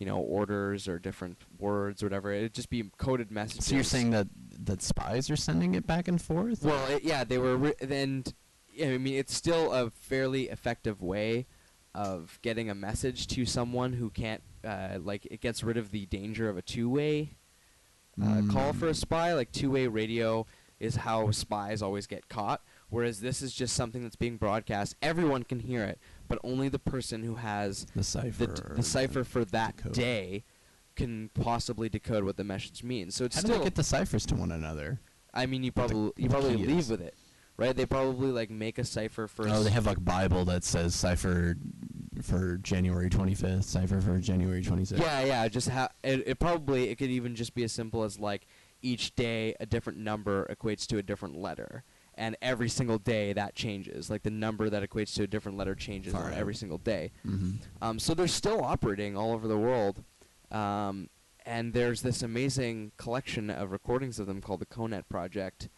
you 0.00 0.06
know, 0.06 0.18
orders 0.18 0.88
or 0.88 0.98
different 0.98 1.38
words 1.60 2.02
or 2.02 2.06
whatever. 2.06 2.32
It'd 2.32 2.54
just 2.54 2.70
be 2.70 2.90
coded 2.98 3.30
messages. 3.30 3.66
so 3.66 3.76
you're 3.76 3.84
saying 3.84 4.10
that 4.10 4.26
that 4.64 4.82
spies 4.82 5.30
are 5.30 5.36
sending 5.36 5.76
it 5.76 5.86
back 5.86 6.08
and 6.08 6.20
forth? 6.20 6.64
Well, 6.64 6.84
it, 6.88 7.04
yeah, 7.04 7.22
they 7.22 7.38
were, 7.38 7.56
ri- 7.56 7.74
and 7.80 8.34
I 8.82 8.98
mean, 8.98 9.14
it's 9.14 9.34
still 9.34 9.72
a 9.72 9.90
fairly 9.90 10.48
effective 10.48 11.02
way 11.02 11.46
of 11.94 12.38
getting 12.42 12.68
a 12.70 12.74
message 12.74 13.26
to 13.28 13.46
someone 13.46 13.92
who 13.94 14.10
can't, 14.10 14.42
uh, 14.64 14.98
like, 15.00 15.26
it 15.26 15.40
gets 15.40 15.62
rid 15.62 15.76
of 15.76 15.90
the 15.92 16.06
danger 16.06 16.48
of 16.48 16.56
a 16.56 16.62
two-way 16.62 17.30
uh, 18.22 18.42
call 18.50 18.72
for 18.72 18.86
a 18.88 18.92
Mm. 18.92 18.96
spy. 18.96 19.32
Like, 19.34 19.50
two-way 19.52 19.86
radio 19.88 20.46
is 20.80 20.96
how 20.96 21.30
spies 21.30 21.82
always 21.82 22.06
get 22.06 22.28
caught, 22.28 22.62
whereas 22.90 23.20
this 23.20 23.42
is 23.42 23.54
just 23.54 23.74
something 23.74 24.02
that's 24.02 24.16
being 24.16 24.36
broadcast. 24.36 24.94
Everyone 25.02 25.42
can 25.44 25.60
hear 25.60 25.84
it, 25.84 25.98
but 26.28 26.38
only 26.44 26.68
the 26.68 26.78
person 26.78 27.22
who 27.22 27.36
has 27.36 27.86
the 27.94 28.02
cipher. 28.04 28.46
the, 28.46 28.52
d- 28.54 28.62
the 28.76 28.82
cipher 28.82 29.24
for 29.24 29.44
that 29.46 29.76
decode. 29.76 29.92
day 29.94 30.44
can 30.96 31.28
possibly 31.34 31.88
decode 31.88 32.24
what 32.24 32.36
the 32.36 32.44
message 32.44 32.82
means. 32.84 33.14
So 33.14 33.24
it's 33.24 33.36
How 33.36 33.42
do 33.42 33.58
they 33.58 33.64
get 33.64 33.74
the 33.76 33.82
ciphers 33.84 34.26
to 34.26 34.34
one 34.36 34.52
another? 34.52 35.00
I 35.32 35.46
mean, 35.46 35.64
you 35.64 35.72
probably 35.72 36.12
you 36.16 36.28
probably 36.28 36.56
leave 36.56 36.88
with 36.90 37.00
it, 37.00 37.14
right? 37.56 37.76
They 37.76 37.86
probably 37.86 38.30
like 38.30 38.50
make 38.50 38.78
a 38.78 38.84
cipher 38.84 39.26
for. 39.26 39.48
Oh, 39.48 39.62
they 39.62 39.70
have 39.70 39.86
like 39.86 40.04
Bible 40.04 40.44
that 40.46 40.64
says 40.64 40.94
cipher 40.94 41.56
for 42.22 42.56
January 42.58 43.10
25th, 43.10 43.64
cipher 43.64 44.00
for 44.00 44.18
January 44.18 44.62
26th. 44.62 45.00
Yeah, 45.00 45.24
yeah. 45.24 45.48
Just 45.48 45.68
ha- 45.68 45.90
it, 46.02 46.22
it 46.26 46.38
probably 46.38 46.90
it 46.90 46.96
could 46.96 47.10
even 47.10 47.34
just 47.34 47.54
be 47.54 47.64
as 47.64 47.72
simple 47.72 48.02
as 48.04 48.18
like 48.18 48.46
each 48.82 49.14
day 49.14 49.54
a 49.60 49.66
different 49.66 49.98
number 49.98 50.46
equates 50.54 50.86
to 50.86 50.98
a 50.98 51.02
different 51.02 51.36
letter, 51.36 51.84
and 52.14 52.36
every 52.42 52.68
single 52.68 52.98
day 52.98 53.32
that 53.32 53.54
changes. 53.54 54.10
Like 54.10 54.22
the 54.22 54.30
number 54.30 54.68
that 54.70 54.88
equates 54.88 55.14
to 55.16 55.22
a 55.24 55.26
different 55.26 55.58
letter 55.58 55.74
changes 55.74 56.12
Far 56.12 56.24
on 56.24 56.32
out. 56.32 56.38
every 56.38 56.54
single 56.54 56.78
day. 56.78 57.12
Mm-hmm. 57.26 57.52
Um, 57.82 57.98
so 57.98 58.14
they're 58.14 58.28
still 58.28 58.62
operating 58.62 59.16
all 59.16 59.32
over 59.32 59.48
the 59.48 59.58
world. 59.58 60.02
Um, 60.50 61.08
and 61.46 61.74
there's 61.74 62.02
this 62.02 62.22
amazing 62.22 62.92
collection 62.96 63.50
of 63.50 63.70
recordings 63.70 64.18
of 64.18 64.26
them 64.26 64.40
called 64.40 64.60
the 64.60 64.66
Conet 64.66 65.08
Project. 65.08 65.68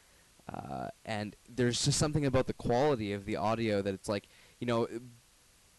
Uh, 0.53 0.88
and 1.05 1.34
there's 1.49 1.84
just 1.84 1.99
something 1.99 2.24
about 2.24 2.47
the 2.47 2.53
quality 2.53 3.12
of 3.12 3.24
the 3.24 3.36
audio 3.36 3.82
that 3.82 3.92
it's 3.94 4.09
like, 4.09 4.28
you 4.61 4.66
know, 4.66 4.86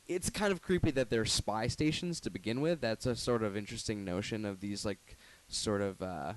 it's 0.07 0.30
kind 0.30 0.51
of 0.51 0.61
creepy 0.61 0.91
that 0.91 1.09
they're 1.09 1.26
spy 1.26 1.68
stations 1.68 2.20
to 2.22 2.30
begin 2.30 2.61
with. 2.61 2.82
That's 2.82 3.05
a 3.05 3.15
sort 3.15 3.43
of 3.43 3.55
interesting 3.57 4.03
notion 4.05 4.45
of 4.45 4.59
these, 4.59 4.86
like, 4.86 5.18
sort 5.47 5.82
of. 5.82 6.01
Uh, 6.01 6.34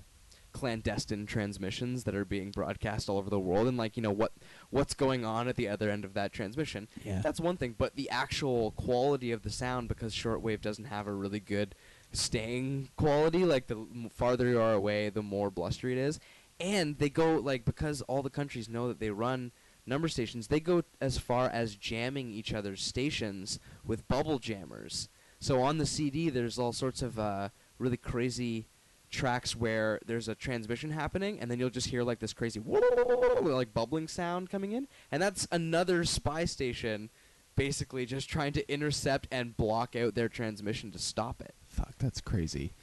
clandestine 0.53 1.27
transmissions 1.27 2.03
that 2.03 2.13
are 2.13 2.25
being 2.25 2.51
broadcast 2.51 3.09
all 3.09 3.19
over 3.19 3.31
the 3.31 3.39
world 3.39 3.69
and 3.69 3.77
like 3.79 3.97
you 3.97 4.03
know 4.03 4.11
what 4.11 4.33
what's 4.71 4.95
going 4.95 5.25
on 5.25 5.47
at 5.47 5.55
the 5.55 5.69
other 5.69 5.89
end 5.89 6.05
of 6.05 6.13
that 6.15 6.33
transmission 6.33 6.89
Yeah. 7.05 7.21
that's 7.23 7.39
one 7.39 7.57
thing, 7.57 7.77
but 7.79 7.95
the 7.95 8.11
actual 8.11 8.73
quality 8.73 9.31
of 9.31 9.43
the 9.43 9.51
sound, 9.51 9.87
because 9.87 10.13
shortwave 10.13 10.61
doesn't 10.61 10.87
have 10.87 11.07
a 11.07 11.13
really 11.13 11.39
good 11.39 11.77
staying 12.13 12.89
quality, 12.97 13.45
like 13.45 13.69
the 13.69 13.87
farther 14.13 14.49
you 14.49 14.61
are 14.61 14.73
away, 14.73 15.09
the 15.09 15.23
more 15.23 15.53
blustery 15.53 15.93
it 15.93 15.99
is. 15.99 16.19
And 16.61 16.99
they 16.99 17.09
go 17.09 17.37
like 17.37 17.65
because 17.65 18.03
all 18.03 18.23
the 18.23 18.31
countries 18.31 18.69
know 18.69 18.89
that 18.89 19.01
they 19.01 19.11
run 19.11 19.53
number 19.87 20.09
stations, 20.09 20.49
they 20.49 20.61
go 20.61 20.83
as 21.01 21.19
far 21.19 21.49
as 21.49 21.75
jamming 21.75 22.31
each 22.31 22.53
other's 22.53 22.83
stations 22.83 23.59
with 23.85 24.07
bubble 24.09 24.39
jammers. 24.39 25.09
So 25.41 25.63
on 25.63 25.79
the 25.79 25.87
CD, 25.87 26.29
there's 26.29 26.59
all 26.59 26.73
sorts 26.73 27.01
of 27.03 27.19
uh, 27.19 27.49
really 27.79 27.97
crazy 27.97 28.67
tracks 29.11 29.57
where 29.57 29.99
there's 30.07 30.29
a 30.29 30.35
transmission 30.35 30.91
happening, 30.91 31.41
and 31.41 31.51
then 31.51 31.59
you'll 31.59 31.71
just 31.71 31.89
hear 31.89 32.03
like 32.03 32.21
this 32.21 32.33
crazy 32.33 32.61
like 33.41 33.75
bubbling 33.75 34.07
sound 34.07 34.51
coming 34.51 34.73
in, 34.73 34.87
and 35.11 35.23
that's 35.23 35.49
another 35.51 36.05
spy 36.05 36.45
station, 36.45 37.11
basically 37.57 38.07
just 38.07 38.29
trying 38.29 38.53
to 38.53 38.73
intercept 38.73 39.27
and 39.31 39.57
block 39.57 39.97
out 39.97 40.15
their 40.15 40.29
transmission 40.29 40.91
to 40.93 40.99
stop 40.99 41.41
it. 41.41 41.55
Fuck, 41.67 41.95
that's 41.99 42.21
crazy. 42.21 42.75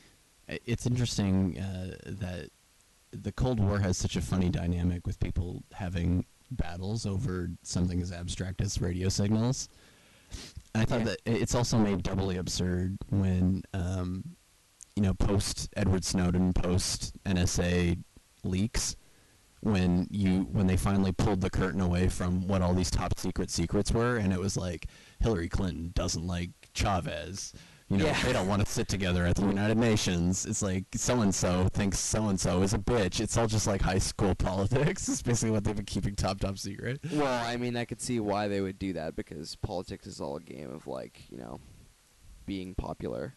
It's 0.48 0.86
interesting 0.86 1.60
uh, 1.60 1.96
that 2.06 2.50
the 3.12 3.32
Cold 3.32 3.60
War 3.60 3.80
has 3.80 3.98
such 3.98 4.16
a 4.16 4.22
funny 4.22 4.50
dynamic 4.50 5.06
with 5.08 5.20
people 5.20 5.64
having 5.74 6.26
battles 6.52 7.06
over 7.06 7.50
something 7.64 8.02
as 8.02 8.12
abstract 8.12 8.62
as 8.62 8.80
radio 8.82 9.10
signals. 9.10 9.70
I 10.76 10.86
thought 10.86 11.00
Yeah. 11.00 11.06
that 11.06 11.20
it's 11.26 11.56
also 11.56 11.78
made 11.78 12.04
doubly 12.04 12.38
absurd 12.38 12.98
when, 13.10 13.64
um, 13.74 14.36
you 14.96 15.02
know, 15.04 15.14
post 15.14 15.70
Edward 15.76 16.04
Snowden, 16.04 16.54
post 16.54 17.16
NSA 17.26 17.98
leaks, 18.44 18.96
when 19.62 20.08
you 20.12 20.44
when 20.52 20.68
they 20.68 20.78
finally 20.78 21.12
pulled 21.12 21.42
the 21.42 21.50
curtain 21.50 21.82
away 21.82 22.08
from 22.10 22.48
what 22.48 22.62
all 22.62 22.74
these 22.76 22.92
top 22.92 23.18
secret 23.18 23.50
secrets 23.50 23.92
were, 23.92 24.18
and 24.18 24.32
it 24.32 24.40
was 24.40 24.56
like 24.56 24.88
Hillary 25.20 25.50
Clinton 25.50 25.92
doesn't 25.96 26.26
like 26.28 26.52
Chavez. 26.74 27.54
You 27.90 27.98
know, 27.98 28.06
Yeah. 28.06 28.22
they 28.24 28.34
don't 28.34 28.48
want 28.50 28.66
to 28.66 28.70
sit 28.72 28.90
together 28.90 29.26
at 29.26 29.38
the 29.38 29.46
United 29.46 29.78
Nations. 29.78 30.46
It's 30.46 30.62
like 30.62 30.84
so 30.96 31.22
and 31.22 31.34
so 31.34 31.70
thinks 31.74 31.98
so 32.00 32.28
and 32.28 32.38
so 32.38 32.62
is 32.62 32.74
a 32.74 32.78
bitch. 32.78 33.22
It's 33.22 33.38
all 33.38 33.48
just 33.48 33.66
like 33.66 33.82
high 33.82 33.98
school 34.00 34.36
politics. 34.50 35.08
It's 35.08 35.22
basically 35.22 35.52
what 35.52 35.64
they've 35.64 35.76
been 35.76 35.86
keeping 35.86 36.16
top 36.16 36.40
top 36.42 36.58
secret. 36.58 37.00
Well, 37.14 37.46
I 37.46 37.56
mean, 37.56 37.78
I 37.78 37.86
could 37.86 38.02
see 38.02 38.20
why 38.20 38.50
they 38.50 38.60
would 38.60 38.78
do 38.78 38.92
that 38.94 39.16
because 39.16 39.56
politics 39.56 40.06
is 40.06 40.20
all 40.20 40.36
a 40.36 40.42
game 40.42 40.70
of 40.70 40.86
like 40.86 41.22
you 41.32 41.38
know, 41.38 41.62
being 42.46 42.76
popular. 42.76 43.36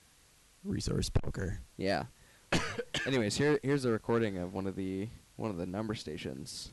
Resource 0.65 1.09
poker. 1.11 1.61
Yeah. 1.77 2.05
Anyways, 3.07 3.37
here 3.37 3.61
here's 3.63 3.85
a 3.85 3.91
recording 3.93 4.37
of 4.37 4.53
one 4.53 4.67
of 4.67 4.75
the 4.75 5.09
one 5.37 5.51
of 5.51 5.59
the 5.59 5.67
number 5.67 5.95
stations. 5.95 6.73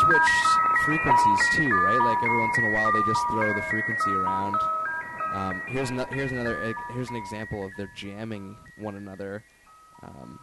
Switch 0.00 0.30
frequencies 0.84 1.40
too, 1.54 1.70
right? 1.70 2.00
Like 2.00 2.18
every 2.24 2.38
once 2.38 2.58
in 2.58 2.64
a 2.64 2.72
while, 2.72 2.92
they 2.92 3.02
just 3.06 3.20
throw 3.30 3.52
the 3.54 3.62
frequency 3.62 4.10
around. 4.10 4.56
Um, 5.34 5.62
here's 5.66 5.90
no, 5.90 6.04
here's 6.10 6.32
another 6.32 6.74
here's 6.92 7.10
an 7.10 7.16
example 7.16 7.64
of 7.64 7.70
their 7.76 7.90
jamming 7.96 8.56
one 8.78 8.96
another. 8.96 9.44
Um, 10.02 10.38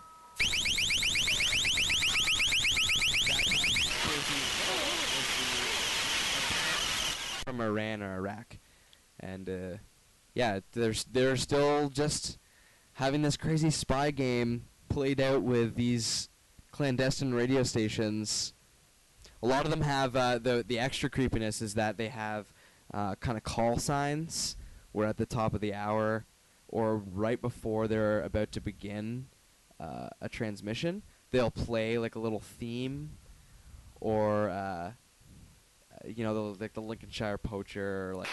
from 7.46 7.62
Iran 7.62 8.02
or 8.02 8.16
Iraq, 8.16 8.58
and 9.20 9.50
uh, 9.50 9.78
yeah, 10.34 10.60
there's 10.74 11.06
they're 11.06 11.38
still 11.38 11.90
just 11.90 12.38
having 12.94 13.22
this 13.22 13.38
crazy 13.38 13.70
spy 13.70 14.12
game 14.12 14.66
played 14.90 15.22
out 15.22 15.44
with 15.44 15.76
these 15.76 16.30
clandestine 16.72 17.34
radio 17.34 17.64
stations. 17.64 18.54
A 19.44 19.48
lot 19.48 19.66
of 19.66 19.72
them 19.72 19.82
have 19.82 20.16
uh, 20.16 20.40
the 20.40 20.64
the 20.68 20.80
extra 20.80 21.10
creepiness 21.10 21.62
is 21.62 21.76
that 21.76 21.98
they 21.98 22.08
have 22.08 22.54
uh, 22.94 23.16
kind 23.16 23.38
of 23.38 23.44
call 23.44 23.78
signs. 23.78 24.58
Where 24.92 25.08
at 25.08 25.18
the 25.18 25.26
top 25.26 25.54
of 25.54 25.60
the 25.60 25.74
hour 25.74 26.26
or 26.70 26.96
right 26.96 27.42
before 27.42 27.86
they're 27.90 28.22
about 28.22 28.54
to 28.54 28.62
begin 28.62 29.28
uh, 29.78 30.08
a 30.22 30.30
transmission, 30.30 31.04
they'll 31.32 31.52
play 31.52 31.98
like 31.98 32.16
a 32.16 32.20
little 32.20 32.40
theme 32.40 33.18
or 34.00 34.50
uh, 34.50 34.54
uh, 34.54 34.92
you 36.06 36.24
know 36.24 36.54
the, 36.54 36.62
like 36.62 36.74
the 36.74 36.82
Lincolnshire 36.82 37.38
Poacher 37.38 38.12
or 38.12 38.16
like 38.16 38.30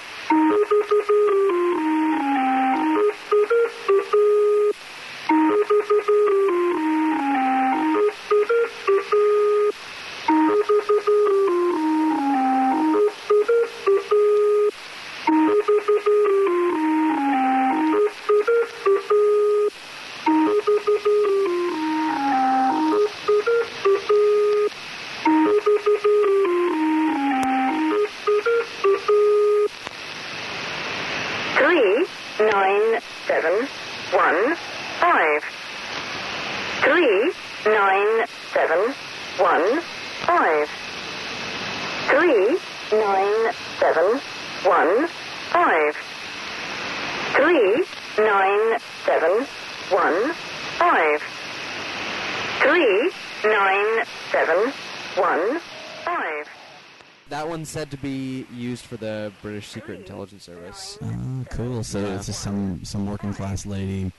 to 57.93 57.99
be 57.99 58.47
used 58.55 58.87
for 58.87 58.97
the 58.97 59.31
British 59.43 59.69
Secret 59.69 59.99
Intelligence 60.01 60.45
Service. 60.45 60.97
Oh, 61.03 61.45
cool. 61.51 61.85
So 61.85 62.01
Yeah. 62.01 62.17
it's 62.17 62.27
just 62.27 62.41
some 62.41 62.83
some 62.85 63.07
working 63.07 63.35
class 63.35 63.67
lady 63.67 64.11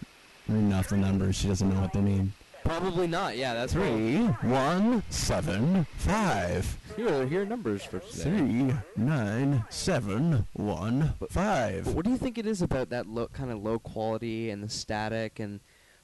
reading 0.48 0.72
off 0.74 0.90
the 0.90 0.98
numbers. 0.98 1.36
She 1.36 1.48
doesn't 1.48 1.68
know 1.74 1.82
what 1.82 1.92
they 1.92 2.02
mean. 2.02 2.34
Probably 2.64 3.08
not. 3.08 3.36
Yeah, 3.36 3.56
that's 3.56 3.76
right. 3.76 3.88
Three, 3.92 4.26
one, 4.50 5.02
seven, 5.10 5.86
five. 5.98 6.78
Here, 6.96 7.26
here 7.26 7.42
are 7.42 7.46
numbers 7.46 7.84
for 7.84 7.98
today. 8.00 8.24
Three, 8.24 8.74
nine, 8.96 9.66
seven, 9.72 10.46
one, 10.54 11.16
But- 11.20 11.32
five. 11.32 11.86
But 11.86 11.96
what 11.96 12.06
do 12.06 12.12
you 12.12 12.18
think 12.18 12.38
it 12.38 12.46
is 12.46 12.62
about 12.62 12.90
that 12.92 13.08
low, 13.08 13.28
kind 13.30 13.52
of 13.52 13.58
low 13.62 13.80
quality 13.80 14.52
and 14.52 14.64
the 14.64 14.70
static, 14.70 15.40
and 15.40 15.62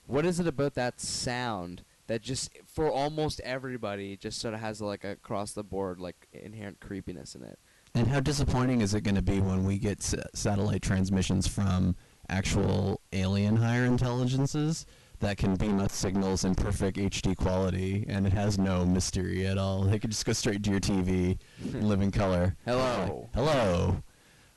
what 0.08 0.26
is 0.26 0.40
it 0.40 0.48
about 0.48 0.74
that 0.74 1.00
sound 1.00 1.84
that 2.10 2.24
just 2.24 2.50
for 2.66 2.92
almost 2.92 3.40
everybody 3.42 4.18
just 4.18 4.42
sort 4.42 4.56
of 4.56 4.60
has 4.60 4.82
like 4.82 5.04
a 5.04 5.12
across 5.12 5.54
the 5.54 5.64
board 5.64 6.00
like 6.00 6.28
inherent 6.34 6.80
creepiness 6.80 7.36
in 7.36 7.44
it? 7.44 7.60
And 7.94 8.08
how 8.08 8.20
disappointing 8.20 8.82
is 8.82 8.94
it 8.94 9.02
going 9.02 9.16
to 9.16 9.22
be 9.22 9.40
when 9.40 9.64
we 9.64 9.78
get 9.78 10.00
s- 10.00 10.16
satellite 10.34 10.82
transmissions 10.82 11.48
from 11.48 11.96
actual 12.28 13.02
alien 13.14 13.56
higher 13.56 13.86
intelligences 13.86 14.86
that 15.20 15.38
can 15.38 15.56
beam 15.56 15.80
us 15.80 15.94
signals 15.94 16.46
in 16.46 16.56
perfect 16.56 16.98
HD 16.98 17.36
quality 17.36 18.06
and 18.08 18.26
it 18.26 18.34
has 18.34 18.58
no 18.58 18.86
mystery 18.86 19.46
at 19.46 19.58
all? 19.60 19.84
They 19.84 20.00
can 20.00 20.10
just 20.10 20.26
go 20.26 20.34
straight 20.34 20.64
to 20.64 20.72
your 20.72 20.80
TV 20.80 21.38
in 21.62 21.88
living 21.88 22.12
color. 22.12 22.56
Hello. 22.66 23.30
Hello. 23.36 24.04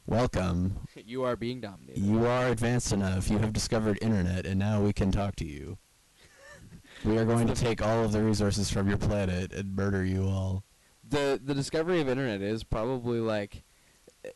Welcome. 0.07 0.79
you 0.97 1.23
are 1.25 1.37
being 1.37 1.61
dominated. 1.61 2.01
You 2.01 2.27
are 2.27 2.49
advanced 2.49 2.93
enough. 2.93 3.31
You 3.31 3.39
have 3.39 3.53
discovered 3.53 3.99
internet 4.01 4.47
and 4.47 4.59
now 4.59 4.81
we 4.81 4.93
can 4.95 5.13
talk 5.13 5.37
to 5.37 5.45
you. 5.45 5.77
We 7.05 7.19
are 7.19 7.25
going 7.25 7.49
to 7.49 7.55
take 7.55 7.83
all 7.83 8.05
of 8.05 8.13
the 8.13 8.23
resources 8.23 8.71
from 8.71 8.89
your 8.89 8.97
planet 8.97 9.53
and 9.53 9.75
murder 9.75 10.05
you 10.05 10.25
all. 10.25 10.63
the 11.09 11.41
the 11.43 11.55
discovery 11.55 12.01
of 12.01 12.09
internet 12.09 12.41
is 12.41 12.63
probably 12.65 13.19
like 13.19 13.65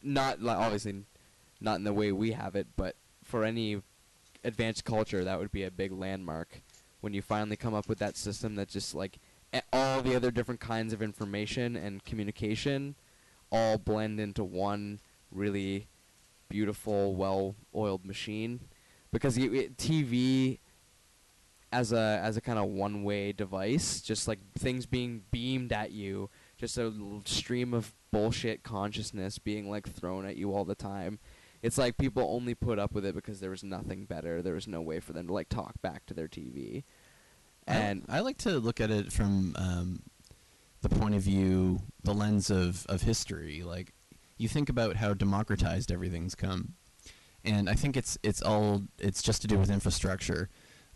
not 0.02 0.42
like, 0.42 0.56
obviously 0.56 1.04
not 1.60 1.76
in 1.76 1.84
the 1.84 1.92
way 1.92 2.12
we 2.12 2.32
have 2.32 2.56
it, 2.56 2.66
but 2.76 2.96
for 3.22 3.44
any 3.44 3.82
advanced 4.44 4.84
culture, 4.84 5.24
that 5.24 5.38
would 5.38 5.52
be 5.52 5.62
a 5.62 5.70
big 5.70 5.92
landmark 5.92 6.62
when 7.00 7.14
you 7.14 7.22
finally 7.22 7.56
come 7.56 7.74
up 7.74 7.88
with 7.88 7.98
that 7.98 8.16
system 8.16 8.56
that 8.56 8.68
just 8.68 8.94
like 8.94 9.18
all 9.72 10.02
the 10.02 10.14
other 10.14 10.30
different 10.30 10.60
kinds 10.60 10.92
of 10.92 11.00
information 11.00 11.76
and 11.76 12.04
communication 12.04 12.96
all 13.50 13.78
blend 13.78 14.18
into 14.18 14.42
one 14.42 14.98
really 15.30 15.86
beautiful, 16.48 17.14
well-oiled 17.14 18.04
machine. 18.04 18.60
Because 19.12 19.38
it, 19.38 19.76
TV 19.76 20.58
as 21.76 21.92
a 21.92 22.20
as 22.22 22.38
a 22.38 22.40
kind 22.40 22.58
of 22.58 22.66
one-way 22.66 23.32
device, 23.32 24.00
just 24.00 24.26
like 24.26 24.38
things 24.58 24.86
being 24.86 25.22
beamed 25.30 25.72
at 25.72 25.92
you, 25.92 26.30
just 26.56 26.78
a 26.78 26.90
stream 27.26 27.74
of 27.74 27.94
bullshit 28.10 28.62
consciousness 28.62 29.38
being 29.38 29.68
like 29.68 29.86
thrown 29.86 30.24
at 30.24 30.36
you 30.36 30.54
all 30.54 30.64
the 30.64 30.74
time. 30.74 31.18
It's 31.60 31.76
like 31.76 31.98
people 31.98 32.26
only 32.30 32.54
put 32.54 32.78
up 32.78 32.94
with 32.94 33.04
it 33.04 33.14
because 33.14 33.40
there 33.40 33.50
was 33.50 33.62
nothing 33.62 34.06
better. 34.06 34.40
There 34.40 34.54
was 34.54 34.66
no 34.66 34.80
way 34.80 35.00
for 35.00 35.12
them 35.12 35.26
to 35.26 35.34
like 35.34 35.50
talk 35.50 35.74
back 35.82 36.06
to 36.06 36.14
their 36.14 36.28
TV. 36.28 36.84
And 37.66 38.06
I, 38.08 38.18
I 38.18 38.20
like 38.20 38.38
to 38.38 38.58
look 38.58 38.80
at 38.80 38.90
it 38.90 39.12
from 39.12 39.54
um, 39.58 40.02
the 40.80 40.88
point 40.88 41.14
of 41.14 41.22
view, 41.22 41.80
the 42.02 42.14
lens 42.14 42.48
of, 42.48 42.86
of 42.86 43.02
history. 43.02 43.62
Like, 43.62 43.92
you 44.38 44.48
think 44.48 44.70
about 44.70 44.96
how 44.96 45.12
democratized 45.12 45.92
everything's 45.92 46.34
come, 46.34 46.74
and 47.44 47.68
I 47.68 47.74
think 47.74 47.96
it's 47.96 48.16
it's 48.22 48.42
all 48.42 48.82
it's 48.98 49.22
just 49.22 49.42
to 49.42 49.48
do 49.48 49.58
with 49.58 49.70
infrastructure. 49.70 50.48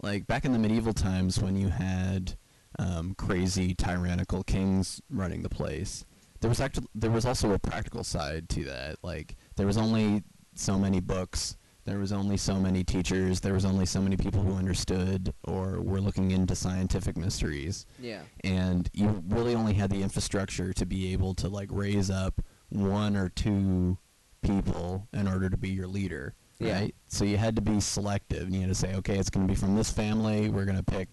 Like 0.03 0.27
back 0.27 0.45
in 0.45 0.53
the 0.53 0.59
medieval 0.59 0.93
times, 0.93 1.41
when 1.41 1.57
you 1.57 1.69
had 1.69 2.35
um, 2.79 3.15
crazy 3.15 3.75
tyrannical 3.75 4.43
kings 4.43 5.01
running 5.11 5.43
the 5.43 5.49
place, 5.49 6.05
there 6.41 6.49
was 6.49 6.61
actually 6.61 6.87
there 6.95 7.11
was 7.11 7.27
also 7.27 7.53
a 7.53 7.59
practical 7.59 8.05
side 8.05 8.49
to 8.51 8.65
that. 8.65 8.97
Like 9.03 9.37
there 9.57 9.67
was 9.67 9.77
only 9.77 10.23
so 10.55 10.79
many 10.79 11.01
books 11.01 11.57
there 11.85 11.99
was 11.99 12.13
only 12.13 12.37
so 12.37 12.57
many 12.57 12.85
teachers 12.85 13.41
there 13.41 13.55
was 13.55 13.65
only 13.65 13.87
so 13.87 14.01
many 14.01 14.17
people 14.17 14.43
who 14.43 14.55
understood 14.55 15.33
or 15.45 15.81
were 15.81 16.01
looking 16.01 16.31
into 16.31 16.55
scientific 16.55 17.17
mysteries. 17.17 17.87
Yeah, 17.99 18.21
and 18.45 18.89
you 18.93 19.23
really 19.29 19.55
only 19.55 19.75
had 19.75 19.91
the 19.91 20.03
infrastructure 20.03 20.73
to 20.73 20.87
be 20.87 21.13
able 21.13 21.35
to 21.35 21.49
like 21.49 21.69
raise 21.73 22.11
up 22.11 22.41
one 22.69 23.17
or 23.17 23.29
two 23.29 23.99
people 24.43 25.09
in 25.13 25.27
order 25.27 25.51
to 25.51 25.57
be 25.57 25.71
your 25.71 25.87
leader 25.87 26.35
Yeah. 26.61 26.81
right? 26.81 26.95
So 27.09 27.25
you 27.25 27.37
had 27.37 27.57
to 27.57 27.63
be 27.63 27.81
selective. 27.81 28.43
And 28.43 28.55
you 28.55 28.61
had 28.61 28.69
to 28.69 28.75
say 28.75 28.95
okay 28.97 29.19
it's 29.19 29.31
going 29.31 29.47
to 29.47 29.53
be 29.53 29.59
from 29.59 29.75
this 29.75 29.91
family. 29.91 30.49
We're 30.49 30.67
going 30.67 30.77
to 30.77 30.85
pick 30.85 31.09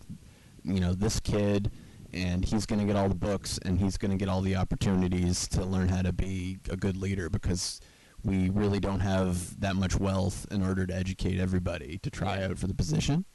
you 0.64 0.80
know 0.80 0.94
this 0.94 1.20
kid 1.20 1.72
and 2.14 2.44
he's 2.44 2.66
going 2.66 2.80
to 2.80 2.86
get 2.86 2.96
all 2.96 3.10
the 3.10 3.16
books 3.16 3.60
and 3.66 3.80
he's 3.80 3.98
going 3.98 4.12
to 4.12 4.18
get 4.18 4.30
all 4.30 4.42
the 4.42 4.56
opportunities 4.56 5.48
to 5.50 5.64
learn 5.64 5.88
how 5.90 6.02
to 6.02 6.12
be 6.14 6.58
a 6.70 6.76
good 6.76 6.98
leader 6.98 7.30
because 7.30 7.80
we 8.24 8.50
really 8.50 8.80
don't 8.80 9.00
have 9.00 9.60
that 9.60 9.76
much 9.76 10.00
wealth 10.00 10.46
in 10.52 10.64
order 10.64 10.86
to 10.86 10.96
educate 10.96 11.40
everybody 11.40 11.98
to 12.00 12.10
try 12.10 12.44
out 12.44 12.58
for 12.58 12.68
the 12.68 12.74
position. 12.74 13.26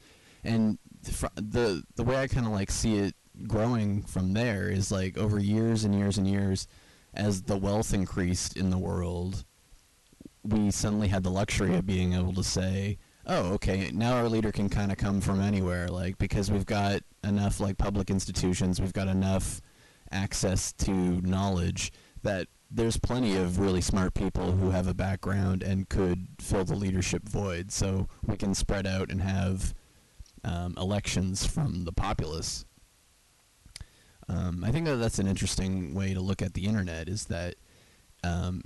And 0.43 0.77
fr- 1.09 1.27
the 1.35 1.83
the 1.95 2.03
way 2.03 2.17
I 2.17 2.27
kind 2.27 2.45
of 2.45 2.51
like 2.51 2.69
see 2.69 2.97
it 2.97 3.15
growing 3.47 4.03
from 4.03 4.33
there 4.33 4.69
is 4.69 4.91
like 4.91 5.17
over 5.17 5.39
years 5.39 5.83
and 5.83 5.95
years 5.95 6.17
and 6.17 6.27
years 6.27 6.67
as 7.13 7.43
the 7.43 7.57
wealth 7.57 7.93
increased 7.93 8.57
in 8.57 8.69
the 8.69 8.77
world 8.77 9.45
we 10.43 10.71
suddenly 10.71 11.07
had 11.07 11.23
the 11.23 11.29
luxury 11.29 11.75
of 11.75 11.85
being 11.85 12.13
able 12.13 12.33
to 12.33 12.43
say 12.43 12.97
oh 13.25 13.53
okay 13.53 13.89
now 13.93 14.15
our 14.15 14.27
leader 14.27 14.51
can 14.51 14.69
kind 14.69 14.91
of 14.91 14.97
come 14.97 15.21
from 15.21 15.41
anywhere 15.41 15.87
like 15.87 16.17
because 16.17 16.51
we've 16.51 16.65
got 16.65 17.01
enough 17.23 17.59
like 17.59 17.77
public 17.77 18.09
institutions 18.09 18.81
we've 18.81 18.93
got 18.93 19.07
enough 19.07 19.61
access 20.11 20.73
to 20.73 20.91
knowledge 20.91 21.91
that 22.21 22.47
there's 22.73 22.97
plenty 22.97 23.35
of 23.35 23.59
really 23.59 23.81
smart 23.81 24.15
people 24.15 24.53
who 24.53 24.71
have 24.71 24.87
a 24.87 24.95
background 24.95 25.61
and 25.61 25.89
could 25.89 26.27
fill 26.39 26.65
the 26.65 26.75
leadership 26.75 27.29
void. 27.29 27.71
So 27.71 28.07
we 28.25 28.35
can 28.35 28.55
spread 28.55 28.87
out 28.87 29.11
and 29.11 29.21
have 29.21 29.75
um, 30.43 30.73
elections 30.77 31.45
from 31.45 31.83
the 31.83 31.91
populace. 31.91 32.65
Um, 34.27 34.63
I 34.63 34.71
think 34.71 34.85
that 34.85 34.95
that's 34.95 35.19
an 35.19 35.27
interesting 35.27 35.93
way 35.93 36.15
to 36.15 36.19
look 36.19 36.41
at 36.41 36.55
the 36.55 36.65
internet 36.65 37.07
is 37.07 37.25
that 37.25 37.55
um, 38.23 38.63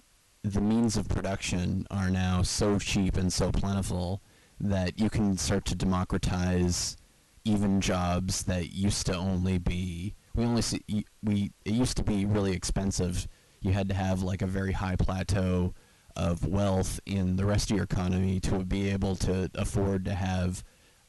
the 0.48 0.62
means 0.62 0.98
of 0.98 1.08
production 1.10 1.86
are 1.92 2.10
now 2.10 2.42
so 2.42 2.80
cheap 2.80 3.18
and 3.18 3.32
so 3.32 3.52
plentiful 3.52 4.22
that 4.60 5.00
you 5.00 5.10
can 5.10 5.38
start 5.38 5.66
to 5.66 5.76
democratize 5.76 6.98
even 7.44 7.80
jobs 7.80 8.44
that 8.44 8.72
used 8.72 9.06
to 9.06 9.16
only 9.16 9.58
be 9.58 10.16
we 10.36 10.46
only 10.46 10.62
see 10.62 10.82
we 11.24 11.52
it 11.66 11.74
used 11.74 11.98
to 11.98 12.04
be 12.04 12.26
really 12.26 12.54
expensive. 12.54 13.28
You 13.62 13.72
had 13.72 13.90
to 13.90 13.96
have 13.96 14.22
like 14.22 14.42
a 14.42 14.48
very 14.48 14.72
high 14.72 14.96
plateau 14.96 15.74
of 16.16 16.46
wealth 16.46 17.00
in 17.06 17.36
the 17.36 17.46
rest 17.46 17.70
of 17.70 17.76
your 17.76 17.86
economy 17.86 18.40
to 18.42 18.64
be 18.64 18.90
able 18.90 19.16
to 19.18 19.50
afford 19.56 20.06
to 20.06 20.14
have 20.14 20.64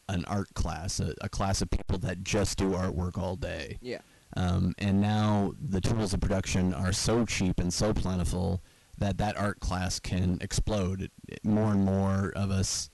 an 0.08 0.24
art 0.24 0.52
class 0.54 1.00
a, 1.00 1.14
a 1.20 1.28
class 1.28 1.60
of 1.60 1.70
people 1.70 1.98
that 1.98 2.24
just 2.24 2.58
do 2.58 2.70
artwork 2.70 3.18
all 3.18 3.36
day. 3.36 3.78
Yeah, 3.82 4.00
um, 4.36 4.74
and 4.78 5.00
now 5.00 5.52
the 5.60 5.80
tools 5.80 6.14
of 6.14 6.20
production 6.20 6.72
are 6.72 6.92
so 6.92 7.24
cheap 7.24 7.60
and 7.60 7.72
so 7.72 7.92
plentiful 7.92 8.62
that 8.98 9.18
that 9.18 9.36
art 9.36 9.60
class 9.60 10.00
can 10.00 10.38
explode. 10.40 11.02
It- 11.02 11.12
it- 11.28 11.44
more 11.44 11.72
and 11.72 11.84
more 11.84 12.32
of 12.36 12.50
us 12.50 12.90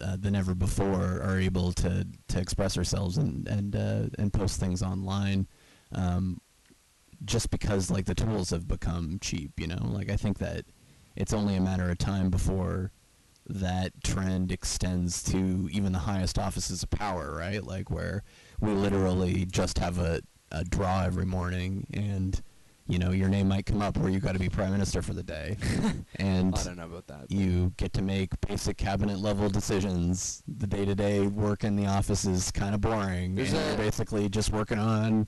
uh, 0.00 0.16
than 0.16 0.34
ever 0.36 0.54
before 0.54 1.20
are 1.20 1.38
able 1.38 1.72
to, 1.72 2.06
to 2.28 2.40
express 2.40 2.78
ourselves 2.78 3.18
and 3.18 3.48
and 3.48 3.74
uh, 3.74 4.04
and 4.18 4.32
post 4.32 4.60
things 4.60 4.82
online, 4.82 5.48
um, 5.92 6.40
just 7.24 7.50
because 7.50 7.90
like 7.90 8.04
the 8.04 8.14
tools 8.14 8.50
have 8.50 8.68
become 8.68 9.18
cheap. 9.20 9.58
You 9.58 9.66
know, 9.68 9.80
like 9.82 10.10
I 10.10 10.16
think 10.16 10.38
that 10.38 10.64
it's 11.16 11.32
only 11.32 11.56
a 11.56 11.60
matter 11.60 11.90
of 11.90 11.98
time 11.98 12.30
before 12.30 12.92
that 13.46 13.92
trend 14.02 14.50
extends 14.52 15.22
to 15.24 15.68
even 15.70 15.92
the 15.92 15.98
highest 16.00 16.38
offices 16.38 16.82
of 16.82 16.90
power, 16.90 17.34
right? 17.36 17.62
Like 17.62 17.90
where 17.90 18.22
we 18.60 18.70
literally 18.72 19.44
just 19.44 19.78
have 19.78 19.98
a, 19.98 20.20
a 20.50 20.64
draw 20.64 21.02
every 21.04 21.26
morning 21.26 21.86
and 21.92 22.40
you 22.86 22.98
know 22.98 23.10
your 23.12 23.28
name 23.28 23.48
might 23.48 23.64
come 23.66 23.80
up 23.80 23.96
where 23.96 24.10
you 24.10 24.18
got 24.20 24.32
to 24.32 24.38
be 24.38 24.48
prime 24.48 24.70
minister 24.70 25.00
for 25.00 25.14
the 25.14 25.22
day 25.22 25.56
and 26.16 26.54
I 26.54 26.62
don't 26.64 26.76
know 26.76 26.84
about 26.84 27.06
that. 27.06 27.30
you 27.30 27.72
get 27.78 27.92
to 27.94 28.02
make 28.02 28.38
basic 28.46 28.76
cabinet 28.76 29.18
level 29.18 29.48
decisions 29.48 30.42
the 30.46 30.66
day-to-day 30.66 31.26
work 31.26 31.64
in 31.64 31.76
the 31.76 31.86
office 31.86 32.24
is 32.26 32.50
kind 32.50 32.74
of 32.74 32.80
boring 32.82 33.34
There's 33.34 33.52
and 33.52 33.66
you're 33.66 33.76
basically 33.78 34.28
just 34.28 34.50
working 34.52 34.78
on 34.78 35.26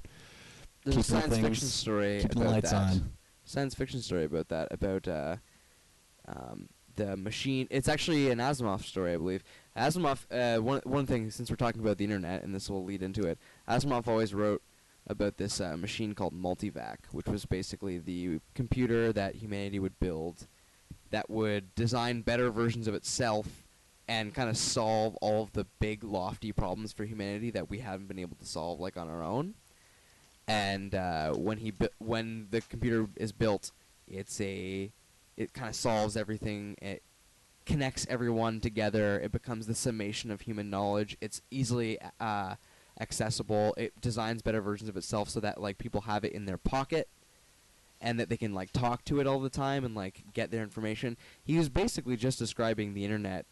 There's 0.84 0.96
a 0.96 1.00
keeping 1.00 1.02
science 1.02 1.34
fiction 1.34 1.44
things- 1.54 1.72
story 1.72 2.18
keeping 2.22 2.38
the 2.40 2.44
about 2.46 2.52
lights 2.54 2.70
that. 2.72 2.90
on 2.92 3.12
Science 3.48 3.74
fiction 3.74 4.00
story 4.02 4.24
about 4.24 4.48
that 4.48 4.68
about 4.72 5.06
uh, 5.08 5.36
um, 6.26 6.68
the 6.96 7.16
machine. 7.16 7.68
It's 7.70 7.88
actually 7.88 8.30
an 8.30 8.38
Asimov 8.38 8.82
story, 8.82 9.12
I 9.12 9.16
believe. 9.18 9.44
Asimov. 9.76 10.26
Uh, 10.32 10.60
one 10.60 10.80
one 10.84 11.06
thing, 11.06 11.30
since 11.30 11.48
we're 11.48 11.54
talking 11.56 11.80
about 11.80 11.96
the 11.98 12.02
internet, 12.04 12.42
and 12.42 12.52
this 12.52 12.68
will 12.68 12.84
lead 12.84 13.02
into 13.04 13.22
it. 13.24 13.38
Asimov 13.68 14.08
always 14.08 14.34
wrote 14.34 14.62
about 15.06 15.36
this 15.36 15.60
uh, 15.60 15.76
machine 15.76 16.14
called 16.14 16.34
Multivac, 16.34 16.96
which 17.12 17.26
was 17.26 17.44
basically 17.44 17.98
the 17.98 18.40
computer 18.54 19.12
that 19.12 19.36
humanity 19.36 19.78
would 19.78 19.98
build 20.00 20.46
that 21.10 21.30
would 21.30 21.74
design 21.76 22.20
better 22.20 22.50
versions 22.50 22.88
of 22.88 22.94
itself 22.94 23.62
and 24.08 24.34
kind 24.34 24.50
of 24.50 24.56
solve 24.56 25.14
all 25.16 25.44
of 25.44 25.52
the 25.52 25.64
big 25.78 26.02
lofty 26.02 26.50
problems 26.50 26.92
for 26.92 27.04
humanity 27.04 27.50
that 27.50 27.70
we 27.70 27.78
haven't 27.78 28.08
been 28.08 28.18
able 28.18 28.36
to 28.36 28.44
solve 28.44 28.80
like 28.80 28.96
on 28.96 29.08
our 29.08 29.22
own 29.22 29.54
and 30.48 30.94
uh, 30.94 31.32
when 31.32 31.58
he 31.58 31.72
when 31.98 32.48
the 32.50 32.60
computer 32.60 33.08
is 33.16 33.32
built, 33.32 33.72
it's 34.06 34.40
a 34.40 34.92
it 35.36 35.52
kind 35.52 35.68
of 35.68 35.74
solves 35.74 36.16
everything. 36.16 36.76
It 36.80 37.02
connects 37.64 38.06
everyone 38.08 38.60
together. 38.60 39.18
It 39.18 39.32
becomes 39.32 39.66
the 39.66 39.74
summation 39.74 40.30
of 40.30 40.42
human 40.42 40.70
knowledge. 40.70 41.16
It's 41.20 41.42
easily 41.50 41.98
uh, 42.20 42.54
accessible. 43.00 43.74
It 43.76 44.00
designs 44.00 44.42
better 44.42 44.60
versions 44.60 44.88
of 44.88 44.96
itself 44.96 45.28
so 45.28 45.40
that 45.40 45.60
like 45.60 45.78
people 45.78 46.02
have 46.02 46.24
it 46.24 46.32
in 46.32 46.46
their 46.46 46.58
pocket 46.58 47.08
and 48.00 48.20
that 48.20 48.28
they 48.28 48.36
can 48.36 48.54
like 48.54 48.72
talk 48.72 49.04
to 49.06 49.20
it 49.20 49.26
all 49.26 49.40
the 49.40 49.50
time 49.50 49.84
and 49.84 49.94
like 49.94 50.24
get 50.32 50.50
their 50.50 50.62
information. 50.62 51.16
He 51.42 51.56
was 51.56 51.68
basically 51.68 52.16
just 52.16 52.38
describing 52.38 52.94
the 52.94 53.04
internet 53.04 53.46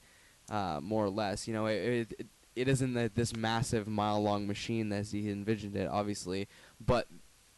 uh, 0.50 0.80
more 0.82 1.04
or 1.04 1.10
less. 1.10 1.48
You 1.48 1.54
know, 1.54 1.66
it 1.66 2.12
it, 2.18 2.26
it 2.56 2.68
isn't 2.68 2.94
that 2.94 3.14
this 3.14 3.34
massive 3.34 3.88
mile 3.88 4.22
long 4.22 4.46
machine 4.46 4.92
as 4.92 5.12
he 5.12 5.30
envisioned 5.30 5.76
it, 5.76 5.88
obviously, 5.88 6.48
but 6.84 7.08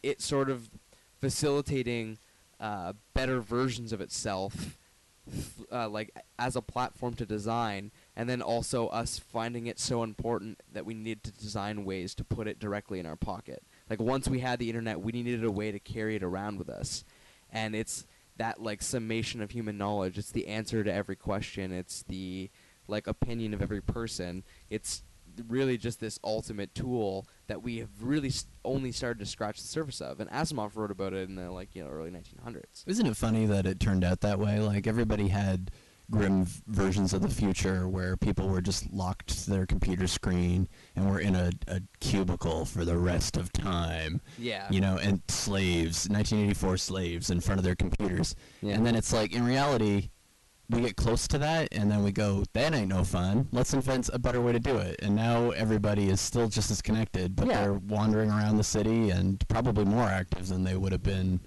it 0.01 0.21
sort 0.21 0.49
of 0.49 0.69
facilitating 1.19 2.17
uh, 2.59 2.93
better 3.13 3.41
versions 3.41 3.93
of 3.93 4.01
itself, 4.01 4.77
uh, 5.71 5.89
like 5.89 6.11
as 6.39 6.55
a 6.55 6.61
platform 6.61 7.13
to 7.15 7.25
design, 7.25 7.91
and 8.17 8.27
then 8.27 8.41
also 8.41 8.87
us 8.87 9.19
finding 9.19 9.67
it 9.67 9.79
so 9.79 10.01
important 10.01 10.59
that 10.73 10.85
we 10.87 10.95
needed 10.95 11.23
to 11.23 11.31
design 11.31 11.85
ways 11.85 12.15
to 12.15 12.23
put 12.23 12.47
it 12.47 12.57
directly 12.59 12.99
in 12.99 13.05
our 13.05 13.15
pocket. 13.15 13.61
Like 13.91 14.01
once 14.01 14.27
we 14.27 14.39
had 14.39 14.57
the 14.57 14.69
internet, 14.69 14.99
we 14.99 15.11
needed 15.11 15.43
a 15.43 15.51
way 15.51 15.71
to 15.71 15.77
carry 15.79 16.15
it 16.15 16.23
around 16.23 16.57
with 16.57 16.67
us, 16.67 17.05
and 17.51 17.75
it's 17.75 18.07
that 18.37 18.61
like 18.61 18.81
summation 18.81 19.39
of 19.41 19.51
human 19.51 19.77
knowledge. 19.77 20.17
It's 20.17 20.31
the 20.31 20.47
answer 20.47 20.83
to 20.83 20.91
every 20.91 21.15
question. 21.15 21.71
It's 21.71 22.01
the 22.03 22.49
like 22.87 23.05
opinion 23.05 23.53
of 23.53 23.61
every 23.61 23.81
person. 23.81 24.43
It's 24.69 25.03
really 25.47 25.77
just 25.77 25.99
this 25.99 26.19
ultimate 26.23 26.73
tool 26.73 27.27
that 27.45 27.61
we 27.61 27.77
have 27.77 27.89
really 28.01 28.29
s- 28.29 28.47
only 28.65 28.91
started 28.91 29.19
to 29.19 29.25
scratch 29.25 29.61
the 29.61 29.67
surface 29.67 30.01
of. 30.01 30.19
And 30.19 30.29
Asimov 30.31 30.75
wrote 30.75 30.89
about 30.89 31.13
it 31.13 31.29
in 31.29 31.35
the 31.35 31.51
like 31.51 31.75
you 31.75 31.83
know 31.83 31.89
early 31.91 32.09
1900s. 32.09 32.83
Isn't 32.87 33.05
it 33.05 33.15
funny 33.15 33.45
that 33.45 33.67
it 33.67 33.79
turned 33.79 34.03
out 34.03 34.21
that 34.21 34.39
way? 34.39 34.59
Like 34.59 34.87
everybody 34.87 35.27
had 35.27 35.69
grim 36.09 36.45
versions 36.67 37.13
of 37.13 37.21
the 37.21 37.27
future 37.29 37.87
where 37.87 38.15
people 38.15 38.47
were 38.47 38.61
just 38.61 38.91
locked 38.93 39.43
to 39.43 39.49
their 39.49 39.65
computer 39.65 40.07
screen 40.07 40.67
and 40.95 41.09
were 41.09 41.19
in 41.19 41.35
a, 41.35 41.51
a 41.67 41.81
cubicle 41.99 42.63
for 42.65 42.85
the 42.85 42.97
rest 42.97 43.35
of 43.35 43.51
time. 43.51 44.21
Yeah. 44.37 44.67
You 44.71 44.79
know, 44.81 44.97
and 44.97 45.21
slaves, 45.27 46.07
1984 46.09 46.77
slaves 46.77 47.29
in 47.29 47.41
front 47.41 47.59
of 47.59 47.65
their 47.65 47.75
computers. 47.75 48.35
Yeah. 48.61 48.75
And 48.75 48.85
then 48.85 48.95
it's 48.95 49.11
like, 49.11 49.33
in 49.33 49.45
reality, 49.45 50.09
we 50.69 50.81
get 50.81 50.97
close 50.97 51.27
to 51.29 51.37
that, 51.37 51.69
and 51.71 51.89
then 51.89 52.03
we 52.03 52.11
go, 52.11 52.43
that 52.53 52.73
ain't 52.73 52.89
no 52.89 53.03
fun. 53.05 53.47
Let's 53.53 53.73
invent 53.73 54.09
a 54.11 54.19
better 54.19 54.41
way 54.41 54.51
to 54.51 54.59
do 54.59 54.77
it. 54.77 54.99
And 55.01 55.15
now 55.15 55.51
everybody 55.51 56.09
is 56.09 56.19
still 56.19 56.47
just 56.49 56.71
as 56.71 56.81
connected, 56.81 57.35
but 57.35 57.47
Yeah. 57.47 57.61
they're 57.61 57.73
wandering 57.73 58.29
around 58.29 58.57
the 58.57 58.63
city 58.65 59.09
and 59.09 59.45
probably 59.47 59.85
more 59.85 60.03
active 60.07 60.47
than 60.47 60.63
they 60.63 60.75
would 60.75 60.91
have 60.91 61.03
been 61.03 61.39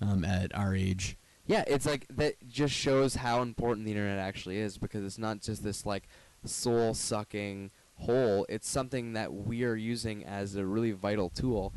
um, 0.00 0.24
at 0.24 0.52
our 0.56 0.74
age. 0.74 1.16
Yeah, 1.48 1.64
it's 1.66 1.86
like 1.86 2.06
that 2.10 2.34
just 2.46 2.74
shows 2.74 3.14
how 3.14 3.40
important 3.40 3.86
the 3.86 3.92
internet 3.92 4.18
actually 4.18 4.58
is 4.58 4.76
because 4.76 5.02
it's 5.02 5.16
not 5.16 5.40
just 5.40 5.64
this 5.64 5.86
like 5.86 6.06
soul 6.44 6.92
sucking 6.92 7.70
hole. 7.94 8.44
It's 8.50 8.68
something 8.68 9.14
that 9.14 9.32
we 9.32 9.64
are 9.64 9.74
using 9.74 10.24
as 10.26 10.54
a 10.56 10.66
really 10.66 10.92
vital 10.92 11.30
tool. 11.30 11.72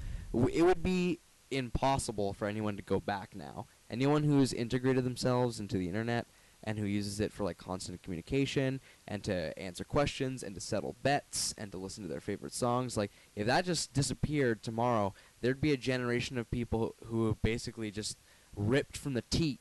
It 0.51 0.63
would 0.63 0.84
be 0.84 1.22
impossible 1.49 2.34
for 2.34 2.47
anyone 2.47 2.76
to 2.76 2.84
go 2.84 2.99
back 2.99 3.34
now. 3.34 3.65
Anyone 3.89 4.24
who's 4.24 4.51
integrated 4.51 5.05
themselves 5.05 5.61
into 5.61 5.78
the 5.78 5.88
internet 5.88 6.28
and 6.65 6.78
who 6.78 6.86
uses 6.86 7.22
it 7.22 7.32
for 7.32 7.45
like 7.45 7.57
constant 7.57 8.03
communication 8.03 8.82
and 9.07 9.24
to 9.24 9.57
answer 9.57 9.86
questions 9.86 10.43
and 10.43 10.53
to 10.53 10.61
settle 10.61 10.97
bets 11.01 11.55
and 11.57 11.72
to 11.72 11.78
listen 11.78 12.03
to 12.03 12.09
their 12.09 12.19
favorite 12.19 12.53
songs, 12.53 12.97
like 12.97 13.11
if 13.38 13.47
that 13.47 13.63
just 13.63 13.93
disappeared 13.93 14.61
tomorrow, 14.63 15.13
there'd 15.39 15.61
be 15.61 15.72
a 15.72 15.78
generation 15.78 16.38
of 16.38 16.51
people 16.51 16.93
who 17.05 17.38
basically 17.41 17.89
just 17.89 18.17
ripped 18.56 18.97
from 18.97 19.14
the 19.14 19.24
teat. 19.24 19.60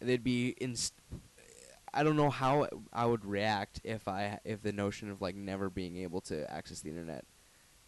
They'd 0.00 0.24
be 0.24 0.50
in. 0.60 0.74
I 1.94 2.02
don't 2.02 2.16
know 2.16 2.30
how 2.30 2.68
I 2.92 3.04
would 3.06 3.24
react 3.24 3.80
if 3.84 4.08
I 4.08 4.38
if 4.44 4.62
the 4.62 4.72
notion 4.72 5.10
of 5.10 5.20
like 5.20 5.34
never 5.34 5.68
being 5.68 5.98
able 5.98 6.20
to 6.22 6.50
access 6.50 6.80
the 6.80 6.88
internet 6.90 7.24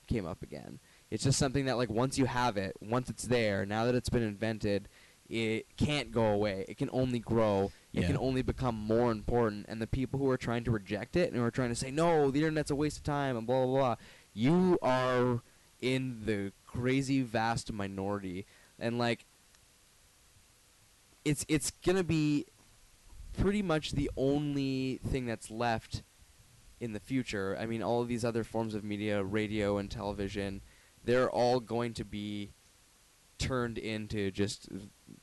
came 0.07 0.27
up 0.27 0.43
again. 0.43 0.79
It's 1.11 1.25
just 1.25 1.39
something 1.39 1.65
that 1.65 1.77
like 1.79 1.91
once 1.91 2.19
you 2.19 2.27
have 2.27 2.57
it, 2.57 2.77
once 2.81 3.09
it's 3.09 3.25
there, 3.25 3.65
now 3.65 3.87
that 3.87 3.95
it's 3.95 4.11
been 4.11 4.23
invented, 4.23 4.89
it 5.29 5.67
can't 5.79 6.13
go 6.13 6.27
away. 6.27 6.67
It 6.69 6.77
can 6.77 6.91
only 6.93 7.19
grow. 7.19 7.73
It 7.95 8.03
Yeah. 8.03 8.09
can 8.09 8.19
only 8.19 8.43
become 8.43 8.75
more 8.75 9.11
important. 9.11 9.65
And 9.69 9.81
the 9.81 9.87
people 9.87 10.19
who 10.19 10.29
are 10.29 10.37
trying 10.37 10.65
to 10.65 10.71
reject 10.71 11.17
it 11.17 11.29
and 11.31 11.39
who 11.39 11.43
are 11.43 11.51
trying 11.51 11.71
to 11.71 11.75
say 11.75 11.91
no, 11.91 12.31
the 12.31 12.41
internet's 12.41 12.71
a 12.71 12.77
waste 12.77 12.99
of 12.99 13.03
time 13.05 13.37
and 13.39 13.47
blah 13.47 13.65
blah 13.65 13.75
blah, 13.75 13.97
you 14.35 14.79
are 14.83 15.41
in 15.81 16.27
the 16.27 16.53
crazy 16.67 17.23
vast 17.23 17.73
minority. 17.73 18.45
And 18.79 18.99
like 18.99 19.25
it's 21.25 21.45
it's 21.49 21.71
gonna 21.71 22.05
be 22.05 22.47
pretty 23.39 23.63
much 23.63 23.93
the 23.93 24.11
only 24.17 25.01
thing 25.07 25.27
that's 25.27 25.51
left 25.51 26.03
in 26.81 26.93
the 26.93 27.01
future. 27.01 27.57
I 27.59 27.67
mean, 27.67 27.83
all 27.83 28.03
of 28.03 28.09
these 28.09 28.25
other 28.25 28.45
forms 28.45 28.75
of 28.75 28.85
media, 28.85 29.23
radio 29.23 29.79
and 29.79 29.91
television, 29.91 30.61
they're 31.05 31.31
all 31.31 31.61
going 31.61 31.95
to 31.95 32.05
be 32.05 32.53
turned 33.39 33.79
into 33.79 34.31
just. 34.31 34.69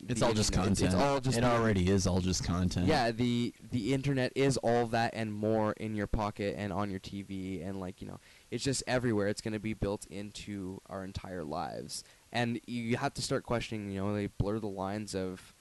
It's 0.08 0.22
all 0.22 0.34
just 0.34 0.52
content. 0.52 0.82
It's, 0.82 0.93
it's 0.93 0.95
all 0.95 1.20
just 1.20 1.38
it 1.38 1.43
already 1.43 1.89
is 1.89 2.08
all 2.08 2.20
just 2.20 2.43
content. 2.43 2.88
Yeah, 2.88 3.12
the 3.12 3.54
the 3.72 3.93
internet 3.93 4.32
is 4.36 4.58
all 4.58 4.88
that 4.88 5.12
and 5.14 5.32
more 5.32 5.74
in 5.74 5.95
your 5.95 6.08
pocket 6.08 6.56
and 6.58 6.74
on 6.74 6.89
your 6.89 6.99
TV 6.99 7.68
and 7.68 7.80
like 7.80 8.02
you 8.02 8.08
know, 8.08 8.20
it's 8.49 8.64
just 8.64 8.84
everywhere. 8.88 9.28
It's 9.28 9.41
going 9.41 9.54
to 9.54 9.60
be 9.60 9.74
built 9.74 10.06
into 10.08 10.82
our 10.89 11.04
entire 11.04 11.43
lives, 11.43 12.04
and 12.32 12.60
you 12.66 12.97
have 12.97 13.14
to 13.16 13.22
start 13.22 13.43
questioning. 13.43 13.91
You 13.91 14.02
know, 14.02 14.14
they 14.14 14.28
blur 14.28 14.60
the 14.60 14.68
lines 14.68 15.16
of 15.16 15.54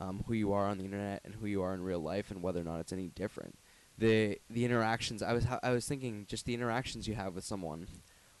um, 0.00 0.24
who 0.26 0.32
you 0.34 0.52
are 0.52 0.66
on 0.66 0.78
the 0.78 0.84
internet 0.84 1.22
and 1.24 1.34
who 1.34 1.46
you 1.46 1.62
are 1.62 1.74
in 1.74 1.82
real 1.82 2.00
life, 2.00 2.30
and 2.30 2.42
whether 2.42 2.60
or 2.60 2.64
not 2.64 2.80
it's 2.80 2.92
any 2.92 3.08
different. 3.08 3.58
The 3.96 4.40
the 4.50 4.64
interactions 4.64 5.22
I 5.22 5.32
was 5.32 5.44
ha- 5.44 5.60
I 5.62 5.70
was 5.70 5.86
thinking 5.86 6.26
just 6.28 6.46
the 6.46 6.54
interactions 6.54 7.06
you 7.06 7.14
have 7.14 7.34
with 7.34 7.44
someone 7.44 7.86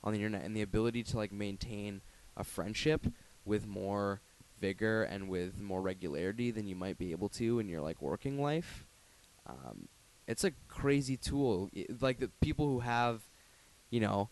on 0.02 0.12
the 0.12 0.18
internet 0.18 0.44
and 0.44 0.56
the 0.56 0.62
ability 0.62 1.02
to 1.04 1.16
like 1.16 1.32
maintain 1.32 2.02
a 2.36 2.44
friendship 2.44 3.06
with 3.44 3.66
more 3.66 4.20
vigor 4.60 5.02
and 5.02 5.28
with 5.28 5.60
more 5.60 5.80
regularity 5.80 6.50
than 6.50 6.66
you 6.66 6.74
might 6.74 6.98
be 6.98 7.12
able 7.12 7.28
to 7.28 7.58
in 7.58 7.68
your 7.68 7.80
like 7.80 8.02
working 8.02 8.40
life. 8.40 8.86
Um, 9.46 9.88
it's 10.26 10.44
a 10.44 10.52
crazy 10.68 11.16
tool. 11.16 11.70
I 11.76 11.86
like 12.00 12.18
the 12.18 12.30
people 12.40 12.66
who 12.66 12.80
have, 12.80 13.22
you 13.90 14.00
know, 14.00 14.30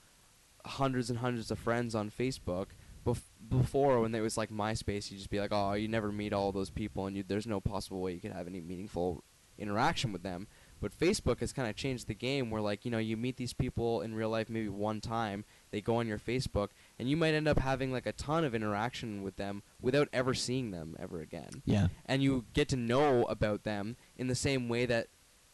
hundreds 0.64 1.10
and 1.10 1.18
hundreds 1.18 1.50
of 1.50 1.58
friends 1.58 1.94
on 1.94 2.10
Facebook. 2.10 2.68
Bef- 3.07 3.20
before, 3.48 4.00
when 4.00 4.14
it 4.14 4.20
was 4.20 4.36
like 4.36 4.50
MySpace, 4.50 5.11
you'd 5.11 5.18
just 5.18 5.30
be 5.30 5.40
like, 5.40 5.50
"Oh, 5.53 5.72
you 5.74 5.88
never 5.88 6.12
meet 6.12 6.32
all 6.32 6.53
those 6.53 6.70
people, 6.70 7.07
and 7.07 7.16
you, 7.16 7.22
there's 7.26 7.46
no 7.46 7.61
possible 7.61 8.00
way 8.00 8.12
you 8.12 8.20
could 8.20 8.32
have 8.32 8.46
any 8.46 8.61
meaningful 8.61 9.24
interaction 9.59 10.12
with 10.12 10.22
them." 10.22 10.46
But 10.80 10.98
Facebook 10.98 11.38
has 11.40 11.53
kind 11.53 11.68
of 11.68 11.76
changed 11.76 12.07
the 12.09 12.14
game, 12.14 12.50
where 12.50 12.61
like 12.62 12.84
you 12.84 12.90
know 12.90 12.98
you 12.98 13.16
meet 13.16 13.36
these 13.36 13.53
people 13.53 14.00
in 14.03 14.14
real 14.14 14.30
life 14.30 14.48
maybe 14.48 14.68
one 14.68 15.00
time, 15.00 15.44
they 15.70 15.80
go 15.80 15.96
on 15.96 16.07
your 16.09 16.18
Facebook, 16.18 16.68
and 16.98 17.09
you 17.09 17.16
might 17.16 17.34
end 17.34 17.46
up 17.48 17.59
having 17.59 17.92
like 17.92 18.07
a 18.07 18.12
ton 18.12 18.44
of 18.44 18.55
interaction 18.55 19.22
with 19.22 19.36
them 19.36 19.62
without 19.80 20.09
ever 20.12 20.34
seeing 20.34 20.70
them 20.70 20.96
ever 20.98 21.20
again 21.20 21.62
Yeah. 21.64 21.88
and 22.07 22.22
you 22.22 22.44
get 22.53 22.68
to 22.70 22.76
know 22.76 23.24
about 23.24 23.62
them 23.64 23.96
in 24.16 24.26
the 24.28 24.34
same 24.34 24.68
way 24.68 24.86
that 24.86 25.07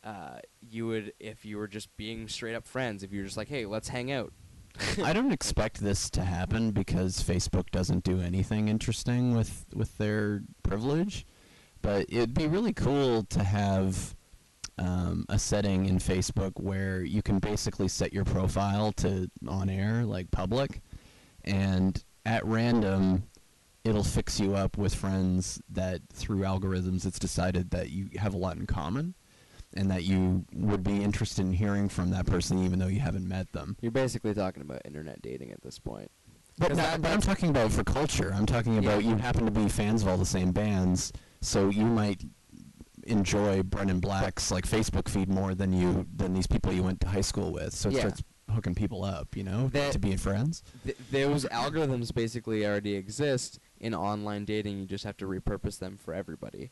uh, 0.04 0.38
you 0.60 0.86
would 0.86 1.12
if 1.20 1.44
you 1.44 1.58
were 1.58 1.68
just 1.68 1.94
being 1.98 2.28
straight 2.28 2.54
up 2.54 2.66
friends. 2.66 3.02
If 3.02 3.12
you 3.12 3.18
were 3.20 3.24
just 3.26 3.36
like, 3.36 3.48
hey, 3.48 3.66
let's 3.66 3.88
hang 3.88 4.10
out. 4.12 4.32
I 5.04 5.12
don't 5.12 5.32
expect 5.32 5.80
this 5.80 6.10
to 6.10 6.22
happen 6.22 6.70
because 6.70 7.22
Facebook 7.22 7.70
doesn't 7.70 8.04
do 8.04 8.20
anything 8.20 8.68
interesting 8.68 9.36
with 9.36 9.66
with 9.74 9.96
their 9.98 10.42
privilege, 10.62 11.26
but 11.82 12.06
it'd 12.08 12.34
be 12.34 12.46
really 12.46 12.72
cool 12.72 13.24
to 13.24 13.42
have 13.42 14.14
um, 14.78 15.26
a 15.28 15.38
setting 15.38 15.86
in 15.86 15.98
Facebook 15.98 16.52
where 16.60 17.02
you 17.02 17.22
can 17.22 17.38
basically 17.38 17.88
set 17.88 18.12
your 18.12 18.24
profile 18.24 18.92
to 18.92 19.30
on 19.46 19.68
air, 19.68 20.04
like 20.04 20.30
public, 20.30 20.80
and 21.44 22.04
at 22.24 22.44
random, 22.44 23.24
it'll 23.84 24.04
fix 24.04 24.38
you 24.38 24.54
up 24.54 24.76
with 24.76 24.94
friends 24.94 25.60
that 25.70 26.02
through 26.12 26.40
algorithms 26.40 27.06
it's 27.06 27.18
decided 27.18 27.70
that 27.70 27.90
you 27.90 28.08
have 28.16 28.34
a 28.34 28.38
lot 28.38 28.56
in 28.56 28.66
common. 28.66 29.14
And 29.76 29.90
that 29.90 30.04
you 30.04 30.44
would 30.54 30.82
be 30.82 31.02
interested 31.02 31.44
in 31.44 31.52
hearing 31.52 31.88
from 31.88 32.10
that 32.10 32.26
person, 32.26 32.64
even 32.64 32.78
though 32.78 32.86
you 32.86 33.00
haven't 33.00 33.28
met 33.28 33.52
them. 33.52 33.76
You're 33.82 33.92
basically 33.92 34.32
talking 34.34 34.62
about 34.62 34.80
internet 34.86 35.20
dating 35.20 35.52
at 35.52 35.60
this 35.62 35.78
point. 35.78 36.10
But, 36.58 36.74
no, 36.74 36.96
but 37.00 37.10
I'm 37.12 37.20
talking 37.20 37.50
about 37.50 37.70
for 37.70 37.84
culture. 37.84 38.32
I'm 38.34 38.46
talking 38.46 38.78
about 38.78 39.04
Yeah. 39.04 39.10
you 39.10 39.16
happen 39.16 39.44
to 39.44 39.50
be 39.50 39.68
fans 39.68 40.02
of 40.02 40.08
all 40.08 40.16
the 40.16 40.24
same 40.26 40.50
bands, 40.52 41.12
so 41.42 41.68
you 41.68 41.84
might 41.84 42.22
enjoy 43.04 43.62
Brennan 43.62 44.00
Black's 44.00 44.50
like 44.50 44.66
Facebook 44.66 45.08
feed 45.08 45.28
more 45.28 45.54
than 45.54 45.72
you 45.72 46.06
than 46.16 46.34
these 46.34 46.46
people 46.46 46.72
you 46.72 46.82
went 46.82 47.00
to 47.02 47.08
high 47.08 47.20
school 47.20 47.52
with. 47.52 47.74
So 47.74 47.88
it 47.90 47.94
Yeah. 47.94 48.00
starts 48.00 48.22
hooking 48.50 48.74
people 48.74 49.04
up, 49.04 49.36
you 49.36 49.44
know, 49.44 49.68
That- 49.68 49.92
to 49.92 49.98
being 49.98 50.16
friends. 50.16 50.62
Th- 50.84 50.96
those 51.10 51.44
algorithms 51.46 52.12
basically 52.14 52.66
already 52.66 52.94
exist 52.94 53.58
in 53.78 53.94
online 53.94 54.44
dating. 54.44 54.78
You 54.78 54.86
just 54.86 55.04
have 55.04 55.16
to 55.18 55.26
repurpose 55.26 55.78
them 55.78 55.96
for 55.98 56.14
everybody. 56.14 56.70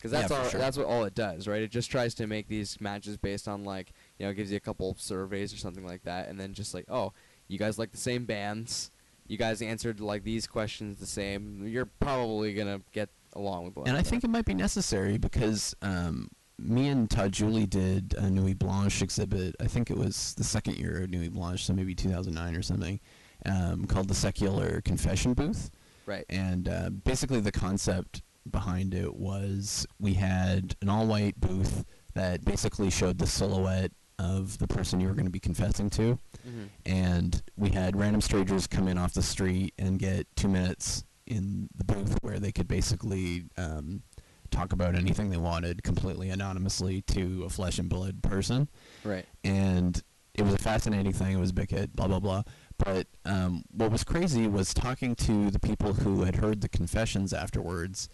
Because 0.00 0.12
that's 0.12 0.32
for 0.32 0.38
all. 0.38 0.48
sure. 0.48 0.60
That's 0.60 0.78
what 0.78 0.86
all 0.86 1.04
it 1.04 1.14
does, 1.14 1.46
right? 1.46 1.60
It 1.60 1.70
just 1.70 1.90
tries 1.90 2.14
to 2.14 2.26
make 2.26 2.48
these 2.48 2.80
matches 2.80 3.18
based 3.18 3.46
on 3.46 3.64
like 3.64 3.92
you 4.18 4.26
know, 4.26 4.32
gives 4.32 4.50
you 4.50 4.56
a 4.56 4.60
couple 4.60 4.96
surveys 4.98 5.52
or 5.52 5.58
something 5.58 5.86
like 5.86 6.04
that, 6.04 6.28
and 6.28 6.40
then 6.40 6.54
just 6.54 6.72
like, 6.72 6.86
oh, 6.88 7.12
you 7.48 7.58
guys 7.58 7.78
like 7.78 7.90
the 7.90 7.98
same 7.98 8.24
bands. 8.24 8.90
You 9.26 9.36
guys 9.36 9.62
answered 9.62 10.00
like 10.00 10.24
these 10.24 10.46
questions 10.46 10.98
the 10.98 11.06
same. 11.06 11.66
You're 11.66 11.86
probably 11.86 12.54
gonna 12.54 12.80
get 12.92 13.10
along 13.34 13.66
with 13.66 13.76
one. 13.76 13.88
And 13.88 13.96
I 13.96 14.02
think 14.02 14.24
it 14.24 14.30
might 14.30 14.44
be 14.44 14.54
necessary 14.54 15.18
because 15.18 15.76
um, 15.82 16.30
me 16.58 16.88
and 16.88 17.10
Todd 17.10 17.32
Julie 17.32 17.66
did 17.66 18.14
a 18.18 18.28
Nuit 18.28 18.58
Blanche 18.58 19.02
exhibit. 19.02 19.56
I 19.60 19.66
think 19.66 19.90
it 19.90 19.96
was 19.96 20.34
the 20.34 20.44
second 20.44 20.78
year 20.78 21.02
of 21.02 21.10
Nuit 21.10 21.32
Blanche, 21.32 21.64
so 21.64 21.72
maybe 21.72 21.94
2009 21.94 22.56
or 22.56 22.62
something, 22.62 23.00
um, 23.46 23.86
called 23.86 24.08
the 24.08 24.14
Secular 24.14 24.80
Confession 24.80 25.34
Booth. 25.34 25.70
right. 26.06 26.24
And 26.28 26.68
uh, 26.68 26.90
basically, 26.90 27.40
the 27.40 27.52
concept 27.52 28.22
behind 28.50 28.94
it 28.94 29.14
was 29.16 29.86
we 29.98 30.14
had 30.14 30.76
an 30.82 30.88
all 30.88 31.06
white 31.06 31.40
booth 31.40 31.84
that 32.14 32.44
basically 32.44 32.90
showed 32.90 33.18
the 33.18 33.26
silhouette 33.26 33.92
of 34.18 34.58
the 34.58 34.66
person 34.66 35.00
you 35.00 35.08
were 35.08 35.14
going 35.14 35.24
to 35.26 35.30
be 35.30 35.40
confessing 35.40 35.88
to. 35.90 36.18
hmm 36.44 36.64
And 36.84 37.42
we 37.56 37.70
had 37.70 37.96
random 37.98 38.20
strangers 38.20 38.66
come 38.66 38.86
in 38.88 38.98
off 38.98 39.14
the 39.14 39.22
street 39.22 39.72
and 39.78 39.98
get 39.98 40.26
two 40.36 40.48
minutes 40.48 41.04
in 41.26 41.68
the 41.76 41.84
booth 41.84 42.18
where 42.22 42.38
they 42.38 42.52
could 42.52 42.68
basically 42.68 43.44
um, 43.56 44.02
talk 44.50 44.72
about 44.72 44.94
anything 44.96 45.30
they 45.30 45.36
wanted 45.36 45.82
completely 45.82 46.28
anonymously 46.30 47.02
to 47.02 47.44
a 47.44 47.48
flesh 47.48 47.78
and 47.78 47.88
blood 47.88 48.22
person 48.22 48.68
Right. 49.04 49.24
and 49.44 50.02
it 50.34 50.42
was 50.42 50.54
a 50.54 50.58
fascinating 50.58 51.12
thing. 51.12 51.36
It 51.36 51.40
was 51.40 51.50
a 51.50 51.54
big 51.54 51.70
hit, 51.70 51.94
blah 51.94 52.06
blah 52.06 52.20
blah. 52.20 52.42
But 52.78 53.08
um, 53.26 53.64
what 53.72 53.90
was 53.90 54.04
crazy 54.04 54.46
was 54.46 54.72
talking 54.72 55.14
to 55.16 55.50
the 55.50 55.58
people 55.58 55.92
who 55.92 56.22
had 56.24 56.36
heard 56.36 56.60
the 56.62 56.68
confessions 56.68 57.32
afterwards. 57.32 58.08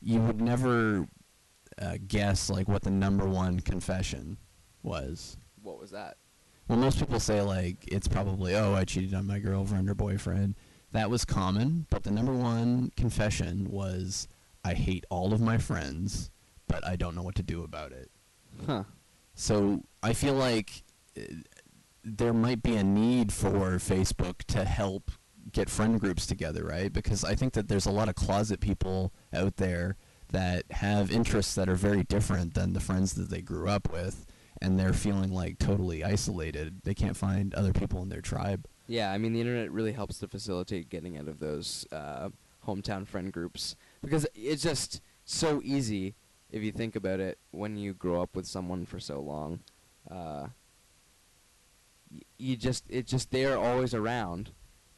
You 0.00 0.20
would 0.20 0.40
never 0.40 1.06
uh, 1.80 1.98
guess 2.06 2.50
like 2.50 2.68
what 2.68 2.82
the 2.82 2.90
number 2.90 3.26
one 3.26 3.60
confession 3.60 4.38
was. 4.82 5.36
What 5.62 5.78
was 5.78 5.90
that? 5.90 6.16
Well, 6.68 6.78
most 6.78 6.98
people 6.98 7.20
say 7.20 7.40
like 7.40 7.84
it's 7.86 8.08
probably 8.08 8.54
oh 8.54 8.74
I 8.74 8.84
cheated 8.84 9.14
on 9.14 9.26
my 9.26 9.38
girlfriend 9.38 9.88
or 9.88 9.94
boyfriend. 9.94 10.54
That 10.92 11.10
was 11.10 11.24
common, 11.24 11.86
but 11.90 12.02
the 12.02 12.10
number 12.10 12.32
one 12.32 12.92
confession 12.96 13.70
was 13.70 14.28
I 14.64 14.74
hate 14.74 15.04
all 15.10 15.32
of 15.32 15.40
my 15.40 15.58
friends, 15.58 16.30
but 16.66 16.86
I 16.86 16.96
don't 16.96 17.14
know 17.14 17.22
what 17.22 17.34
to 17.36 17.42
do 17.42 17.62
about 17.62 17.92
it. 17.92 18.10
Huh. 18.66 18.84
So 19.34 19.82
I 20.02 20.12
feel 20.12 20.34
like 20.34 20.82
uh, 21.16 21.22
there 22.04 22.32
might 22.32 22.62
be 22.62 22.76
a 22.76 22.84
need 22.84 23.32
for 23.32 23.76
Facebook 23.76 24.44
to 24.48 24.64
help 24.64 25.10
get 25.52 25.70
friend 25.70 26.00
groups 26.00 26.26
together, 26.26 26.64
right? 26.64 26.92
Because 26.92 27.24
I 27.24 27.34
think 27.34 27.52
that 27.54 27.68
there's 27.68 27.86
a 27.86 27.90
lot 27.90 28.08
of 28.08 28.14
closet 28.14 28.60
people 28.60 29.12
out 29.32 29.56
there 29.56 29.96
that 30.30 30.64
have 30.70 31.10
interests 31.10 31.54
that 31.54 31.68
are 31.68 31.74
very 31.74 32.04
different 32.04 32.54
than 32.54 32.72
the 32.72 32.80
friends 32.80 33.14
that 33.14 33.30
they 33.30 33.40
grew 33.40 33.68
up 33.68 33.90
with, 33.90 34.26
and 34.60 34.78
they're 34.78 34.92
feeling 34.92 35.32
like 35.32 35.58
totally 35.58 36.04
isolated. 36.04 36.80
They 36.84 36.94
can't 36.94 37.16
find 37.16 37.54
other 37.54 37.72
people 37.72 38.02
in 38.02 38.08
their 38.08 38.20
tribe. 38.20 38.66
Yeah, 38.86 39.12
I 39.12 39.18
mean 39.18 39.32
the 39.32 39.40
internet 39.40 39.70
really 39.70 39.92
helps 39.92 40.18
to 40.18 40.28
facilitate 40.28 40.88
getting 40.88 41.18
out 41.18 41.28
of 41.28 41.38
those 41.38 41.86
uh, 41.92 42.30
hometown 42.66 43.06
friend 43.06 43.32
groups 43.32 43.76
because 44.02 44.26
it's 44.34 44.62
just 44.62 45.00
so 45.24 45.60
easy 45.62 46.14
if 46.50 46.62
you 46.62 46.72
think 46.72 46.96
about 46.96 47.20
it 47.20 47.38
when 47.50 47.76
you 47.76 47.92
grow 47.92 48.22
up 48.22 48.34
with 48.34 48.46
someone 48.46 48.86
for 48.86 48.98
so 48.98 49.20
long. 49.20 49.60
Uh, 50.10 50.48
you 52.38 52.56
just 52.56 52.84
it 52.88 53.06
just 53.06 53.30
they're 53.30 53.58
always 53.58 53.92
around, 53.92 54.50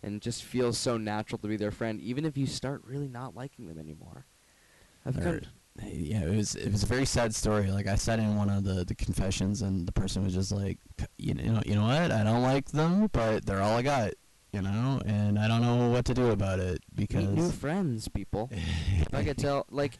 and 0.02 0.16
it 0.16 0.22
just 0.22 0.44
feels 0.44 0.78
so 0.78 0.96
natural 0.96 1.38
to 1.38 1.48
be 1.48 1.56
their 1.56 1.70
friend, 1.70 2.00
even 2.00 2.24
if 2.24 2.36
you 2.36 2.46
start 2.46 2.82
really 2.84 3.08
not 3.08 3.34
liking 3.34 3.66
them 3.68 3.78
anymore. 3.78 4.26
I've 5.04 5.16
Or- 5.24 5.40
yeah, 5.82 6.24
it 6.24 6.36
was 6.36 6.56
it 6.56 6.70
was 6.70 6.82
a 6.82 6.86
very 6.86 7.06
sad 7.06 7.34
story. 7.34 7.70
Like 7.70 7.86
I 7.86 7.94
sat 7.94 8.18
in 8.18 8.36
one 8.36 8.50
of 8.50 8.64
the, 8.64 8.84
the 8.84 8.94
confessions, 8.94 9.62
and 9.62 9.86
the 9.86 9.92
person 9.92 10.24
was 10.24 10.34
just 10.34 10.52
like, 10.52 10.78
you 11.16 11.34
know, 11.34 11.62
you 11.64 11.74
know 11.74 11.84
what? 11.84 12.10
I 12.10 12.22
don't 12.24 12.42
like 12.42 12.70
them, 12.70 13.08
but 13.12 13.46
they're 13.46 13.62
all 13.62 13.76
I 13.76 13.82
got, 13.82 14.12
you 14.52 14.62
know, 14.62 15.00
and 15.06 15.38
I 15.38 15.48
don't 15.48 15.62
know 15.62 15.88
what 15.88 16.04
to 16.06 16.14
do 16.14 16.30
about 16.30 16.58
it 16.58 16.80
because 16.94 17.28
new 17.28 17.50
friends, 17.50 18.08
people. 18.08 18.50
if 18.52 19.14
I 19.14 19.24
could 19.24 19.38
tell, 19.38 19.66
like, 19.70 19.92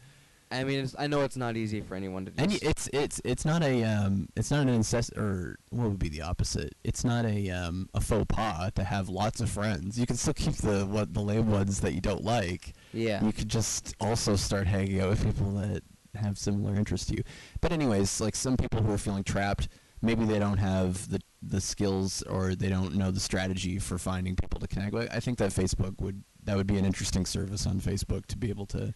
I 0.53 0.65
mean, 0.65 0.81
it's, 0.81 0.97
I 0.99 1.07
know 1.07 1.21
it's 1.23 1.37
not 1.37 1.57
easy 1.57 1.81
for 1.81 1.95
anyone 1.95 2.27
to. 2.27 2.33
And 2.37 2.53
it's 2.63 2.89
it's 2.93 3.21
it's 3.25 3.45
not 3.45 3.63
a 3.63 3.85
um 3.85 4.29
it's 4.37 4.51
not 4.51 4.63
an 4.63 4.69
incest 4.69 5.17
or 5.17 5.59
what 5.71 5.89
would 5.89 5.99
be 5.99 6.09
the 6.09 6.23
opposite? 6.23 6.75
It's 6.83 7.05
not 7.05 7.25
a 7.25 7.51
um 7.51 7.89
a 7.95 8.01
faux 8.01 8.27
pas 8.29 8.73
to 8.75 8.85
have 8.85 9.09
lots 9.09 9.41
of 9.41 9.49
friends. 9.49 9.99
You 9.99 10.07
can 10.07 10.17
still 10.17 10.35
keep 10.35 10.55
the 10.57 10.87
what 10.87 11.15
the 11.15 11.21
lame 11.21 11.51
ones 11.51 11.81
that 11.81 11.93
you 11.93 12.01
don't 12.01 12.25
like. 12.25 12.73
yeah. 12.93 13.25
You 13.25 13.33
could 13.33 13.49
just 13.49 13.95
also 14.01 14.37
start 14.37 14.67
hanging 14.67 15.01
out 15.01 15.11
with 15.11 15.25
people 15.25 15.53
that 15.53 15.83
have 16.17 16.37
similar 16.37 16.75
interests 16.75 17.07
to 17.09 17.17
you. 17.17 17.23
But 17.61 17.71
anyways, 17.73 18.21
like 18.21 18.35
some 18.35 18.57
people 18.57 18.83
who 18.83 18.93
are 18.93 18.99
feeling 18.99 19.23
trapped, 19.23 19.69
maybe 20.03 20.25
they 20.25 20.39
don't 20.41 20.59
have 20.59 21.09
the 21.11 21.21
the 21.43 21.61
skills 21.61 22.23
or 22.23 22.55
they 22.55 22.69
don't 22.69 22.95
know 22.97 23.11
the 23.11 23.21
strategy 23.21 23.79
for 23.79 23.99
finding 23.99 24.37
people 24.37 24.61
to 24.61 24.67
connect 24.67 24.93
with. 24.93 25.09
I 25.15 25.21
think 25.21 25.39
that 25.39 25.53
Facebook 25.53 26.01
would 26.01 26.25
that 26.43 26.57
would 26.57 26.67
be 26.67 26.77
an 26.79 26.85
interesting 26.85 27.25
service 27.25 27.67
on 27.67 27.81
Facebook 27.81 28.27
to 28.27 28.37
be 28.37 28.51
able 28.51 28.67
to 28.67 28.93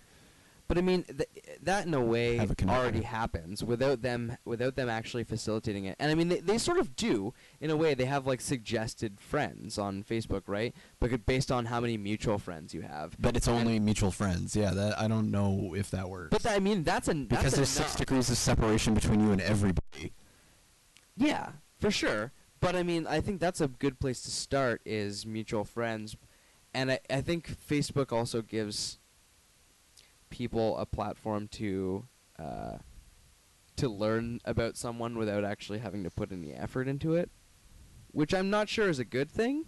But 0.67 0.79
I 0.79 0.81
mean, 0.81 1.05
th- 1.05 1.29
that 1.63 1.87
in 1.87 1.93
a 1.93 2.01
way 2.01 2.39
a 2.39 2.49
already 2.69 3.03
happens 3.03 3.63
without 3.63 4.01
them 4.01 4.39
without 4.47 4.77
them 4.77 4.89
actually 4.89 5.25
facilitating 5.25 5.85
it. 5.85 5.97
And 5.99 6.11
I 6.11 6.15
mean, 6.15 6.29
they, 6.29 6.41
they 6.41 6.57
sort 6.57 6.79
of 6.79 6.97
do 6.97 7.35
in 7.61 7.69
a 7.71 7.77
way. 7.77 7.93
They 7.93 8.07
have 8.07 8.27
like 8.27 8.41
suggested 8.41 9.21
friends 9.21 9.79
on 9.79 10.03
Facebook, 10.03 10.43
right? 10.47 10.75
But 11.01 11.27
based 11.27 11.53
on 11.53 11.67
how 11.67 11.81
many 11.81 11.99
mutual 11.99 12.39
friends 12.39 12.73
you 12.73 12.81
have. 12.81 13.15
but 13.19 13.37
it's 13.37 13.47
And- 13.47 13.59
only 13.59 13.79
mutual 13.79 14.11
friends. 14.11 14.57
Yeah, 14.57 14.71
that 14.71 14.99
I 14.99 15.07
don't 15.07 15.31
know 15.31 15.75
if 15.77 15.91
that 15.91 16.09
works. 16.09 16.31
But 16.31 16.43
that, 16.45 16.57
I 16.57 16.61
mean, 16.61 16.83
that's 16.83 17.09
an 17.09 17.27
because 17.27 17.45
that's 17.45 17.57
there's 17.57 17.69
six 17.69 17.95
degrees 17.95 18.31
of 18.31 18.39
separation 18.39 18.95
between 18.95 19.21
you 19.21 19.33
and 19.33 19.41
everybody. 19.43 20.13
Yeah, 21.17 21.51
for 21.79 21.91
sure. 21.91 22.33
But 22.61 22.75
I 22.75 22.83
mean, 22.83 23.07
I 23.07 23.21
think 23.21 23.41
that's 23.41 23.61
a 23.61 23.69
good 23.69 24.01
place 24.01 24.23
to 24.23 24.31
start 24.31 24.81
is 24.87 25.27
mutual 25.27 25.65
friends, 25.65 26.17
and 26.73 26.91
I, 26.93 27.01
I 27.11 27.21
think 27.21 27.55
Facebook 27.69 28.11
also 28.13 28.41
gives 28.41 28.99
people 30.35 30.77
a 30.79 30.85
platform 30.85 31.47
to 31.47 32.05
uh, 32.41 32.79
to 33.77 33.89
learn 33.89 34.41
about 34.45 34.77
someone 34.77 35.17
without 35.17 35.45
actually 35.45 35.79
having 35.79 36.03
to 36.03 36.11
put 36.11 36.33
any 36.33 36.53
effort 36.53 36.89
into 36.89 37.15
it, 37.15 37.31
which 38.11 38.35
I'm 38.35 38.51
not 38.51 38.69
sure 38.69 38.89
is 38.89 38.99
a 38.99 39.05
good 39.05 39.31
thing. 39.31 39.65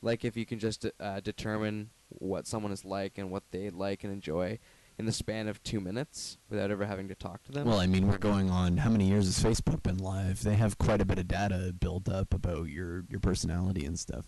Like 0.00 0.24
if 0.24 0.36
you 0.36 0.46
can 0.46 0.60
just 0.60 0.86
uh, 1.00 1.18
determine 1.20 1.90
what 2.08 2.46
someone 2.46 2.70
is 2.70 2.84
like 2.84 3.18
and 3.18 3.32
what 3.32 3.42
they 3.50 3.68
like 3.68 4.04
and 4.04 4.12
enjoy 4.12 4.60
in 4.96 5.06
the 5.06 5.12
span 5.12 5.48
of 5.48 5.60
two 5.64 5.80
minutes 5.80 6.38
without 6.48 6.70
ever 6.70 6.86
having 6.86 7.08
to 7.08 7.16
talk 7.16 7.42
to 7.42 7.52
them. 7.52 7.66
Well, 7.66 7.80
I 7.80 7.86
mean, 7.86 8.06
we're 8.06 8.16
going 8.18 8.48
on. 8.48 8.76
How 8.76 8.90
many 8.90 9.08
years 9.08 9.26
has 9.26 9.42
Facebook 9.42 9.82
been 9.82 9.98
live? 9.98 10.44
They 10.44 10.54
have 10.54 10.78
quite 10.78 11.00
a 11.00 11.04
bit 11.04 11.18
of 11.18 11.26
data 11.26 11.74
built 11.78 12.08
up 12.08 12.32
about 12.32 12.68
your 12.68 13.04
your 13.10 13.18
personality 13.18 13.84
and 13.84 13.98
stuff. 13.98 14.26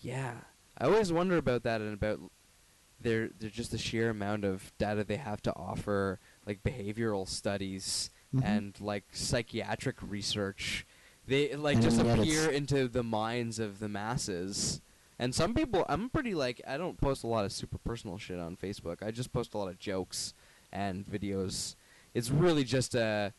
Yeah, 0.00 0.32
I 0.76 0.86
always 0.86 1.12
wonder 1.12 1.36
about 1.36 1.62
that 1.62 1.80
and 1.80 1.94
about 1.94 2.20
their 3.00 3.28
their 3.38 3.50
just 3.50 3.70
the 3.70 3.78
sheer 3.78 4.10
amount 4.10 4.44
of 4.44 4.72
data 4.78 5.04
they 5.04 5.16
have 5.16 5.40
to 5.42 5.54
offer, 5.56 6.18
like 6.46 6.62
behavioral 6.62 7.26
studies 7.28 8.10
Mhm. 8.34 8.44
and 8.44 8.80
like 8.80 9.04
psychiatric 9.12 9.96
research. 10.02 10.86
They 11.26 11.54
like 11.56 11.76
And 11.76 11.82
just 11.84 12.00
appear 12.00 12.50
into 12.50 12.88
the 12.88 13.02
minds 13.02 13.58
of 13.58 13.78
the 13.80 13.88
masses. 13.88 14.80
And 15.18 15.34
some 15.34 15.52
people, 15.54 15.84
I'm 15.88 16.08
pretty 16.10 16.34
like 16.34 16.60
I 16.66 16.76
don't 16.76 16.96
post 17.00 17.24
a 17.24 17.26
lot 17.26 17.44
of 17.44 17.52
super 17.52 17.78
personal 17.78 18.18
shit 18.18 18.38
on 18.38 18.56
Facebook. 18.56 19.02
I 19.02 19.10
just 19.10 19.32
post 19.32 19.54
a 19.54 19.58
lot 19.58 19.68
of 19.68 19.78
jokes 19.78 20.34
and 20.72 21.04
videos. 21.06 21.74
It's 22.14 22.30
really 22.30 22.64
just 22.64 22.94
a. 22.94 23.32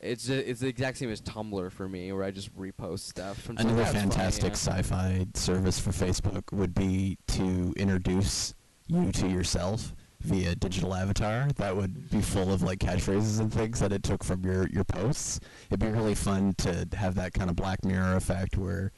It's 0.00 0.28
a, 0.28 0.48
it's 0.48 0.60
the 0.60 0.68
exact 0.68 0.98
same 0.98 1.10
as 1.10 1.20
Tumblr 1.20 1.72
for 1.72 1.88
me, 1.88 2.12
where 2.12 2.22
I 2.22 2.30
just 2.30 2.56
repost 2.56 3.00
stuff. 3.00 3.48
and 3.48 3.58
it's 3.58 3.64
like, 3.64 3.72
Another 3.72 3.82
"That's 3.82 3.92
funny," 3.98 4.10
fantastic 4.10 4.44
yeah. 4.44 4.52
sci-fi 4.52 5.26
service 5.34 5.80
for 5.80 5.90
Facebook 5.90 6.52
would 6.52 6.72
be 6.72 7.18
to 7.28 7.74
introduce 7.76 8.54
you 8.88 9.12
to 9.12 9.28
yourself 9.28 9.94
via 10.20 10.54
digital 10.54 10.94
avatar. 10.94 11.48
That 11.56 11.76
would 11.76 12.10
be 12.10 12.20
full 12.20 12.52
of 12.52 12.62
like 12.62 12.80
catchphrases 12.80 13.40
and 13.40 13.52
things 13.52 13.80
that 13.80 13.92
it 13.92 14.02
took 14.02 14.24
from 14.24 14.44
your 14.44 14.68
your 14.68 14.84
posts. 14.84 15.40
It'd 15.70 15.80
be 15.80 15.88
really 15.88 16.14
fun 16.14 16.54
to 16.58 16.88
have 16.94 17.14
that 17.16 17.34
kind 17.34 17.50
of 17.50 17.56
Black 17.56 17.84
Mirror 17.84 18.16
effect 18.16 18.56
where 18.56 18.92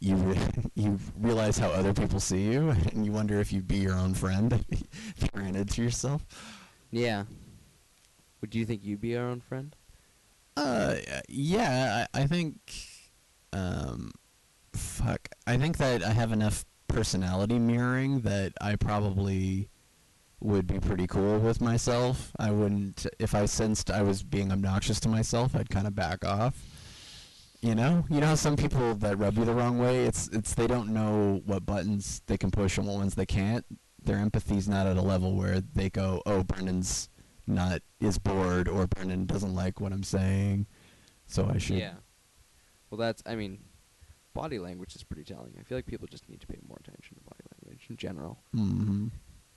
you 0.00 0.16
re- 0.16 0.38
you 0.74 0.98
realize 1.18 1.58
how 1.58 1.68
other 1.68 1.92
people 1.92 2.20
see 2.20 2.42
you 2.42 2.70
and 2.92 3.04
you 3.04 3.12
wonder 3.12 3.40
if 3.40 3.52
you'd 3.52 3.68
be 3.68 3.78
your 3.78 3.94
own 3.94 4.14
friend 4.14 4.64
if 4.70 5.22
you 5.22 5.28
ran 5.34 5.56
into 5.56 5.82
yourself. 5.82 6.24
Yeah. 6.90 7.24
Would 8.40 8.54
you 8.54 8.66
think 8.66 8.84
you'd 8.84 9.00
be 9.00 9.16
our 9.16 9.28
own 9.28 9.40
friend? 9.40 9.74
Uh, 10.56 10.96
yeah, 11.28 12.06
I, 12.12 12.22
I 12.22 12.26
think, 12.26 12.56
um, 13.52 14.10
fuck, 14.74 15.28
I 15.46 15.56
think 15.56 15.78
that 15.78 16.02
I 16.02 16.10
have 16.10 16.32
enough 16.32 16.64
personality 16.92 17.58
mirroring 17.58 18.20
that 18.20 18.52
I 18.60 18.76
probably 18.76 19.68
would 20.40 20.66
be 20.66 20.78
pretty 20.78 21.06
cool 21.06 21.38
with 21.38 21.60
myself. 21.60 22.32
I 22.38 22.50
wouldn't, 22.50 23.06
if 23.18 23.34
I 23.34 23.46
sensed 23.46 23.90
I 23.90 24.02
was 24.02 24.22
being 24.22 24.52
obnoxious 24.52 25.00
to 25.00 25.08
myself, 25.08 25.56
I'd 25.56 25.70
kind 25.70 25.86
of 25.86 25.94
back 25.94 26.24
off. 26.24 26.54
You 27.60 27.76
know, 27.76 28.04
you 28.10 28.20
know 28.20 28.26
how 28.26 28.34
some 28.34 28.56
people 28.56 28.94
that 28.96 29.18
rub 29.18 29.38
you 29.38 29.44
the 29.44 29.54
wrong 29.54 29.78
way. 29.78 30.04
It's 30.04 30.26
it's 30.28 30.52
they 30.54 30.66
don't 30.66 30.92
know 30.92 31.42
what 31.46 31.64
buttons 31.64 32.20
they 32.26 32.36
can 32.36 32.50
push 32.50 32.76
and 32.76 32.88
what 32.88 32.96
ones 32.96 33.14
they 33.14 33.24
can't. 33.24 33.64
Their 34.04 34.16
empathy's 34.16 34.68
not 34.68 34.88
at 34.88 34.96
a 34.96 35.02
level 35.02 35.36
where 35.36 35.60
they 35.60 35.88
go, 35.88 36.22
"Oh, 36.26 36.42
Brendan's 36.42 37.08
not 37.46 37.80
is 38.00 38.18
bored," 38.18 38.66
or 38.68 38.88
"Brendan 38.88 39.26
doesn't 39.26 39.54
like 39.54 39.80
what 39.80 39.92
I'm 39.92 40.02
saying," 40.02 40.66
so 41.26 41.48
I 41.54 41.58
should. 41.58 41.78
Yeah. 41.78 41.94
Well, 42.90 42.98
that's. 42.98 43.22
I 43.26 43.36
mean, 43.36 43.60
body 44.34 44.58
language 44.58 44.94
is 44.96 45.02
pretty 45.02 45.24
telling. 45.24 45.54
I 45.58 45.62
feel 45.62 45.78
like 45.78 45.86
people 45.86 46.06
just 46.06 46.28
need 46.28 46.40
to 46.40 46.46
pay 46.46 46.58
more 46.68 46.78
attention 46.80 47.16
to 47.16 47.24
body 47.24 47.44
language 47.60 47.86
in 47.90 47.96
general. 47.96 48.38
hmm 48.54 49.08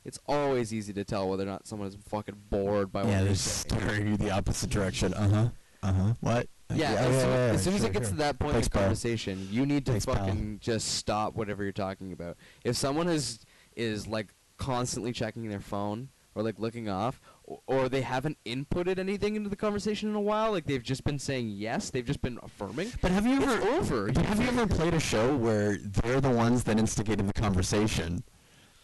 It's 0.03 0.19
always 0.27 0.73
easy 0.73 0.93
to 0.93 1.03
tell 1.03 1.29
whether 1.29 1.43
or 1.43 1.47
not 1.47 1.67
someone 1.67 1.87
is 1.87 1.97
fucking 2.09 2.35
bored 2.49 2.91
by 2.91 3.03
yeah, 3.03 3.19
what 3.19 3.25
they're 3.25 3.35
staring 3.35 4.07
you 4.07 4.17
the 4.17 4.31
opposite 4.31 4.69
direction. 4.69 5.13
Uh 5.13 5.29
huh. 5.29 5.49
Uh 5.83 5.93
huh. 5.93 6.13
What? 6.21 6.47
Yeah, 6.73 6.93
yeah, 6.93 6.99
as, 6.99 7.13
yeah, 7.13 7.21
soon, 7.21 7.29
yeah, 7.29 7.35
as 7.53 7.63
soon 7.63 7.73
as 7.75 7.83
it 7.83 7.93
gets 7.93 8.07
sure. 8.07 8.11
to 8.13 8.17
that 8.23 8.39
point 8.39 8.53
Thanks, 8.53 8.67
in 8.67 8.71
pal. 8.71 8.81
conversation, 8.83 9.47
you 9.51 9.67
need 9.67 9.85
to 9.85 9.91
Thanks, 9.91 10.05
pal. 10.05 10.15
fucking 10.15 10.57
just 10.59 10.95
stop 10.95 11.35
whatever 11.35 11.63
you're 11.63 11.71
talking 11.71 12.11
about. 12.11 12.37
If 12.63 12.75
someone 12.75 13.07
is 13.07 13.39
is 13.75 14.07
like 14.07 14.33
constantly 14.57 15.11
checking 15.11 15.47
their 15.49 15.59
phone 15.59 16.09
or 16.33 16.41
like 16.41 16.57
looking 16.59 16.89
off, 16.89 17.21
or, 17.67 17.89
they 17.89 18.01
haven't 18.01 18.37
inputted 18.45 18.97
anything 18.97 19.35
into 19.35 19.49
the 19.49 19.55
conversation 19.55 20.09
in 20.09 20.15
a 20.15 20.21
while, 20.21 20.51
like 20.51 20.65
they've 20.65 20.81
just 20.81 21.03
been 21.03 21.19
saying 21.19 21.49
yes, 21.49 21.89
they've 21.91 22.05
just 22.05 22.21
been 22.21 22.39
affirming. 22.41 22.91
But 23.01 23.11
have 23.11 23.25
you 23.27 23.41
ever 23.41 23.61
over. 23.69 24.11
But 24.11 24.25
have 24.25 24.41
you 24.41 24.47
ever 24.47 24.65
played 24.67 24.93
a 24.93 24.99
show 24.99 25.35
where 25.35 25.77
they're 25.77 26.21
the 26.21 26.31
ones 26.31 26.63
that 26.63 26.79
instigated 26.79 27.27
the 27.27 27.33
conversation, 27.33 28.23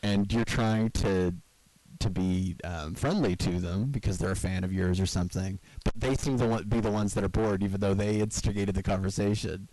and 0.03 0.31
you're 0.31 0.45
trying 0.45 0.91
to 0.91 1.33
to 1.99 2.09
be 2.09 2.55
um, 2.63 2.95
friendly 2.95 3.35
to 3.35 3.59
them 3.59 3.85
because 3.91 4.17
they're 4.17 4.31
a 4.31 4.35
fan 4.35 4.63
of 4.63 4.73
yours 4.73 4.99
or 4.99 5.05
something, 5.05 5.59
but 5.83 5.93
they 5.95 6.15
seem 6.15 6.35
to 6.39 6.47
want, 6.47 6.67
be 6.67 6.79
the 6.79 6.89
ones 6.89 7.13
that 7.13 7.23
are 7.23 7.29
bored, 7.29 7.61
even 7.61 7.79
though 7.79 7.93
they 7.93 8.19
instigated 8.19 8.73
the 8.73 8.81
conversation. 8.81 9.67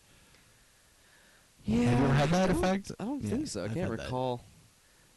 Yeah. 1.65 1.85
Have 1.91 1.99
you 2.01 2.05
ever 2.05 2.15
had 2.15 2.29
that 2.31 2.51
I 2.51 2.53
effect? 2.53 2.93
I 3.01 3.05
don't 3.05 3.23
Yeah, 3.23 3.31
think 3.31 3.49
so. 3.49 3.63
I 3.63 3.65
I've 3.65 3.75
can't 3.75 3.91
had 3.91 3.99
that. 3.99 4.05
recall 4.05 4.45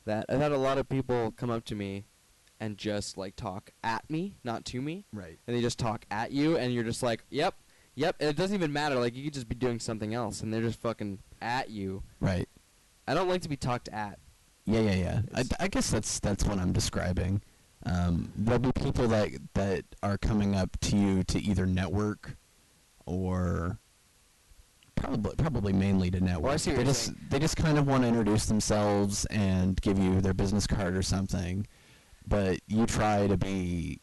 that. 0.06 0.26
I've 0.30 0.40
had 0.40 0.52
a 0.54 0.58
lot 0.58 0.78
of 0.78 0.88
people 0.90 1.32
come 1.36 1.50
up 1.50 1.66
to 1.66 1.76
me 1.76 2.06
and 2.62 2.78
just 2.78 3.18
like 3.18 3.36
talk 3.36 3.72
at 3.84 4.10
me, 4.10 4.36
not 4.46 4.64
to 4.66 4.82
me, 4.82 5.04
Right. 5.12 5.38
and 5.48 5.56
they 5.58 5.60
just 5.62 5.80
talk 5.80 6.06
at 6.12 6.32
you, 6.32 6.56
and 6.56 6.74
you're 6.74 6.86
just 6.86 7.04
like, 7.04 7.26
"Yep, 7.30 7.56
Yep, 7.96 8.16
and 8.22 8.30
it 8.30 8.38
doesn't 8.38 8.56
even 8.56 8.72
matter. 8.72 8.96
Like 8.96 9.14
you 9.16 9.26
could 9.26 9.34
just 9.34 9.50
be 9.50 9.56
doing 9.56 9.78
something 9.80 10.14
else, 10.14 10.42
and 10.42 10.54
they're 10.54 10.62
just 10.62 10.80
fucking 10.80 11.20
at 11.42 11.70
you. 11.70 12.04
Right. 12.22 12.48
I 13.06 13.14
don't 13.14 13.28
like 13.28 13.42
to 13.42 13.50
be 13.50 13.58
talked 13.58 13.90
at. 13.90 14.18
Yeah, 14.66 14.80
yeah, 14.80 14.96
yeah. 14.96 15.22
I, 15.36 15.44
I 15.60 15.68
guess 15.68 15.92
that's 15.92 16.20
that's 16.22 16.46
what 16.46 16.58
I'm 16.58 16.72
describing. 16.72 17.42
Um, 17.86 18.32
there'll 18.38 18.60
be 18.60 18.72
people 18.72 19.08
that 19.10 19.32
that 19.56 19.84
are 20.04 20.18
coming 20.18 20.56
up 20.56 20.80
to 20.82 20.96
you 20.96 21.24
to 21.24 21.42
either 21.42 21.66
network 21.66 22.38
or 23.06 23.80
probably 24.96 25.36
probably 25.36 25.74
mainly 25.74 26.12
to 26.12 26.22
network. 26.22 26.52
I 26.54 26.58
see 26.58 26.72
they 26.72 26.84
just 26.84 27.06
saying. 27.08 27.18
they 27.30 27.40
just 27.40 27.58
kind 27.58 27.78
of 27.78 27.88
want 27.88 28.04
to 28.04 28.08
introduce 28.08 28.46
themselves 28.46 29.26
and 29.26 29.80
give 29.82 29.98
you 30.00 30.22
their 30.22 30.34
business 30.34 30.68
card 30.68 30.96
or 30.96 31.02
something, 31.02 31.66
but 32.28 32.60
you 32.68 32.86
try 32.86 33.28
to 33.28 33.38
be 33.38 34.00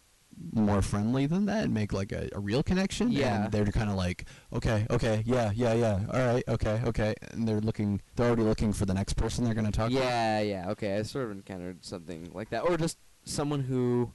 more 0.52 0.80
friendly 0.82 1.26
than 1.26 1.46
that 1.46 1.64
and 1.64 1.74
make 1.74 1.92
like 1.92 2.12
a, 2.12 2.28
a 2.32 2.38
real 2.38 2.62
connection. 2.62 3.10
Yeah. 3.10 3.44
And 3.44 3.52
they're 3.52 3.66
kind 3.66 3.90
of 3.90 3.96
like, 3.96 4.24
okay, 4.52 4.86
okay, 4.88 5.22
yeah, 5.26 5.50
yeah, 5.54 5.74
yeah, 5.74 6.00
all 6.12 6.26
right, 6.34 6.44
okay, 6.46 6.80
okay, 6.86 7.14
and 7.32 7.46
they're 7.48 7.60
looking, 7.60 8.00
they're 8.14 8.28
already 8.28 8.44
looking 8.44 8.72
for 8.72 8.86
the 8.86 8.94
next 8.94 9.14
person 9.14 9.44
they're 9.44 9.54
going 9.54 9.66
to 9.66 9.72
talk 9.72 9.88
to. 9.88 9.94
Yeah, 9.94 10.40
yeah, 10.40 10.70
okay. 10.70 10.96
I 10.96 11.02
sort 11.02 11.24
of 11.24 11.32
encountered 11.32 11.84
something 11.84 12.30
like 12.32 12.50
that, 12.50 12.62
or 12.62 12.76
just 12.76 12.98
someone 13.24 13.60
who, 13.64 14.12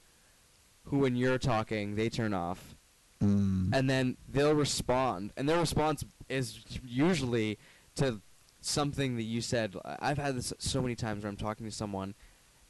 who 0.84 1.00
when 1.00 1.14
you're 1.14 1.38
talking, 1.38 1.94
they 1.94 2.08
turn 2.08 2.32
off, 2.34 2.74
Mm. 3.22 3.70
and 3.72 3.88
then 3.88 4.16
they'll 4.28 4.54
respond, 4.54 5.32
and 5.36 5.48
their 5.48 5.58
response 5.60 6.04
is 6.28 6.60
usually 6.84 7.58
to 7.94 8.20
something 8.60 9.16
that 9.16 9.22
you 9.22 9.40
said. 9.40 9.76
I've 9.84 10.18
had 10.18 10.36
this 10.36 10.52
so 10.58 10.82
many 10.82 10.94
times 10.94 11.22
where 11.22 11.30
I'm 11.30 11.36
talking 11.36 11.64
to 11.64 11.72
someone, 11.72 12.14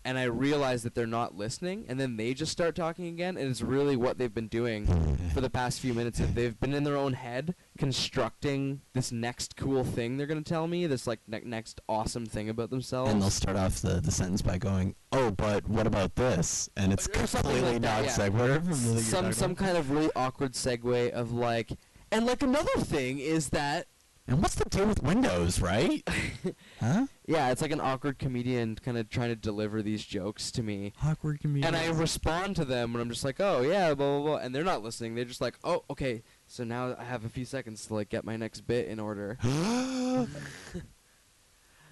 and 0.05 0.19
I 0.19 0.25
realize 0.25 0.83
that 0.83 0.95
they're 0.95 1.07
not 1.07 1.37
listening, 1.37 1.87
and 1.89 1.99
then 1.99 2.17
they 2.17 2.35
just 2.35 2.53
start 2.53 2.75
talking 2.75 3.07
again, 3.07 3.37
and 3.37 3.51
it's 3.51 3.63
really 3.63 3.97
what 3.97 4.19
they've 4.19 4.33
been 4.35 4.49
doing 4.49 4.87
for 5.33 5.41
the 5.41 5.49
past 5.51 5.81
few 5.81 5.95
minutes. 5.95 6.19
That 6.19 6.35
they've 6.35 6.59
been 6.61 6.75
in 6.75 6.85
their 6.85 6.97
own 6.97 7.15
head 7.15 7.55
constructing 7.79 8.81
this 8.93 9.11
next 9.13 9.57
cool 9.57 9.85
thing 9.85 10.17
they're 10.17 10.27
gonna 10.27 10.43
tell 10.43 10.67
me, 10.67 10.87
this 10.87 11.07
like 11.07 11.21
ne- 11.27 11.41
next 11.45 11.81
awesome 11.89 12.27
thing 12.27 12.49
about 12.49 12.71
themselves. 12.71 13.11
and 13.13 13.23
they'll 13.23 13.31
start 13.31 13.57
off 13.57 13.81
the, 13.81 14.01
the 14.01 14.11
sentence 14.11 14.43
by 14.43 14.59
going, 14.59 14.95
"Oh, 15.13 15.31
but 15.31 15.67
what 15.69 15.87
about 15.87 16.17
this?" 16.17 16.69
And 16.77 16.93
it's 16.93 17.07
Or 17.07 17.13
completely 17.13 17.61
like 17.63 17.83
that, 17.83 18.03
not 18.03 18.05
yeah. 18.05 18.29
segue. 18.29 18.55
from 18.57 18.69
the 18.69 18.75
thing 18.77 18.93
you're 18.95 19.01
some 19.03 19.33
some 19.33 19.51
about. 19.53 19.65
kind 19.67 19.79
of 19.79 19.91
really 19.91 20.11
awkward 20.17 20.53
segue 20.53 21.11
of 21.11 21.33
like, 21.33 21.71
and 22.13 22.27
like 22.27 22.43
another 22.43 22.79
thing 22.79 23.19
is 23.19 23.49
that 23.51 23.87
And 24.27 24.41
what's 24.41 24.55
the 24.55 24.65
deal 24.65 24.87
with 24.87 25.03
Windows, 25.03 25.61
right? 25.61 26.03
huh? 26.81 27.07
yeah, 27.27 27.51
it's 27.51 27.61
like 27.61 27.73
an 27.73 27.81
awkward 27.81 28.19
comedian 28.19 28.75
kind 28.77 28.97
of 28.97 29.11
trying 29.11 29.29
to 29.29 29.37
deliver 29.37 29.83
these 29.83 30.03
jokes 30.03 30.51
to 30.53 30.63
me. 30.63 30.95
Awkward 31.05 31.41
comedian. 31.41 31.75
And 31.75 31.77
I 31.77 31.91
respond 31.91 32.57
to 32.57 32.65
them, 32.65 32.95
and 32.95 33.03
I'm 33.03 33.11
just 33.11 33.23
like, 33.23 33.39
"Oh 33.39 33.61
yeah, 33.61 33.93
blah 33.93 34.19
blah 34.19 34.27
blah," 34.27 34.37
and 34.37 34.55
they're 34.55 34.65
not 34.65 34.83
listening. 34.83 35.15
They're 35.15 35.27
just 35.27 35.43
like, 35.43 35.59
"Oh, 35.63 35.85
okay." 35.91 36.23
So 36.47 36.65
now 36.65 36.97
I 36.99 37.05
have 37.05 37.27
a 37.27 37.29
few 37.29 37.45
seconds 37.45 37.87
to 37.87 37.95
like 37.95 38.09
get 38.09 38.25
my 38.25 38.37
next 38.37 38.63
bit 38.63 38.89
in 38.89 38.99
order. 38.99 39.37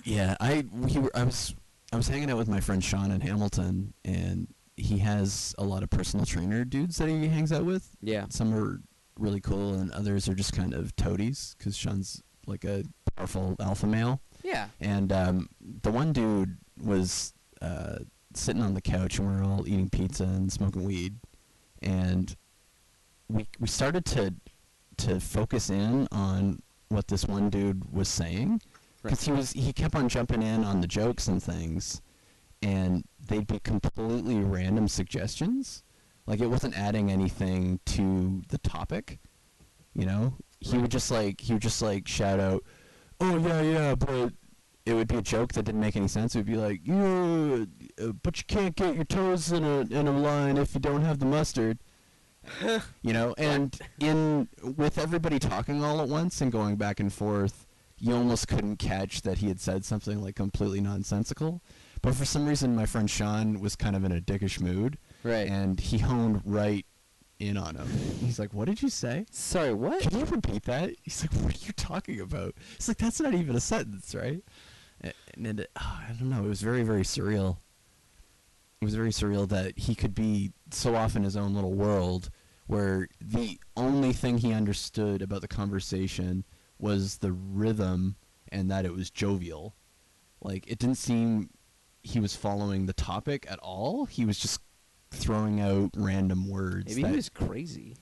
yeah, 0.05 0.37
I 0.41 0.65
we 0.73 0.99
were, 1.01 1.11
I 1.15 1.25
was 1.25 1.55
I 1.93 1.97
was 1.97 2.09
hanging 2.09 2.31
out 2.31 2.39
with 2.39 2.49
my 2.49 2.61
friend 2.61 2.83
Sean 2.83 3.11
in 3.11 3.21
Hamilton, 3.21 3.93
and 4.07 4.49
he 4.77 4.99
has 4.99 5.55
a 5.59 5.65
lot 5.65 5.83
of 5.83 5.91
personal 5.91 6.25
trainer 6.25 6.65
dudes 6.65 6.97
that 6.97 7.09
he 7.09 7.29
hangs 7.29 7.53
out 7.53 7.67
with. 7.67 7.95
Yeah. 8.01 8.25
Some 8.31 8.55
are 8.55 8.81
really 9.19 9.41
cool, 9.41 9.75
and 9.75 9.91
others 9.93 10.29
are 10.29 10.35
just 10.35 10.53
kind 10.53 10.75
of 10.75 10.95
toadies 10.97 11.55
because 11.59 11.77
Sean's 11.77 12.23
like 12.47 12.65
a 12.65 12.85
powerful 13.17 13.57
alpha 13.61 13.87
male. 13.87 14.21
Yeah. 14.43 14.69
And 14.81 15.13
um, 15.13 15.49
the 15.61 15.91
one 15.91 16.13
dude 16.13 16.59
was 16.83 17.33
uh, 17.61 17.99
sitting 18.35 18.63
on 18.63 18.75
the 18.75 18.81
couch, 18.81 19.19
and 19.19 19.29
we 19.29 19.37
were 19.37 19.45
all 19.45 19.67
eating 19.67 19.91
pizza 19.91 20.25
and 20.25 20.53
smoking 20.53 20.85
weed, 20.85 21.17
and 21.81 22.35
we 23.29 23.47
we 23.59 23.69
started 23.69 24.05
to 24.07 24.35
to 24.99 25.21
focus 25.21 25.71
in 25.71 26.07
on 26.13 26.61
what 26.89 27.09
this 27.09 27.25
one 27.25 27.49
dude 27.49 27.91
was 27.93 28.09
saying 28.09 28.61
because 29.03 29.25
he 29.25 29.33
was 29.33 29.53
he 29.53 29.73
kept 29.73 29.95
on 29.95 30.09
jumping 30.09 30.43
in 30.43 30.65
on 30.65 30.81
the 30.81 30.87
jokes 30.87 31.29
and 31.29 31.43
things, 31.43 32.01
and 32.63 33.05
they'd 33.29 33.47
be 33.47 33.59
completely 33.61 34.37
random 34.37 34.89
suggestions, 34.89 35.83
like 36.27 36.41
it 36.41 36.49
wasn't 36.49 36.79
adding 36.79 37.11
anything 37.11 37.81
to 37.87 38.43
the 38.49 38.59
topic, 38.59 39.19
you 39.95 40.07
know. 40.07 40.35
He 40.61 40.79
would 40.79 40.91
just 40.91 41.11
like 41.11 41.41
he 41.41 41.53
would 41.53 41.63
just 41.63 41.83
like 41.83 42.07
shout 42.07 42.41
out, 42.41 42.63
"Oh 43.21 43.39
yeah, 43.39 43.61
yeah," 43.63 43.95
but 43.95 44.33
it 44.85 44.95
would 44.95 45.09
be 45.09 45.17
a 45.17 45.23
joke 45.23 45.53
that 45.53 45.65
didn't 45.65 45.81
make 45.81 45.97
any 45.97 46.09
sense. 46.09 46.35
It 46.35 46.39
would 46.39 46.47
be 46.47 46.57
like, 46.57 46.81
"Yeah, 46.85 47.65
uh, 48.01 48.13
but 48.23 48.39
you 48.39 48.45
can't 48.47 48.77
get 48.77 48.95
your 48.95 49.05
toes 49.05 49.53
in 49.53 49.65
a 49.65 49.81
in 49.81 50.07
a 50.07 50.13
line 50.17 50.57
if 50.57 50.75
you 50.75 50.81
don't 50.81 51.03
have 51.03 51.19
the 51.19 51.27
mustard." 51.27 51.79
you 53.03 53.13
know, 53.13 53.35
and 53.39 53.79
in 54.01 54.49
with 54.77 54.99
everybody 54.99 55.39
talking 55.39 55.83
all 55.83 56.01
at 56.01 56.09
once 56.09 56.41
and 56.41 56.51
going 56.51 56.77
back 56.77 57.01
and 57.01 57.13
forth, 57.13 57.67
you 57.99 58.15
almost 58.15 58.49
couldn't 58.49 58.77
catch 58.77 59.23
that 59.23 59.39
he 59.39 59.49
had 59.49 59.61
said 59.61 59.85
something 59.85 60.21
like 60.21 60.35
completely 60.35 60.81
nonsensical. 60.81 61.63
But 62.01 62.15
for 62.17 62.25
some 62.25 62.47
reason, 62.47 62.75
my 62.75 62.87
friend 62.87 63.09
Sean 63.09 63.61
was 63.61 63.77
kind 63.77 63.95
of 63.95 64.05
in 64.05 64.11
a 64.11 64.21
dickish 64.21 64.61
mood, 64.61 64.99
Right. 65.25 65.49
and 65.49 65.79
he 65.79 65.99
honed 65.99 66.43
right 66.45 66.85
in 67.39 67.57
on 67.57 67.77
him. 67.77 67.89
He's 68.21 68.39
like, 68.39 68.53
"What 68.55 68.67
did 68.67 68.83
you 68.83 68.89
say? 68.89 69.27
Sorry, 69.31 69.73
what? 69.75 70.03
Can 70.03 70.19
you 70.19 70.25
repeat 70.27 70.65
that?" 70.65 70.95
He's 71.03 71.23
like, 71.23 71.33
"What 71.43 71.55
are 71.55 71.67
you 71.67 71.73
talking 71.73 72.21
about?" 72.21 72.55
He's 72.77 72.89
like, 72.89 72.99
"That's 72.99 73.21
not 73.21 73.35
even 73.35 73.57
a 73.57 73.61
sentence, 73.61 74.15
right?" 74.15 74.43
A- 75.03 75.13
And 75.35 75.61
it, 75.61 75.71
oh, 75.77 75.81
uh, 75.81 76.11
I 76.11 76.13
don't 76.19 76.31
know. 76.31 76.45
It 76.45 76.49
was 76.49 76.63
very, 76.63 76.83
very 76.83 77.03
surreal. 77.03 77.57
It 78.81 78.85
was 78.85 78.95
very 78.95 79.11
surreal 79.11 79.49
that 79.49 79.79
he 79.79 79.95
could 79.95 80.15
be 80.15 80.53
so 80.71 80.95
off 80.97 81.15
in 81.17 81.23
his 81.23 81.37
own 81.37 81.55
little 81.55 81.73
world, 81.73 82.31
where 82.67 83.09
the 83.21 83.61
only 83.77 84.13
thing 84.13 84.39
he 84.39 84.53
understood 84.53 85.23
about 85.23 85.41
the 85.41 85.49
conversation 85.49 86.45
was 86.79 87.19
the 87.19 87.33
rhythm 87.33 88.17
and 88.51 88.71
that 88.71 88.85
it 88.85 88.93
was 88.93 89.09
jovial. 89.11 89.75
Like 90.41 90.67
it 90.69 90.79
didn't 90.81 90.97
seem 90.97 91.51
he 92.03 92.19
was 92.19 92.35
following 92.35 92.87
the 92.87 92.93
topic 92.93 93.47
at 93.49 93.61
all. 93.61 94.07
He 94.07 94.25
was 94.25 94.39
just 94.39 94.61
throwing 95.13 95.61
out 95.61 95.91
random 95.97 96.49
words. 96.49 96.89
Maybe 96.89 97.03
that- 97.03 97.11
he 97.11 97.17
was 97.17 97.29
crazy. 97.29 97.97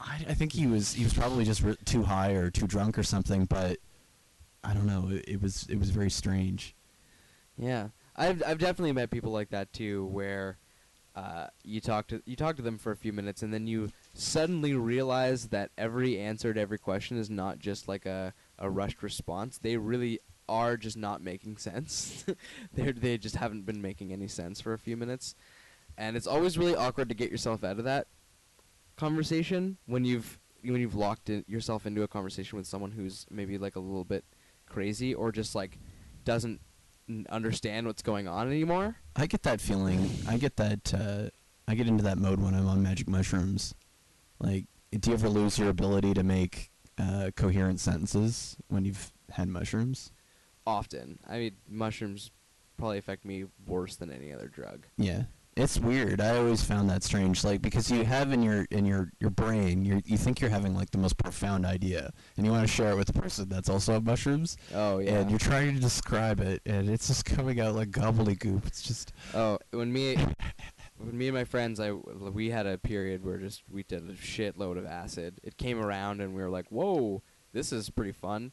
I, 0.00 0.24
I 0.28 0.34
think 0.34 0.52
he 0.52 0.66
was 0.68 0.92
he 0.94 1.02
was 1.02 1.12
probably 1.12 1.44
just 1.44 1.60
re- 1.60 1.76
too 1.84 2.04
high 2.04 2.30
or 2.32 2.50
too 2.50 2.68
drunk 2.68 2.96
or 2.98 3.02
something, 3.02 3.46
but 3.46 3.78
I 4.62 4.72
don't 4.72 4.86
know. 4.86 5.08
It, 5.10 5.24
it 5.26 5.42
was 5.42 5.66
it 5.68 5.78
was 5.78 5.90
very 5.90 6.10
strange. 6.10 6.76
Yeah, 7.56 7.88
I've 8.14 8.40
I've 8.46 8.58
definitely 8.58 8.92
met 8.92 9.10
people 9.10 9.32
like 9.32 9.50
that 9.50 9.72
too, 9.72 10.06
where 10.06 10.58
uh, 11.16 11.48
you 11.64 11.80
talk 11.80 12.06
to 12.08 12.22
you 12.26 12.36
talk 12.36 12.54
to 12.56 12.62
them 12.62 12.78
for 12.78 12.92
a 12.92 12.96
few 12.96 13.12
minutes, 13.12 13.42
and 13.42 13.52
then 13.52 13.66
you 13.66 13.90
suddenly 14.14 14.72
realize 14.74 15.48
that 15.48 15.72
every 15.76 16.16
answer 16.20 16.54
to 16.54 16.60
every 16.60 16.78
question 16.78 17.18
is 17.18 17.28
not 17.28 17.58
just 17.58 17.88
like 17.88 18.06
a 18.06 18.32
a 18.56 18.70
rushed 18.70 19.02
response. 19.02 19.58
They 19.58 19.76
really 19.76 20.20
are 20.48 20.76
just 20.76 20.96
not 20.96 21.20
making 21.22 21.56
sense. 21.56 22.24
they 22.72 22.92
they 22.92 23.18
just 23.18 23.34
haven't 23.34 23.66
been 23.66 23.82
making 23.82 24.12
any 24.12 24.28
sense 24.28 24.60
for 24.60 24.72
a 24.74 24.78
few 24.78 24.96
minutes, 24.96 25.34
and 25.98 26.16
it's 26.16 26.26
always 26.26 26.56
really 26.56 26.74
awkward 26.74 27.10
to 27.10 27.14
get 27.14 27.30
yourself 27.30 27.64
out 27.64 27.78
of 27.78 27.84
that 27.84 28.06
conversation 28.96 29.76
when 29.86 30.04
you've 30.04 30.38
when 30.62 30.80
you've 30.80 30.94
locked 30.94 31.28
in, 31.28 31.44
yourself 31.46 31.86
into 31.86 32.02
a 32.02 32.08
conversation 32.08 32.56
with 32.56 32.66
someone 32.66 32.92
who's 32.92 33.26
maybe 33.30 33.58
like 33.58 33.76
a 33.76 33.80
little 33.80 34.04
bit 34.04 34.24
crazy 34.66 35.14
or 35.14 35.30
just 35.30 35.54
like 35.54 35.78
doesn't 36.24 36.60
n- 37.08 37.26
understand 37.30 37.86
what's 37.86 38.02
going 38.02 38.26
on 38.26 38.48
anymore. 38.48 38.96
I 39.14 39.26
get 39.26 39.42
that 39.42 39.60
feeling. 39.60 40.10
I 40.26 40.36
get 40.36 40.56
that. 40.56 40.94
Uh, 40.94 41.30
I 41.66 41.74
get 41.74 41.86
into 41.86 42.02
that 42.04 42.18
mode 42.18 42.40
when 42.40 42.54
I'm 42.54 42.66
on 42.66 42.82
magic 42.82 43.08
mushrooms. 43.08 43.74
Like, 44.40 44.64
do 44.92 45.10
you 45.10 45.14
ever 45.14 45.28
lose 45.28 45.58
your 45.58 45.68
ability 45.68 46.14
to 46.14 46.22
make 46.22 46.70
uh, 46.98 47.30
coherent 47.36 47.80
sentences 47.80 48.56
when 48.68 48.84
you've 48.84 49.12
had 49.30 49.48
mushrooms? 49.48 50.12
Often, 50.66 51.18
I 51.28 51.38
mean, 51.38 51.56
mushrooms 51.68 52.30
probably 52.76 52.98
affect 52.98 53.24
me 53.24 53.44
worse 53.66 53.96
than 53.96 54.10
any 54.10 54.32
other 54.32 54.48
drug. 54.48 54.86
Yeah. 54.96 55.24
It's 55.58 55.76
weird. 55.76 56.20
I 56.20 56.36
always 56.36 56.62
found 56.62 56.88
that 56.88 57.02
strange, 57.02 57.42
like 57.42 57.60
because 57.60 57.90
you 57.90 58.04
have 58.04 58.32
in 58.32 58.44
your 58.44 58.64
in 58.70 58.86
your 58.86 59.10
your 59.18 59.30
brain, 59.30 59.84
you 59.84 60.00
you 60.04 60.16
think 60.16 60.40
you're 60.40 60.50
having 60.50 60.72
like 60.72 60.90
the 60.92 60.98
most 60.98 61.16
profound 61.18 61.66
idea, 61.66 62.12
and 62.36 62.46
you 62.46 62.52
want 62.52 62.64
to 62.64 62.72
share 62.72 62.92
it 62.92 62.96
with 62.96 63.08
the 63.08 63.12
person 63.20 63.48
that's 63.48 63.68
also 63.68 63.96
on 63.96 64.04
mushrooms, 64.04 64.56
Oh 64.72 64.98
yeah. 65.00 65.14
and 65.18 65.30
you're 65.30 65.38
trying 65.40 65.74
to 65.74 65.80
describe 65.80 66.38
it, 66.38 66.62
and 66.64 66.88
it's 66.88 67.08
just 67.08 67.24
coming 67.24 67.58
out 67.60 67.74
like 67.74 67.90
gobbledygook. 67.90 68.66
It's 68.68 68.82
just 68.82 69.12
Oh, 69.34 69.58
when 69.72 69.92
me, 69.92 70.14
when 70.96 71.18
me 71.18 71.26
and 71.26 71.34
my 71.36 71.44
friends, 71.44 71.80
I 71.80 71.90
we 71.90 72.50
had 72.50 72.66
a 72.68 72.78
period 72.78 73.24
where 73.24 73.38
just 73.38 73.64
we 73.68 73.82
did 73.82 74.08
a 74.08 74.12
shitload 74.12 74.78
of 74.78 74.86
acid. 74.86 75.40
It 75.42 75.56
came 75.56 75.80
around, 75.80 76.20
and 76.20 76.36
we 76.36 76.40
were 76.42 76.50
like, 76.50 76.66
"Whoa, 76.70 77.20
this 77.52 77.72
is 77.72 77.90
pretty 77.90 78.12
fun," 78.12 78.52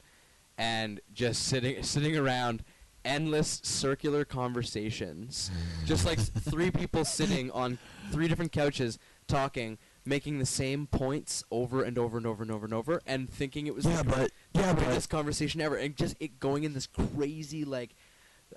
and 0.57 0.99
just 1.13 1.43
sitting 1.43 1.83
sitting 1.83 2.17
around, 2.17 2.63
endless 3.05 3.61
circular 3.63 4.25
conversations, 4.25 5.51
just 5.85 6.05
like 6.05 6.19
three 6.49 6.71
people 6.71 7.05
sitting 7.05 7.51
on 7.51 7.77
three 8.11 8.27
different 8.27 8.51
couches 8.51 8.99
talking. 9.27 9.77
Making 10.07 10.37
the 10.37 10.45
same 10.45 10.85
points 10.85 11.43
over 11.49 11.81
and 11.81 11.97
over 11.97 12.17
and 12.17 12.27
over 12.27 12.43
and 12.43 12.51
over 12.51 12.65
and 12.65 12.73
over, 12.75 13.01
and 13.07 13.27
thinking 13.27 13.65
it 13.65 13.73
was 13.73 13.85
yeah, 13.85 14.03
the 14.03 14.03
but 14.03 14.31
yeah, 14.53 14.71
but 14.73 15.09
conversation 15.09 15.61
ever, 15.61 15.75
and 15.77 15.95
just 15.95 16.15
it 16.19 16.39
going 16.39 16.63
in 16.63 16.73
this 16.73 16.85
crazy 16.85 17.65
like 17.65 17.95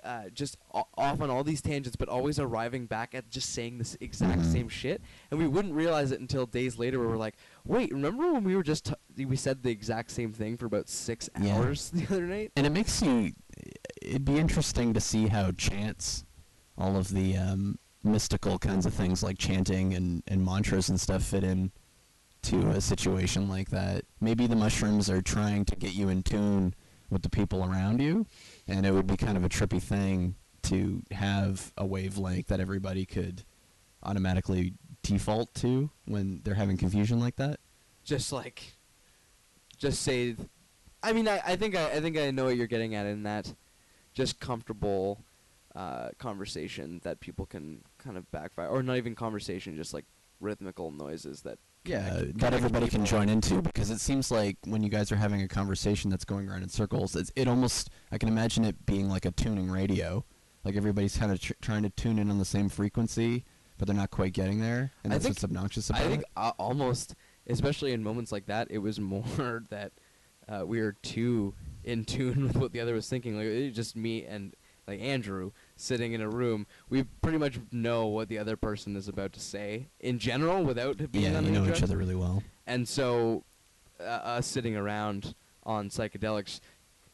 uh, 0.03 0.29
just 0.31 0.57
o- 0.75 0.85
off 0.95 1.19
on 1.21 1.31
all 1.31 1.43
these 1.43 1.59
tangents, 1.63 1.95
but 1.95 2.07
always 2.07 2.37
arriving 2.37 2.85
back 2.85 3.15
at 3.15 3.31
just 3.31 3.51
saying 3.51 3.79
this 3.79 3.97
exact 3.99 4.41
Mhm. 4.41 4.51
same 4.51 4.69
shit, 4.69 5.01
and 5.31 5.39
we 5.39 5.47
wouldn't 5.47 5.73
realize 5.73 6.11
it 6.11 6.19
until 6.19 6.45
days 6.45 6.77
later. 6.77 6.99
Where 6.99 7.07
we're 7.09 7.17
like, 7.17 7.33
"Wait, 7.65 7.91
remember 7.91 8.31
when 8.31 8.43
we 8.43 8.55
were 8.55 8.61
just 8.61 8.93
t- 9.17 9.25
we 9.25 9.35
said 9.35 9.63
the 9.63 9.71
exact 9.71 10.11
same 10.11 10.31
thing 10.31 10.55
for 10.55 10.67
about 10.67 10.87
six 10.87 11.31
Yeah. 11.41 11.55
hours 11.57 11.89
the 11.95 12.05
other 12.13 12.27
night?" 12.27 12.51
And 12.55 12.67
it 12.67 12.69
makes 12.71 13.01
you. 13.01 13.33
It'd 14.01 14.25
be 14.25 14.37
interesting 14.37 14.93
to 14.93 15.01
see 15.01 15.27
how 15.27 15.51
chants, 15.51 16.25
all 16.77 16.95
of 16.95 17.09
the 17.09 17.37
um, 17.37 17.77
mystical 18.03 18.57
kinds 18.57 18.85
of 18.85 18.93
things 18.93 19.21
like 19.23 19.37
chanting 19.37 19.93
and, 19.93 20.23
and 20.27 20.43
mantras 20.43 20.89
and 20.89 20.99
stuff 20.99 21.23
fit 21.23 21.43
in 21.43 21.71
to 22.43 22.69
a 22.69 22.81
situation 22.81 23.49
like 23.49 23.69
that. 23.69 24.05
Maybe 24.21 24.47
the 24.47 24.55
mushrooms 24.55 25.09
are 25.09 25.21
trying 25.21 25.65
to 25.65 25.75
get 25.75 25.93
you 25.93 26.09
in 26.09 26.23
tune 26.23 26.73
with 27.09 27.21
the 27.21 27.29
people 27.29 27.63
around 27.63 28.01
you, 28.01 28.25
and 28.67 28.85
it 28.85 28.91
would 28.91 29.07
be 29.07 29.17
kind 29.17 29.35
of 29.35 29.43
a 29.43 29.49
trippy 29.49 29.81
thing 29.81 30.35
to 30.63 31.01
have 31.11 31.73
a 31.77 31.85
wavelength 31.85 32.47
that 32.47 32.59
everybody 32.59 33.05
could 33.05 33.43
automatically 34.03 34.73
default 35.01 35.53
to 35.55 35.89
when 36.05 36.41
they're 36.43 36.53
having 36.53 36.77
confusion 36.77 37.19
like 37.19 37.35
that. 37.37 37.59
just 38.03 38.31
like 38.31 38.75
just 39.77 40.01
say 40.01 40.35
I 41.03 41.13
mean 41.13 41.27
I, 41.27 41.41
I 41.45 41.55
think 41.55 41.75
I, 41.75 41.91
I 41.93 41.99
think 42.01 42.17
I 42.17 42.31
know 42.31 42.45
what 42.45 42.57
you're 42.57 42.67
getting 42.67 42.95
at 42.95 43.05
in 43.05 43.23
that 43.23 43.53
just 44.13 44.39
comfortable 44.39 45.23
uh, 45.75 46.09
conversation 46.17 46.99
that 47.03 47.19
people 47.19 47.45
can 47.45 47.81
kind 47.99 48.17
of 48.17 48.29
backfire 48.31 48.67
or 48.67 48.81
not 48.83 48.97
even 48.97 49.15
conversation 49.15 49.75
just 49.75 49.93
like 49.93 50.05
rhythmical 50.39 50.91
noises 50.91 51.41
that 51.43 51.59
yeah, 51.85 52.09
connect- 52.09 52.37
that 52.39 52.53
everybody 52.53 52.87
can 52.87 53.05
join 53.05 53.29
into 53.29 53.61
because 53.61 53.89
it 53.89 53.99
seems 53.99 54.29
like 54.31 54.57
when 54.65 54.83
you 54.83 54.89
guys 54.89 55.11
are 55.11 55.15
having 55.15 55.41
a 55.41 55.47
conversation 55.47 56.09
that's 56.09 56.25
going 56.25 56.49
around 56.49 56.61
in 56.63 56.69
circles, 56.69 57.15
it's, 57.15 57.31
it 57.37 57.47
almost 57.47 57.89
I 58.11 58.17
can 58.17 58.27
imagine 58.27 58.65
it 58.65 58.85
being 58.85 59.07
like 59.09 59.25
a 59.25 59.31
tuning 59.31 59.69
radio, 59.71 60.25
like 60.65 60.75
everybody's 60.75 61.17
kind 61.17 61.31
of 61.31 61.39
tr- 61.39 61.53
trying 61.61 61.83
to 61.83 61.89
tune 61.89 62.19
in 62.19 62.29
on 62.29 62.37
the 62.37 62.45
same 62.45 62.67
frequency, 62.67 63.45
but 63.77 63.87
they're 63.87 63.95
not 63.95 64.11
quite 64.11 64.33
getting 64.33 64.59
there, 64.59 64.91
and 65.03 65.13
I 65.13 65.15
that's 65.15 65.23
think- 65.23 65.35
what's 65.35 65.43
obnoxious 65.45 65.89
about 65.89 66.01
I 66.01 66.07
think 66.07 66.21
it. 66.23 66.27
uh, 66.35 66.51
almost 66.59 67.15
especially 67.47 67.93
in 67.93 68.03
moments 68.03 68.31
like 68.31 68.47
that 68.47 68.67
it 68.69 68.79
was 68.79 68.99
more 68.99 69.63
that 69.69 69.93
uh, 70.49 70.65
we 70.65 70.81
were 70.81 70.93
too 71.01 71.53
in 71.83 72.03
tune 72.05 72.43
with 72.47 72.55
what 72.57 72.71
the 72.71 72.79
other 72.79 72.93
was 72.93 73.07
thinking. 73.07 73.35
Like 73.37 73.45
it 73.45 73.65
was 73.67 73.75
just 73.75 73.95
me 73.95 74.25
and 74.25 74.53
like 74.87 74.99
Andrew 75.01 75.51
sitting 75.75 76.13
in 76.13 76.21
a 76.21 76.29
room. 76.29 76.65
We 76.89 77.03
pretty 77.21 77.37
much 77.37 77.59
know 77.71 78.07
what 78.07 78.27
the 78.27 78.39
other 78.39 78.57
person 78.57 78.95
is 78.95 79.07
about 79.07 79.33
to 79.33 79.39
say 79.39 79.87
in 79.99 80.17
general 80.19 80.63
without 80.63 80.99
it 80.99 81.11
being 81.11 81.31
Yeah, 81.31 81.37
on 81.37 81.45
you 81.45 81.51
know 81.51 81.65
each 81.71 81.83
other 81.83 81.97
really 81.97 82.15
well. 82.15 82.43
And 82.65 82.87
so, 82.87 83.43
uh, 83.99 84.03
us 84.03 84.47
sitting 84.47 84.75
around 84.75 85.35
on 85.63 85.89
psychedelics 85.89 86.59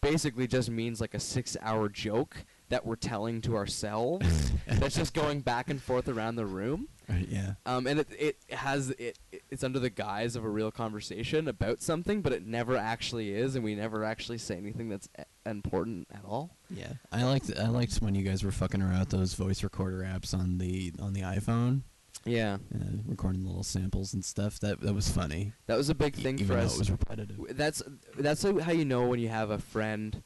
basically 0.01 0.47
just 0.47 0.69
means 0.69 1.01
like 1.01 1.13
a 1.13 1.19
six-hour 1.19 1.89
joke 1.89 2.45
that 2.75 2.85
we're 2.85 2.97
telling 2.97 3.39
to 3.39 3.55
ourselves. 3.55 4.51
that's 4.67 4.97
just 4.97 5.13
going 5.13 5.39
back 5.39 5.69
and 5.69 5.81
forth 5.81 6.09
around 6.09 6.35
the 6.35 6.45
room. 6.45 6.89
Right, 7.07 7.25
yeah. 7.29 7.53
Um, 7.65 7.87
and 7.87 8.01
it 8.01 8.07
it 8.19 8.37
has 8.53 8.89
it 8.91 9.17
it's 9.49 9.63
under 9.63 9.79
the 9.79 9.89
guise 9.89 10.35
of 10.35 10.43
a 10.43 10.49
real 10.49 10.71
conversation 10.71 11.47
about 11.47 11.81
something, 11.81 12.21
but 12.21 12.33
it 12.33 12.45
never 12.45 12.75
actually 12.75 13.33
is, 13.33 13.55
and 13.55 13.63
we 13.63 13.75
never 13.75 14.03
actually 14.03 14.39
say 14.39 14.57
anything 14.57 14.89
that's 14.89 15.07
e- 15.17 15.23
important 15.45 16.07
at 16.13 16.25
all. 16.25 16.57
Yeah, 16.69 16.93
I 17.13 17.23
liked 17.23 17.49
I 17.57 17.69
liked 17.69 17.95
when 18.01 18.13
you 18.13 18.23
guys 18.23 18.43
were 18.43 18.51
fucking 18.51 18.81
around 18.81 19.07
those 19.09 19.35
voice 19.35 19.63
recorder 19.63 19.99
apps 19.99 20.37
on 20.37 20.57
the 20.57 20.91
on 20.99 21.13
the 21.13 21.21
iPhone, 21.21 21.83
Yeah, 22.25 22.57
uh, 22.73 22.79
recording 23.07 23.45
little 23.45 23.63
samples 23.63 24.13
and 24.13 24.25
stuff. 24.25 24.59
That 24.59 24.81
that 24.81 24.93
was 24.93 25.07
funny. 25.07 25.53
that 25.67 25.77
was 25.77 25.89
a 25.89 25.95
big 25.95 26.17
e- 26.19 26.23
thing 26.23 26.39
even 26.39 26.47
for 26.47 26.61
us. 26.61 26.75
it 26.75 26.79
was 26.79 26.91
repetitive. 26.91 27.39
That's 27.51 27.81
that's 28.17 28.41
how 28.43 28.71
you 28.71 28.83
know 28.83 29.05
when 29.07 29.19
you 29.19 29.29
have 29.29 29.49
a 29.51 29.59
friend. 29.59 30.23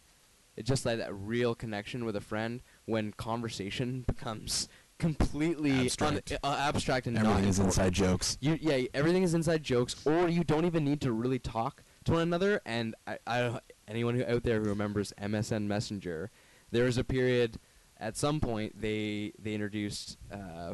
It's 0.60 0.68
just 0.68 0.86
like 0.86 0.98
that 0.98 1.14
real 1.16 1.56
connection 1.56 2.04
with 2.04 2.18
a 2.18 2.22
friend 2.22 2.62
when 2.86 3.14
conversation 3.14 4.04
becomes 4.06 4.68
completely 5.00 5.86
Abstract. 5.86 6.34
un- 6.34 6.38
uh, 6.44 6.56
abstract 6.60 7.08
and 7.08 7.18
Everything 7.18 7.46
is 7.46 7.60
important. 7.60 7.78
inside 7.88 7.94
jokes. 7.94 8.38
You 8.42 8.58
yeah, 8.62 8.86
everything 8.94 9.24
is 9.24 9.34
inside 9.34 9.64
jokes, 9.64 9.96
or 10.06 10.28
you 10.28 10.44
don't 10.44 10.66
even 10.66 10.84
need 10.84 11.00
to 11.02 11.14
really 11.14 11.40
talk 11.40 11.82
to 12.04 12.12
one 12.12 12.22
another. 12.24 12.62
And 12.66 12.94
I, 13.08 13.18
I 13.26 13.60
anyone 13.88 14.16
who 14.16 14.26
out 14.26 14.44
there 14.44 14.60
who 14.60 14.68
remembers 14.68 15.14
MSN 15.22 15.64
Messenger, 15.64 16.30
there 16.72 16.84
was 16.84 16.98
a 16.98 17.06
period 17.06 17.58
at 17.98 18.18
some 18.18 18.42
point 18.42 18.82
they 18.82 19.32
they 19.42 19.54
introduced 19.54 20.18
uh, 20.30 20.74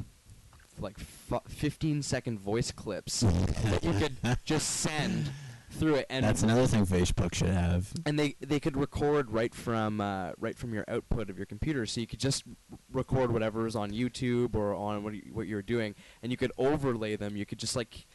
like 0.79 0.95
f- 0.99 1.43
15 1.47 2.01
second 2.01 2.39
voice 2.39 2.71
clips 2.71 3.19
that 3.65 3.83
you 3.83 3.93
could 3.93 4.15
just 4.45 4.67
send 4.81 5.29
through 5.75 5.95
it, 5.95 6.05
and 6.09 6.23
That's 6.25 6.41
another 6.43 6.65
thing 6.67 6.85
Facebook 6.85 7.33
should 7.35 7.49
have. 7.49 7.91
and 8.05 8.17
they 8.17 8.35
they 8.39 8.59
could 8.59 8.75
record 8.77 9.31
right 9.31 9.53
from 9.53 10.01
uh, 10.01 10.31
right 10.39 10.57
from 10.57 10.73
your 10.73 10.85
output 10.87 11.29
of 11.29 11.37
your 11.37 11.45
computer, 11.45 11.85
so 11.85 12.01
you 12.01 12.07
could 12.07 12.19
just 12.19 12.43
record 12.91 13.31
whatever 13.31 13.67
is 13.67 13.75
on 13.75 13.91
YouTube 13.91 14.55
or 14.55 14.73
on 14.73 15.03
what 15.03 15.13
you, 15.13 15.21
what 15.33 15.47
you're 15.47 15.61
doing, 15.61 15.95
and 16.23 16.31
you 16.31 16.37
could 16.37 16.51
overlay 16.57 17.15
them. 17.15 17.35
You 17.37 17.45
could 17.45 17.59
just 17.59 17.75
like 17.75 18.07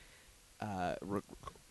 uh, 0.61 0.95
re- 1.01 1.21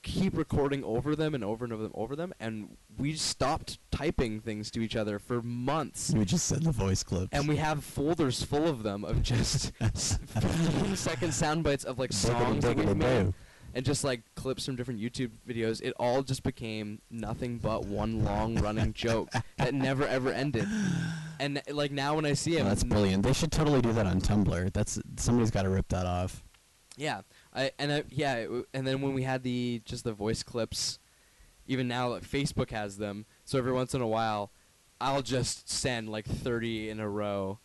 keep 0.02 0.36
recording 0.38 0.84
over 0.84 1.16
them 1.16 1.36
and 1.36 1.44
over 1.44 1.66
and 1.66 1.74
over 1.74 1.84
them 1.84 1.92
over 1.94 2.16
them, 2.16 2.34
and 2.40 2.78
we 2.98 3.14
stopped 3.16 3.78
typing 3.92 4.40
things 4.40 4.72
to 4.72 4.80
each 4.82 4.96
other 4.96 5.20
for 5.20 5.42
months. 5.42 6.12
We 6.14 6.24
just 6.26 6.48
send 6.48 6.64
the 6.64 6.72
voice 6.72 7.04
clips. 7.04 7.28
And 7.34 7.48
we 7.48 7.58
have 7.58 7.84
folders 7.84 8.42
full 8.42 8.68
of 8.68 8.82
them 8.84 9.04
of 9.04 9.22
just 9.22 9.72
s- 9.82 10.18
15 10.40 10.96
second 10.96 11.34
sound 11.34 11.64
bites 11.64 11.84
of 11.84 12.00
like 12.00 12.14
songs 12.14 12.64
that 12.64 12.76
we've 12.78 12.96
made 12.96 13.34
and 13.74 13.86
just 13.86 14.04
like 14.04 14.22
clips 14.36 14.66
from 14.66 14.76
different 14.76 15.00
YouTube 15.00 15.32
videos, 15.48 15.82
it 15.82 15.94
all 16.00 16.24
just 16.24 16.44
became 16.44 17.02
nothing 17.10 17.58
but 17.58 17.86
one 17.86 18.24
long 18.24 18.56
running 18.60 18.94
joke 18.94 19.30
that 19.58 19.74
never 19.74 20.06
ever 20.08 20.32
ended. 20.32 20.68
And 21.40 21.62
like 21.72 21.92
now 21.92 22.16
when 22.16 22.26
I 22.26 22.34
see 22.34 22.58
him, 22.58 22.66
Oh, 22.66 22.70
that's 22.70 22.84
brilliant. 22.84 23.24
They 23.24 23.34
should 23.34 23.52
totally 23.52 23.82
do 23.82 23.94
that 23.94 24.06
on 24.06 24.20
Tumblr. 24.22 24.74
That's 24.74 25.00
somebody's 25.18 25.52
got 25.52 25.64
to 25.64 25.70
rip 25.70 25.88
that 25.90 26.06
off. 26.06 26.44
yeah, 26.98 27.22
I 27.54 27.72
and 27.80 27.92
I, 27.92 28.04
yeah, 28.10 28.36
it 28.36 28.44
w- 28.46 28.66
and 28.74 28.86
then 28.86 29.02
when 29.02 29.14
we 29.14 29.24
had 29.24 29.44
the 29.44 29.82
just 29.86 30.04
the 30.04 30.14
voice 30.14 30.44
clips, 30.44 31.00
even 31.68 31.88
now 31.88 32.10
like, 32.10 32.24
Facebook 32.24 32.72
has 32.72 32.98
them, 32.98 33.26
so 33.46 33.58
every 33.58 33.72
once 33.72 33.94
in 33.94 34.02
a 34.02 34.08
while, 34.08 34.52
I'll 35.00 35.22
just 35.22 35.70
send 35.70 36.10
like 36.10 36.26
thirty 36.26 36.90
in 36.90 37.00
a 37.00 37.08
row. 37.08 37.60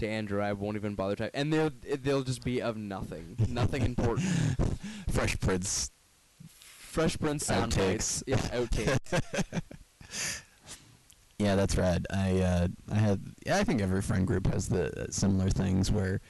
To 0.00 0.08
Andrew, 0.08 0.40
I 0.42 0.52
won't 0.52 0.76
even 0.76 0.94
bother 0.94 1.16
typing. 1.16 1.40
and 1.40 1.52
they'll 1.52 1.70
they'll 2.02 2.22
just 2.22 2.44
be 2.44 2.60
of 2.60 2.76
nothing, 2.76 3.36
nothing 3.48 3.82
important. 3.86 4.28
Fresh 5.10 5.38
Prince. 5.40 5.90
Fresh 6.78 7.18
Prince 7.18 7.46
sound 7.46 7.72
Outtakes. 7.72 7.86
bites, 7.86 8.24
yeah, 8.26 8.36
outtakes. 8.38 9.60
Yeah, 11.38 11.54
that's 11.56 11.74
rad. 11.78 12.06
I 12.10 12.38
uh, 12.40 12.68
I 12.92 12.94
had 12.96 13.22
yeah, 13.46 13.56
I 13.56 13.64
think 13.64 13.80
every 13.80 14.02
friend 14.02 14.26
group 14.26 14.46
has 14.48 14.68
the 14.68 15.04
uh, 15.04 15.06
similar 15.10 15.48
things 15.48 15.90
where 15.90 16.20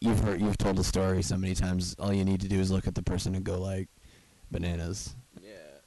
you've 0.00 0.20
heard 0.20 0.40
you've 0.40 0.58
told 0.58 0.78
a 0.78 0.84
story 0.84 1.22
so 1.24 1.36
many 1.36 1.54
times. 1.56 1.96
All 1.98 2.12
you 2.12 2.24
need 2.24 2.40
to 2.42 2.48
do 2.48 2.60
is 2.60 2.70
look 2.70 2.86
at 2.86 2.94
the 2.94 3.02
person 3.02 3.34
and 3.34 3.42
go 3.44 3.60
like 3.60 3.88
bananas. 4.52 5.16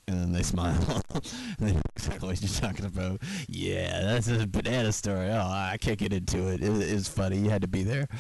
And 0.08 0.20
then 0.22 0.32
they 0.32 0.44
smile. 0.44 1.04
and 1.14 1.24
they 1.60 1.74
know 1.74 1.82
exactly 1.96 2.30
what 2.30 2.42
you're 2.42 2.50
talking 2.50 2.86
about. 2.86 3.22
Yeah, 3.48 4.02
that's 4.02 4.28
a 4.30 4.48
banana 4.48 4.92
story. 4.92 5.30
Oh, 5.30 5.48
I 5.48 5.78
can't 5.80 5.98
get 5.98 6.14
into 6.14 6.48
it. 6.48 6.62
It, 6.64 6.70
it 6.70 6.94
was 6.94 7.08
funny. 7.08 7.38
You 7.38 7.50
had 7.50 7.62
to 7.62 7.68
be 7.68 7.84
there. 7.84 8.08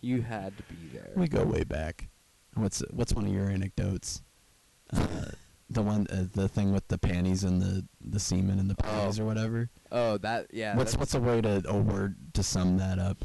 You 0.00 0.22
had 0.22 0.56
to 0.56 0.62
be 0.64 0.76
there. 0.96 1.10
We 1.16 1.26
go 1.26 1.42
way 1.42 1.64
back. 1.64 2.08
What's 2.54 2.80
what's 2.90 3.12
one 3.12 3.26
of 3.26 3.32
your 3.32 3.48
anecdotes? 3.50 4.22
Uh, 4.92 5.06
the 5.68 5.82
one, 5.82 6.06
uh, 6.10 6.26
the 6.32 6.48
thing 6.48 6.72
with 6.72 6.86
the 6.86 6.98
panties 6.98 7.42
and 7.42 7.60
the 7.60 7.84
the 8.00 8.20
semen 8.20 8.60
and 8.60 8.70
the 8.70 8.76
panties 8.76 9.18
Oh. 9.18 9.24
or 9.24 9.26
whatever. 9.26 9.70
oh, 9.90 10.16
that 10.18 10.46
yeah. 10.52 10.76
what's 10.76 10.96
what's 10.96 11.14
a 11.14 11.20
way 11.20 11.40
to 11.40 11.62
a 11.68 11.76
word 11.76 12.14
to 12.34 12.42
sum 12.44 12.76
that 12.78 13.00
up? 13.00 13.24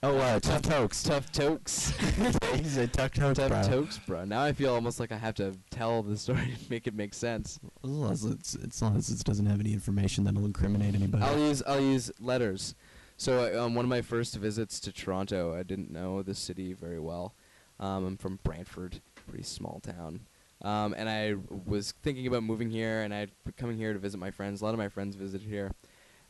Oh, 0.00 0.16
uh, 0.16 0.38
tough 0.38 0.62
tokes. 0.62 1.02
tough 1.02 1.32
tokes? 1.32 1.90
he 2.54 2.62
said 2.64 2.92
tough 2.92 3.12
tokes, 3.12 3.38
tough 3.38 3.48
bro. 3.48 3.62
tokes, 3.62 3.98
bro. 3.98 4.24
Now 4.24 4.42
I 4.42 4.52
feel 4.52 4.72
almost 4.72 5.00
like 5.00 5.10
I 5.10 5.16
have 5.16 5.34
to 5.36 5.56
tell 5.70 6.04
the 6.04 6.16
story 6.16 6.54
to 6.64 6.70
make 6.70 6.86
it 6.86 6.94
make 6.94 7.14
sense. 7.14 7.58
As 7.82 7.90
long 7.90 8.12
as 8.12 8.24
it's, 8.24 8.54
as 8.54 8.80
long 8.80 8.96
as 8.96 9.10
it 9.10 9.24
doesn't 9.24 9.46
have 9.46 9.58
any 9.58 9.72
information 9.72 10.22
that'll 10.22 10.44
incriminate 10.44 10.94
anybody. 10.94 11.24
I'll 11.24 11.38
use 11.38 11.62
I'll 11.66 11.80
use 11.80 12.12
letters. 12.20 12.76
So 13.16 13.52
uh, 13.52 13.64
um, 13.64 13.74
one 13.74 13.84
of 13.84 13.88
my 13.88 14.00
first 14.00 14.36
visits 14.36 14.78
to 14.80 14.92
Toronto, 14.92 15.52
I 15.52 15.64
didn't 15.64 15.90
know 15.90 16.22
the 16.22 16.34
city 16.34 16.72
very 16.72 17.00
well. 17.00 17.34
Um, 17.80 18.06
I'm 18.06 18.16
from 18.16 18.38
Brantford, 18.44 19.00
pretty 19.26 19.42
small 19.42 19.80
town. 19.80 20.20
Um, 20.62 20.94
and 20.96 21.08
I 21.08 21.34
was 21.66 21.92
thinking 22.02 22.26
about 22.28 22.44
moving 22.44 22.70
here, 22.70 23.02
and 23.02 23.12
I'd 23.12 23.30
be 23.44 23.52
coming 23.52 23.76
here 23.76 23.92
to 23.92 23.98
visit 23.98 24.18
my 24.18 24.30
friends. 24.30 24.60
A 24.60 24.64
lot 24.64 24.74
of 24.74 24.78
my 24.78 24.88
friends 24.88 25.16
visit 25.16 25.42
here. 25.42 25.72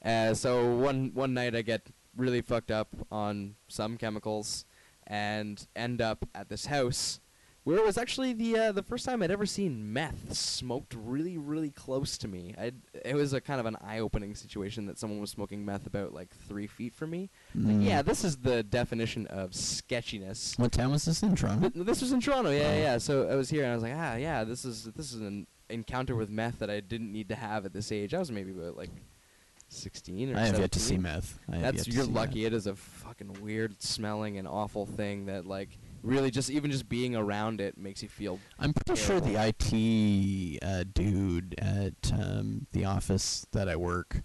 Uh, 0.03 0.33
so 0.33 0.75
one 0.75 1.11
one 1.13 1.35
night 1.35 1.55
I 1.55 1.61
get 1.63 1.83
really 2.19 2.43
fucked 2.43 2.71
up 2.71 2.89
on 3.11 3.55
some 3.69 3.97
chemicals, 3.97 4.67
and 5.07 5.67
end 5.75 6.03
up 6.03 6.27
at 6.35 6.51
this 6.51 6.67
house 6.67 7.21
where 7.65 7.77
it 7.77 7.85
was 7.85 7.99
actually 7.99 8.33
the 8.33 8.59
uh, 8.59 8.73
the 8.73 8.83
first 8.83 9.05
time 9.05 9.23
I'd 9.23 9.31
ever 9.31 9.45
seen 9.45 9.93
meth 9.93 10.33
smoked 10.35 10.95
really 10.99 11.37
really 11.37 11.71
close 11.71 12.17
to 12.19 12.29
me. 12.29 12.55
I 12.59 12.73
it 13.05 13.15
was 13.15 13.33
a 13.35 13.41
kind 13.41 13.61
of 13.61 13.67
an 13.67 13.77
eye 13.85 13.99
opening 13.99 14.35
situation 14.35 14.87
that 14.87 14.99
someone 14.99 15.21
was 15.21 15.31
smoking 15.31 15.65
meth 15.65 15.87
about 15.87 16.13
like 16.15 16.31
three 16.49 16.67
feet 16.67 16.95
from 16.95 17.11
me. 17.11 17.31
Like, 17.55 17.77
Mm. 17.77 17.85
yeah, 17.87 18.03
this 18.03 18.25
is 18.25 18.39
the 18.39 18.63
definition 18.63 19.27
of 19.27 19.55
sketchiness. 19.55 20.55
What 20.59 20.73
town 20.73 20.91
was 20.93 21.05
this 21.05 21.23
in 21.23 21.37
Toronto? 21.37 21.69
Th- 21.71 21.85
This 21.87 22.01
was 22.01 22.13
in 22.13 22.21
Toronto, 22.21 22.51
yeah, 22.51 22.59
Oh. 22.59 22.71
yeah, 22.73 22.77
yeah. 22.79 22.99
So 22.99 23.29
I 23.29 23.35
was 23.35 23.51
here, 23.51 23.65
and 23.65 23.73
I 23.73 23.75
was 23.75 23.83
like, 23.83 23.95
ah, 23.97 24.17
yeah, 24.17 24.45
this 24.45 24.65
is 24.65 24.85
this 24.97 25.13
is 25.13 25.21
an 25.21 25.47
encounter 25.71 26.15
with 26.17 26.31
meth 26.31 26.59
that 26.61 26.71
I 26.71 26.81
didn't 26.81 27.13
need 27.13 27.29
to 27.29 27.35
have 27.35 27.67
at 27.67 27.73
this 27.75 27.93
age. 27.93 28.15
I 28.15 28.19
was 28.19 28.31
maybe 28.33 28.53
about 28.53 28.77
like 28.77 28.91
16 29.69 30.35
or 30.35 30.39
I 30.39 30.47
have 30.47 30.59
yet 30.59 30.73
to 30.73 30.81
see 30.81 30.97
meth. 30.97 31.39
I 31.51 31.59
That's 31.59 31.87
you're 31.87 32.05
lucky. 32.05 32.43
meth. 32.43 32.53
It 32.53 32.55
is 32.55 32.67
a 32.67 32.75
fucking 32.75 33.43
weird 33.43 33.81
smelling 33.83 34.39
and 34.39 34.49
awful 34.49 34.87
thing 34.87 35.27
that 35.27 35.47
like 35.47 35.79
really 36.03 36.31
just 36.31 36.51
even 36.51 36.71
just 36.71 36.89
being 36.89 37.15
around 37.15 37.61
it 37.61 37.77
makes 37.77 38.03
you 38.03 38.09
feel 38.09 38.39
I'm 38.59 38.73
pretty 38.73 39.01
sure 39.01 39.21
the 39.21 39.37
IT 39.37 40.63
uh, 40.63 40.85
dude 40.93 41.55
at 41.59 42.13
um, 42.13 42.67
the 42.73 42.85
office 42.85 43.47
that 43.53 43.69
I 43.69 43.77
work, 43.77 44.23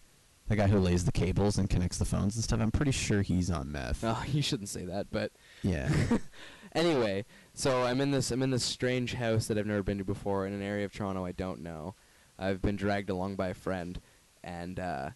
the 0.48 0.56
guy 0.56 0.68
who 0.68 0.80
lays 0.80 1.06
the 1.06 1.12
cables 1.12 1.58
and 1.58 1.70
connects 1.70 1.98
the 1.98 2.06
phones 2.06 2.36
and 2.36 2.44
stuff, 2.44 2.62
I'm 2.62 2.72
pretty 2.72 2.92
sure 2.92 3.22
he's 3.22 3.50
on 3.52 3.72
meth. 3.72 4.04
Oh, 4.04 4.24
you 4.32 4.42
shouldn't 4.42 4.70
say 4.70 4.86
that, 4.86 5.08
but 5.12 5.32
Yeah. 5.62 5.92
anyway, 6.74 7.26
so 7.54 7.84
I'm 7.84 8.00
in 8.02 8.12
this 8.12 8.32
I'm 8.32 8.44
in 8.44 8.52
this 8.52 8.64
strange 8.64 9.16
house 9.16 9.48
that 9.48 9.58
I've 9.58 9.68
never 9.68 9.84
been 9.84 9.98
to 9.98 10.06
before 10.06 10.46
in 10.48 10.54
an 10.54 10.62
area 10.62 10.86
of 10.86 10.94
Toronto 10.94 11.26
I 11.26 11.32
don't 11.34 11.62
know. 11.62 11.96
I've 12.40 12.62
been 12.62 12.76
dragged 12.76 13.10
along 13.10 13.36
by 13.36 13.50
a 13.50 13.54
friend, 13.54 14.02
and 14.44 14.80
uh, 14.80 15.10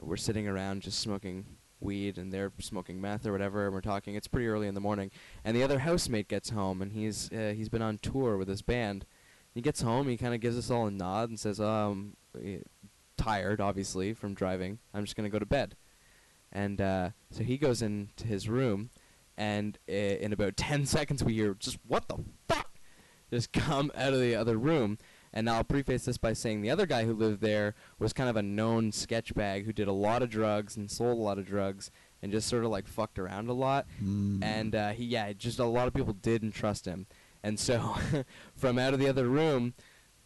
we're 0.00 0.16
sitting 0.16 0.46
around 0.48 0.82
just 0.82 1.00
smoking 1.00 1.44
weed, 1.80 2.18
and 2.18 2.32
they're 2.32 2.52
smoking 2.58 3.00
meth 3.00 3.26
or 3.26 3.32
whatever, 3.32 3.64
and 3.66 3.74
we're 3.74 3.80
talking. 3.80 4.14
It's 4.14 4.28
pretty 4.28 4.48
early 4.48 4.66
in 4.66 4.74
the 4.74 4.80
morning, 4.80 5.10
and 5.44 5.56
the 5.56 5.62
other 5.62 5.78
housemate 5.80 6.28
gets 6.28 6.50
home, 6.50 6.82
and 6.82 6.92
he's 6.92 7.30
uh, 7.32 7.52
he's 7.56 7.68
been 7.68 7.82
on 7.82 7.98
tour 7.98 8.36
with 8.36 8.48
his 8.48 8.62
band. 8.62 9.06
He 9.54 9.60
gets 9.62 9.80
home, 9.82 10.08
he 10.08 10.16
kind 10.16 10.34
of 10.34 10.40
gives 10.40 10.56
us 10.58 10.70
all 10.70 10.86
a 10.86 10.90
nod 10.90 11.28
and 11.30 11.38
says, 11.40 11.60
"Um, 11.60 12.16
tired, 13.16 13.60
obviously, 13.60 14.12
from 14.12 14.34
driving. 14.34 14.78
I'm 14.94 15.04
just 15.04 15.16
gonna 15.16 15.28
go 15.28 15.38
to 15.38 15.46
bed." 15.46 15.76
And 16.52 16.80
uh, 16.80 17.10
so 17.30 17.42
he 17.44 17.58
goes 17.58 17.82
into 17.82 18.26
his 18.26 18.48
room, 18.48 18.90
and 19.36 19.78
i- 19.88 19.92
in 19.92 20.32
about 20.32 20.56
10 20.56 20.86
seconds 20.86 21.22
we 21.22 21.34
hear 21.34 21.54
just 21.54 21.78
what 21.86 22.08
the 22.08 22.18
fuck 22.48 22.70
just 23.30 23.52
come 23.52 23.92
out 23.94 24.14
of 24.14 24.20
the 24.20 24.34
other 24.34 24.56
room 24.56 24.96
and 25.32 25.48
i'll 25.48 25.64
preface 25.64 26.04
this 26.04 26.18
by 26.18 26.32
saying 26.32 26.62
the 26.62 26.70
other 26.70 26.86
guy 26.86 27.04
who 27.04 27.12
lived 27.12 27.40
there 27.40 27.74
was 27.98 28.12
kind 28.12 28.28
of 28.30 28.36
a 28.36 28.42
known 28.42 28.90
sketch 28.92 29.34
bag 29.34 29.64
who 29.64 29.72
did 29.72 29.88
a 29.88 29.92
lot 29.92 30.22
of 30.22 30.30
drugs 30.30 30.76
and 30.76 30.90
sold 30.90 31.18
a 31.18 31.22
lot 31.22 31.38
of 31.38 31.46
drugs 31.46 31.90
and 32.22 32.32
just 32.32 32.48
sort 32.48 32.64
of 32.64 32.70
like 32.70 32.88
fucked 32.88 33.18
around 33.18 33.48
a 33.48 33.52
lot. 33.52 33.86
Mm. 34.02 34.42
and 34.42 34.74
uh, 34.74 34.90
he 34.90 35.04
yeah 35.04 35.32
just 35.32 35.58
a 35.58 35.64
lot 35.64 35.86
of 35.86 35.94
people 35.94 36.12
didn't 36.12 36.52
trust 36.52 36.84
him. 36.84 37.06
And 37.42 37.60
so 37.60 37.96
from 38.56 38.78
out 38.78 38.92
of 38.94 38.98
the 39.00 39.08
other 39.08 39.28
room 39.28 39.74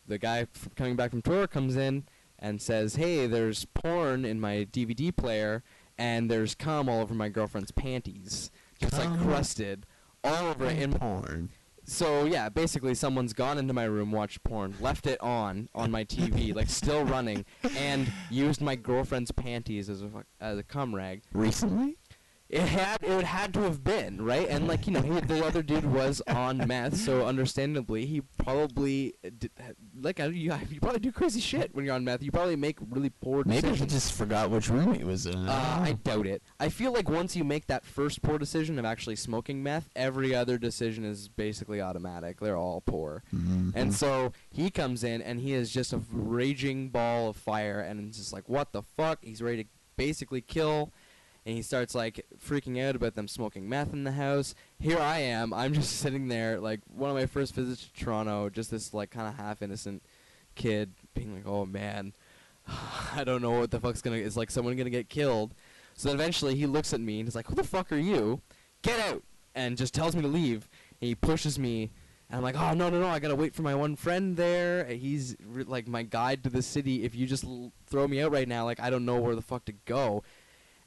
the 0.09 0.19
guy 0.19 0.39
f- 0.41 0.69
coming 0.74 0.97
back 0.97 1.11
from 1.11 1.20
tour 1.23 1.47
comes 1.47 1.77
in 1.77 2.05
and 2.39 2.62
says 2.62 2.97
hey 2.97 3.27
there's 3.27 3.66
porn 3.66 4.24
in 4.24 4.41
my 4.41 4.66
dvd 4.73 5.15
player 5.15 5.62
and 5.99 6.31
there's 6.31 6.55
cum 6.55 6.89
all 6.89 7.01
over 7.03 7.15
my 7.15 7.29
girlfriend's 7.29 7.70
panties. 7.73 8.51
Just 8.81 8.99
like 8.99 9.20
crusted 9.20 9.87
all 10.24 10.47
over 10.49 10.66
it 10.66 10.79
in 10.79 10.93
porn. 10.95 11.51
So 11.85 12.25
yeah, 12.25 12.49
basically 12.49 12.95
someone's 12.95 13.33
gone 13.33 13.59
into 13.59 13.73
my 13.73 13.85
room, 13.85 14.13
watched 14.13 14.43
porn, 14.45 14.75
left 14.81 15.07
it 15.07 15.21
on 15.21 15.69
on 15.75 15.91
my 15.91 16.05
TV, 16.05 16.55
like 16.57 16.69
still 16.69 17.05
running, 17.05 17.45
and 17.77 18.11
used 18.31 18.61
my 18.61 18.77
girlfriend's 18.77 19.33
panties 19.33 19.89
as 19.91 20.03
a 20.03 20.09
fuck- 20.09 20.27
as 20.41 20.59
a 20.59 20.63
cum 20.63 20.95
rag. 20.95 21.23
Recently? 21.33 21.97
It 22.53 22.61
had 22.69 23.03
it 23.03 23.24
had 23.24 23.55
to 23.55 23.61
have 23.61 23.83
been 23.83 24.20
right, 24.23 24.47
and 24.47 24.69
like 24.69 24.87
you 24.87 24.93
know, 24.93 25.01
he, 25.01 25.09
the 25.20 25.43
other 25.43 25.62
dude 25.62 25.87
was 25.91 26.20
on 26.29 26.59
meth, 26.69 26.99
so 26.99 27.24
understandably 27.27 28.05
he 28.05 28.20
probably 28.37 29.15
did, 29.39 29.51
like 29.99 30.20
I- 30.20 30.27
you, 30.27 30.53
you 30.70 30.79
probably 30.79 31.01
do 31.01 31.11
crazy 31.12 31.41
shit 31.41 31.74
when 31.74 31.87
you're 31.87 31.95
on 31.95 32.05
meth. 32.05 32.23
You 32.23 32.31
probably 32.31 32.57
make 32.57 32.77
really 32.91 33.09
poor 33.09 33.43
decisions. 33.43 33.65
Maybe 33.65 33.79
he 33.79 33.87
just 33.87 34.12
forgot 34.12 34.51
which 34.51 34.69
room 34.69 34.93
he 34.93 35.03
was 35.03 35.24
in. 35.24 35.49
Uh, 35.49 35.79
I 35.83 35.93
doubt 36.05 36.27
it. 36.27 36.43
I 36.61 36.69
feel 36.69 36.93
like 36.93 37.09
once 37.09 37.35
you 37.35 37.43
make 37.43 37.69
that 37.69 37.87
first 37.87 38.20
poor 38.20 38.37
decision 38.39 38.79
of 38.79 38.85
actually 38.85 39.16
smoking 39.16 39.62
meth, 39.62 39.89
every 39.97 40.35
other 40.35 40.59
decision 40.59 41.07
is 41.07 41.29
basically 41.29 41.81
automatic. 41.81 42.39
They're 42.39 42.59
all 42.59 42.83
poor. 42.83 43.23
Mhm. 43.35 43.73
And 43.74 43.95
so 43.95 44.35
he 44.51 44.69
comes 44.70 45.05
in 45.05 45.23
and 45.23 45.41
he 45.41 45.55
is 45.55 45.70
just 45.73 45.95
a 45.95 46.03
raging 46.12 46.91
ball 46.91 47.31
of 47.31 47.37
fire 47.37 47.81
and 47.81 47.99
it's 48.09 48.19
just 48.19 48.33
like, 48.35 48.47
what 48.47 48.73
the 48.73 48.83
fuck? 48.83 49.20
He's 49.24 49.41
ready 49.41 49.65
to 49.65 49.70
basically 49.97 50.43
kill. 50.43 50.93
And 51.44 51.56
he 51.56 51.62
starts 51.62 51.94
like 51.94 52.24
freaking 52.44 52.81
out 52.82 52.94
about 52.94 53.14
them 53.14 53.27
smoking 53.27 53.69
meth 53.69 53.93
in 53.93 54.05
the 54.05 54.12
house. 54.12 54.55
Here 54.78 54.98
I 54.98 55.19
am. 55.19 55.52
I'm 55.52 55.74
just 55.74 55.97
sitting 55.97 56.28
there, 56.28 56.60
like 56.60 56.81
one 56.86 57.10
of 57.10 57.16
my 57.16 57.27
first 57.27 57.55
visits 57.55 57.85
to 57.85 58.05
Toronto, 58.05 58.48
just 58.48 58.70
this 58.70 58.94
like 58.94 59.10
kind 59.10 59.27
of 59.27 59.36
half 59.36 59.62
innocent 59.62 60.02
kid 60.55 60.93
being 61.14 61.35
like, 61.35 61.47
oh 61.47 61.66
man, 61.66 62.12
I 63.14 63.24
don't 63.24 63.43
know 63.43 63.59
what 63.59 63.70
the 63.70 63.81
fuck's 63.81 64.02
gonna. 64.02 64.16
Is 64.16 64.36
like 64.36 64.51
someone 64.51 64.77
gonna 64.77 64.90
get 64.90 65.09
killed? 65.09 65.55
So 65.94 66.09
then 66.09 66.16
eventually 66.16 66.55
he 66.55 66.66
looks 66.66 66.94
at 66.94 67.01
me 67.01 67.19
and 67.20 67.27
he's 67.27 67.35
like, 67.36 67.48
who 67.48 67.55
the 67.55 67.64
fuck 67.64 67.93
are 67.93 67.97
you? 67.97 68.40
Get 68.82 69.01
out! 69.01 69.23
And 69.55 69.77
just 69.77 69.94
tells 69.94 70.16
me 70.16 70.23
to 70.23 70.28
leave. 70.28 70.69
And 71.01 71.09
he 71.09 71.14
pushes 71.14 71.59
me 71.59 71.90
and 72.32 72.39
I'm 72.39 72.43
like, 72.43 72.56
oh 72.56 72.73
no 72.73 72.89
no 72.89 72.98
no! 72.98 73.09
I 73.09 73.19
gotta 73.19 73.36
wait 73.36 73.55
for 73.55 73.60
my 73.60 73.74
one 73.74 73.94
friend 73.94 74.36
there. 74.36 74.86
He's 74.86 75.36
re- 75.47 75.64
like 75.64 75.86
my 75.86 76.02
guide 76.02 76.43
to 76.44 76.51
the 76.51 76.62
city. 76.62 77.05
If 77.05 77.14
you 77.14 77.27
just 77.27 77.44
l- 77.44 77.73
throw 77.86 78.09
me 78.09 78.23
out 78.23 78.32
right 78.32 78.48
now, 78.48 78.64
like 78.64 78.81
I 78.81 78.89
don't 78.89 79.05
know 79.05 79.20
where 79.20 79.35
the 79.35 79.43
fuck 79.43 79.66
to 79.66 79.73
go. 79.85 80.23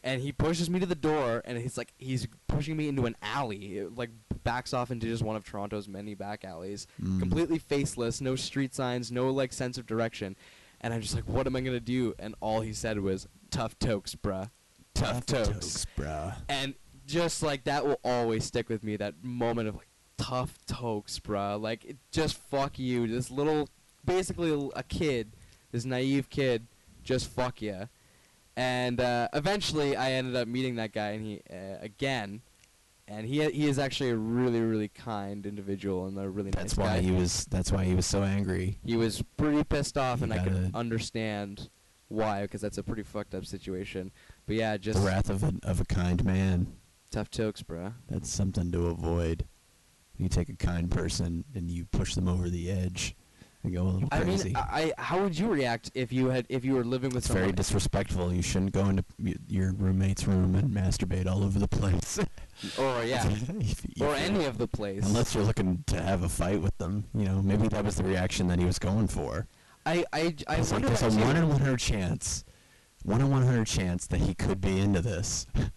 And 0.06 0.22
he 0.22 0.32
pushes 0.32 0.69
me 0.69 0.80
to 0.80 0.86
the 0.86 0.94
door, 0.95 1.41
and 1.45 1.57
he's 1.57 1.77
like, 1.77 1.91
he's 1.98 2.27
pushing 2.48 2.77
me 2.77 2.88
into 2.88 3.06
an 3.07 3.18
alley. 3.23 3.80
It, 3.80 3.95
like 3.98 4.11
backs 4.44 4.72
off 4.72 4.91
into 4.91 5.07
just 5.07 5.23
one 5.23 5.36
of 5.36 5.44
Toronto's 5.44 5.88
many 5.88 6.14
back 6.14 6.45
alleys, 6.45 6.86
Mm. 7.02 7.19
completely 7.19 7.57
faceless, 7.57 8.22
no 8.22 8.36
street 8.36 8.76
signs, 8.76 9.11
no 9.11 9.32
like 9.32 9.52
sense 9.52 9.77
of 9.80 9.88
direction. 9.88 10.36
And 10.82 10.94
I'm 10.94 11.02
just 11.02 11.15
like, 11.15 11.27
what 11.27 11.48
am 11.48 11.56
I 11.56 11.61
gonna 11.61 11.80
do? 11.80 12.14
And 12.19 12.36
all 12.40 12.61
he 12.61 12.72
said 12.72 12.99
was, 12.99 13.27
"Tough 13.49 13.77
tokes, 13.80 14.14
bruh. 14.15 14.52
Tough, 14.94 15.26
tokes." 15.26 15.88
bruh. 15.98 16.36
And 16.48 16.76
just 17.07 17.41
like 17.41 17.64
that 17.64 17.86
will 17.86 17.99
always 18.03 18.45
stick 18.45 18.69
with 18.69 18.84
me. 18.84 18.95
That 18.98 19.23
moment 19.23 19.68
of 19.68 19.76
like 19.76 19.88
tough 20.19 20.60
tokes, 20.68 21.18
bruh. 21.19 21.60
Like 21.60 21.84
it, 21.84 21.98
just 22.11 22.38
fuck 22.38 22.77
you. 22.77 23.07
This 23.07 23.32
little, 23.32 23.69
basically 24.06 24.69
a 24.76 24.84
kid, 24.84 25.32
this 25.72 25.84
naive 25.86 26.30
kid, 26.30 26.68
just 27.03 27.27
fuck 27.27 27.61
you. 27.64 27.90
And 28.57 29.02
uh, 29.02 29.27
eventually, 29.34 29.95
I 29.98 30.11
ended 30.14 30.36
up 30.36 30.48
meeting 30.48 30.76
that 30.76 30.94
guy, 30.94 31.10
and 31.11 31.26
he 31.26 31.41
uh, 31.52 31.77
again, 31.82 32.41
and 33.07 33.27
he 33.27 33.44
he 33.52 33.68
is 33.68 33.77
actually 33.77 34.11
a 34.11 34.15
really 34.15 34.61
really 34.61 34.88
kind 34.88 35.45
individual 35.45 36.07
and 36.07 36.18
a 36.18 36.30
really 36.30 36.52
That's 36.52 36.77
nice 36.77 36.88
why 36.88 36.95
guy. 36.98 37.02
he 37.02 37.11
was. 37.11 37.45
That's 37.52 37.72
why 37.72 37.84
he 37.84 37.94
was 37.94 38.06
so 38.06 38.23
angry. 38.23 38.80
He 38.86 38.95
was 38.95 39.22
pretty 39.38 39.64
pissed 39.64 39.98
off, 39.98 40.22
and 40.22 40.32
I 40.34 40.38
can 40.38 40.72
understand 40.73 41.69
why, 42.07 42.44
because 42.44 42.61
that's 42.61 42.77
a 42.77 42.84
pretty 42.84 43.03
fucked 43.03 43.36
up 43.36 43.45
situation. 43.45 44.11
But 44.45 44.56
yeah, 44.56 44.77
just 44.77 44.99
the 45.02 45.06
wrath 45.06 45.30
of 45.30 45.44
a 45.44 45.53
of 45.64 45.82
a 45.82 45.86
kind 45.86 46.23
man. 46.23 46.68
tough 47.11 47.30
tokes, 47.30 47.61
bro. 47.61 47.94
That's 48.10 48.30
something 48.30 48.72
to 48.72 48.88
avoid. 48.88 49.45
You 50.18 50.30
take 50.30 50.48
a 50.48 50.56
kind 50.56 50.90
person 50.90 51.44
and 51.53 51.69
you 51.69 51.84
push 51.86 52.15
them 52.15 52.30
over 52.30 52.49
the 52.49 52.72
edge. 52.72 53.18
Go 53.72 53.82
a 53.82 53.84
little 53.84 54.10
I 54.12 54.20
crazy. 54.22 54.50
mean, 54.50 54.56
I, 54.58 54.94
I 54.98 55.02
how 55.02 55.22
would 55.22 55.38
you 55.38 55.48
react 55.48 55.92
if 55.96 56.12
you 56.14 56.28
had 56.28 56.46
if 56.50 56.64
you 56.64 56.74
were 56.74 56.84
living 56.84 57.10
with 57.10 57.18
it's 57.20 57.28
someone? 57.28 57.44
very 57.44 57.52
disrespectful. 57.54 58.34
You 58.34 58.42
shouldn't 58.42 58.72
go 58.74 58.86
into 58.88 59.04
your 59.48 59.74
roommate's 59.74 60.28
room 60.28 60.56
and 60.56 60.70
masturbate 60.74 61.28
all 61.28 61.44
over 61.44 61.58
the 61.60 61.68
place. 61.68 62.20
or 62.78 63.04
yeah, 63.04 63.28
If 63.60 63.86
you- 63.96 64.06
or 64.06 64.16
any 64.16 64.46
of 64.46 64.58
the 64.58 64.68
place. 64.68 65.06
Unless 65.06 65.36
you're 65.36 65.44
looking 65.44 65.84
to 65.88 66.02
have 66.02 66.24
a 66.24 66.30
fight 66.30 66.62
with 66.62 66.78
them, 66.78 67.06
you 67.14 67.26
know, 67.26 67.42
maybe 67.42 67.68
that 67.70 67.84
was 67.84 67.96
the 67.96 68.04
reaction 68.04 68.48
that 68.48 68.60
he 68.60 68.66
was 68.66 68.80
going 68.80 69.08
for. 69.08 69.48
I 69.86 70.06
I 70.14 70.36
I 70.48 70.56
It's 70.58 70.72
like 70.72 70.82
wonder 70.84 70.88
there's 70.98 71.16
a 71.16 71.20
one 71.20 71.36
in 71.36 71.48
one 71.48 71.60
hundred 71.60 71.80
chance, 71.80 72.44
one 73.04 73.22
in 73.22 73.30
one 73.30 73.44
hundred 73.44 73.68
chance 73.68 74.08
that 74.08 74.20
he 74.22 74.34
could 74.34 74.60
be 74.62 74.80
into 74.80 75.02
this, 75.02 75.46
and 75.56 75.72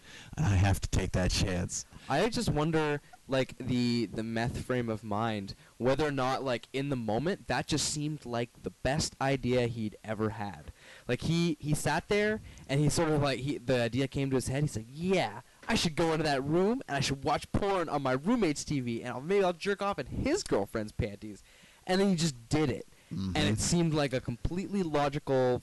I 0.47 0.55
have 0.57 0.81
to 0.81 0.89
take 0.89 1.13
that 1.13 1.31
chance. 1.31 1.85
I 2.09 2.29
just 2.31 2.49
wonder, 2.49 3.01
like 3.29 3.55
the 3.59 4.07
the 4.07 4.23
meth 4.23 4.59
frame 4.65 4.89
of 4.89 5.05
mind, 5.05 5.55
whether 5.77 6.07
or 6.07 6.11
not, 6.11 6.43
like 6.43 6.69
in 6.73 6.89
the 6.89 6.97
moment, 6.97 7.47
that 7.49 7.67
just 7.67 7.89
seemed 7.93 8.25
like 8.27 8.51
the 8.63 8.71
best 8.71 9.15
idea 9.21 9.67
he'd 9.67 9.97
ever 10.03 10.31
had. 10.31 10.73
Like 11.07 11.21
he 11.23 11.57
he 11.61 11.75
sat 11.75 12.09
there 12.09 12.41
and 12.69 12.81
he 12.81 12.89
sort 12.89 13.11
of 13.11 13.23
like 13.23 13.41
he 13.41 13.59
the 13.59 13.83
idea 13.83 14.09
came 14.09 14.31
to 14.31 14.37
his 14.37 14.49
head. 14.49 14.63
He's 14.63 14.77
like, 14.77 14.87
yeah, 14.91 15.41
I 15.69 15.75
should 15.75 15.95
go 15.97 16.13
into 16.13 16.25
that 16.25 16.43
room 16.45 16.83
and 16.89 16.97
I 16.97 17.01
should 17.01 17.23
watch 17.25 17.51
porn 17.53 17.89
on 17.89 18.03
my 18.03 18.13
roommate's 18.13 18.65
TV 18.65 19.01
and 19.01 19.09
I'll, 19.11 19.21
maybe 19.21 19.45
I'll 19.45 19.53
jerk 19.53 19.83
off 19.83 19.99
in 19.99 20.07
his 20.07 20.43
girlfriend's 20.43 20.93
panties, 20.93 21.43
and 21.87 22.01
then 22.01 22.09
he 22.11 22.15
just 22.17 22.49
did 22.49 22.71
it, 22.71 22.87
and 23.11 23.35
Mhm. 23.37 23.53
it 23.53 23.61
seemed 23.61 23.95
like 23.95 24.13
a 24.13 24.21
completely 24.21 24.83
logical 24.83 25.63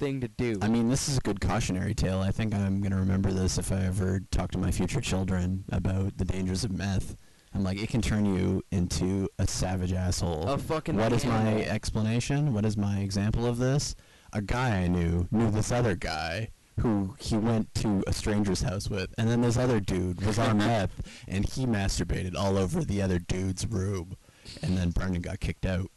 thing 0.00 0.20
to 0.22 0.28
do. 0.28 0.58
I 0.62 0.68
mean, 0.68 0.88
this 0.88 1.08
is 1.08 1.18
a 1.18 1.20
good 1.20 1.40
cautionary 1.40 1.94
tale. 1.94 2.20
I 2.20 2.30
think 2.32 2.54
I'm 2.54 2.80
gonna 2.80 2.96
remember 2.96 3.30
this 3.30 3.58
if 3.58 3.70
I 3.70 3.82
ever 3.84 4.20
talk 4.30 4.50
to 4.52 4.58
my 4.58 4.70
future 4.70 5.00
children 5.00 5.64
about 5.70 6.16
the 6.16 6.24
dangers 6.24 6.64
of 6.64 6.72
meth. 6.72 7.16
I'm 7.54 7.62
like, 7.62 7.82
it 7.82 7.88
can 7.90 8.00
turn 8.00 8.24
you 8.24 8.62
into 8.70 9.28
a 9.38 9.46
savage 9.46 9.92
asshole. 9.92 10.48
a 10.48 10.56
fucking 10.56 10.96
What 10.96 11.12
is 11.12 11.24
my 11.24 11.62
explanation? 11.64 12.54
What 12.54 12.64
is 12.64 12.76
my 12.76 12.98
example 13.00 13.44
of 13.46 13.58
this? 13.58 13.94
A 14.32 14.40
guy 14.40 14.78
I 14.82 14.88
knew 14.88 15.26
knew 15.30 15.50
this 15.50 15.70
other 15.72 15.94
guy 15.94 16.48
who 16.78 17.14
he 17.18 17.36
went 17.36 17.74
to 17.74 18.02
a 18.06 18.12
stranger's 18.12 18.62
house 18.62 18.88
with, 18.88 19.12
and 19.18 19.28
then 19.28 19.42
this 19.42 19.58
other 19.58 19.80
dude 19.80 20.24
was 20.24 20.38
on 20.38 20.56
meth, 20.66 21.02
and 21.28 21.44
he 21.44 21.66
masturbated 21.66 22.34
all 22.34 22.56
over 22.56 22.82
the 22.82 23.02
other 23.02 23.18
dude's 23.18 23.66
room, 23.66 24.16
and 24.62 24.78
then 24.78 24.90
Brendan 24.90 25.20
got 25.20 25.40
kicked 25.40 25.66
out. 25.66 25.90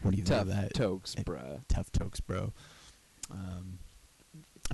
What 0.00 0.12
do 0.12 0.16
you 0.16 0.24
tough 0.24 0.46
think 0.46 0.56
of 0.56 0.62
that? 0.62 0.74
tokes, 0.74 1.14
Eh, 1.18 1.22
bruh. 1.24 1.60
Tough 1.68 1.90
tokes, 1.92 2.20
bro. 2.20 2.52
Um, 3.30 3.78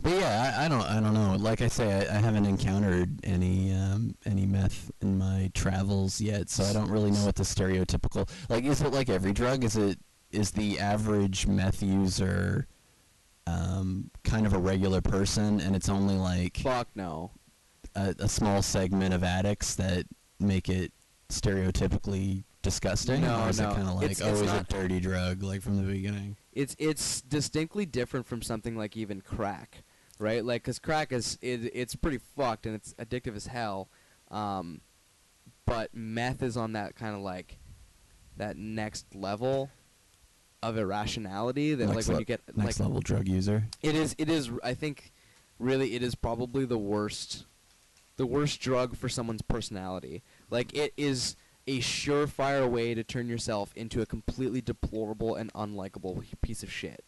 but 0.03 0.13
yeah, 0.13 0.55
I, 0.59 0.65
I 0.65 0.69
don't, 0.69 0.83
I 0.83 1.01
don't 1.01 1.15
know. 1.15 1.37
Like 1.39 1.61
I 1.61 1.69
say, 1.69 2.07
I, 2.09 2.17
I 2.17 2.21
haven't 2.21 2.47
encountered 2.47 3.19
any, 3.25 3.73
um, 3.73 4.15
any 4.25 4.47
meth 4.47 4.91
in 5.03 5.19
my 5.19 5.51
travels 5.55 6.21
yet, 6.21 6.49
so 6.49 6.65
I 6.65 6.73
don't 6.73 6.91
really 6.91 7.11
know 7.11 7.27
what 7.27 7.35
the 7.35 7.43
stereotypical. 7.43 8.29
Like, 8.49 8.65
is 8.65 8.81
it 8.83 8.93
like 8.93 9.09
every 9.09 9.33
drug? 9.33 9.65
Is 9.65 9.77
it 9.77 9.99
is 10.31 10.53
the 10.53 10.79
average 10.79 11.49
meth 11.49 11.83
user 11.83 12.69
um, 13.49 14.11
kind 14.23 14.47
of 14.47 14.53
a 14.53 14.59
regular 14.59 15.01
person, 15.01 15.61
and 15.61 15.75
it's 15.75 15.89
only 15.89 16.15
like 16.15 16.59
Fuck 16.59 16.89
no. 16.95 17.33
a, 17.97 18.15
a 18.21 18.29
small 18.29 18.63
segment 18.63 19.13
of 19.13 19.25
addicts 19.25 19.75
that 19.75 20.07
make 20.39 20.69
it 20.69 20.93
stereotypically 21.31 22.45
disgusting? 22.63 23.23
No, 23.23 23.45
or 23.45 23.49
is 23.51 23.61
no. 23.61 23.71
it 23.71 23.75
kind 23.75 23.89
of 23.89 23.95
like 23.97 24.05
It's- 24.11 24.21
it's 24.21 24.29
always 24.29 24.43
not- 24.53 24.63
a 24.71 24.73
dirty 24.73 25.01
drug, 25.01 25.43
like 25.43 25.63
from 25.63 25.77
the 25.77 25.83
beginning? 25.93 26.37
It's 26.53 26.75
it's 26.79 27.21
distinctly 27.21 27.87
different 27.87 28.27
from 28.27 28.43
something 28.43 28.77
like 28.77 28.97
even 28.97 29.21
crack, 29.21 29.85
right? 30.19 30.45
Like, 30.45 30.65
cause 30.65 30.79
crack 30.79 31.13
is 31.13 31.39
it, 31.41 31.71
it's 31.75 31.95
pretty 31.95 32.19
fucked 32.37 32.67
and 32.67 32.75
it's 32.75 32.95
addictive 32.95 33.37
as 33.37 33.47
hell. 33.47 33.89
Um, 34.31 34.81
but 35.67 35.95
meth 35.95 36.43
is 36.43 36.57
on 36.57 36.73
that 36.73 36.97
kind 36.97 37.15
of 37.15 37.21
like 37.21 37.59
that 38.37 38.57
next 38.57 39.15
level 39.15 39.71
of 40.63 40.77
irrationality 40.77 41.75
that 41.75 41.87
Next 41.87 41.97
like 41.97 42.07
when 42.07 42.15
le- 42.17 42.21
you 42.21 42.27
get 42.27 42.41
like 42.49 42.67
Next 42.67 42.81
like 42.81 42.89
level 42.89 43.01
drug 43.01 43.29
user. 43.29 43.65
It 43.83 43.95
is. 43.95 44.15
It 44.19 44.29
is. 44.29 44.51
I 44.63 44.75
think, 44.75 45.13
really, 45.59 45.95
it 45.95 46.03
is 46.03 46.15
probably 46.15 46.65
the 46.65 46.79
worst, 46.79 47.47
the 48.17 48.27
worst 48.27 48.61
drug 48.61 48.97
for 48.97 49.09
someone's 49.09 49.43
personality. 49.43 50.23
Like 50.51 50.75
it 50.75 50.93
is 50.97 51.37
a 51.71 51.79
surefire 51.81 52.69
way 52.69 52.95
to 52.95 53.05
turn 53.05 53.29
yourself 53.29 53.73
into 53.77 54.01
a 54.03 54.07
completely 54.07 54.61
deplorable 54.61 55.35
and 55.37 55.53
unlikable 55.55 56.25
piece 56.43 56.63
of 56.63 56.71
shit. 56.73 57.05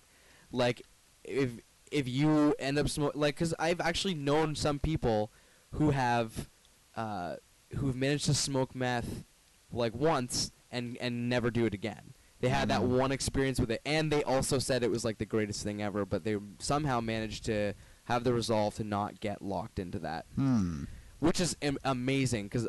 Like 0.50 0.82
if 1.24 1.50
if 1.90 2.08
you 2.08 2.54
end 2.58 2.78
up 2.78 2.88
smoking, 2.88 3.20
like, 3.20 3.34
because 3.34 3.54
I've 3.58 3.80
actually 3.80 4.14
known 4.14 4.54
some 4.54 4.78
people 4.78 5.30
who 5.72 5.90
have, 5.90 6.48
uh, 6.96 7.36
who've 7.76 7.94
managed 7.96 8.24
to 8.26 8.34
smoke 8.34 8.74
meth, 8.74 9.24
like 9.72 9.94
once 9.94 10.52
and 10.70 10.96
and 11.00 11.28
never 11.28 11.50
do 11.50 11.66
it 11.66 11.74
again. 11.74 12.14
They 12.40 12.48
had 12.48 12.68
that 12.70 12.80
Mm. 12.80 12.98
one 12.98 13.12
experience 13.12 13.60
with 13.60 13.70
it, 13.70 13.80
and 13.86 14.10
they 14.10 14.22
also 14.24 14.58
said 14.58 14.82
it 14.82 14.90
was 14.90 15.04
like 15.04 15.18
the 15.18 15.26
greatest 15.26 15.62
thing 15.62 15.80
ever. 15.82 16.04
But 16.06 16.24
they 16.24 16.36
somehow 16.58 17.00
managed 17.00 17.44
to 17.46 17.74
have 18.04 18.24
the 18.24 18.32
resolve 18.32 18.74
to 18.76 18.84
not 18.84 19.20
get 19.20 19.42
locked 19.42 19.78
into 19.78 19.98
that, 20.00 20.24
Hmm. 20.34 20.84
which 21.20 21.40
is 21.40 21.56
am- 21.62 21.78
amazing 21.84 22.44
because 22.46 22.68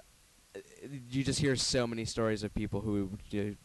you 1.10 1.24
just 1.24 1.40
hear 1.40 1.56
so 1.56 1.86
many 1.88 2.06
stories 2.06 2.44
of 2.44 2.54
people 2.54 2.82
who, 2.82 3.12
do, 3.30 3.56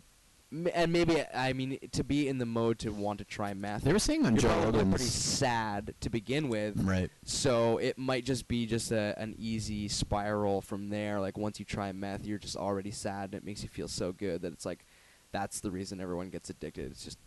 m- 0.52 0.68
and 0.74 0.92
maybe 0.92 1.22
I 1.34 1.52
mean 1.52 1.78
to 1.92 2.04
be 2.04 2.28
in 2.28 2.38
the 2.38 2.46
mode 2.46 2.78
to 2.80 2.90
want 2.90 3.18
to 3.18 3.24
try 3.24 3.52
meth. 3.54 3.82
They 3.82 3.92
were 3.92 3.98
saying 3.98 4.24
on 4.26 4.36
Joe 4.36 4.48
probably 4.62 4.84
pretty 4.84 5.04
sad 5.04 5.94
to 6.00 6.10
begin 6.10 6.48
with, 6.48 6.80
Right. 6.82 7.10
so 7.24 7.78
it 7.78 7.98
might 7.98 8.24
just 8.24 8.48
be 8.48 8.66
just 8.66 8.92
a, 8.92 9.14
an 9.18 9.34
easy 9.38 9.88
spiral 9.88 10.60
from 10.60 10.88
there. 10.90 11.20
Like 11.20 11.36
once 11.38 11.58
you 11.58 11.64
try 11.64 11.92
meth, 11.92 12.24
you're 12.24 12.38
just 12.38 12.56
already 12.56 12.90
sad, 12.90 13.26
and 13.26 13.34
it 13.34 13.44
makes 13.44 13.62
you 13.62 13.68
feel 13.68 13.88
so 13.88 14.12
good 14.12 14.42
that 14.42 14.52
it's 14.52 14.64
like 14.66 14.84
that's 15.32 15.60
the 15.60 15.70
reason 15.70 16.00
everyone 16.00 16.30
gets 16.30 16.48
addicted. 16.50 16.90
It's 16.92 17.04
just 17.04 17.18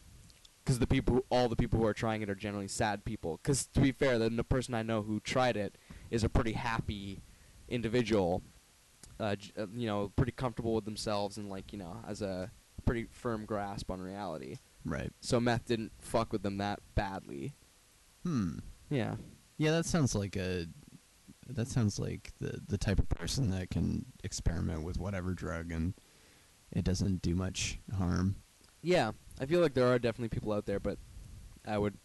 because 0.64 0.80
the 0.80 0.88
people, 0.88 1.16
who, 1.16 1.26
all 1.32 1.50
the 1.50 1.56
people 1.56 1.80
who 1.80 1.86
are 1.86 1.94
trying 1.94 2.22
it, 2.22 2.30
are 2.30 2.36
generally 2.36 2.68
sad 2.68 3.04
people. 3.04 3.40
Because 3.42 3.66
to 3.68 3.80
be 3.82 3.92
fair, 3.92 4.20
the, 4.20 4.30
the 4.30 4.44
person 4.44 4.74
I 4.76 4.84
know 4.84 5.02
who 5.02 5.20
tried 5.20 5.58
it 5.58 5.76
is 6.12 6.24
a 6.24 6.30
pretty 6.30 6.54
happy 6.54 7.22
individual. 7.68 8.42
Uh, 9.22 9.36
uh, 9.56 9.68
you 9.76 9.86
know, 9.86 10.12
pretty 10.16 10.32
comfortable 10.32 10.74
with 10.74 10.86
themselves 10.86 11.38
and 11.38 11.48
like 11.48 11.72
you 11.72 11.78
know 11.78 11.98
has 12.08 12.24
a 12.24 12.50
pretty 12.86 13.06
firm 13.12 13.46
grasp 13.46 13.92
on 13.92 14.02
reality. 14.02 14.58
Right. 14.84 15.12
So 15.20 15.40
meth 15.40 15.66
didn't 15.66 15.92
fuck 16.00 16.34
with 16.34 16.42
them 16.42 16.58
that 16.58 16.80
badly. 16.96 17.54
Hmm. 18.24 18.60
Yeah. 18.90 19.16
Yeah, 19.58 19.72
that 19.72 19.86
sounds 19.86 20.16
like 20.16 20.36
a. 20.36 20.66
That 21.48 21.68
sounds 21.68 22.00
like 22.00 22.32
the 22.40 22.62
the 22.68 22.78
type 22.78 22.98
of 22.98 23.10
person 23.10 23.52
that 23.52 23.70
can 23.70 24.06
experiment 24.24 24.84
with 24.84 24.98
whatever 24.98 25.34
drug 25.34 25.72
and 25.72 25.94
it 26.72 26.84
doesn't 26.84 27.22
do 27.22 27.36
much 27.36 27.78
harm. 27.98 28.38
Yeah, 28.82 29.12
I 29.40 29.46
feel 29.46 29.60
like 29.62 29.74
there 29.76 29.88
are 29.88 30.00
definitely 30.00 30.30
people 30.30 30.54
out 30.54 30.66
there, 30.66 30.80
but 30.80 30.98
I 31.68 31.78
would 31.78 31.98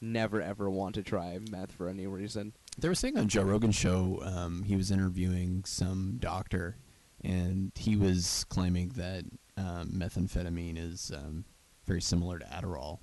never 0.00 0.40
ever 0.40 0.70
want 0.70 0.94
to 0.94 1.02
try 1.02 1.38
meth 1.50 1.72
for 1.72 1.88
any 1.88 2.06
reason. 2.06 2.54
They 2.78 2.88
were 2.88 2.94
saying 2.94 3.16
on 3.16 3.28
Joe 3.28 3.42
Rogan's 3.42 3.76
show, 3.76 4.20
um, 4.24 4.62
he 4.64 4.74
was 4.76 4.90
interviewing 4.90 5.64
some 5.64 6.16
doctor, 6.18 6.76
and 7.22 7.70
he 7.76 7.96
was 7.96 8.44
claiming 8.48 8.88
that 8.96 9.24
um, 9.56 9.90
methamphetamine 9.90 10.76
is 10.76 11.12
um, 11.14 11.44
very 11.86 12.02
similar 12.02 12.38
to 12.40 12.44
Adderall. 12.46 12.98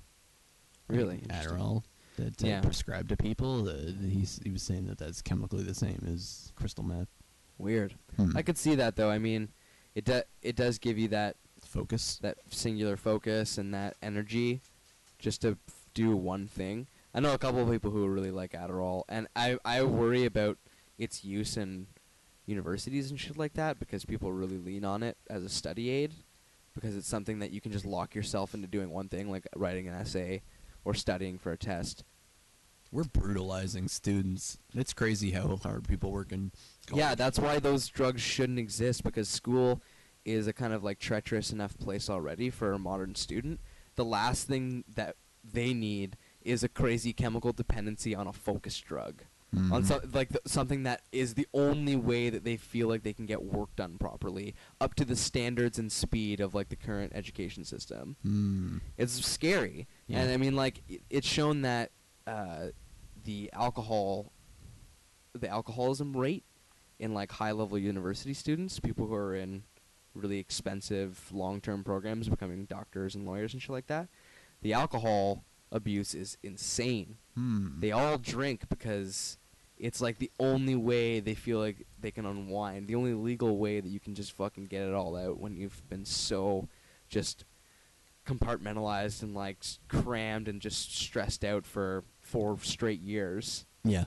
Really? 0.88 1.18
Adderall 1.28 1.84
that 2.16 2.42
uh, 2.44 2.46
Yeah. 2.46 2.60
prescribed 2.60 3.08
to 3.08 3.16
people. 3.16 3.66
Uh, 3.68 3.92
he's, 4.06 4.38
he 4.44 4.50
was 4.50 4.62
saying 4.62 4.86
that 4.86 4.98
that's 4.98 5.22
chemically 5.22 5.62
the 5.62 5.74
same 5.74 6.04
as 6.06 6.52
crystal 6.54 6.84
meth. 6.84 7.08
Weird. 7.56 7.94
Hmm. 8.16 8.36
I 8.36 8.42
could 8.42 8.58
see 8.58 8.74
that 8.74 8.96
though. 8.96 9.10
I 9.10 9.18
mean, 9.18 9.48
it 9.94 10.04
do- 10.04 10.22
it 10.42 10.56
does 10.56 10.78
give 10.78 10.98
you 10.98 11.08
that 11.08 11.36
focus. 11.64 12.18
that 12.22 12.36
singular 12.50 12.96
focus 12.98 13.56
and 13.56 13.72
that 13.72 13.96
energy 14.02 14.60
just 15.18 15.40
to 15.42 15.56
f- 15.66 15.86
do 15.94 16.14
one 16.16 16.46
thing. 16.46 16.86
I 17.14 17.20
know 17.20 17.34
a 17.34 17.38
couple 17.38 17.60
of 17.60 17.70
people 17.70 17.90
who 17.90 18.06
really 18.06 18.30
like 18.30 18.52
Adderall, 18.52 19.02
and 19.08 19.28
I 19.36 19.58
I 19.64 19.82
worry 19.82 20.24
about 20.24 20.58
its 20.98 21.24
use 21.24 21.56
in 21.56 21.86
universities 22.46 23.10
and 23.10 23.20
shit 23.20 23.36
like 23.36 23.54
that 23.54 23.78
because 23.78 24.04
people 24.04 24.32
really 24.32 24.58
lean 24.58 24.84
on 24.84 25.02
it 25.02 25.16
as 25.28 25.44
a 25.44 25.48
study 25.48 25.90
aid 25.90 26.12
because 26.74 26.96
it's 26.96 27.08
something 27.08 27.38
that 27.38 27.50
you 27.50 27.60
can 27.60 27.72
just 27.72 27.84
lock 27.84 28.14
yourself 28.14 28.54
into 28.54 28.66
doing 28.66 28.90
one 28.90 29.08
thing 29.08 29.30
like 29.30 29.46
writing 29.54 29.88
an 29.88 29.94
essay 29.94 30.42
or 30.84 30.94
studying 30.94 31.38
for 31.38 31.52
a 31.52 31.56
test. 31.56 32.04
We're 32.90 33.04
brutalizing 33.04 33.88
students. 33.88 34.58
It's 34.74 34.92
crazy 34.92 35.30
how 35.30 35.56
hard 35.56 35.88
people 35.88 36.12
work 36.12 36.30
in. 36.32 36.52
Yeah, 36.92 37.14
that's 37.14 37.38
why 37.38 37.58
those 37.58 37.88
drugs 37.88 38.20
shouldn't 38.20 38.58
exist 38.58 39.02
because 39.02 39.28
school 39.28 39.80
is 40.24 40.46
a 40.46 40.52
kind 40.52 40.72
of 40.72 40.84
like 40.84 40.98
treacherous 40.98 41.52
enough 41.52 41.78
place 41.78 42.10
already 42.10 42.50
for 42.50 42.72
a 42.72 42.78
modern 42.78 43.14
student. 43.14 43.60
The 43.94 44.04
last 44.04 44.46
thing 44.46 44.84
that 44.94 45.16
they 45.42 45.72
need 45.72 46.16
is 46.44 46.62
a 46.62 46.68
crazy 46.68 47.12
chemical 47.12 47.52
dependency 47.52 48.14
on 48.14 48.26
a 48.26 48.32
focus 48.32 48.78
drug. 48.78 49.22
On 49.54 49.82
Mhm. 49.82 49.86
so, 49.86 50.00
like 50.14 50.30
th- 50.30 50.40
something 50.46 50.82
that 50.84 51.02
is 51.12 51.34
the 51.34 51.46
only 51.52 51.94
way 51.94 52.30
that 52.30 52.42
they 52.42 52.56
feel 52.56 52.88
like 52.88 53.02
they 53.02 53.12
can 53.12 53.26
get 53.26 53.44
work 53.44 53.74
done 53.76 53.98
properly 53.98 54.54
up 54.80 54.94
to 54.94 55.04
the 55.04 55.14
standards 55.14 55.78
and 55.78 55.92
speed 55.92 56.40
of 56.40 56.54
like 56.54 56.70
the 56.70 56.76
current 56.76 57.12
education 57.14 57.62
system. 57.64 58.16
Hmm. 58.22 58.78
It's 58.96 59.12
scary, 59.24 59.86
Yeah. 60.06 60.20
and 60.22 60.30
I 60.32 60.38
mean, 60.38 60.56
like 60.56 60.82
i- 60.90 61.00
it's 61.10 61.26
shown 61.26 61.60
that 61.62 61.92
uh, 62.26 62.68
the 63.24 63.50
alcohol, 63.52 64.32
the 65.34 65.48
alcoholism 65.48 66.16
rate 66.16 66.44
in 66.98 67.12
like 67.12 67.32
high 67.32 67.52
level 67.52 67.76
university 67.78 68.32
students, 68.32 68.80
people 68.80 69.06
who 69.06 69.14
are 69.14 69.34
in 69.34 69.64
really 70.14 70.38
expensive 70.38 71.30
long 71.32 71.60
term 71.60 71.84
programs, 71.84 72.28
becoming 72.28 72.64
doctors 72.64 73.14
and 73.14 73.26
lawyers 73.26 73.52
and 73.52 73.60
shit 73.60 73.70
like 73.70 73.86
that, 73.88 74.08
the 74.62 74.72
alcohol 74.72 75.44
abuse 75.72 76.14
is 76.14 76.38
insane. 76.42 77.16
Hmm. 77.34 77.80
They 77.80 77.90
all 77.90 78.18
drink 78.18 78.68
because 78.68 79.38
it's 79.78 80.00
like 80.00 80.18
the 80.18 80.30
only 80.38 80.76
way 80.76 81.18
they 81.18 81.34
feel 81.34 81.58
like 81.58 81.86
they 81.98 82.12
can 82.12 82.26
unwind, 82.26 82.86
the 82.86 82.94
only 82.94 83.14
legal 83.14 83.56
way 83.56 83.80
that 83.80 83.88
you 83.88 83.98
can 83.98 84.14
just 84.14 84.32
fucking 84.32 84.66
get 84.66 84.82
it 84.82 84.94
all 84.94 85.16
out 85.16 85.40
when 85.40 85.56
you've 85.56 85.82
been 85.88 86.04
so 86.04 86.68
just 87.08 87.44
compartmentalized 88.26 89.22
and 89.22 89.34
like 89.34 89.64
crammed 89.88 90.46
and 90.46 90.60
just 90.60 90.94
stressed 90.96 91.44
out 91.44 91.66
for 91.66 92.04
four 92.20 92.58
straight 92.60 93.00
years. 93.00 93.66
Yeah. 93.82 94.04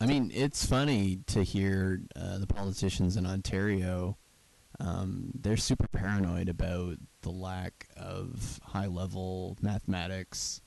I 0.00 0.06
mean, 0.06 0.30
it's 0.34 0.66
funny 0.66 1.20
to 1.28 1.42
hear 1.42 2.02
uh, 2.14 2.38
the 2.38 2.46
politicians 2.46 3.16
in 3.16 3.26
Ontario. 3.26 4.18
Um, 4.78 5.30
they're 5.34 5.56
super 5.56 5.88
paranoid 5.88 6.48
about 6.48 6.96
the 7.22 7.30
lack 7.30 7.88
of 7.96 8.60
high 8.62 8.86
level 8.86 9.56
mathematics, 9.62 10.60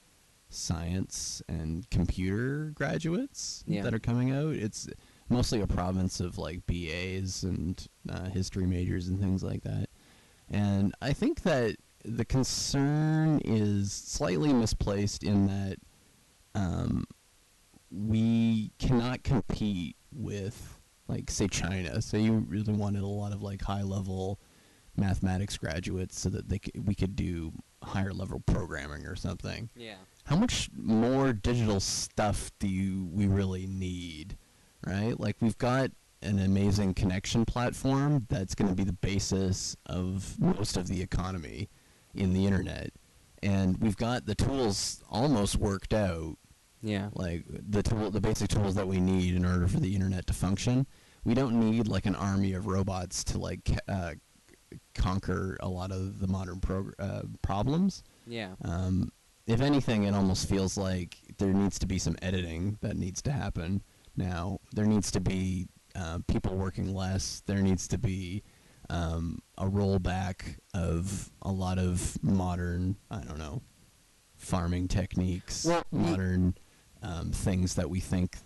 science, 0.49 1.41
and 1.48 1.88
computer 1.91 2.72
graduates 2.73 3.64
Yeah. 3.68 3.84
that 3.84 3.94
are 3.94 3.99
coming 3.99 4.31
out. 4.31 4.56
It's 4.56 4.88
mostly 5.30 5.61
a 5.61 5.68
province 5.68 6.19
of 6.19 6.38
like 6.40 6.65
BAs 6.65 7.44
and 7.44 7.86
uh, 8.10 8.30
history 8.30 8.65
majors 8.65 9.07
and 9.07 9.19
things 9.19 9.44
like 9.44 9.61
that. 9.61 9.90
And 10.49 10.95
I 11.02 11.14
think 11.14 11.44
that 11.44 11.76
the 12.03 12.26
concern 12.26 13.40
is 13.45 13.91
slightly 13.91 14.52
misplaced 14.52 15.23
in 15.23 15.45
that 15.45 15.77
um, 16.56 17.03
we 17.91 18.72
cannot 18.80 19.23
compete 19.23 19.95
with, 20.11 20.78
like, 21.10 21.30
say, 21.31 21.48
China. 21.48 22.02
So 22.02 22.15
you 22.18 22.45
really 22.48 22.72
wanted 22.73 23.02
a 23.02 23.07
lot 23.07 23.34
of 23.34 23.41
like 23.41 23.61
high 23.61 23.81
level 23.84 24.40
mathematics 24.95 25.57
graduates 25.57 26.19
so 26.19 26.30
that 26.30 26.49
they 26.49 26.60
c- 26.64 26.80
we 26.86 26.94
could 26.95 27.15
do 27.15 27.52
higher 27.84 28.14
level 28.14 28.41
programming 28.45 29.06
or 29.06 29.15
something. 29.15 29.69
Yeah. 29.76 29.95
How 30.26 30.36
much 30.36 30.69
more 30.76 31.34
digital 31.34 31.80
stuff 31.80 32.52
do 32.60 32.68
you 32.68 33.10
we 33.11 33.26
really 33.27 33.65
need? 33.65 34.38
Right? 34.86 35.19
Like 35.19 35.38
we've 35.41 35.57
got 35.57 35.91
an 36.22 36.38
amazing 36.40 36.94
connection 36.94 37.45
platform 37.45 38.26
that's 38.30 38.53
going 38.53 38.68
to 38.69 38.76
be 38.76 38.84
the 38.84 38.94
basis 38.94 39.76
of 39.86 40.38
most 40.40 40.76
of 40.77 40.88
the 40.88 41.02
economy 41.02 41.69
in 42.14 42.34
the 42.34 42.45
internet. 42.45 42.91
And 43.41 43.77
we've 43.77 43.95
got 43.98 44.26
the 44.26 44.36
tools 44.36 45.02
almost 45.10 45.56
worked 45.56 45.94
out 45.94 46.36
Yeah. 46.81 47.10
like 47.14 47.45
the 47.48 47.81
tool 47.81 48.11
the 48.11 48.19
basic 48.19 48.49
tools 48.49 48.76
that 48.76 48.88
we 48.88 48.99
need 48.99 49.34
in 49.36 49.45
order 49.45 49.68
for 49.69 49.80
the 49.80 49.95
internet 49.95 50.27
to 50.27 50.34
function 50.34 50.86
we 51.24 51.34
don't 51.34 51.60
need 51.60 51.88
like 51.88 52.06
an 52.06 52.16
army 52.16 52.54
of 52.54 52.66
robots 52.68 53.24
to 53.26 53.38
like 53.38 53.70
uh, 53.88 54.14
conquer 54.94 55.58
a 55.62 55.68
lot 55.68 55.91
of 55.91 56.20
the 56.20 56.28
modern 56.28 56.60
prog- 56.60 56.94
uh, 57.00 57.22
problems 57.41 58.04
Yeah. 58.28 58.56
um, 58.64 59.12
if 59.48 59.62
anything, 59.62 60.04
it 60.04 60.14
almost 60.14 60.48
feels 60.48 60.78
like 60.78 61.18
there 61.40 61.52
needs 61.54 61.80
to 61.80 61.88
be 61.88 61.98
some 61.98 62.16
editing 62.22 62.78
that 62.82 62.96
needs 62.96 63.20
to 63.24 63.32
happen 63.32 63.82
now. 64.16 64.60
There 64.76 64.86
needs 64.86 65.10
to 65.14 65.20
be 65.20 65.68
uh, 65.96 66.20
people 66.28 66.56
working 66.56 66.94
less. 66.94 67.41
There 67.48 67.58
needs 67.64 67.88
to 67.88 67.98
be 67.98 68.44
um, 68.91 69.40
a 69.58 69.66
rollback 69.66 70.58
of 70.76 71.32
a 71.41 71.52
lot 71.52 71.80
of 71.80 72.22
modern, 72.22 72.98
I 73.10 73.22
don't 73.22 73.40
know, 73.40 73.64
farming 74.36 74.88
techniques, 74.88 75.66
Well, 75.66 75.82
modern 75.91 76.54
um, 77.02 77.32
things 77.32 77.74
that 77.74 77.90
we 77.90 78.00
think 78.02 78.38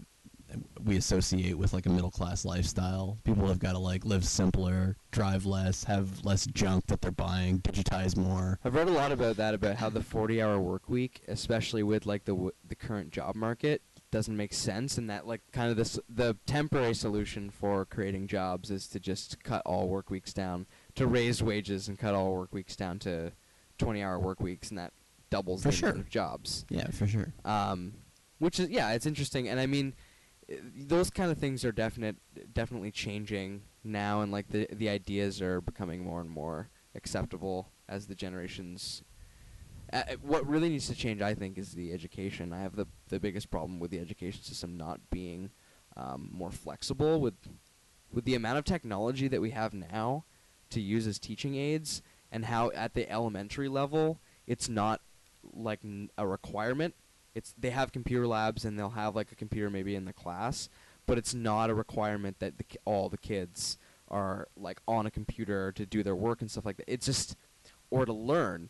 we 0.83 0.97
associate 0.97 1.57
with 1.57 1.73
like 1.73 1.85
a 1.85 1.89
middle 1.89 2.11
class 2.11 2.45
lifestyle. 2.45 3.17
People 3.23 3.47
have 3.47 3.59
got 3.59 3.73
to 3.73 3.79
like 3.79 4.05
live 4.05 4.25
simpler, 4.25 4.97
drive 5.11 5.45
less, 5.45 5.83
have 5.85 6.23
less 6.25 6.45
junk 6.47 6.87
that 6.87 7.01
they're 7.01 7.11
buying, 7.11 7.59
digitize 7.59 8.15
more. 8.17 8.59
I've 8.63 8.75
read 8.75 8.87
a 8.87 8.91
lot 8.91 9.11
about 9.11 9.37
that 9.37 9.53
about 9.53 9.75
how 9.77 9.89
the 9.89 9.99
40-hour 10.01 10.59
work 10.59 10.89
week, 10.89 11.21
especially 11.27 11.83
with 11.83 12.05
like 12.05 12.25
the 12.25 12.33
w- 12.33 12.51
the 12.67 12.75
current 12.75 13.11
job 13.11 13.35
market, 13.35 13.81
doesn't 14.11 14.37
make 14.37 14.53
sense, 14.53 14.97
and 14.97 15.09
that 15.09 15.25
like 15.25 15.41
kind 15.51 15.71
of 15.71 15.77
this 15.77 15.99
the 16.07 16.37
temporary 16.45 16.93
solution 16.93 17.49
for 17.49 17.83
creating 17.85 18.27
jobs 18.27 18.69
is 18.69 18.87
to 18.89 18.99
just 18.99 19.43
cut 19.43 19.61
all 19.65 19.87
work 19.87 20.09
weeks 20.09 20.33
down, 20.33 20.67
to 20.95 21.07
raise 21.07 21.41
wages 21.41 21.87
and 21.87 21.97
cut 21.97 22.13
all 22.13 22.33
work 22.33 22.53
weeks 22.53 22.75
down 22.75 22.99
to 22.99 23.31
20-hour 23.79 24.19
work 24.19 24.39
weeks, 24.39 24.69
and 24.69 24.77
that 24.77 24.93
doubles 25.31 25.63
For 25.63 25.69
the 25.69 25.75
sure. 25.75 25.89
amount 25.89 26.05
of 26.05 26.09
jobs. 26.11 26.63
Yeah, 26.69 26.87
for 26.91 27.07
sure. 27.07 27.33
Um, 27.43 27.93
which 28.37 28.59
is 28.59 28.69
yeah, 28.69 28.91
it's 28.91 29.07
interesting, 29.07 29.47
and 29.47 29.59
I 29.59 29.65
mean, 29.65 29.95
those 30.75 31.09
kind 31.09 31.31
of 31.31 31.37
things 31.37 31.63
are 31.65 31.71
definite, 31.71 32.17
definitely 32.53 32.91
changing 32.91 33.63
now, 33.83 34.21
and 34.21 34.31
like 34.31 34.49
the 34.49 34.67
the 34.71 34.89
ideas 34.89 35.41
are 35.41 35.61
becoming 35.61 36.03
more 36.03 36.21
and 36.21 36.29
more 36.29 36.69
acceptable 36.95 37.69
as 37.87 38.07
the 38.07 38.15
generations. 38.15 39.03
Uh, 39.91 40.03
what 40.21 40.47
really 40.47 40.69
needs 40.69 40.87
to 40.87 40.95
change, 40.95 41.21
I 41.21 41.35
think, 41.35 41.57
is 41.57 41.73
the 41.73 41.93
education. 41.93 42.53
I 42.53 42.61
have 42.61 42.75
the 42.75 42.87
the 43.09 43.19
biggest 43.19 43.51
problem 43.51 43.79
with 43.79 43.91
the 43.91 43.99
education 43.99 44.43
system 44.43 44.77
not 44.77 44.99
being 45.09 45.51
um, 45.95 46.29
more 46.31 46.51
flexible 46.51 47.19
with 47.19 47.35
with 48.11 48.25
the 48.25 48.35
amount 48.35 48.57
of 48.57 48.65
technology 48.65 49.27
that 49.27 49.41
we 49.41 49.51
have 49.51 49.73
now 49.73 50.25
to 50.69 50.81
use 50.81 51.07
as 51.07 51.19
teaching 51.19 51.55
aids, 51.55 52.01
and 52.31 52.45
how 52.45 52.71
at 52.71 52.93
the 52.93 53.09
elementary 53.09 53.69
level 53.69 54.19
it's 54.47 54.67
not 54.69 55.01
like 55.53 55.79
n- 55.83 56.09
a 56.17 56.25
requirement. 56.25 56.95
It's 57.35 57.53
they 57.57 57.71
have 57.71 57.91
computer 57.91 58.27
labs 58.27 58.65
and 58.65 58.77
they'll 58.77 58.91
have 58.91 59.15
like 59.15 59.31
a 59.31 59.35
computer 59.35 59.69
maybe 59.69 59.95
in 59.95 60.05
the 60.05 60.13
class, 60.13 60.69
but 61.05 61.17
it's 61.17 61.33
not 61.33 61.69
a 61.69 61.73
requirement 61.73 62.39
that 62.39 62.57
the, 62.57 62.65
all 62.85 63.09
the 63.09 63.17
kids 63.17 63.77
are 64.09 64.47
like 64.55 64.79
on 64.87 65.05
a 65.05 65.11
computer 65.11 65.71
to 65.71 65.85
do 65.85 66.03
their 66.03 66.15
work 66.15 66.41
and 66.41 66.51
stuff 66.51 66.65
like 66.65 66.77
that. 66.77 66.91
It's 66.91 67.05
just 67.05 67.35
or 67.89 68.05
to 68.05 68.13
learn 68.13 68.69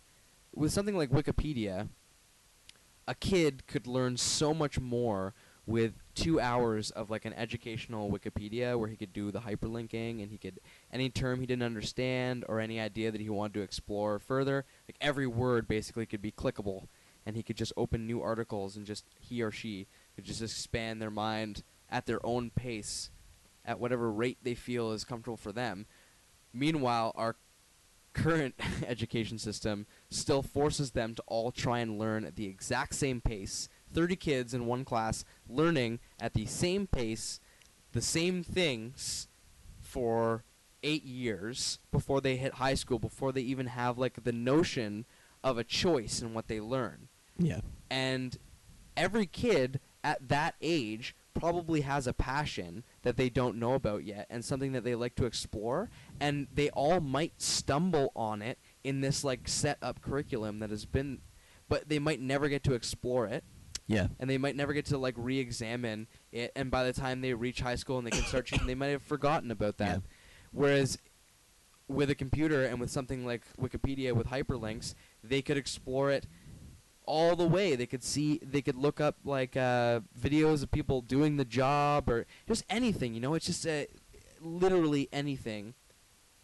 with 0.56 0.72
something 0.72 0.98
like 0.98 1.10
Wikipedia. 1.10 1.90
A 3.06 3.15
kid 3.15 3.68
could 3.68 3.85
learn 3.85 4.15
so 4.15 4.53
much 4.53 4.80
more 4.80 5.34
with 5.65 5.94
two 6.15 6.40
hours 6.40 6.91
of 6.91 7.10
like 7.10 7.26
an 7.26 7.34
educational 7.34 8.11
Wikipedia 8.11 8.77
where 8.77 8.90
he 8.90 8.95
could 8.95 9.14
do 9.14 9.31
the 9.31 9.40
hyperlinking 9.40 10.22
and 10.22 10.31
he 10.31 10.38
could 10.38 10.60
any 10.91 11.10
term 11.10 11.40
he 11.40 11.45
didn't 11.45 11.64
understand 11.64 12.45
or 12.48 12.60
any 12.60 12.80
idea 12.80 13.11
that 13.11 13.22
he 13.22 13.30
wanted 13.30 13.53
to 13.56 13.61
explore 13.61 14.19
further, 14.19 14.65
like 14.88 14.98
every 15.02 15.27
word 15.27 15.68
basically 15.68 16.06
could 16.06 16.22
be 16.22 16.31
clickable 16.31 16.88
and 17.26 17.36
he 17.36 17.44
could 17.44 17.58
just 17.58 17.74
open 17.78 18.06
new 18.06 18.22
articles 18.22 18.76
and 18.76 18.86
just 18.86 19.06
he 19.20 19.41
or 19.41 19.52
she 19.52 19.88
could 20.16 20.26
just 20.26 20.41
expand 20.41 21.02
their 21.02 21.12
mind 21.12 21.64
at 21.90 22.06
their 22.06 22.24
own 22.26 22.50
pace 22.50 23.10
at 23.66 23.80
whatever 23.80 24.12
rate 24.12 24.38
they 24.44 24.56
feel 24.56 24.91
is 24.91 25.04
comfortable 25.04 25.38
for 25.38 25.52
them. 25.52 25.86
Meanwhile, 26.54 27.14
our 27.16 27.36
current 28.14 28.56
education 28.88 29.38
system 29.38 29.86
still 30.10 30.41
forces 30.41 30.91
them 30.91 31.16
to 31.16 31.24
all 31.28 31.52
try 31.52 31.80
and 31.80 31.98
learn 31.98 32.26
at 32.26 32.36
the 32.36 32.45
exact 32.45 32.95
same 32.95 33.22
pace. 33.22 33.70
30 33.94 34.16
kids 34.16 34.54
in 34.54 34.66
one 34.66 34.86
class 34.86 35.24
learning 35.48 36.00
at 36.20 36.34
the 36.34 36.45
same 36.45 36.88
pace, 36.88 37.40
the 37.91 38.02
same 38.02 38.44
things 38.44 39.28
for 39.80 40.44
8 40.82 41.04
years 41.04 41.80
before 41.91 42.20
they 42.20 42.36
hit 42.36 42.56
high 42.56 42.74
school, 42.74 43.00
before 43.00 43.32
they 43.32 43.41
even 43.41 43.68
have 43.68 43.98
like 43.98 44.24
the 44.24 44.32
notion 44.32 45.06
of 45.44 45.58
a 45.58 45.64
choice 45.64 46.22
in 46.22 46.34
what 46.34 46.48
they 46.48 46.60
learn 46.60 47.10
Yeah. 47.38 47.61
and 47.89 48.38
every 48.95 49.26
kid 49.26 49.80
at 50.03 50.27
that 50.30 50.55
age 50.61 51.15
probably 51.34 51.81
has 51.81 52.05
a 52.05 52.14
passion 52.14 52.84
that 53.01 53.18
they 53.18 53.27
don't 53.30 53.57
know 53.57 53.73
about 53.73 54.03
yet 54.03 54.27
and 54.30 54.45
something 54.45 54.72
that 54.73 54.84
they 54.84 54.93
like 54.93 55.15
to 55.15 55.26
explore 55.26 55.89
and 56.19 56.47
they 56.53 56.69
all 56.69 56.99
might 56.99 57.41
stumble 57.41 58.11
on 58.15 58.41
it 58.43 58.60
in 58.84 59.01
this 59.01 59.23
like 59.23 59.47
set 59.47 59.77
up 59.81 59.99
curriculum 60.01 60.60
that 60.60 60.69
has 60.69 60.85
been 60.85 61.19
but 61.68 61.89
they 61.89 61.97
might 61.97 62.19
never 62.22 62.49
get 62.49 62.64
to 62.64 62.73
explore 62.73 63.26
it 63.26 63.43
Yeah. 63.88 64.07
and 64.19 64.30
they 64.30 64.38
might 64.38 64.55
never 64.55 64.73
get 64.73 64.85
to 64.88 64.97
like 64.99 65.15
re-examine 65.18 66.07
it 66.31 66.51
and 66.55 66.69
by 66.69 66.84
the 66.84 66.93
time 66.93 67.22
they 67.22 67.34
reach 67.34 67.61
high 67.61 67.76
school 67.76 67.97
and 67.97 68.05
they 68.05 68.11
can 68.11 68.23
start 68.26 68.51
they 68.68 68.76
might 68.76 68.88
have 68.88 69.01
forgotten 69.01 69.49
about 69.49 69.77
that 69.77 69.95
Yeah. 70.03 70.10
whereas 70.51 70.99
with 71.88 72.10
a 72.10 72.15
computer 72.15 72.64
and 72.64 72.80
with 72.80 72.91
something 72.91 73.26
like 73.26 73.41
wikipedia 73.60 74.14
with 74.14 74.27
hyperlinks 74.27 74.93
they 75.23 75.41
could 75.41 75.57
explore 75.57 76.11
it 76.11 76.27
all 77.06 77.36
the 77.36 77.48
way. 77.48 77.76
They 77.76 77.86
could 77.86 78.04
see 78.04 78.40
they 78.44 78.62
could 78.62 78.76
look 78.76 79.00
up 79.02 79.18
like 79.24 79.56
uh, 79.56 80.02
videos 80.20 80.64
of 80.64 80.72
people 80.72 81.02
doing 81.02 81.38
the 81.38 81.46
job 81.46 82.10
or 82.10 82.26
just 82.48 82.66
anything 82.70 83.14
you 83.14 83.20
know? 83.20 83.34
It's 83.34 83.46
just 83.46 83.66
uh, 83.68 83.86
literally 84.42 85.10
anything. 85.12 85.74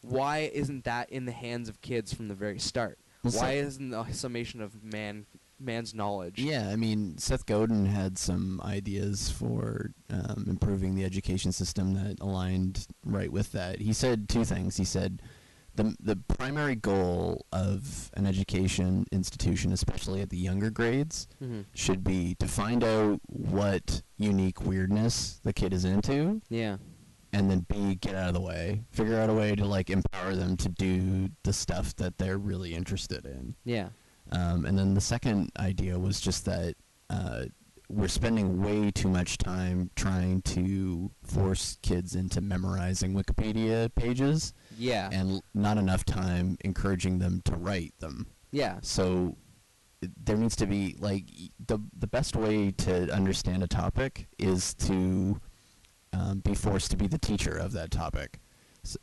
Why 0.02 0.50
isn't 0.54 0.86
that 0.86 1.10
in 1.10 1.26
the 1.26 1.32
hands 1.32 1.68
of 1.68 1.82
kids 1.82 2.14
from 2.14 2.30
the 2.30 2.36
very 2.36 2.60
start? 2.60 3.00
Well, 3.24 3.34
why 3.34 3.52
isn't 3.54 3.90
the 3.90 4.06
summation 4.12 4.62
of 4.62 4.84
man 4.84 5.26
man's 5.60 5.94
knowledge? 5.94 6.40
Yeah, 6.40 6.70
I 6.70 6.78
mean, 6.78 7.18
Seth 7.18 7.46
Godin 7.46 7.86
had 7.86 8.18
some 8.18 8.62
ideas 8.64 9.30
for 9.30 9.92
um, 10.10 10.46
improving 10.48 10.96
the 10.96 11.04
education 11.04 11.52
system 11.52 11.94
that 11.96 12.20
aligned 12.22 12.88
right 13.04 13.32
with 13.32 13.52
that. 13.52 13.82
He 13.82 13.92
said 13.92 14.30
two 14.30 14.46
things. 14.46 14.78
He 14.78 14.86
said 14.86 15.22
the 15.76 15.96
the 16.00 16.16
primary 16.16 16.76
goal 16.76 17.46
of 17.52 18.12
an 18.16 18.26
education 18.26 19.06
institution, 19.12 19.72
especially 19.72 20.22
at 20.22 20.30
the 20.30 20.38
younger 20.38 20.70
grades, 20.70 21.28
Mhm. 21.42 21.66
should 21.74 22.04
be 22.04 22.36
to 22.36 22.48
find 22.48 22.84
out 22.84 23.20
what 23.28 24.02
unique 24.18 24.62
weirdness 24.62 25.40
the 25.44 25.54
kid 25.54 25.74
is 25.74 25.86
into, 25.86 26.42
yeah 26.50 26.78
and 27.32 27.50
then 27.52 27.60
B, 27.70 27.94
get 27.94 28.16
out 28.16 28.30
of 28.30 28.34
the 28.34 28.42
way. 28.42 28.82
Figure 28.90 29.20
out 29.20 29.30
a 29.30 29.34
way 29.36 29.56
to 29.56 29.64
like 29.64 29.92
empower 29.92 30.36
them 30.36 30.58
to 30.58 30.68
do 30.70 31.30
the 31.44 31.54
stuff 31.54 31.96
that 31.98 32.18
they're 32.18 32.40
really 32.40 32.74
interested 32.74 33.24
in. 33.26 33.56
yeah 33.66 33.90
Um, 34.32 34.66
and 34.66 34.78
then 34.78 34.94
the 34.96 35.02
second 35.02 35.52
idea 35.60 35.98
was 36.00 36.20
just 36.20 36.46
that 36.46 36.76
uh, 37.12 37.46
we're 37.88 38.08
spending 38.08 38.62
way 38.62 38.92
too 38.92 39.08
much 39.10 39.38
time 39.40 39.90
trying 39.96 40.42
to 40.44 41.10
force 41.24 41.78
kids 41.82 42.16
into 42.16 42.40
memorizing 42.42 43.14
Wikipedia 43.14 43.94
pages 43.96 44.54
yeah 44.80 45.10
and 45.12 45.42
not 45.54 45.78
enough 45.78 46.06
time 46.06 46.58
encouraging 46.62 47.20
them 47.20 47.42
to 47.46 47.56
write 47.56 47.94
them. 48.00 48.26
yeah 48.52 48.80
So 48.82 49.38
there 50.24 50.38
needs 50.38 50.56
to 50.56 50.66
be 50.66 50.96
like 51.00 51.26
the 51.68 51.80
the 51.98 52.08
best 52.08 52.36
way 52.36 52.72
to 52.72 53.14
understand 53.14 53.64
a 53.64 53.68
topic 53.68 54.28
is 54.38 54.74
to 54.76 55.40
um, 56.14 56.40
be 56.40 56.56
forced 56.56 56.90
to 56.92 56.98
be 56.98 57.08
the 57.08 57.18
teacher 57.20 57.56
of 57.56 57.74
that 57.74 57.92
topic. 57.92 58.40
So 58.84 58.98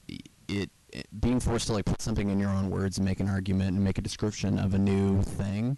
it, 0.49 0.71
it 0.93 1.21
being 1.21 1.41
forced 1.41 1.67
to 1.67 1.75
like 1.75 1.85
put 1.85 2.01
something 2.01 2.31
in 2.31 2.41
your 2.41 2.51
own 2.51 2.71
words 2.71 2.99
and 2.99 3.05
make 3.05 3.21
an 3.21 3.29
argument 3.29 3.75
and 3.77 3.85
make 3.85 3.99
a 3.99 4.03
description 4.03 4.59
of 4.59 4.75
a 4.75 4.79
new 4.79 5.23
thing. 5.23 5.77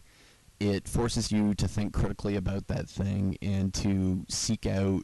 It 0.61 0.89
forces 0.89 1.31
you 1.31 1.55
to 1.55 1.69
think 1.69 1.93
critically 1.93 2.37
about 2.37 2.67
that 2.69 2.89
thing 2.89 3.37
and 3.43 3.73
to 3.75 4.25
seek 4.29 4.67
out 4.67 5.03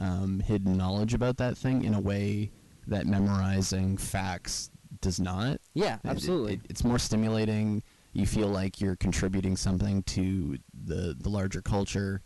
um, 0.00 0.40
hidden 0.40 0.76
knowledge 0.76 1.14
about 1.14 1.36
that 1.38 1.56
thing 1.56 1.84
in 1.84 1.94
a 1.94 2.00
way 2.00 2.50
that 2.86 3.06
memorizing 3.06 3.96
facts 3.96 4.70
does 5.00 5.18
not. 5.20 5.60
yeah 5.74 5.94
It- 5.96 6.00
it- 6.04 6.10
absolutely 6.10 6.54
it- 6.54 6.60
it's 6.70 6.84
more 6.84 6.98
stimulating. 6.98 7.82
You 8.12 8.26
feel 8.26 8.48
like 8.48 8.80
you're 8.80 8.94
contributing 8.96 9.56
something 9.56 10.02
to 10.04 10.58
the 10.72 11.16
the 11.18 11.28
larger 11.28 11.60
culture, 11.60 12.22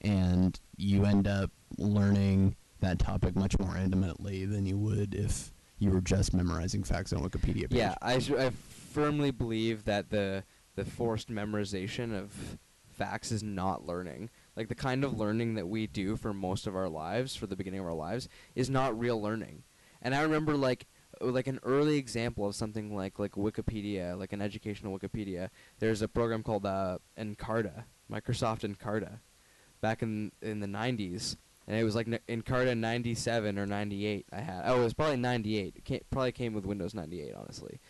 and 0.00 0.58
you 0.76 1.04
end 1.04 1.26
up 1.26 1.50
learning 1.78 2.56
that 2.80 2.98
topic 2.98 3.34
much 3.36 3.58
more 3.58 3.76
intimately 3.76 4.44
than 4.46 4.66
you 4.66 4.76
would 4.78 5.14
if 5.14 5.52
you 5.78 5.90
were 5.90 6.00
just 6.00 6.32
memorizing 6.32 6.84
facts 6.84 7.12
on 7.12 7.22
Wikipedia 7.28 7.68
page. 7.68 7.78
Yeah, 7.78 7.94
I 8.02 8.18
firmly 8.50 9.30
believe 9.32 9.84
that 9.84 10.10
the 10.10 10.44
the 10.76 10.84
forced 10.84 11.28
memorization 11.28 12.14
of 12.18 12.58
facts 12.88 13.32
is 13.32 13.42
not 13.42 13.84
learning. 13.86 14.30
Like 14.56 14.68
the 14.68 14.74
kind 14.76 15.02
of 15.04 15.18
learning 15.18 15.54
that 15.54 15.66
we 15.68 15.86
do 15.86 16.16
for 16.16 16.32
most 16.32 16.66
of 16.66 16.76
our 16.76 16.88
lives, 16.88 17.34
for 17.34 17.46
the 17.46 17.56
beginning 17.56 17.80
of 17.80 17.86
our 17.86 17.92
lives, 17.94 18.28
is 18.54 18.70
not 18.70 18.96
real 18.98 19.20
learning. 19.20 19.64
And 20.02 20.14
I 20.14 20.22
remember 20.22 20.56
like 20.56 20.86
uh, 21.20 21.26
like 21.26 21.46
an 21.46 21.60
early 21.62 21.96
example 21.96 22.46
of 22.46 22.54
something 22.54 22.94
like 22.94 23.18
like 23.18 23.32
Wikipedia, 23.32 24.18
like 24.18 24.32
an 24.32 24.42
educational 24.42 24.98
Wikipedia. 24.98 25.48
There's 25.78 26.02
a 26.02 26.08
program 26.08 26.42
called 26.42 26.66
uh, 26.66 26.98
Encarta, 27.18 27.84
Microsoft 28.10 28.68
Encarta, 28.68 29.20
back 29.80 30.02
in 30.02 30.32
in 30.42 30.60
the 30.60 30.66
90s. 30.66 31.36
And 31.68 31.78
it 31.78 31.84
was 31.84 31.94
like 31.94 32.08
Encarta 32.28 32.76
97 32.76 33.56
or 33.56 33.66
98 33.66 34.26
I 34.32 34.40
had. 34.40 34.62
Oh, 34.66 34.80
it 34.80 34.84
was 34.84 34.94
probably 34.94 35.16
98. 35.16 35.76
It 35.86 36.06
probably 36.10 36.32
came 36.32 36.54
with 36.54 36.66
Windows 36.66 36.92
98, 36.92 37.34
honestly. 37.36 37.80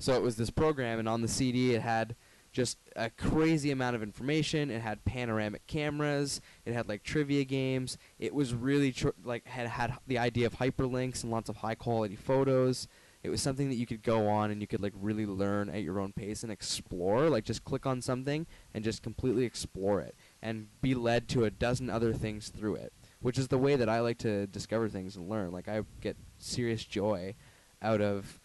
So 0.00 0.14
it 0.14 0.22
was 0.22 0.36
this 0.36 0.50
program, 0.50 0.98
and 0.98 1.08
on 1.08 1.22
the 1.22 1.28
CD 1.28 1.74
it 1.74 1.82
had 1.82 2.16
just 2.52 2.78
a 2.96 3.10
crazy 3.10 3.70
amount 3.70 3.96
of 3.96 4.02
information. 4.02 4.70
It 4.70 4.82
had 4.82 5.04
panoramic 5.04 5.66
cameras. 5.66 6.40
It 6.64 6.72
had 6.72 6.88
like 6.88 7.02
trivia 7.02 7.44
games. 7.44 7.96
It 8.18 8.34
was 8.34 8.54
really 8.54 8.92
tr- 8.92 9.08
like 9.24 9.46
had 9.46 9.68
had 9.68 9.94
the 10.06 10.18
idea 10.18 10.46
of 10.46 10.54
hyperlinks 10.54 11.22
and 11.22 11.30
lots 11.30 11.48
of 11.48 11.58
high 11.58 11.74
quality 11.74 12.16
photos. 12.16 12.88
It 13.22 13.28
was 13.28 13.42
something 13.42 13.68
that 13.68 13.74
you 13.76 13.86
could 13.86 14.02
go 14.02 14.28
on 14.28 14.50
and 14.50 14.60
you 14.60 14.66
could 14.66 14.82
like 14.82 14.94
really 14.98 15.26
learn 15.26 15.68
at 15.68 15.82
your 15.82 16.00
own 16.00 16.12
pace 16.12 16.42
and 16.42 16.50
explore. 16.50 17.28
Like 17.28 17.44
just 17.44 17.64
click 17.64 17.86
on 17.86 18.00
something 18.00 18.46
and 18.74 18.82
just 18.82 19.02
completely 19.02 19.44
explore 19.44 20.00
it 20.00 20.14
and 20.42 20.68
be 20.80 20.94
led 20.94 21.28
to 21.28 21.44
a 21.44 21.50
dozen 21.50 21.90
other 21.90 22.12
things 22.12 22.48
through 22.48 22.76
it. 22.76 22.92
Which 23.20 23.38
is 23.38 23.48
the 23.48 23.58
way 23.58 23.76
that 23.76 23.88
I 23.88 24.00
like 24.00 24.16
to 24.18 24.46
discover 24.46 24.88
things 24.88 25.16
and 25.16 25.28
learn. 25.28 25.52
Like 25.52 25.68
I 25.68 25.82
get 26.00 26.16
serious 26.38 26.84
joy 26.84 27.34
out 27.82 28.00
of 28.00 28.40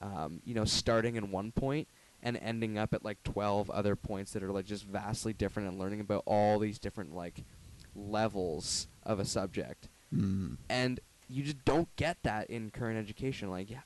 um, 0.00 0.40
you 0.44 0.54
know 0.54 0.64
starting 0.64 1.16
in 1.16 1.30
one 1.30 1.52
point 1.52 1.88
and 2.24 2.38
ending 2.38 2.76
up 2.78 2.92
at 2.94 3.04
like 3.04 3.22
12 3.22 3.70
other 3.70 3.94
points 3.94 4.32
that 4.32 4.42
are 4.42 4.50
like 4.50 4.64
just 4.64 4.84
vastly 4.84 5.32
different 5.32 5.68
and 5.68 5.78
learning 5.78 6.00
about 6.00 6.22
all 6.26 6.58
these 6.58 6.78
different 6.80 7.14
like 7.14 7.44
levels 7.94 8.88
of 9.04 9.20
a 9.20 9.24
subject. 9.24 9.88
Mm. 10.12 10.58
and 10.68 11.00
you 11.28 11.42
just 11.42 11.64
don't 11.64 11.88
get 11.96 12.18
that 12.22 12.48
in 12.50 12.70
current 12.70 12.98
education. 12.98 13.50
Like 13.50 13.70
yeah, 13.70 13.80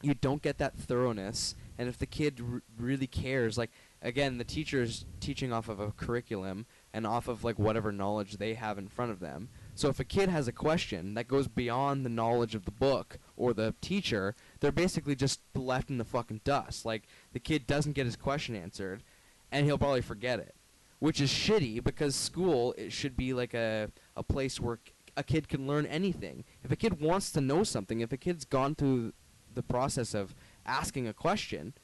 you 0.00 0.14
don't 0.14 0.42
get 0.42 0.58
that 0.58 0.76
thoroughness. 0.76 1.54
And 1.78 1.88
if 1.88 1.98
the 1.98 2.06
kid 2.06 2.40
r- 2.40 2.62
really 2.78 3.06
cares 3.06 3.58
like 3.58 3.70
again 4.00 4.38
the 4.38 4.44
teacher's 4.44 5.04
teaching 5.20 5.52
off 5.52 5.68
of 5.68 5.80
a 5.80 5.90
curriculum 5.92 6.66
and 6.92 7.06
off 7.06 7.28
of 7.28 7.44
like 7.44 7.58
whatever 7.58 7.92
knowledge 7.92 8.36
they 8.38 8.54
have 8.54 8.78
in 8.78 8.88
front 8.88 9.10
of 9.10 9.20
them. 9.20 9.48
So 9.74 9.88
if 9.88 9.98
a 10.00 10.04
kid 10.04 10.28
has 10.28 10.48
a 10.48 10.52
question 10.52 11.14
that 11.14 11.28
goes 11.28 11.48
beyond 11.48 12.04
the 12.04 12.10
knowledge 12.10 12.54
of 12.54 12.64
the 12.64 12.70
book 12.70 13.18
or 13.36 13.52
the 13.52 13.74
teacher 13.80 14.34
they're 14.62 14.72
basically 14.72 15.14
just 15.14 15.40
left 15.54 15.90
in 15.90 15.98
the 15.98 16.04
fucking 16.04 16.40
dust 16.44 16.86
like 16.86 17.02
the 17.34 17.38
kid 17.40 17.66
doesn't 17.66 17.92
get 17.92 18.06
his 18.06 18.16
question 18.16 18.56
answered 18.56 19.02
and 19.50 19.66
he'll 19.66 19.76
probably 19.76 20.00
forget 20.00 20.38
it 20.38 20.54
which 20.98 21.20
is 21.20 21.30
shitty 21.30 21.82
because 21.84 22.14
school 22.14 22.72
it 22.78 22.92
should 22.92 23.16
be 23.16 23.34
like 23.34 23.52
a, 23.54 23.90
a 24.16 24.22
place 24.22 24.58
where 24.60 24.78
c- 24.86 24.92
a 25.16 25.22
kid 25.22 25.46
can 25.48 25.66
learn 25.66 25.84
anything. 25.86 26.42
If 26.64 26.70
a 26.72 26.76
kid 26.76 26.98
wants 27.00 27.32
to 27.32 27.40
know 27.42 27.64
something, 27.64 28.00
if 28.00 28.12
a 28.12 28.16
kid's 28.16 28.46
gone 28.46 28.74
through 28.76 29.12
the 29.52 29.62
process 29.62 30.14
of 30.14 30.34
asking 30.64 31.06
a 31.06 31.12
question, 31.12 31.74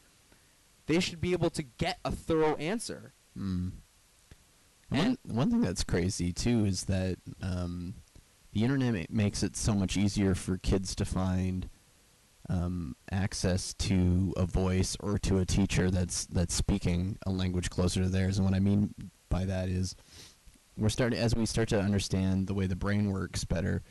they 0.87 0.99
should 1.01 1.21
be 1.21 1.33
able 1.33 1.51
to 1.51 1.63
get 1.63 1.99
a 2.07 2.11
thorough 2.13 2.55
answer. 2.57 3.13
Mm. 3.37 3.73
And- 4.91 5.19
One 5.25 5.37
one 5.37 5.51
thing 5.51 5.61
that's 5.61 5.85
crazy 5.85 6.33
too 6.33 6.65
is 6.65 6.85
that 6.85 7.19
um, 7.43 7.95
the 8.53 8.63
internet 8.63 8.95
ma- 8.95 9.23
makes 9.25 9.43
it 9.43 9.57
so 9.57 9.75
much 9.75 9.97
easier 9.97 10.35
for 10.35 10.57
kids 10.57 10.95
to 10.95 11.05
find 11.05 11.69
um, 12.49 12.97
access 13.11 13.75
to 13.75 14.33
a 14.37 14.47
voice 14.47 14.97
or 15.01 15.19
to 15.19 15.39
a 15.39 15.45
teacher 15.45 15.91
that's 15.91 16.27
that's 16.27 16.55
speaking 16.55 17.19
a 17.27 17.31
language 17.31 17.71
closer 17.71 18.03
to 18.03 18.09
theirs. 18.09 18.39
And 18.39 18.47
what 18.47 18.57
I 18.57 18.61
mean 18.61 18.95
by 19.29 19.45
that 19.45 19.69
is, 19.69 19.95
we're 20.77 20.89
starting 20.89 21.19
as 21.19 21.35
we 21.35 21.47
start 21.47 21.69
to 21.71 21.81
understand 21.81 22.47
the 22.47 22.55
way 22.55 22.67
the 22.67 22.77
brain 22.77 23.11
works 23.11 23.45
better. 23.45 23.83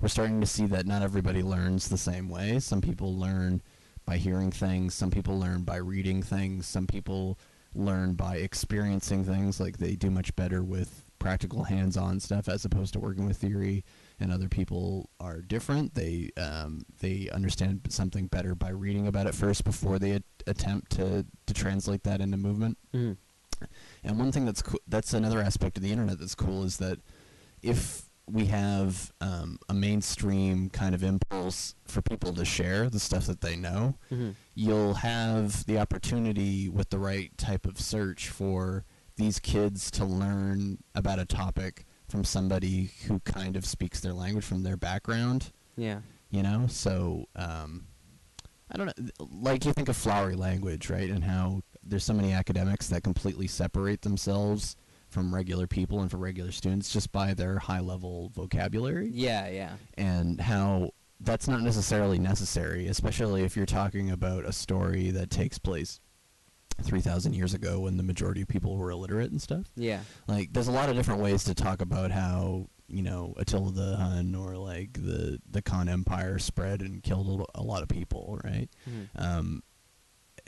We're 0.00 0.08
starting 0.08 0.40
to 0.40 0.46
see 0.46 0.66
that 0.66 0.86
not 0.86 1.02
everybody 1.02 1.42
learns 1.42 1.88
the 1.88 1.98
same 1.98 2.28
way. 2.28 2.58
Some 2.58 2.80
people 2.80 3.18
learn 3.18 3.62
by 4.04 4.18
hearing 4.18 4.50
things. 4.50 4.94
Some 4.94 5.10
people 5.10 5.38
learn 5.38 5.62
by 5.62 5.76
reading 5.76 6.22
things. 6.22 6.66
Some 6.66 6.86
people 6.86 7.38
learn 7.74 8.14
by 8.14 8.36
experiencing 8.36 9.24
things. 9.24 9.58
Like 9.58 9.78
they 9.78 9.96
do 9.96 10.10
much 10.10 10.34
better 10.36 10.62
with 10.62 11.04
practical 11.18 11.64
hands-on 11.64 12.20
stuff 12.20 12.48
as 12.48 12.64
opposed 12.64 12.92
to 12.92 13.00
working 13.00 13.26
with 13.26 13.38
theory. 13.38 13.84
And 14.18 14.32
other 14.32 14.48
people 14.48 15.10
are 15.20 15.42
different. 15.42 15.94
They 15.94 16.30
um, 16.38 16.86
they 17.00 17.28
understand 17.30 17.82
something 17.90 18.28
better 18.28 18.54
by 18.54 18.70
reading 18.70 19.06
about 19.06 19.26
it 19.26 19.34
first 19.34 19.62
before 19.64 19.98
they 19.98 20.12
at- 20.12 20.22
attempt 20.46 20.92
to 20.92 21.26
to 21.46 21.54
translate 21.54 22.02
that 22.04 22.20
into 22.22 22.36
movement. 22.38 22.78
And 24.04 24.18
one 24.18 24.32
thing 24.32 24.44
that's 24.44 24.62
co- 24.62 24.78
that's 24.88 25.12
another 25.14 25.40
aspect 25.40 25.76
of 25.76 25.82
the 25.82 25.90
internet 25.92 26.18
that's 26.18 26.34
cool 26.34 26.62
is 26.64 26.76
that 26.78 26.98
if 27.62 28.02
we 28.28 28.46
have 28.46 29.12
um, 29.20 29.58
a 29.68 29.74
mainstream 29.74 30.68
kind 30.70 30.94
of 30.94 31.02
impulse 31.04 31.74
for 31.86 32.02
people 32.02 32.32
to 32.34 32.44
share 32.44 32.90
the 32.90 32.98
stuff 32.98 33.26
that 33.26 33.40
they 33.40 33.54
know, 33.56 33.96
Mm-hmm. 34.10 34.30
you'll 34.54 34.94
have 34.94 35.64
the 35.66 35.78
opportunity 35.78 36.68
with 36.68 36.90
the 36.90 36.98
right 36.98 37.36
type 37.38 37.66
of 37.66 37.78
search 37.78 38.28
for 38.28 38.84
these 39.16 39.38
kids 39.38 39.90
to 39.92 40.04
learn 40.04 40.78
about 40.94 41.18
a 41.18 41.24
topic 41.24 41.86
from 42.08 42.24
somebody 42.24 42.90
who 43.06 43.18
kind 43.20 43.56
of 43.56 43.64
speaks 43.66 44.00
their 44.00 44.12
language 44.12 44.44
from 44.44 44.62
their 44.62 44.76
background 44.76 45.52
Yeah. 45.76 46.00
you 46.30 46.42
know 46.42 46.66
so 46.68 47.26
um, 47.36 47.86
i 48.70 48.76
don't 48.76 48.86
know 48.86 49.26
like 49.30 49.64
you 49.64 49.72
think 49.72 49.88
of 49.88 49.96
flowery 49.96 50.36
language 50.36 50.88
right 50.90 51.10
and 51.10 51.24
how 51.24 51.62
there's 51.82 52.04
so 52.04 52.14
many 52.14 52.32
academics 52.32 52.88
that 52.88 53.02
completely 53.02 53.46
separate 53.46 54.02
themselves 54.02 54.76
from 55.08 55.34
regular 55.34 55.66
people 55.66 56.00
and 56.00 56.10
for 56.10 56.16
regular 56.16 56.50
students 56.52 56.92
just 56.92 57.12
by 57.12 57.32
their 57.34 57.58
high 57.58 57.80
level 57.80 58.30
vocabulary 58.34 59.08
Yeah, 59.12 59.48
yeah. 59.48 59.72
and 59.96 60.40
how 60.40 60.90
that's 61.20 61.48
not 61.48 61.62
necessarily 61.62 62.18
necessary 62.18 62.88
especially 62.88 63.42
if 63.44 63.56
you're 63.56 63.66
talking 63.66 64.10
about 64.10 64.44
a 64.44 64.52
story 64.52 65.10
that 65.12 65.30
takes 65.30 65.58
place 65.58 66.00
3000 66.82 67.34
years 67.34 67.54
ago 67.54 67.80
when 67.80 67.96
the 67.96 68.02
majority 68.02 68.42
of 68.42 68.48
people 68.48 68.76
were 68.76 68.90
illiterate 68.90 69.30
and 69.30 69.40
stuff 69.40 69.66
Yeah. 69.76 70.00
like 70.28 70.52
there's 70.52 70.68
a 70.68 70.72
lot 70.72 70.88
of 70.88 70.96
different 70.96 71.20
ways 71.22 71.44
to 71.44 71.54
talk 71.54 71.80
about 71.80 72.10
how 72.10 72.68
you 72.88 73.02
know 73.02 73.34
Attila 73.36 73.72
the 73.72 73.96
Hun 73.96 74.34
or 74.34 74.56
like 74.56 74.92
the 74.92 75.40
the 75.50 75.62
Khan 75.62 75.88
Empire 75.88 76.38
spread 76.38 76.82
and 76.82 77.02
killed 77.02 77.26
a, 77.26 77.30
lo- 77.30 77.46
a 77.56 77.62
lot 77.62 77.82
of 77.82 77.88
people, 77.88 78.38
right? 78.44 78.68
Mhm. 78.88 79.08
Um, 79.16 79.62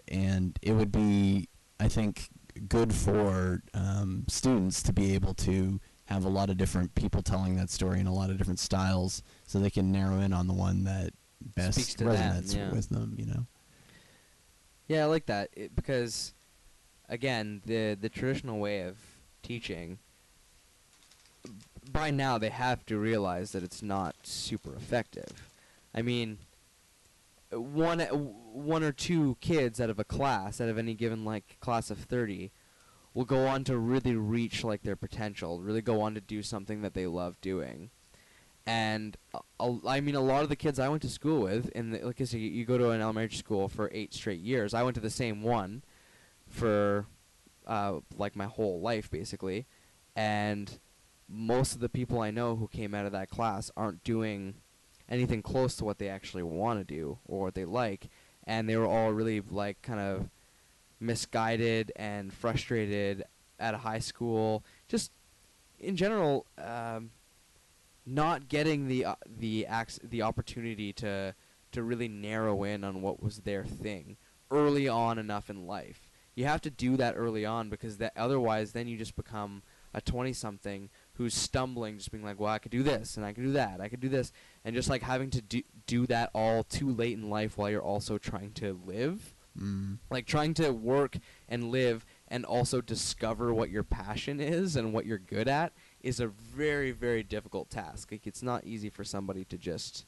and 0.06 0.58
it 0.62 0.72
would 0.72 0.92
be, 0.92 1.48
I 1.80 1.88
think, 1.88 2.28
good 2.68 2.94
for 2.94 3.62
um, 3.74 4.24
students 4.28 4.82
to 4.84 4.92
be 4.92 5.14
able 5.14 5.34
to 5.34 5.80
have 6.06 6.24
a 6.24 6.28
lot 6.28 6.48
of 6.48 6.56
different 6.56 6.94
people 6.94 7.22
telling 7.22 7.56
that 7.56 7.70
story 7.70 8.00
in 8.00 8.06
a 8.06 8.14
lot 8.14 8.30
of 8.30 8.38
different 8.38 8.60
styles, 8.60 9.22
so 9.46 9.58
they 9.58 9.68
can 9.70 9.92
narrow 9.92 10.20
in 10.20 10.32
on 10.32 10.46
the 10.46 10.54
one 10.54 10.84
that 10.84 11.10
best 11.40 11.98
to 11.98 12.04
them, 12.04 12.14
resonates 12.14 12.56
yeah. 12.56 12.70
with 12.70 12.88
them. 12.88 13.14
You 13.18 13.26
know. 13.26 13.46
Yeah, 14.88 15.02
I 15.02 15.06
like 15.06 15.26
that 15.26 15.50
it, 15.52 15.76
because, 15.76 16.32
again, 17.08 17.62
the 17.64 17.94
the 17.94 18.08
traditional 18.08 18.58
way 18.58 18.80
of 18.80 18.96
teaching. 19.42 19.98
By 21.90 22.10
now, 22.10 22.36
they 22.38 22.50
have 22.50 22.84
to 22.86 22.98
realize 22.98 23.52
that 23.52 23.62
it's 23.62 23.82
not 23.82 24.16
super 24.22 24.74
effective. 24.74 25.50
I 25.94 26.02
mean, 26.02 26.38
one 27.50 28.00
uh, 28.00 28.06
one 28.06 28.82
or 28.82 28.92
two 28.92 29.36
kids 29.40 29.80
out 29.80 29.90
of 29.90 29.98
a 29.98 30.04
class, 30.04 30.60
out 30.60 30.68
of 30.68 30.78
any 30.78 30.94
given 30.94 31.24
like 31.24 31.58
class 31.60 31.90
of 31.90 31.98
thirty, 31.98 32.50
will 33.14 33.24
go 33.24 33.46
on 33.46 33.64
to 33.64 33.76
really 33.76 34.16
reach 34.16 34.64
like 34.64 34.82
their 34.82 34.96
potential, 34.96 35.60
really 35.60 35.82
go 35.82 36.00
on 36.00 36.14
to 36.14 36.20
do 36.20 36.42
something 36.42 36.82
that 36.82 36.94
they 36.94 37.06
love 37.06 37.40
doing. 37.40 37.90
And 38.68 39.16
I 39.58 40.00
mean, 40.00 40.14
a 40.14 40.20
lot 40.20 40.42
of 40.42 40.50
the 40.50 40.56
kids 40.56 40.78
I 40.78 40.90
went 40.90 41.00
to 41.00 41.08
school 41.08 41.40
with, 41.40 41.70
in 41.70 41.90
the, 41.90 42.00
like 42.00 42.20
I 42.20 42.24
said, 42.24 42.40
you, 42.40 42.50
you 42.50 42.66
go 42.66 42.76
to 42.76 42.90
an 42.90 43.00
elementary 43.00 43.38
school 43.38 43.66
for 43.66 43.88
eight 43.94 44.12
straight 44.12 44.40
years. 44.40 44.74
I 44.74 44.82
went 44.82 44.94
to 44.96 45.00
the 45.00 45.08
same 45.08 45.42
one 45.42 45.82
for 46.46 47.06
uh, 47.66 48.00
like 48.14 48.36
my 48.36 48.44
whole 48.44 48.78
life, 48.78 49.10
basically. 49.10 49.64
And 50.14 50.78
most 51.30 51.74
of 51.74 51.80
the 51.80 51.88
people 51.88 52.20
I 52.20 52.30
know 52.30 52.56
who 52.56 52.68
came 52.68 52.94
out 52.94 53.06
of 53.06 53.12
that 53.12 53.30
class 53.30 53.70
aren't 53.74 54.04
doing 54.04 54.56
anything 55.08 55.40
close 55.40 55.74
to 55.76 55.86
what 55.86 55.96
they 55.96 56.10
actually 56.10 56.42
want 56.42 56.78
to 56.78 56.84
do 56.84 57.16
or 57.24 57.44
what 57.44 57.54
they 57.54 57.64
like. 57.64 58.10
And 58.46 58.68
they 58.68 58.76
were 58.76 58.86
all 58.86 59.14
really 59.14 59.40
like 59.40 59.80
kind 59.80 60.00
of 60.00 60.28
misguided 61.00 61.90
and 61.96 62.34
frustrated 62.34 63.24
at 63.58 63.76
high 63.76 64.00
school. 64.00 64.62
Just 64.88 65.10
in 65.80 65.96
general, 65.96 66.44
um, 66.58 67.12
not 68.08 68.48
getting 68.48 68.88
the 68.88 69.04
uh, 69.04 69.14
the 69.26 69.66
acc- 69.66 69.98
the 70.02 70.22
opportunity 70.22 70.92
to 70.94 71.34
to 71.72 71.82
really 71.82 72.08
narrow 72.08 72.64
in 72.64 72.82
on 72.84 73.02
what 73.02 73.22
was 73.22 73.40
their 73.40 73.64
thing 73.64 74.16
early 74.50 74.88
on 74.88 75.18
enough 75.18 75.50
in 75.50 75.66
life. 75.66 76.08
You 76.34 76.44
have 76.46 76.60
to 76.62 76.70
do 76.70 76.96
that 76.96 77.14
early 77.16 77.44
on 77.44 77.68
because 77.68 77.98
that 77.98 78.12
otherwise 78.16 78.72
then 78.72 78.88
you 78.88 78.96
just 78.96 79.16
become 79.16 79.62
a 79.92 80.00
20 80.00 80.32
something 80.32 80.88
who's 81.14 81.34
stumbling 81.34 81.98
just 81.98 82.10
being 82.12 82.22
like, 82.24 82.38
"Well, 82.38 82.52
I 82.52 82.58
could 82.58 82.70
do 82.70 82.82
this 82.82 83.16
and 83.16 83.26
I 83.26 83.32
could 83.32 83.44
do 83.44 83.52
that. 83.52 83.80
I 83.80 83.88
could 83.88 84.00
do 84.00 84.08
this." 84.08 84.32
And 84.64 84.74
just 84.74 84.88
like 84.88 85.02
having 85.02 85.30
to 85.30 85.42
do 85.42 85.62
do 85.86 86.06
that 86.06 86.30
all 86.34 86.62
too 86.64 86.90
late 86.90 87.14
in 87.18 87.28
life 87.28 87.58
while 87.58 87.70
you're 87.70 87.82
also 87.82 88.16
trying 88.18 88.52
to 88.52 88.80
live 88.86 89.34
Mm. 89.58 89.98
like 90.08 90.24
trying 90.26 90.54
to 90.54 90.70
work 90.70 91.16
and 91.48 91.72
live 91.72 92.06
and 92.28 92.44
also 92.44 92.80
discover 92.80 93.52
what 93.52 93.70
your 93.70 93.82
passion 93.82 94.38
is 94.38 94.76
and 94.76 94.92
what 94.92 95.04
you're 95.04 95.18
good 95.18 95.48
at 95.48 95.72
is 96.00 96.20
a 96.20 96.26
very 96.28 96.90
very 96.90 97.22
difficult 97.22 97.70
task 97.70 98.10
like 98.12 98.26
it's 98.26 98.42
not 98.42 98.64
easy 98.64 98.88
for 98.88 99.04
somebody 99.04 99.44
to 99.44 99.58
just 99.58 100.04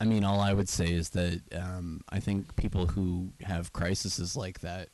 I 0.00 0.04
mean, 0.04 0.24
all 0.24 0.40
I 0.40 0.52
would 0.52 0.68
say 0.68 0.92
is 0.92 1.10
that 1.10 1.42
um, 1.52 2.02
I 2.08 2.20
think 2.20 2.54
people 2.56 2.86
who 2.86 3.32
have 3.40 3.72
crises 3.72 4.36
like 4.36 4.60
that, 4.60 4.90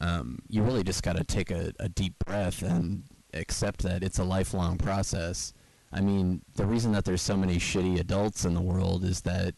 um, 0.00 0.40
you 0.48 0.62
really 0.62 0.82
just 0.82 1.02
got 1.02 1.16
to 1.16 1.24
take 1.24 1.50
a, 1.50 1.72
a 1.78 1.88
deep 1.88 2.14
breath 2.24 2.62
and 2.62 3.04
accept 3.34 3.82
that 3.82 4.02
it's 4.02 4.18
a 4.18 4.24
lifelong 4.24 4.78
process. 4.78 5.52
I 5.92 6.00
mean, 6.00 6.42
the 6.56 6.66
reason 6.66 6.92
that 6.92 7.04
there's 7.04 7.22
so 7.22 7.36
many 7.36 7.56
shitty 7.56 8.00
adults 8.00 8.44
in 8.44 8.54
the 8.54 8.60
world 8.60 9.04
is 9.04 9.20
that 9.22 9.54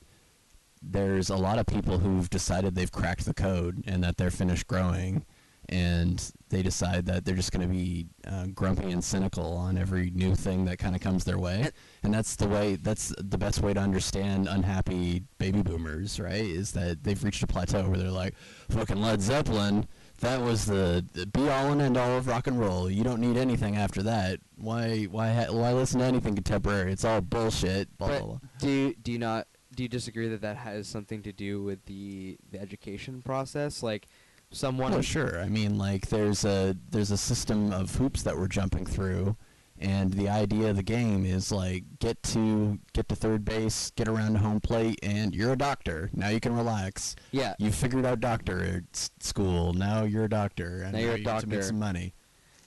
there's 0.82 1.30
a 1.30 1.36
lot 1.36 1.58
of 1.58 1.66
people 1.66 1.98
who've 1.98 2.28
decided 2.28 2.74
they've 2.74 2.92
cracked 2.92 3.24
the 3.24 3.34
code 3.34 3.82
and 3.86 4.02
that 4.04 4.16
they're 4.16 4.30
finished 4.30 4.66
growing, 4.66 5.24
and 5.72 6.32
they 6.50 6.62
decide 6.62 7.06
that 7.06 7.24
they're 7.24 7.34
just 7.34 7.50
going 7.50 7.66
to 7.66 7.72
be 7.72 8.06
uh, 8.26 8.46
grumpy 8.54 8.90
and 8.90 9.02
cynical 9.02 9.56
on 9.56 9.78
every 9.78 10.10
new 10.10 10.34
thing 10.34 10.66
that 10.66 10.78
kind 10.78 10.94
of 10.94 11.00
comes 11.00 11.24
their 11.24 11.38
way. 11.38 11.70
And- 12.02 12.12
that's 12.12 12.36
the 12.36 12.46
way. 12.46 12.76
That's 12.76 13.14
the 13.18 13.38
best 13.38 13.62
way 13.62 13.72
to 13.72 13.80
understand 13.80 14.46
unhappy 14.48 15.22
baby 15.38 15.62
boomers, 15.62 16.20
right? 16.20 16.44
Is 16.44 16.72
that 16.72 17.04
they've 17.04 17.22
reached 17.24 17.42
a 17.42 17.46
plateau 17.46 17.88
where 17.88 17.98
they're 17.98 18.10
like, 18.10 18.34
"Fucking 18.70 19.00
Led 19.00 19.22
Zeppelin." 19.22 19.86
That 20.20 20.40
was 20.42 20.66
the, 20.66 21.04
the 21.14 21.26
be 21.26 21.48
all 21.48 21.72
and 21.72 21.80
end 21.80 21.96
all 21.96 22.16
of 22.18 22.28
rock 22.28 22.46
and 22.46 22.60
roll. 22.60 22.88
You 22.90 23.02
don't 23.02 23.20
need 23.20 23.36
anything 23.36 23.76
after 23.76 24.02
that. 24.04 24.38
Why 24.56 25.04
why 25.04 25.32
ha- 25.32 25.52
why 25.52 25.72
listen 25.72 26.00
to 26.00 26.04
anything 26.06 26.34
contemporary? 26.34 26.92
It's 26.92 27.04
all 27.04 27.20
bullshit. 27.22 27.96
Blah 27.98 28.08
But 28.08 28.18
blah 28.18 28.26
blah. 28.28 28.38
do 28.58 28.68
you, 28.68 28.94
do 29.02 29.10
you 29.10 29.18
not 29.18 29.46
do 29.74 29.82
you 29.82 29.88
disagree 29.88 30.28
that 30.28 30.42
that 30.42 30.58
has 30.58 30.86
something 30.86 31.22
to 31.22 31.32
do 31.32 31.62
with 31.62 31.86
the 31.86 32.36
the 32.50 32.60
education 32.60 33.22
process? 33.22 33.82
Like 33.82 34.06
someone. 34.52 34.94
Oh, 34.94 35.00
sure. 35.00 35.40
I 35.40 35.48
mean, 35.48 35.78
like 35.78 36.08
there's 36.08 36.44
a 36.44 36.76
there's 36.90 37.10
a 37.10 37.16
system 37.16 37.72
of 37.72 37.94
hoops 37.96 38.22
that 38.22 38.36
we're 38.36 38.48
jumping 38.48 38.86
through, 38.86 39.36
and 39.78 40.12
the 40.12 40.28
idea 40.28 40.70
of 40.70 40.76
the 40.76 40.82
game 40.82 41.24
is 41.26 41.50
like 41.50 41.84
get 41.98 42.22
to 42.24 42.78
get 42.92 43.08
to 43.08 43.16
third 43.16 43.44
base, 43.44 43.90
get 43.96 44.08
around 44.08 44.34
to 44.34 44.38
home 44.38 44.60
plate, 44.60 44.98
and 45.02 45.34
you're 45.34 45.52
a 45.52 45.58
doctor. 45.58 46.10
Now 46.12 46.28
you 46.28 46.40
can 46.40 46.54
relax. 46.54 47.16
Yeah. 47.32 47.54
You 47.58 47.72
figured 47.72 48.06
out 48.06 48.20
doctor 48.20 48.62
at 48.62 48.84
s- 48.94 49.10
school. 49.20 49.72
Now 49.72 50.04
you're 50.04 50.24
a 50.24 50.28
doctor, 50.30 50.82
and 50.82 50.92
Now 50.92 50.98
you're 51.00 51.14
a 51.14 51.18
you 51.18 51.24
get 51.24 51.40
to 51.40 51.48
make 51.48 51.62
some 51.62 51.78
money. 51.78 52.14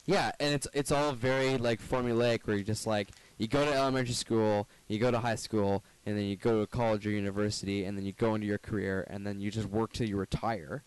Yeah, 0.08 0.32
and 0.40 0.54
it's 0.54 0.68
it's 0.74 0.92
all 0.92 1.14
very 1.14 1.58
like 1.58 1.82
formulaic 1.82 2.42
where 2.46 2.56
you 2.56 2.64
just 2.64 2.86
like 2.86 3.08
you 3.38 3.48
go 3.48 3.66
to 3.66 3.74
elementary 3.74 4.14
school, 4.14 4.68
you 4.88 5.00
go 5.00 5.10
to 5.12 5.20
high 5.20 5.36
school, 5.36 5.84
and 6.06 6.16
then 6.18 6.26
you 6.26 6.36
go 6.36 6.62
to 6.62 6.68
college 6.68 7.08
or 7.08 7.10
university, 7.10 7.86
and 7.86 7.98
then 7.98 8.06
you 8.06 8.12
go 8.12 8.36
into 8.36 8.46
your 8.46 8.60
career, 8.60 9.06
and 9.10 9.26
then 9.26 9.40
you 9.40 9.50
just 9.50 9.68
work 9.68 9.94
till 9.94 10.08
you 10.08 10.16
retire, 10.16 10.84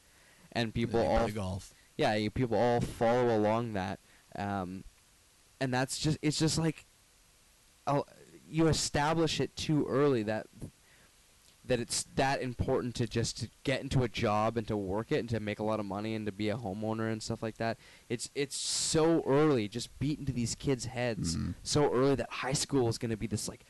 and 0.52 0.72
people 0.74 1.00
all 1.00 1.28
golf. 1.28 1.72
yeah, 1.96 2.14
you, 2.14 2.30
people 2.30 2.56
all 2.58 2.80
follow 2.80 3.36
along 3.36 3.72
that, 3.74 4.00
um, 4.36 4.84
and 5.60 5.72
that's 5.72 5.98
just 5.98 6.18
it's 6.22 6.38
just 6.38 6.58
like, 6.58 6.86
oh, 7.86 8.04
you 8.48 8.66
establish 8.68 9.40
it 9.40 9.54
too 9.56 9.84
early 9.88 10.22
that 10.24 10.46
that 11.64 11.80
it's 11.80 12.04
that 12.14 12.40
important 12.40 12.94
to 12.94 13.06
just 13.06 13.36
to 13.36 13.48
get 13.62 13.82
into 13.82 14.02
a 14.02 14.08
job 14.08 14.56
and 14.56 14.66
to 14.66 14.74
work 14.74 15.12
it 15.12 15.18
and 15.18 15.28
to 15.28 15.38
make 15.38 15.58
a 15.58 15.62
lot 15.62 15.78
of 15.78 15.84
money 15.84 16.14
and 16.14 16.24
to 16.24 16.32
be 16.32 16.48
a 16.48 16.56
homeowner 16.56 17.12
and 17.12 17.22
stuff 17.22 17.42
like 17.42 17.58
that. 17.58 17.76
It's 18.08 18.30
it's 18.34 18.56
so 18.56 19.22
early, 19.26 19.68
just 19.68 19.96
beat 19.98 20.18
into 20.18 20.32
these 20.32 20.54
kids' 20.54 20.86
heads 20.86 21.36
Mhm. 21.36 21.54
so 21.62 21.92
early 21.92 22.14
that 22.14 22.30
high 22.30 22.54
school 22.54 22.88
is 22.88 22.96
going 22.96 23.10
to 23.10 23.18
be 23.18 23.26
this 23.26 23.48
like 23.48 23.66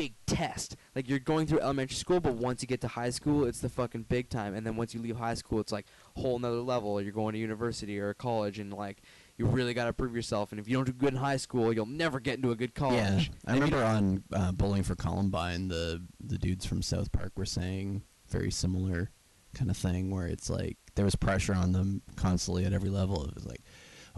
big 0.00 0.14
test. 0.26 0.76
Like 0.94 1.08
you're 1.08 1.18
going 1.18 1.46
through 1.46 1.60
elementary 1.60 1.94
school, 1.94 2.20
but 2.20 2.34
once 2.34 2.62
you 2.62 2.68
get 2.68 2.80
to 2.80 2.88
high 2.88 3.10
school, 3.10 3.44
it's 3.44 3.60
the 3.60 3.68
fucking 3.68 4.06
big 4.08 4.30
time. 4.30 4.54
And 4.54 4.66
then 4.66 4.76
once 4.76 4.94
you 4.94 5.00
leave 5.00 5.16
high 5.16 5.34
school, 5.34 5.60
it's 5.60 5.72
like 5.72 5.86
whole 6.16 6.38
nother 6.38 6.62
level. 6.62 7.00
You're 7.02 7.12
going 7.12 7.34
to 7.34 7.38
university 7.38 7.98
or 7.98 8.14
college, 8.14 8.58
and 8.58 8.72
like 8.72 9.02
you 9.36 9.46
really 9.46 9.74
got 9.74 9.84
to 9.86 9.92
prove 9.92 10.16
yourself. 10.16 10.52
And 10.52 10.60
if 10.60 10.68
you 10.68 10.76
don't 10.76 10.86
do 10.86 10.92
good 10.92 11.10
in 11.10 11.16
high 11.16 11.36
school, 11.36 11.72
you'll 11.72 11.86
never 11.86 12.18
get 12.18 12.36
into 12.36 12.50
a 12.50 12.56
good 12.56 12.74
college. 12.74 12.96
Yeah, 12.96 13.34
I 13.46 13.52
And 13.52 13.60
remember 13.60 13.84
on 13.84 14.24
uh, 14.32 14.52
Bowling 14.52 14.82
for 14.84 14.94
Columbine, 14.94 15.68
the 15.68 16.02
the 16.18 16.38
dudes 16.38 16.64
from 16.64 16.80
South 16.80 17.12
Park 17.12 17.32
were 17.36 17.44
saying 17.44 18.02
very 18.28 18.50
similar 18.50 19.10
kind 19.54 19.70
of 19.70 19.76
thing, 19.76 20.10
where 20.10 20.26
it's 20.26 20.48
like 20.48 20.78
there 20.94 21.04
was 21.04 21.14
pressure 21.16 21.54
on 21.54 21.72
them 21.72 22.02
constantly 22.16 22.64
at 22.64 22.72
every 22.72 22.90
level. 22.90 23.26
It 23.26 23.34
was 23.34 23.44
like, 23.44 23.62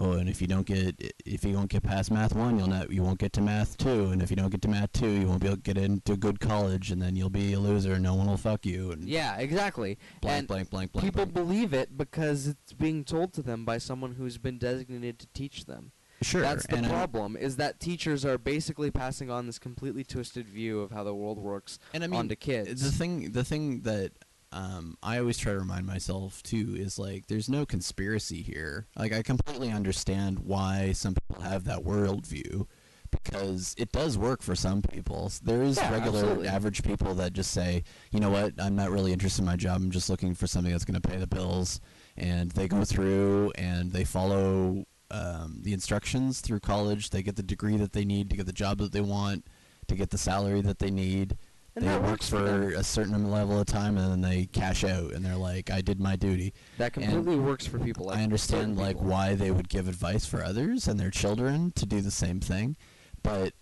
oh, 0.03 0.13
and 0.13 0.29
if 0.29 0.41
you 0.41 0.47
don't 0.47 0.67
get 0.67 1.01
if 1.25 1.45
you 1.45 1.53
don't 1.53 1.69
get 1.71 1.83
past 1.83 2.11
math 2.11 2.35
one, 2.35 2.59
you'll 2.59 2.69
not 2.69 2.91
you 2.91 3.03
won't 3.03 3.19
get 3.19 3.33
to 3.35 3.41
math 3.41 3.77
two, 3.77 4.07
and 4.07 4.23
if 4.23 4.31
you 4.31 4.37
don't 4.37 4.51
get 4.51 4.63
to 4.63 4.69
math 4.69 4.93
two, 4.93 5.09
you 5.09 5.27
won't 5.27 5.41
be 5.41 5.47
able 5.47 5.57
to 5.57 5.63
get 5.63 5.79
into 5.79 6.13
a 6.13 6.17
good 6.17 6.41
college, 6.41 6.91
and 6.91 7.01
then 7.01 7.17
you'll 7.17 7.31
be 7.31 7.53
a 7.53 7.61
loser, 7.61 7.93
and 7.95 8.03
no 8.03 8.15
one 8.15 8.27
will 8.27 8.37
fuck 8.37 8.67
you, 8.67 8.91
and 8.93 9.09
Yeah, 9.09 9.37
exactly. 9.39 9.99
blank, 10.21 10.39
and 10.41 10.49
blank, 10.49 10.71
blank, 10.71 10.93
blank. 10.93 11.05
people 11.05 11.27
blank. 11.27 11.35
believe 11.35 11.73
it 11.73 11.97
because 11.97 12.49
it's 12.49 12.73
being 12.73 13.05
told 13.05 13.33
to 13.35 13.43
them 13.43 13.65
by 13.65 13.79
someone 13.79 14.15
who's 14.15 14.39
been 14.39 14.59
designated 14.59 15.19
to 15.21 15.27
teach 15.35 15.67
them. 15.67 15.93
sure, 16.23 16.41
That's 16.43 16.67
the 16.67 16.77
and 16.77 16.87
I- 16.87 16.89
problem. 16.91 17.37
Is 17.37 17.57
that 17.57 17.81
teachers 17.81 18.25
are 18.25 18.39
basically 18.39 18.91
passing 18.91 19.31
on 19.31 19.47
this 19.47 19.59
completely 19.59 20.05
twisted 20.05 20.47
view 20.49 20.81
of 20.81 20.91
how 20.93 21.03
the 21.05 21.15
world 21.15 21.39
works 21.39 21.79
and 21.95 22.05
I 22.05 22.07
mean, 22.07 22.21
onto 22.21 22.37
kids. 22.37 22.83
The 22.83 22.93
thing, 22.93 23.33
the 23.33 23.43
thing 23.45 23.81
that 23.83 24.13
um, 24.53 24.97
I 25.03 25.19
always 25.19 25.39
try 25.39 25.53
to 25.53 25.59
remind 25.59 25.87
myself 25.87 26.43
too 26.43 26.75
is 26.77 26.99
like, 26.99 27.27
there's 27.27 27.49
no 27.49 27.65
conspiracy 27.67 28.43
here. 28.43 28.87
Like, 28.97 29.13
I 29.13 29.23
completely 29.23 29.71
understand 29.71 30.41
why 30.41 30.93
some 30.93 31.15
people 31.15 31.43
have 31.43 31.65
that 31.65 31.81
worldview 31.81 32.67
because 33.11 33.75
it 33.79 33.93
does 33.93 34.17
work 34.17 34.43
for 34.43 34.55
some 34.55 34.83
people. 34.83 35.31
There 35.43 35.63
is 35.63 35.77
Yeah, 35.77 35.93
regular 35.93 36.21
absolutely. 36.21 36.49
average 36.49 36.83
people 36.83 37.15
that 37.15 37.33
just 37.35 37.51
say, 37.51 37.85
you 38.11 38.21
know 38.21 38.31
what, 38.31 38.55
I'm 38.59 38.75
not 38.75 38.91
really 38.91 39.13
interested 39.13 39.43
in 39.43 39.47
my 39.47 39.57
job. 39.57 39.77
I'm 39.77 39.91
just 39.91 40.09
looking 40.11 40.35
for 40.35 40.47
something 40.47 40.73
that's 40.73 40.85
going 40.87 41.01
to 41.01 41.07
pay 41.09 41.19
the 41.19 41.27
bills, 41.27 41.81
and 42.17 42.51
they 42.53 42.69
go 42.69 42.85
through 42.85 43.53
and 43.57 43.93
they 43.93 44.05
follow 44.05 44.85
um, 45.11 45.59
the 45.63 45.75
instructions 45.75 46.41
through 46.41 46.61
college. 46.61 47.11
They 47.11 47.23
get 47.23 47.37
the 47.37 47.43
degree 47.43 47.77
that 47.77 47.93
they 47.93 48.05
need 48.07 48.31
to 48.31 48.37
get 48.37 48.47
the 48.47 48.53
job 48.53 48.79
that 48.79 48.93
they 48.93 49.03
want, 49.03 49.47
to 49.89 49.95
get 49.95 50.09
the 50.11 50.19
salary 50.19 50.63
that 50.63 50.79
they 50.79 50.91
need 50.91 51.37
And 51.75 51.85
they 51.85 51.89
that 51.89 52.03
work 52.03 52.11
works 52.11 52.29
for 52.29 52.71
a 52.71 52.85
certain 52.85 53.31
level 53.31 53.59
of 53.59 53.67
time 53.67 53.97
and 53.97 54.13
then 54.13 54.21
they 54.21 54.45
cash 54.47 54.85
out 54.85 55.13
and 55.13 55.25
they're 55.25 55.37
like 55.37 55.71
i 55.71 55.81
did 55.81 55.99
my 55.99 56.17
duty 56.17 56.53
that 56.79 56.95
and 56.97 57.07
completely 57.11 57.43
works 57.43 57.67
for 57.67 57.79
people. 57.79 58.07
Like 58.07 58.19
i 58.19 58.23
understand 58.23 58.77
like 58.77 58.97
people. 58.97 59.09
why 59.11 59.35
they 59.35 59.51
would 59.51 59.69
give 59.69 59.89
advice 59.89 60.27
for 60.27 60.45
others 60.45 60.87
and 60.87 61.01
their 61.01 61.11
children 61.11 61.73
to 61.77 61.87
do 61.87 62.01
the 62.03 62.11
same 62.11 62.41
thing 62.41 62.77
but 63.23 63.55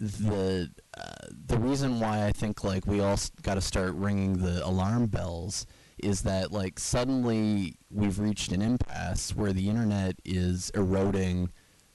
the 0.00 0.70
uh, 0.98 1.26
the 1.46 1.56
reason 1.58 2.00
why 2.00 2.26
i 2.26 2.32
think 2.32 2.64
like 2.64 2.86
we 2.86 3.00
all 3.00 3.16
got 3.42 3.54
to 3.54 3.60
start 3.60 3.94
ringing 3.94 4.38
the 4.38 4.66
alarm 4.66 5.06
bells 5.06 5.64
is 6.02 6.22
that 6.22 6.50
like 6.50 6.80
suddenly 6.80 7.76
we've 7.90 8.18
reached 8.18 8.50
an 8.50 8.60
impasse 8.60 9.34
where 9.36 9.52
the 9.52 9.68
internet 9.68 10.16
is 10.24 10.70
eroding 10.74 11.52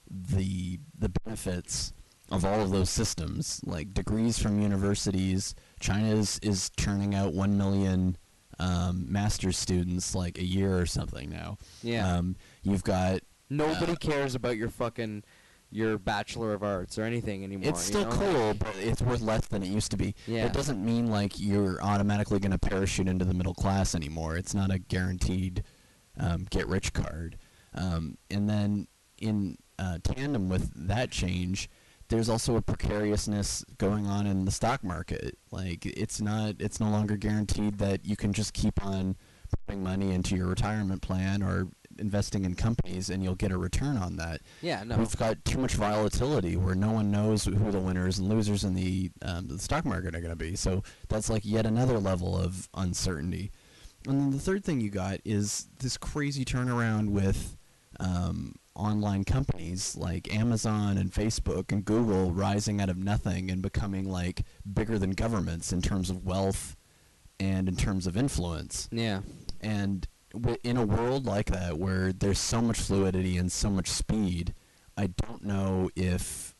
the 0.10 0.80
the 0.98 1.10
benefits 1.10 1.92
of 2.32 2.44
all 2.46 2.62
of 2.62 2.72
those 2.72 2.90
systems, 2.90 3.62
like 3.66 3.94
degrees 3.94 4.38
from 4.38 4.60
universities. 4.62 5.56
China 5.80 6.10
is, 6.10 6.40
is 6.42 6.70
churning 6.78 7.16
out 7.16 7.34
one 7.34 7.58
million 7.58 8.18
um, 8.60 9.06
master's 9.12 9.58
students 9.58 10.16
like 10.16 10.38
a 10.38 10.44
year 10.44 10.78
or 10.78 10.86
something 10.86 11.30
now. 11.30 11.58
Yeah. 11.82 12.18
Um, 12.18 12.36
you've 12.64 12.84
got 12.84 13.22
Nobody 13.50 13.94
uh, 13.94 13.96
cares 13.96 14.36
about 14.36 14.58
your 14.58 14.70
fucking 14.70 15.24
your 15.70 15.98
bachelor 15.98 16.54
of 16.54 16.64
arts 16.64 16.98
or 16.98 17.04
anything 17.04 17.44
anymore. 17.44 17.70
it's 17.70 17.90
you 17.90 18.00
still 18.00 18.10
know? 18.10 18.16
cool, 18.18 18.54
but 18.54 18.74
it's 18.78 19.02
worth 19.02 19.22
less 19.22 19.46
than 19.48 19.64
it 19.64 19.68
used 19.68 19.92
to 19.92 19.98
be. 19.98 20.16
Yeah. 20.26 20.46
It 20.46 20.54
doesn't 20.54 20.84
mean 20.84 21.08
like 21.08 21.40
you're 21.40 21.82
automatically 21.82 22.40
going 22.40 22.52
to 22.52 22.58
parachute 22.58 23.08
into 23.08 23.26
the 23.26 23.34
middle 23.34 23.54
class 23.54 23.94
anymore. 23.94 24.38
It's 24.38 24.54
not 24.54 24.72
a 24.72 24.80
guaranteed 24.80 25.64
um, 26.18 26.48
get 26.50 26.68
rich 26.68 26.94
card. 26.94 27.38
Um, 27.74 28.18
and 28.32 28.50
then 28.50 28.88
in 29.18 29.58
uh, 29.78 30.00
tandem 30.04 30.50
with 30.50 30.72
that 30.88 31.12
change, 31.12 31.70
there's 32.10 32.30
also 32.30 32.56
a 32.56 32.62
precariousness 32.62 33.66
going 33.78 34.08
on 34.08 34.28
in 34.28 34.46
the 34.46 34.52
stock 34.52 34.84
market. 34.84 35.38
Like 35.52 35.86
it's 35.86 36.22
not, 36.22 36.56
it's 36.60 36.80
no 36.80 36.90
longer 36.90 37.18
guaranteed 37.18 37.78
that 37.80 38.06
you 38.06 38.16
can 38.16 38.34
just 38.34 38.54
keep 38.54 38.84
on 38.86 39.18
putting 39.66 39.84
money 39.84 40.12
into 40.12 40.36
your 40.36 40.48
retirement 40.48 41.02
plan 41.02 41.42
or 41.42 41.68
investing 42.00 42.46
in 42.46 42.56
companies 42.56 43.10
and 43.10 43.24
you'll 43.24 43.36
get 43.36 43.52
a 43.52 43.58
return 43.58 43.98
on 43.98 44.18
that. 44.18 44.42
Yeah, 44.62 44.84
no. 44.84 44.98
We've 44.98 45.18
got 45.18 45.44
too 45.46 45.58
much 45.58 45.74
volatility 45.74 46.56
where 46.56 46.76
no 46.76 46.92
one 46.92 47.12
knows 47.12 47.46
who 47.46 47.72
the 47.72 47.80
winners 47.80 48.20
and 48.20 48.30
losers 48.30 48.64
in 48.64 48.74
the 48.76 49.12
um, 49.22 49.48
the 49.48 49.60
stock 49.60 49.86
market 49.86 50.16
are 50.16 50.20
going 50.20 50.32
to 50.32 50.36
be. 50.36 50.56
So 50.56 50.84
that's 51.10 51.30
like 51.30 51.44
yet 51.44 51.66
another 51.66 52.00
level 52.00 52.38
of 52.38 52.70
uncertainty. 52.74 53.52
And 54.08 54.22
then 54.22 54.32
the 54.32 54.40
third 54.40 54.64
thing 54.64 54.80
you 54.80 54.90
got 54.90 55.20
is 55.26 55.68
this 55.80 55.98
crazy 55.98 56.46
turnaround 56.46 57.10
with 57.10 57.58
um, 58.00 58.56
online 58.78 59.24
companies 59.24 59.98
like 59.98 60.34
Amazon 60.34 60.98
and 60.98 61.12
Facebook 61.12 61.72
and 61.72 61.84
Google 61.84 62.32
rising 62.32 62.80
out 62.80 62.90
of 62.90 62.98
nothing 62.98 63.50
and 63.50 63.62
becoming 63.62 64.10
like 64.10 64.44
bigger 64.72 65.00
than 65.00 65.12
governments 65.12 65.74
in 65.74 65.82
terms 65.82 66.10
of 66.10 66.26
wealth 66.26 66.76
and 67.40 67.68
in 67.68 67.76
terms 67.76 68.08
of 68.08 68.16
influence. 68.16 68.88
Yeah. 68.92 69.22
And 69.62 70.08
w- 70.34 70.58
in 70.64 70.78
a 70.78 70.86
world 70.86 71.26
like 71.26 71.48
that, 71.48 71.78
where 71.78 72.14
there's 72.14 72.40
so 72.40 72.62
much 72.62 72.80
fluidity 72.80 73.38
and 73.38 73.52
so 73.52 73.70
much 73.70 73.90
speed, 73.90 74.54
I 74.96 75.08
don't 75.08 75.44
know 75.44 75.90
if 75.96 76.56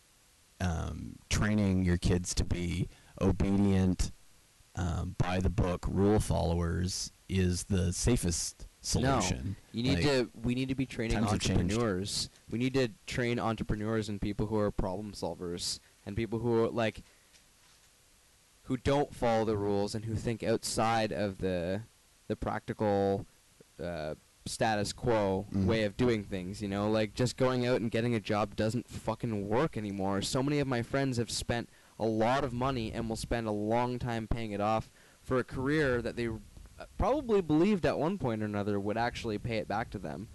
um, 0.60 1.16
training 1.30 1.84
your 1.84 1.98
kids 1.98 2.34
to 2.36 2.44
be 2.44 2.90
obedient, 3.22 4.12
um, 4.78 5.16
by 5.18 5.40
the 5.40 5.50
book 5.50 5.86
rule 5.90 6.20
followers 6.20 7.12
is 7.28 7.64
the 7.66 7.92
safest 7.92 8.68
solution. 8.88 9.56
You 9.72 9.84
need 9.84 9.96
Like, 10.00 10.04
to. 10.04 10.30
We 10.44 10.56
need 10.56 10.70
to 10.70 10.76
be 10.76 10.86
training 10.86 11.18
times 11.18 11.32
have 11.32 11.40
changed. 11.40 11.62
entrepreneurs. 11.74 12.30
We 12.50 12.58
need 12.60 12.74
to 12.76 12.90
train 13.06 13.40
entrepreneurs 13.40 14.10
and 14.10 14.20
people 14.22 14.48
who 14.48 14.58
are 14.58 14.72
problem 14.72 15.12
solvers 15.14 15.80
and 16.06 16.16
people 16.16 16.40
who 16.40 16.64
are 16.64 16.70
like 16.70 17.04
who 18.64 18.78
don't 18.78 19.14
follow 19.14 19.46
the 19.46 19.56
rules 19.58 19.96
and 19.96 20.06
who 20.06 20.16
think 20.16 20.44
outside 20.44 21.12
of 21.12 21.38
the 21.40 21.82
the 22.28 22.36
practical 22.36 23.26
uh, 23.82 24.16
status 24.46 24.92
quo 24.92 25.46
Mhm. 25.54 25.66
way 25.66 25.84
of 25.84 25.96
doing 25.96 26.24
things. 26.24 26.62
You 26.62 26.68
know, 26.68 26.90
like 26.90 27.14
just 27.14 27.38
going 27.38 27.66
out 27.66 27.80
and 27.82 27.90
getting 27.92 28.14
a 28.16 28.20
job 28.20 28.56
doesn't 28.56 28.90
fucking 28.90 29.48
work 29.48 29.78
anymore. 29.78 30.22
So 30.22 30.42
many 30.44 30.60
of 30.60 30.68
my 30.68 30.82
friends 30.82 31.18
have 31.18 31.32
spent 31.32 31.70
a 32.00 32.06
lot 32.06 32.44
of 32.44 32.54
money 32.54 32.92
and 32.92 33.08
will 33.10 33.16
spend 33.16 33.48
a 33.48 33.52
long 33.52 33.98
time 34.00 34.28
paying 34.28 34.52
it 34.52 34.62
off 34.62 34.90
for 35.22 35.38
a 35.40 35.44
career 35.44 36.02
that 36.02 36.16
they 36.16 36.30
probably 36.98 37.42
believed 37.42 37.86
at 37.86 37.98
one 37.98 38.18
point 38.18 38.42
or 38.42 38.46
another 38.46 38.80
would 38.80 38.98
actually 38.98 39.38
pay 39.38 39.58
it 39.58 39.68
back 39.68 39.90
to 39.92 40.00
them. 40.00 40.28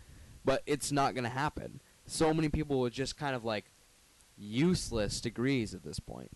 But 0.44 0.62
it's 0.66 0.90
not 0.90 1.14
going 1.14 1.24
to 1.24 1.30
happen. 1.30 1.80
So 2.06 2.34
many 2.34 2.48
people 2.48 2.80
with 2.80 2.92
just 2.92 3.16
kind 3.16 3.36
of 3.36 3.44
like 3.44 3.66
useless 4.36 5.20
degrees 5.20 5.74
at 5.74 5.84
this 5.84 6.00
point. 6.00 6.30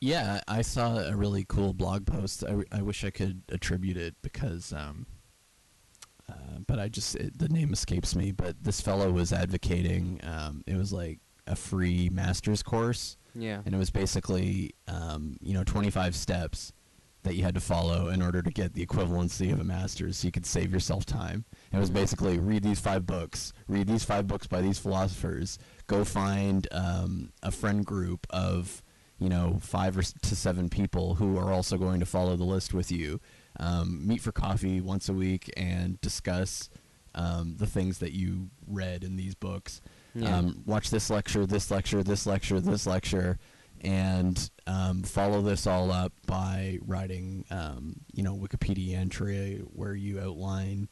Yeah, 0.00 0.40
I 0.46 0.60
saw 0.60 0.98
a 0.98 1.16
really 1.16 1.46
cool 1.48 1.72
blog 1.72 2.04
post. 2.06 2.44
I, 2.44 2.48
w- 2.48 2.66
I 2.70 2.82
wish 2.82 3.04
I 3.04 3.10
could 3.10 3.40
attribute 3.48 3.96
it 3.96 4.14
because, 4.20 4.72
um, 4.74 5.06
uh, 6.28 6.58
but 6.66 6.78
I 6.78 6.88
just 6.88 7.16
it, 7.16 7.38
the 7.38 7.48
name 7.48 7.72
escapes 7.72 8.14
me. 8.14 8.30
But 8.30 8.62
this 8.62 8.82
fellow 8.82 9.10
was 9.10 9.32
advocating. 9.32 10.20
Um, 10.22 10.62
it 10.66 10.76
was 10.76 10.92
like 10.92 11.20
a 11.46 11.56
free 11.56 12.10
master's 12.12 12.62
course, 12.62 13.16
Yeah. 13.34 13.62
and 13.64 13.74
it 13.74 13.78
was 13.78 13.90
basically 13.90 14.74
um, 14.88 15.38
you 15.40 15.54
know 15.54 15.64
25 15.64 16.14
steps 16.14 16.73
that 17.24 17.34
you 17.34 17.42
had 17.42 17.54
to 17.54 17.60
follow 17.60 18.08
in 18.08 18.22
order 18.22 18.40
to 18.42 18.50
get 18.50 18.72
the 18.74 18.86
equivalency 18.86 19.52
of 19.52 19.60
a 19.60 19.64
master's, 19.64 20.18
so 20.18 20.26
you 20.28 20.32
could 20.32 20.46
save 20.46 20.72
yourself 20.72 21.04
time. 21.04 21.44
It 21.72 21.78
was 21.78 21.90
basically 21.90 22.38
read 22.38 22.62
these 22.62 22.80
five 22.80 23.04
books, 23.06 23.52
read 23.68 23.86
these 23.88 24.04
five 24.04 24.26
books 24.26 24.46
by 24.46 24.60
these 24.62 24.78
philosophers, 24.78 25.58
go 25.88 26.04
find 26.04 26.68
um, 26.72 27.32
a 27.42 27.50
friend 27.50 27.84
group 27.84 28.26
of 28.30 28.82
you 29.18 29.28
know 29.28 29.58
five 29.60 29.96
or 29.96 30.00
s- 30.00 30.14
to 30.22 30.34
seven 30.36 30.68
people 30.68 31.14
who 31.16 31.36
are 31.38 31.52
also 31.52 31.76
going 31.78 32.00
to 32.00 32.06
follow 32.06 32.36
the 32.36 32.44
list 32.44 32.72
with 32.72 32.90
you. 32.92 33.20
Um, 33.60 34.06
meet 34.06 34.20
for 34.20 34.32
coffee 34.32 34.80
once 34.80 35.08
a 35.08 35.12
week 35.12 35.48
and 35.56 36.00
discuss 36.00 36.68
um, 37.14 37.54
the 37.58 37.66
things 37.66 37.98
that 37.98 38.12
you 38.12 38.50
read 38.66 39.04
in 39.04 39.14
these 39.14 39.36
books 39.36 39.80
Yeah. 40.16 40.36
um, 40.38 40.64
watch 40.66 40.90
this 40.90 41.08
lecture, 41.10 41.46
this 41.46 41.70
lecture, 41.70 42.02
this 42.02 42.26
lecture, 42.26 42.60
this 42.60 42.84
lecture, 42.88 43.38
and 43.84 44.50
um, 44.66 45.02
follow 45.02 45.40
this 45.42 45.66
all 45.66 45.90
up 45.92 46.12
by 46.26 46.78
writing, 46.86 47.44
um, 47.50 48.00
you 48.12 48.22
know, 48.22 48.34
Wikipedia 48.34 48.94
entry 48.96 49.58
where 49.72 49.94
you 49.94 50.18
outline 50.20 50.88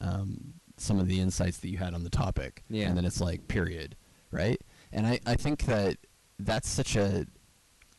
um, 0.00 0.54
some 0.76 0.98
of 1.00 1.08
the 1.08 1.20
insights 1.20 1.58
that 1.58 1.68
you 1.68 1.78
had 1.78 1.94
on 1.94 2.04
the 2.04 2.10
topic, 2.10 2.62
Yeah. 2.70 2.86
and 2.88 2.96
then 2.96 3.04
it's 3.04 3.20
like 3.20 3.48
period, 3.48 3.96
right? 4.30 4.60
And 4.92 5.06
I, 5.06 5.18
I 5.26 5.34
think 5.34 5.64
that 5.66 5.96
that's 6.38 6.68
such 6.68 6.94
a 6.96 7.26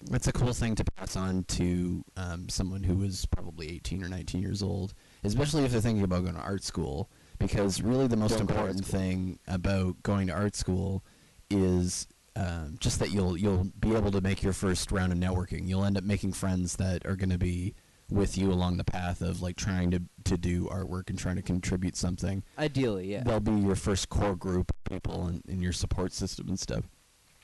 that's 0.10 0.28
a 0.30 0.32
cool 0.32 0.54
thing 0.54 0.76
to 0.76 0.84
pass 0.96 1.18
on 1.18 1.44
to 1.44 2.06
um, 2.16 2.48
someone 2.48 2.84
who 2.84 3.04
is 3.04 3.26
probably 3.26 3.70
18 3.70 4.02
or 4.02 4.08
19 4.08 4.42
years 4.42 4.64
old, 4.64 4.94
especially 5.26 5.66
if 5.66 5.72
they're 5.74 5.82
thinking 5.82 6.06
about 6.06 6.24
going 6.24 6.36
to 6.36 6.42
art 6.42 6.64
school. 6.64 7.10
Because 7.38 7.82
really, 7.82 8.08
the 8.08 8.16
most 8.16 8.38
Don't 8.38 8.46
go 8.48 8.54
to 8.54 8.60
art 8.62 8.70
important 8.70 8.86
thing 8.86 9.40
about 9.46 10.02
going 10.04 10.28
to 10.28 10.34
art 10.34 10.56
school 10.56 11.04
is 11.50 12.08
um, 12.40 12.78
just 12.80 13.00
that 13.00 13.12
you'll 13.12 13.36
you'll 13.38 13.66
be 13.80 13.96
able 13.96 14.12
to 14.12 14.22
make 14.22 14.42
your 14.42 14.54
first 14.54 14.92
round 14.92 15.12
of 15.12 15.18
networking. 15.18 15.68
You'll 15.68 15.84
end 15.84 15.98
up 15.98 16.06
making 16.06 16.34
friends 16.34 16.78
that 16.78 17.06
are 17.06 17.16
going 17.16 17.32
to 17.32 17.38
be 17.38 17.76
with 18.10 18.38
you 18.38 18.52
along 18.52 18.78
the 18.78 18.84
path 18.84 19.22
of 19.22 19.42
like 19.42 19.58
trying 19.58 19.92
to 19.92 20.02
to 20.24 20.38
do 20.38 20.66
artwork 20.66 21.10
and 21.10 21.20
trying 21.20 21.36
to 21.36 21.42
contribute 21.42 21.98
something. 21.98 22.44
Ideally, 22.58 23.12
yeah. 23.12 23.24
They'll 23.24 23.42
be 23.42 23.52
your 23.52 23.76
first 23.76 24.08
core 24.10 24.36
group 24.36 24.72
of 24.72 24.84
people 24.86 25.28
in, 25.28 25.44
in 25.48 25.62
your 25.62 25.74
support 25.74 26.14
system 26.14 26.48
and 26.48 26.60
stuff. 26.60 26.86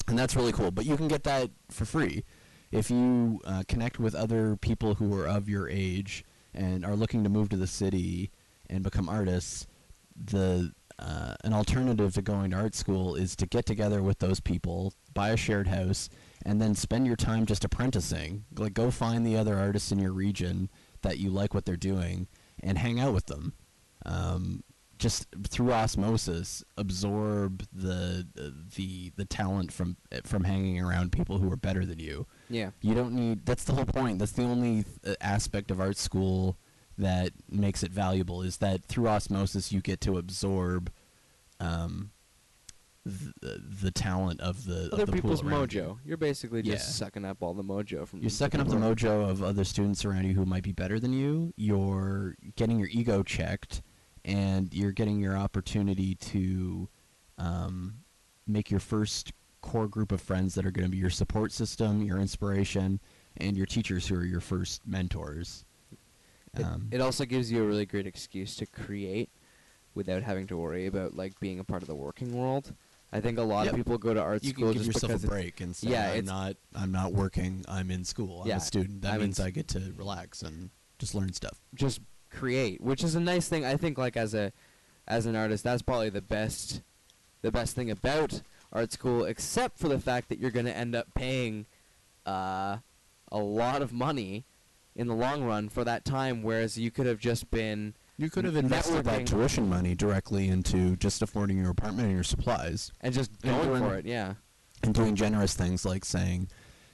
And 0.07 0.17
that's 0.17 0.35
really 0.35 0.53
cool. 0.53 0.71
But 0.71 0.85
you 0.85 0.95
can 0.95 1.07
get 1.07 1.23
that 1.23 1.49
for 1.69 1.83
free 1.83 2.23
if 2.71 2.89
you 2.89 3.41
uh, 3.45 3.63
connect 3.67 3.99
with 3.99 4.15
other 4.15 4.55
people 4.55 4.95
who 4.95 5.13
are 5.19 5.27
of 5.27 5.49
your 5.49 5.69
age 5.69 6.23
and 6.53 6.85
are 6.85 6.95
looking 6.95 7.23
to 7.23 7.29
move 7.29 7.49
to 7.49 7.57
the 7.57 7.67
city 7.67 8.31
and 8.69 8.83
become 8.83 9.09
artists. 9.09 9.67
The 10.15 10.71
uh, 10.99 11.35
an 11.43 11.53
alternative 11.53 12.13
to 12.13 12.21
going 12.21 12.51
to 12.51 12.57
art 12.57 12.75
school 12.75 13.15
is 13.15 13.35
to 13.35 13.45
get 13.45 13.65
together 13.65 14.01
with 14.01 14.19
those 14.19 14.39
people, 14.39 14.93
buy 15.13 15.29
a 15.29 15.37
shared 15.37 15.67
house, 15.67 16.09
and 16.45 16.61
then 16.61 16.73
spend 16.75 17.05
your 17.05 17.15
time 17.15 17.45
just 17.45 17.65
apprenticing. 17.65 18.45
Like 18.57 18.73
go 18.73 18.91
find 18.91 19.25
the 19.25 19.37
other 19.37 19.57
artists 19.57 19.91
in 19.91 19.99
your 19.99 20.13
region 20.13 20.69
that 21.01 21.17
you 21.17 21.29
like 21.29 21.53
what 21.53 21.65
they're 21.65 21.75
doing 21.75 22.27
and 22.61 22.77
hang 22.77 22.99
out 22.99 23.13
with 23.13 23.25
them. 23.25 23.53
Um, 24.05 24.63
just 24.97 25.27
through 25.49 25.73
osmosis, 25.73 26.63
absorb 26.77 27.65
the 27.73 28.25
the 28.33 29.11
the 29.17 29.25
talent 29.25 29.71
from 29.73 29.97
from 30.23 30.45
hanging 30.45 30.79
around 30.81 31.11
people 31.11 31.37
who 31.37 31.51
are 31.51 31.57
better 31.57 31.85
than 31.85 31.99
you. 31.99 32.25
yeah. 32.49 32.69
You 32.81 32.93
don't 32.93 33.13
need. 33.13 33.45
That's 33.45 33.65
the 33.65 33.73
whole 33.73 33.85
point. 33.85 34.19
That's 34.19 34.31
the 34.31 34.43
only 34.43 34.85
uh, 35.05 35.15
aspect 35.19 35.69
of 35.69 35.81
art 35.81 35.97
school 35.97 36.57
that 36.97 37.31
makes 37.49 37.83
it 37.83 37.91
valuable 37.91 38.41
is 38.41 38.57
that 38.57 38.83
through 38.85 39.07
osmosis 39.07 39.71
you 39.71 39.81
get 39.81 39.99
to 40.01 40.17
absorb 40.17 40.91
um, 41.59 42.11
the, 43.05 43.61
the 43.81 43.91
talent 43.91 44.39
of 44.41 44.65
the 44.65 44.89
Other 44.91 45.03
of 45.03 45.07
the 45.07 45.13
people's 45.13 45.41
mojo. 45.43 45.73
you. 45.73 45.99
You're 46.05 46.17
basically 46.17 46.61
just 46.63 46.87
Yeah. 46.87 47.05
sucking 47.05 47.25
up 47.25 47.43
all 47.43 47.53
the 47.53 47.63
mojo 47.63 48.07
from 48.07 48.21
You're 48.21 48.29
sucking 48.31 48.59
up 48.59 48.67
the 48.67 48.75
mojo 48.75 49.29
of 49.29 49.43
other 49.43 49.63
students 49.63 50.03
around 50.05 50.25
you 50.25 50.33
who 50.33 50.45
might 50.45 50.63
be 50.63 50.71
better 50.71 50.99
than 50.99 51.13
you. 51.13 51.53
You're 51.55 52.35
getting 52.55 52.79
your 52.79 52.89
ego 52.91 53.21
checked, 53.21 53.83
and 54.23 54.73
you're 54.73 54.91
getting 54.91 55.19
your 55.19 55.37
opportunity 55.37 56.15
to 56.15 56.89
um, 57.37 57.97
make 58.47 58.71
your 58.71 58.79
first 58.79 59.33
core 59.61 59.87
group 59.87 60.11
of 60.11 60.21
friends 60.21 60.55
that 60.55 60.65
are 60.65 60.71
going 60.71 60.85
to 60.85 60.91
be 60.91 60.97
your 60.97 61.09
support 61.09 61.51
system, 61.51 62.01
your 62.01 62.17
inspiration, 62.19 62.99
and 63.37 63.55
your 63.57 63.65
teachers 63.65 64.07
who 64.07 64.15
are 64.15 64.25
your 64.25 64.39
first 64.41 64.81
mentors. 64.87 65.64
It, 66.57 66.63
Um, 66.65 66.87
it 66.91 67.01
also 67.01 67.25
gives 67.25 67.51
you 67.51 67.63
a 67.63 67.67
really 67.67 67.85
great 67.85 68.07
excuse 68.07 68.55
to 68.57 68.65
create 68.65 69.29
without 69.93 70.23
having 70.23 70.47
to 70.47 70.57
worry 70.57 70.85
about 70.85 71.15
like 71.15 71.39
being 71.39 71.59
a 71.59 71.63
part 71.63 71.81
of 71.81 71.87
the 71.87 71.95
working 71.95 72.37
world. 72.37 72.73
I 73.11 73.21
think 73.21 73.37
a 73.37 73.43
lot 73.43 73.65
Yep. 73.65 73.73
of 73.73 73.77
people 73.77 73.97
go 73.97 74.13
to 74.13 74.21
art 74.21 74.43
you 74.43 74.49
school 74.49 74.65
can 74.65 74.73
give 74.73 74.83
just 74.83 74.95
yourself 74.95 75.11
because 75.11 75.23
a 75.23 75.27
break 75.27 75.61
and 75.61 75.75
say, 75.75 75.89
yeah, 75.89 76.11
"I'm 76.11 76.25
not, 76.25 76.57
I'm 76.73 76.91
not 76.91 77.13
working. 77.13 77.63
I'm 77.67 77.89
in 77.91 78.03
school. 78.03 78.41
I'm 78.41 78.47
Yeah, 78.47 78.57
a 78.57 78.61
student. 78.61 79.01
That 79.03 79.13
I'm 79.13 79.21
means 79.21 79.39
I 79.39 79.51
get 79.51 79.67
to 79.69 79.93
relax 79.95 80.41
and 80.41 80.69
just 80.99 81.15
learn 81.15 81.31
stuff." 81.33 81.61
just 81.73 82.01
create, 82.29 82.81
which 82.81 83.03
is 83.03 83.15
a 83.15 83.19
nice 83.19 83.47
thing. 83.47 83.63
I 83.63 83.77
think 83.77 83.97
like 83.97 84.17
as 84.17 84.33
a 84.33 84.51
as 85.07 85.25
an 85.25 85.35
artist, 85.35 85.63
that's 85.63 85.81
probably 85.81 86.09
the 86.09 86.21
best 86.21 86.81
the 87.41 87.51
best 87.51 87.75
thing 87.75 87.89
about 87.89 88.41
art 88.73 88.91
school, 88.91 89.23
except 89.23 89.77
for 89.77 89.87
the 89.87 89.99
fact 89.99 90.27
that 90.29 90.39
you're 90.39 90.51
going 90.51 90.65
to 90.65 90.75
end 90.75 90.95
up 90.95 91.13
paying 91.13 91.67
uh, 92.25 92.77
a 93.31 93.37
lot 93.37 93.81
of 93.81 93.93
money 93.93 94.43
in 94.95 95.07
the 95.07 95.15
long 95.15 95.43
run 95.43 95.69
for 95.69 95.83
that 95.83 96.05
time, 96.05 96.41
whereas 96.41 96.77
you 96.77 96.89
could 96.91 97.05
have 97.05 97.19
just 97.19 97.51
been 97.51 97.93
You 98.17 98.29
could 98.29 98.45
have 98.45 98.55
invested 98.55 99.03
that 99.05 99.27
tuition 99.27 99.67
money 99.69 99.93
directly 99.95 100.47
into 100.47 100.95
just 100.95 101.21
affording 101.21 101.57
your 101.57 101.71
apartment 101.71 102.05
and 102.07 102.13
your 102.15 102.23
supplies, 102.23 102.91
and 103.01 103.13
just 103.13 103.31
And 103.43 103.51
going 103.55 103.67
doing- 103.67 103.83
for 103.83 103.95
it. 103.97 104.05
Yeah, 104.05 104.35
and 104.83 104.93
doing 104.93 105.15
generous 105.15 105.53
things 105.53 105.83
like 105.85 106.05
saying, 106.05 106.47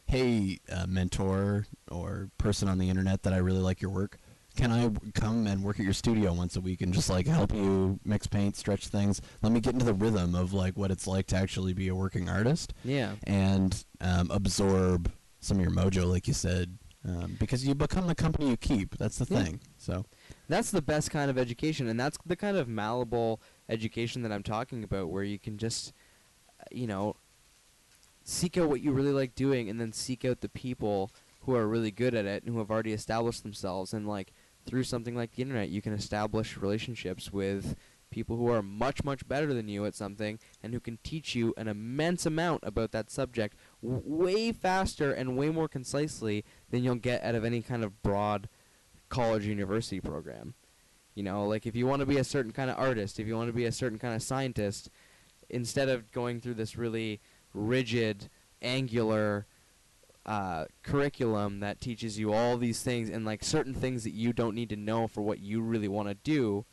"Hey, 0.05 0.59
uh, 0.71 0.87
mentor 0.87 1.67
or 1.91 2.29
person 2.37 2.67
on 2.67 2.79
the 2.79 2.89
internet 2.89 3.21
that 3.23 3.33
I 3.33 3.37
really 3.37 3.59
like 3.59 3.81
your 3.81 3.91
work, 3.91 4.17
can 4.55 4.71
I 4.71 4.83
w- 4.83 5.11
come 5.13 5.45
and 5.47 5.63
work 5.63 5.79
at 5.79 5.83
your 5.83 5.93
studio 5.93 6.33
once 6.33 6.55
a 6.55 6.61
week 6.61 6.81
and 6.81 6.93
just 6.93 7.09
like 7.09 7.27
help 7.27 7.53
you 7.53 7.99
mix 8.03 8.25
paint, 8.27 8.55
stretch 8.55 8.87
things? 8.87 9.21
Let 9.43 9.51
me 9.51 9.59
get 9.61 9.73
into 9.73 9.85
the 9.85 9.93
rhythm 9.93 10.33
of 10.35 10.53
like 10.53 10.75
what 10.75 10.89
it's 10.91 11.05
like 11.07 11.27
to 11.27 11.35
actually 11.37 11.73
be 11.73 11.87
a 11.87 11.95
working 11.95 12.29
artist 12.29 12.73
yeah. 12.83 13.13
and 13.25 13.85
um, 14.01 14.29
absorb 14.31 15.11
some 15.39 15.57
of 15.57 15.63
your 15.63 15.71
mojo, 15.71 16.09
like 16.09 16.27
you 16.27 16.33
said." 16.33 16.77
Um, 17.03 17.35
because 17.39 17.65
you 17.65 17.73
become 17.73 18.05
the 18.05 18.13
company 18.13 18.49
you 18.49 18.57
keep. 18.57 18.97
That's 18.97 19.17
the 19.17 19.33
Yeah. 19.33 19.43
thing. 19.43 19.59
So 19.77 20.05
That's 20.47 20.69
the 20.69 20.81
best 20.83 21.09
kind 21.09 21.31
of 21.31 21.37
education, 21.37 21.87
and 21.87 21.99
that's 21.99 22.17
the 22.25 22.35
kind 22.35 22.57
of 22.57 22.67
malleable 22.67 23.41
education 23.69 24.21
that 24.21 24.31
I'm 24.31 24.43
talking 24.43 24.83
about, 24.83 25.09
where 25.09 25.23
you 25.23 25.39
can 25.39 25.57
just, 25.57 25.93
uh, 26.59 26.63
you 26.71 26.85
know, 26.85 27.15
seek 28.23 28.57
out 28.57 28.69
what 28.69 28.81
you 28.81 28.91
really 28.91 29.13
like 29.13 29.33
doing, 29.33 29.69
and 29.69 29.79
then 29.79 29.91
seek 29.93 30.23
out 30.25 30.41
the 30.41 30.49
people 30.49 31.09
who 31.41 31.55
are 31.55 31.67
really 31.67 31.89
good 31.89 32.13
at 32.13 32.25
it 32.25 32.43
and 32.43 32.53
who 32.53 32.59
have 32.59 32.69
already 32.69 32.93
established 32.93 33.41
themselves, 33.43 33.93
and 33.93 34.07
like 34.07 34.31
through 34.65 34.83
something 34.83 35.15
like 35.15 35.31
the 35.31 35.41
internet, 35.41 35.69
you 35.69 35.81
can 35.81 35.93
establish 35.93 36.55
relationships 36.57 37.33
with 37.33 37.75
people 38.11 38.35
who 38.35 38.49
are 38.49 38.61
much 38.61 39.03
much 39.03 39.25
better 39.27 39.53
than 39.53 39.69
you 39.69 39.85
at 39.85 39.95
something 39.95 40.37
and 40.61 40.73
who 40.73 40.79
can 40.81 40.99
teach 41.01 41.33
you 41.33 41.53
an 41.55 41.69
immense 41.69 42.25
amount 42.25 42.61
about 42.63 42.91
that 42.91 43.09
subject 43.09 43.55
way 43.81 44.51
faster 44.51 45.11
and 45.11 45.37
way 45.37 45.49
more 45.49 45.67
concisely 45.67 46.45
than 46.69 46.83
you'll 46.83 46.95
get 46.95 47.23
out 47.23 47.35
of 47.35 47.43
any 47.43 47.61
kind 47.61 47.83
of 47.83 48.01
broad 48.01 48.47
college 49.09 49.45
university 49.45 49.99
program. 49.99 50.53
You 51.15 51.23
know, 51.23 51.45
like 51.45 51.65
if 51.65 51.75
you 51.75 51.85
want 51.85 51.99
to 51.99 52.05
be 52.05 52.17
a 52.17 52.23
certain 52.23 52.51
kind 52.51 52.69
of 52.69 52.77
artist, 52.77 53.19
if 53.19 53.27
you 53.27 53.35
want 53.35 53.49
to 53.49 53.53
be 53.53 53.65
a 53.65 53.71
certain 53.71 53.99
kind 53.99 54.15
of 54.15 54.23
scientist, 54.23 54.89
instead 55.49 55.89
of 55.89 56.11
going 56.11 56.39
through 56.39 56.53
this 56.53 56.77
really 56.77 57.19
rigid, 57.53 58.29
angular 58.61 59.45
uh, 60.25 60.65
curriculum 60.83 61.59
that 61.59 61.81
teaches 61.81 62.17
you 62.17 62.31
all 62.31 62.57
these 62.57 62.81
things 62.83 63.09
and 63.09 63.25
like 63.25 63.43
certain 63.43 63.73
things 63.73 64.03
that 64.03 64.13
you 64.13 64.31
don't 64.31 64.55
need 64.55 64.69
to 64.69 64.75
know 64.75 65.07
for 65.07 65.21
what 65.21 65.39
you 65.39 65.61
really 65.61 65.87
want 65.87 66.07
to 66.07 66.13
do 66.13 66.65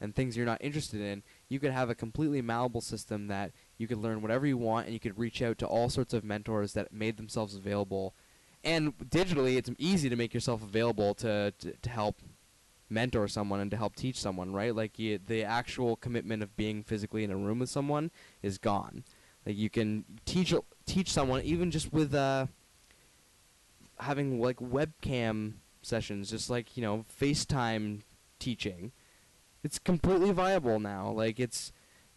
and 0.00 0.14
things 0.14 0.36
you're 0.36 0.46
not 0.46 0.62
interested 0.62 1.00
in, 1.00 1.22
you 1.48 1.58
could 1.58 1.72
have 1.72 1.90
a 1.90 1.94
completely 1.94 2.40
malleable 2.40 2.80
system 2.80 3.26
that 3.26 3.50
you 3.78 3.86
could 3.86 3.98
learn 3.98 4.20
whatever 4.20 4.46
you 4.46 4.58
want 4.58 4.86
and 4.86 4.92
you 4.92 5.00
could 5.00 5.18
reach 5.18 5.40
out 5.40 5.56
to 5.58 5.66
all 5.66 5.88
sorts 5.88 6.12
of 6.12 6.24
mentors 6.24 6.74
that 6.74 6.92
made 6.92 7.16
themselves 7.16 7.54
available. 7.54 8.14
And 8.64 8.98
digitally, 8.98 9.56
it's 9.56 9.70
easy 9.78 10.08
to 10.08 10.16
make 10.16 10.34
yourself 10.34 10.62
available 10.62 11.14
to, 11.14 11.54
to, 11.60 11.72
to 11.72 11.90
help 11.90 12.20
mentor 12.90 13.28
someone 13.28 13.60
and 13.60 13.70
to 13.70 13.76
help 13.76 13.94
teach 13.94 14.18
someone, 14.18 14.52
right? 14.52 14.74
Like 14.74 14.98
you, 14.98 15.18
the 15.24 15.44
actual 15.44 15.96
commitment 15.96 16.42
of 16.42 16.56
being 16.56 16.82
physically 16.82 17.22
in 17.22 17.30
a 17.30 17.36
room 17.36 17.60
with 17.60 17.70
someone 17.70 18.10
is 18.42 18.58
gone. 18.58 19.04
Like 19.46 19.56
you 19.56 19.70
can 19.70 20.04
teach 20.24 20.52
teach 20.84 21.10
someone 21.10 21.42
even 21.42 21.70
just 21.70 21.92
with 21.92 22.14
uh, 22.14 22.46
having 24.00 24.40
like 24.40 24.56
webcam 24.56 25.54
sessions, 25.82 26.30
just 26.30 26.50
like 26.50 26.76
you 26.76 26.82
know 26.82 27.04
FaceTime 27.20 28.00
teaching. 28.38 28.92
It's 29.62 29.78
completely 29.78 30.32
viable 30.32 30.80
now. 30.80 31.10
Like 31.10 31.40
it's 31.40 31.72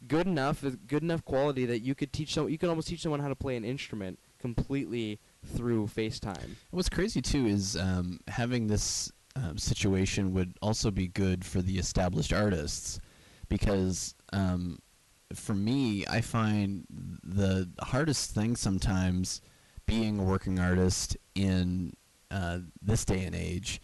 good 0.08 0.28
enough, 0.28 0.64
good 0.88 1.04
enough 1.04 1.24
quality 1.26 1.66
that 1.66 1.80
you 1.80 1.96
could 1.96 2.12
teach 2.14 2.34
some. 2.34 2.50
You 2.50 2.58
can 2.58 2.70
almost 2.70 2.88
teach 2.88 3.02
someone 3.02 3.20
how 3.20 3.30
to 3.30 3.36
play 3.36 3.56
an 3.56 3.64
instrument 3.64 4.20
completely 4.40 5.20
through 5.56 5.88
FaceTime. 5.88 6.56
What's 6.72 6.90
crazy 6.90 7.22
too 7.22 7.46
is 7.46 7.76
um, 7.76 8.20
having 8.28 8.68
this 8.68 9.12
um, 9.36 9.58
situation 9.58 10.34
would 10.34 10.58
also 10.62 10.92
be 10.92 11.08
good 11.08 11.46
for 11.46 11.62
the 11.62 11.78
established 11.78 12.34
artists 12.34 13.00
because 13.48 14.16
um, 14.34 14.80
for 15.34 15.54
me, 15.54 16.06
I 16.08 16.22
find 16.22 16.86
the 17.24 17.70
hardest 17.82 18.34
thing 18.34 18.56
sometimes 18.56 19.42
being 19.86 20.20
a 20.20 20.24
working 20.24 20.60
artist 20.60 21.18
in 21.36 21.94
uh, 22.30 22.60
this 22.82 23.06
day 23.06 23.24
and 23.26 23.36
age 23.36 23.82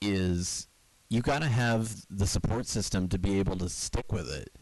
is 0.00 0.66
you 1.08 1.20
got 1.20 1.42
to 1.42 1.48
have 1.48 2.06
the 2.08 2.26
support 2.26 2.66
system 2.66 3.08
to 3.08 3.18
be 3.18 3.38
able 3.38 3.56
to 3.58 3.68
stick 3.68 4.12
with 4.12 4.30
it. 4.30 4.56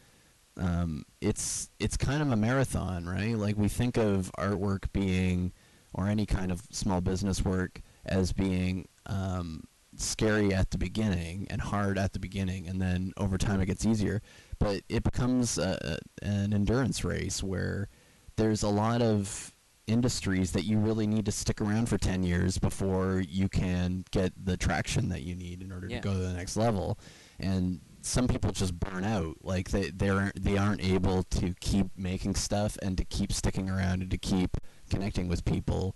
Um, 0.59 1.05
it's 1.21 1.71
it's 1.79 1.97
kind 1.97 2.21
of 2.23 2.31
a 2.33 2.37
marathon, 2.37 3.07
right? 3.07 3.37
Like 3.37 3.57
we 3.57 3.69
think 3.69 3.97
of 3.97 4.31
artwork 4.39 4.93
being, 4.93 5.53
or 5.95 6.09
any 6.09 6.27
kind 6.27 6.51
of 6.51 6.63
small 6.71 7.01
business 7.01 7.45
work 7.45 7.81
as 8.07 8.33
being 8.33 8.87
um, 9.07 9.65
scary 9.97 10.53
at 10.53 10.71
the 10.71 10.79
beginning 10.79 11.47
and 11.51 11.61
hard 11.61 11.99
at 11.99 12.13
the 12.13 12.19
beginning, 12.19 12.67
and 12.69 12.81
then 12.81 13.13
over 13.17 13.39
time 13.39 13.61
it 13.61 13.67
gets 13.67 13.87
easier. 13.87 14.21
But 14.59 14.83
it 14.89 15.03
becomes 15.05 15.59
a, 15.59 15.99
a, 16.23 16.27
an 16.27 16.53
endurance 16.53 17.05
race 17.05 17.43
where 17.43 17.89
there's 18.37 18.63
a 18.63 18.69
lot 18.69 19.01
of 19.03 19.55
industries 19.87 20.53
that 20.53 20.65
you 20.65 20.79
really 20.79 21.07
need 21.07 21.25
to 21.25 21.33
stick 21.33 21.61
around 21.63 21.89
for 21.89 21.97
10 21.97 22.23
years 22.23 22.59
before 22.59 23.23
you 23.27 23.49
can 23.49 24.05
get 24.11 24.33
the 24.45 24.55
traction 24.55 25.09
that 25.09 25.23
you 25.23 25.35
need 25.35 25.63
in 25.63 25.73
order 25.73 25.89
Yeah. 25.89 26.01
to 26.01 26.03
go 26.09 26.13
to 26.13 26.19
the 26.19 26.35
next 26.35 26.57
level 26.59 26.99
and 27.41 27.81
some 28.03 28.29
people 28.29 28.53
just 28.53 28.79
burn 28.79 29.05
out 29.05 29.37
like 29.43 29.71
they 29.71 29.91
they're 29.91 30.33
they 30.39 30.57
aren't 30.57 30.83
able 30.83 31.23
to 31.25 31.55
keep 31.61 31.87
making 31.97 32.35
stuff 32.35 32.77
and 32.83 32.97
to 32.99 33.05
keep 33.05 33.33
sticking 33.33 33.69
around 33.69 34.03
and 34.03 34.11
to 34.11 34.19
keep 34.19 34.57
connecting 34.91 35.29
with 35.29 35.45
people 35.45 35.95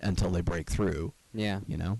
until 0.00 0.30
they 0.30 0.40
break 0.40 0.68
through 0.70 1.12
Yeah. 1.32 1.60
you 1.66 1.76
know 1.76 1.98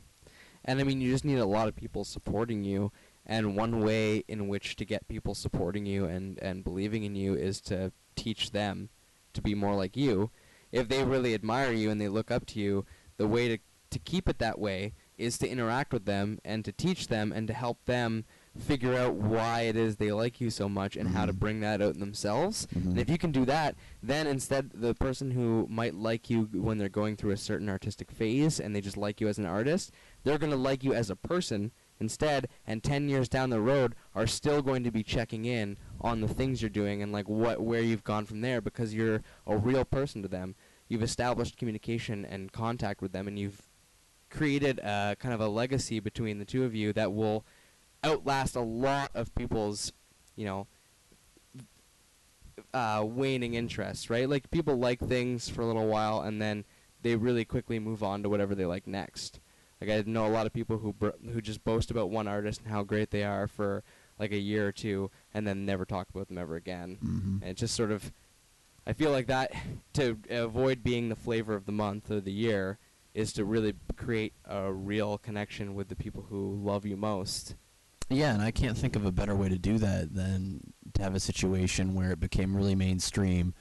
And 0.65 0.81
I 0.81 0.85
mean, 0.85 1.01
you 1.01 1.11
just 1.13 1.25
need 1.25 1.39
a 1.39 1.47
lot 1.47 1.69
of 1.69 1.77
people 1.77 2.05
supporting 2.05 2.65
you. 2.65 2.91
And 3.27 3.57
one 3.57 3.81
way 3.81 4.25
in 4.29 4.49
which 4.49 4.77
to 4.77 4.85
get 4.85 5.09
people 5.09 5.35
supporting 5.35 5.87
you 5.87 6.05
and, 6.07 6.39
and 6.43 6.63
believing 6.65 7.05
in 7.05 7.15
you 7.15 7.35
is 7.35 7.61
to 7.63 7.93
teach 8.17 8.51
them 8.51 8.89
to 9.35 9.41
be 9.43 9.55
more 9.55 9.75
like 9.75 9.97
you. 9.97 10.31
If 10.73 10.89
they 10.89 11.05
really 11.05 11.35
admire 11.35 11.73
you 11.73 11.91
and 11.91 12.01
they 12.01 12.09
look 12.09 12.31
up 12.31 12.45
to 12.47 12.61
you, 12.61 12.85
the 13.17 13.27
way 13.27 13.49
to, 13.49 13.59
to 13.91 13.99
keep 13.99 14.29
it 14.29 14.39
that 14.39 14.59
way 14.59 14.93
is 15.17 15.39
to 15.39 15.49
interact 15.49 15.93
with 15.93 16.05
them 16.05 16.39
and 16.45 16.65
to 16.65 16.73
teach 16.73 17.09
them 17.09 17.33
and 17.33 17.47
to 17.49 17.55
help 17.55 17.85
them 17.85 18.25
figure 18.59 18.95
out 18.97 19.15
why 19.15 19.63
it 19.63 19.77
is 19.77 19.97
they 19.97 20.13
like 20.13 20.41
you 20.41 20.49
so 20.49 20.69
much 20.69 20.97
and 20.97 21.09
how 21.09 21.27
to 21.27 21.33
Mhm. 21.33 21.39
bring 21.39 21.61
that 21.61 21.83
out 21.83 21.95
in 21.95 22.01
themselves. 22.01 22.67
Mhm. 22.75 22.91
And 22.91 22.99
if 22.99 23.11
you 23.11 23.19
can 23.19 23.33
do 23.33 23.45
that, 23.47 23.75
then 24.03 24.27
instead 24.27 24.71
the 24.73 24.95
person 24.95 25.33
who 25.33 25.67
might 25.69 25.95
like 25.95 26.31
you 26.31 26.49
when 26.53 26.79
they're 26.79 26.89
going 26.89 27.17
through 27.17 27.33
a 27.33 27.37
certain 27.37 27.69
artistic 27.69 28.11
phase 28.13 28.61
and 28.61 28.75
they 28.75 28.81
just 28.81 28.97
like 28.97 29.21
you 29.21 29.27
as 29.29 29.39
an 29.39 29.47
artist, 29.47 29.91
they're 30.23 30.39
going 30.39 30.53
to 30.53 30.57
like 30.57 30.85
you 30.85 30.95
as 30.95 31.11
a 31.11 31.17
person 31.17 31.73
instead 32.01 32.49
and 32.67 32.83
10 32.83 33.09
years 33.09 33.29
down 33.29 33.51
the 33.51 33.61
road 33.61 33.95
are 34.15 34.27
still 34.27 34.63
going 34.63 34.85
to 34.85 34.91
be 34.91 35.03
checking 35.03 35.45
in 35.45 35.77
on 36.01 36.21
the 36.21 36.29
things 36.29 36.61
you're 36.63 36.69
doing 36.69 37.03
and 37.03 37.13
like 37.13 37.29
what 37.29 37.61
where 37.63 37.83
you've 37.83 38.05
gone 38.05 38.25
from 38.25 38.41
there 38.41 38.61
because 38.61 38.95
you're 38.95 39.23
a 39.47 39.57
real 39.57 39.85
person 39.85 40.23
to 40.23 40.29
them. 40.29 40.55
You've 40.89 41.03
established 41.03 41.57
communication 41.57 42.25
and 42.25 42.53
contact 42.53 43.01
with 43.03 43.13
them 43.13 43.27
and 43.27 43.39
you've 43.39 43.63
created 44.31 44.79
a 44.81 45.17
kind 45.19 45.33
of 45.35 45.41
a 45.41 45.49
legacy 45.49 46.01
between 46.01 46.39
the 46.39 46.45
two 46.45 46.65
of 46.65 46.75
you 46.75 46.93
that 46.93 47.13
will 47.13 47.45
outlast 48.05 48.57
a 48.57 48.61
lot 48.61 49.11
of 49.15 49.35
people's, 49.35 49.93
you 50.37 50.45
know, 50.45 50.67
uh, 52.73 53.03
waning 53.07 53.55
interest, 53.55 54.11
right? 54.11 54.29
Like 54.29 54.51
people 54.51 54.77
like 54.77 55.01
things 55.01 55.49
for 55.49 55.63
a 55.63 55.67
little 55.67 55.87
while 55.87 56.21
and 56.21 56.41
then 56.41 56.65
they 57.03 57.17
really 57.17 57.45
quickly 57.45 57.79
move 57.79 58.03
on 58.03 58.23
to 58.23 58.29
whatever 58.29 58.55
they 58.55 58.67
like 58.67 58.87
next. 58.87 59.41
Like 59.81 59.91
I 59.91 60.03
know 60.07 60.27
a 60.27 60.29
lot 60.29 60.47
of 60.47 60.53
people 60.53 60.79
who 60.79 60.93
br- 60.93 61.11
who 61.33 61.41
just 61.41 61.65
boast 61.65 61.91
about 61.91 62.11
one 62.11 62.27
artist 62.29 62.61
and 62.63 62.71
how 62.71 62.83
great 62.83 63.11
they 63.11 63.25
are 63.25 63.47
for 63.47 63.83
like 64.19 64.33
a 64.33 64.39
year 64.39 64.69
or 64.69 64.73
two 64.73 65.11
and 65.35 65.47
then 65.47 65.67
never 65.67 65.85
talk 65.85 66.09
about 66.09 66.29
them 66.29 66.39
ever 66.39 66.57
again. 66.57 66.99
Mhm. 67.05 67.43
And 67.43 67.51
it's 67.51 67.61
just 67.61 67.75
sort 67.75 67.91
of 67.93 68.13
I 68.87 68.93
feel 68.93 69.11
like 69.11 69.27
that 69.29 69.53
to 69.95 70.19
avoid 70.31 70.83
being 70.83 71.09
the 71.09 71.17
flavor 71.17 71.55
of 71.55 71.67
the 71.67 71.73
month 71.73 72.11
or 72.11 72.21
the 72.21 72.33
year 72.33 72.79
is 73.15 73.33
to 73.33 73.45
really 73.45 73.75
create 73.97 74.33
a 74.45 74.73
real 74.73 75.19
connection 75.19 75.75
with 75.75 75.89
the 75.89 75.97
people 75.97 76.27
who 76.29 76.55
love 76.55 76.85
you 76.85 76.97
most. 76.97 77.55
Yeah, 78.15 78.33
and 78.35 78.43
I 78.43 78.51
can't 78.51 78.77
think 78.77 78.97
of 78.97 79.05
a 79.05 79.13
better 79.13 79.35
way 79.35 79.49
to 79.49 79.59
do 79.59 79.79
that 79.79 80.15
than 80.15 80.61
to 80.95 81.03
have 81.03 81.15
a 81.15 81.21
situation 81.21 81.95
where 81.95 82.13
it 82.13 82.21
became 82.21 82.57
really 82.57 82.75
mainstream 82.75 83.55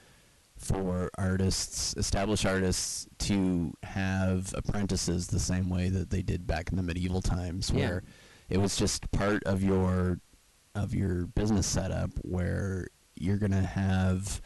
for 0.56 1.10
artists, 1.18 1.94
established 1.96 2.46
artists, 2.46 3.06
to 3.18 3.74
have 3.82 4.54
apprentices 4.56 5.26
the 5.26 5.40
same 5.40 5.68
way 5.68 5.88
that 5.88 6.10
they 6.10 6.22
did 6.22 6.46
back 6.46 6.70
in 6.70 6.76
the 6.76 6.82
medieval 6.82 7.20
times, 7.20 7.70
Yeah. 7.70 7.78
where 7.88 8.02
it 8.48 8.58
was 8.58 8.76
just 8.76 9.10
part 9.10 9.42
of 9.44 9.62
your 9.62 10.20
of 10.76 10.92
your 10.94 11.26
business 11.26 11.66
setup 11.68 12.10
where 12.22 12.88
you're 13.14 13.36
gonna 13.38 13.62
have 13.64 14.40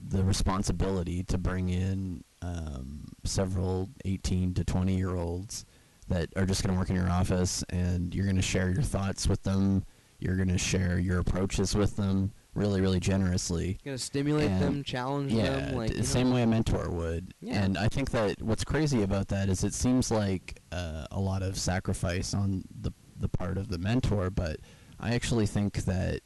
the 0.00 0.24
responsibility 0.24 1.22
to 1.22 1.38
bring 1.38 1.68
in 1.68 2.24
um, 2.42 3.04
several 3.22 3.88
18 4.04 4.54
to 4.54 4.64
20 4.64 4.96
year 4.96 5.14
olds 5.14 5.64
that 6.08 6.28
are 6.36 6.46
just 6.46 6.62
going 6.62 6.74
to 6.74 6.78
work 6.78 6.90
in 6.90 6.96
your 6.96 7.08
office 7.10 7.64
and 7.70 8.14
you're 8.14 8.24
going 8.26 8.36
to 8.36 8.42
share 8.42 8.70
your 8.70 8.82
thoughts 8.82 9.26
with 9.28 9.42
them. 9.42 9.84
You're 10.18 10.36
going 10.36 10.48
to 10.48 10.58
share 10.58 10.98
your 10.98 11.18
approaches 11.18 11.74
with 11.74 11.96
them 11.96 12.32
really, 12.54 12.80
really 12.80 13.00
generously. 13.00 13.78
Gonna 13.84 13.96
stimulate 13.96 14.50
And- 14.50 14.60
them, 14.62 14.84
challenge 14.84 15.32
Yeah, 15.32 15.56
them, 15.56 15.74
like 15.76 15.88
the 15.88 15.94
you 15.96 16.00
know? 16.02 16.06
same 16.06 16.32
way 16.32 16.42
a 16.42 16.46
mentor 16.46 16.90
would. 16.90 17.32
Yeah. 17.40 17.62
And 17.64 17.78
I 17.78 17.88
think 17.88 18.10
that 18.10 18.40
what's 18.42 18.62
crazy 18.62 19.02
about 19.02 19.28
that 19.28 19.48
is 19.48 19.64
it 19.64 19.72
seems 19.74 20.10
like 20.10 20.60
uh, 20.70 21.06
a 21.10 21.18
lot 21.18 21.42
of 21.42 21.58
sacrifice 21.58 22.34
on 22.34 22.64
the 22.80 22.92
the 23.18 23.28
part 23.28 23.56
of 23.56 23.68
the 23.68 23.78
mentor, 23.78 24.30
but 24.30 24.56
I 24.98 25.14
actually 25.14 25.46
think 25.46 25.84
that 25.84 26.20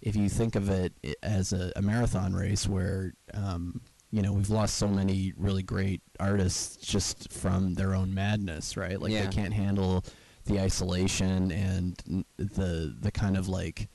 if 0.00 0.14
you 0.14 0.28
think 0.28 0.54
of 0.54 0.68
it 0.70 0.92
as 1.22 1.52
a, 1.52 1.72
a 1.74 1.82
marathon 1.82 2.32
race 2.32 2.66
where 2.68 3.12
um, 3.34 3.80
you 4.10 4.22
know 4.22 4.32
we've 4.32 4.50
lost 4.50 4.76
so 4.76 4.88
many 4.88 5.32
really 5.36 5.62
great 5.62 6.00
artists 6.18 6.76
just 6.76 7.32
from 7.32 7.74
their 7.74 7.94
own 7.94 8.14
madness, 8.14 8.76
right? 8.76 9.00
Like 9.00 9.12
Yeah. 9.12 9.24
they 9.26 9.30
can't 9.32 9.52
handle 9.54 10.04
the 10.46 10.60
isolation 10.60 11.52
and 11.52 12.24
the 12.38 12.96
the 12.98 13.10
kind 13.12 13.36
of 13.36 13.48
like 13.48 13.88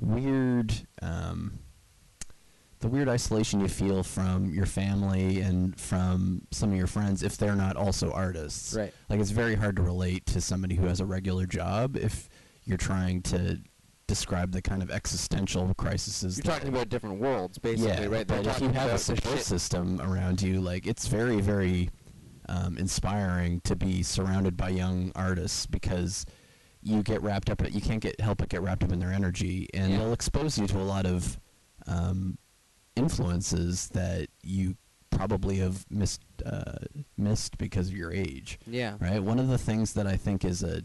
weird 0.00 0.72
um, 1.02 1.58
the 2.80 2.88
weird 2.88 3.08
isolation 3.08 3.58
you 3.60 3.68
feel 3.68 4.02
from 4.04 4.54
your 4.54 4.64
family 4.66 5.40
and 5.40 5.78
from 5.80 6.42
some 6.52 6.70
of 6.70 6.76
your 6.78 6.86
friends 6.86 7.22
if 7.24 7.36
they're 7.36 7.56
not 7.56 7.76
also 7.76 8.10
artists. 8.12 8.72
Right. 8.74 8.94
Like 9.10 9.20
it's 9.20 9.30
very 9.32 9.56
hard 9.56 9.76
to 9.76 9.82
relate 9.82 10.26
to 10.26 10.40
somebody 10.40 10.76
who 10.76 10.86
has 10.86 11.00
a 11.00 11.04
regular 11.04 11.44
job 11.44 11.96
if 11.96 12.28
you're 12.64 12.78
trying 12.78 13.22
to 13.22 13.58
describe 14.12 14.50
the 14.50 14.60
kind 14.62 14.82
of 14.82 14.90
existential 14.90 15.72
crises. 15.74 16.36
You're 16.36 16.42
talking 16.52 16.68
about 16.70 16.88
different 16.88 17.20
worlds, 17.20 17.58
basically, 17.58 17.90
yeah, 17.90 18.06
right? 18.06 18.26
But 18.26 18.44
if 18.46 18.60
you 18.60 18.70
have 18.70 18.90
a 18.90 18.98
support 18.98 19.38
system 19.38 20.00
around 20.00 20.42
you, 20.42 20.60
like 20.60 20.86
it's 20.86 21.06
very, 21.06 21.40
very 21.40 21.90
um, 22.48 22.76
inspiring 22.78 23.60
to 23.60 23.76
be 23.76 24.02
surrounded 24.02 24.56
by 24.56 24.70
young 24.70 25.12
artists 25.14 25.66
because 25.66 26.24
you 26.82 27.02
get 27.02 27.22
wrapped 27.22 27.50
up. 27.50 27.62
You 27.70 27.80
can't 27.82 28.00
get 28.00 28.20
help 28.20 28.38
but 28.38 28.48
get 28.48 28.62
wrapped 28.62 28.82
up 28.82 28.90
in 28.92 28.98
their 28.98 29.12
energy, 29.12 29.68
and 29.74 29.92
Yeah. 29.92 29.98
they'll 29.98 30.12
expose 30.14 30.58
you 30.58 30.66
to 30.68 30.78
a 30.78 30.82
lot 30.82 31.04
of 31.06 31.38
um, 31.86 32.38
influences 32.96 33.88
that 33.88 34.28
you 34.42 34.76
probably 35.10 35.56
have 35.56 35.84
missed 35.90 36.22
uh, 36.46 36.76
missed 37.16 37.58
because 37.58 37.88
of 37.88 37.94
your 37.96 38.12
age 38.12 38.58
Yeah. 38.66 38.96
right? 39.00 39.22
One 39.22 39.38
of 39.38 39.48
the 39.48 39.58
things 39.58 39.92
that 39.94 40.06
I 40.06 40.16
think 40.16 40.44
is 40.44 40.62
a 40.62 40.82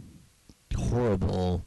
horrible 0.76 1.66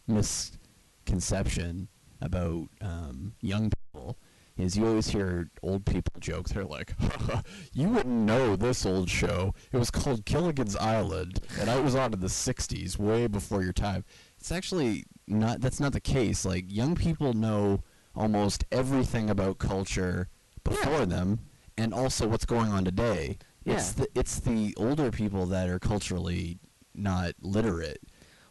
misconception 1.07 1.89
about 2.21 2.69
um, 2.81 3.35
young 3.41 3.71
people 3.71 4.19
is 4.57 4.77
you 4.77 4.87
always 4.87 5.09
hear 5.09 5.51
old 5.63 5.85
people 5.85 6.13
joke. 6.19 6.49
They're 6.49 6.65
like, 6.65 6.95
"You 7.73 7.91
wouldn't 7.91 8.27
know 8.27 8.57
this 8.57 8.87
old 8.87 9.11
show. 9.11 9.55
It 9.71 9.77
was 9.77 9.91
called 9.91 10.25
Gilligan's 10.25 10.77
Island, 10.77 11.41
and 11.61 11.69
I 11.69 11.79
was 11.79 11.95
on 11.95 12.15
in 12.15 12.21
the 12.21 12.27
'60s, 12.29 12.99
way 12.99 13.27
before 13.27 13.63
your 13.63 13.75
time." 13.75 14.05
It's 14.39 14.51
actually 14.51 15.05
not. 15.29 15.61
That's 15.61 15.79
not 15.79 15.93
the 15.93 16.01
case. 16.01 16.45
Like 16.45 16.65
young 16.69 16.95
people 16.95 17.35
know 17.35 17.83
almost 18.15 18.65
everything 18.73 19.29
about 19.29 19.59
culture 19.59 20.29
before 20.65 21.05
them, 21.05 21.41
and 21.77 21.93
also 21.93 22.27
what's 22.27 22.47
going 22.47 22.71
on 22.73 22.85
today. 22.85 23.39
It's 23.67 23.93
the 23.93 24.09
it's 24.15 24.41
the 24.41 24.75
older 24.79 25.11
people 25.11 25.45
that 25.47 25.69
are 25.69 25.79
culturally 25.79 26.59
not 26.95 27.33
literate. 27.43 28.01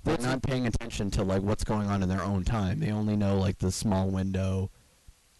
They're 0.05 0.17
not 0.19 0.43
paying 0.43 0.67
attention 0.67 1.11
to 1.11 1.23
like 1.23 1.41
what's 1.41 1.63
going 1.63 1.87
on 1.87 2.03
in 2.03 2.09
their 2.09 2.23
own 2.23 2.43
time. 2.43 2.79
They 2.79 2.91
only 2.91 3.15
know 3.17 3.37
like 3.37 3.57
the 3.57 3.71
small 3.71 4.07
window 4.07 4.71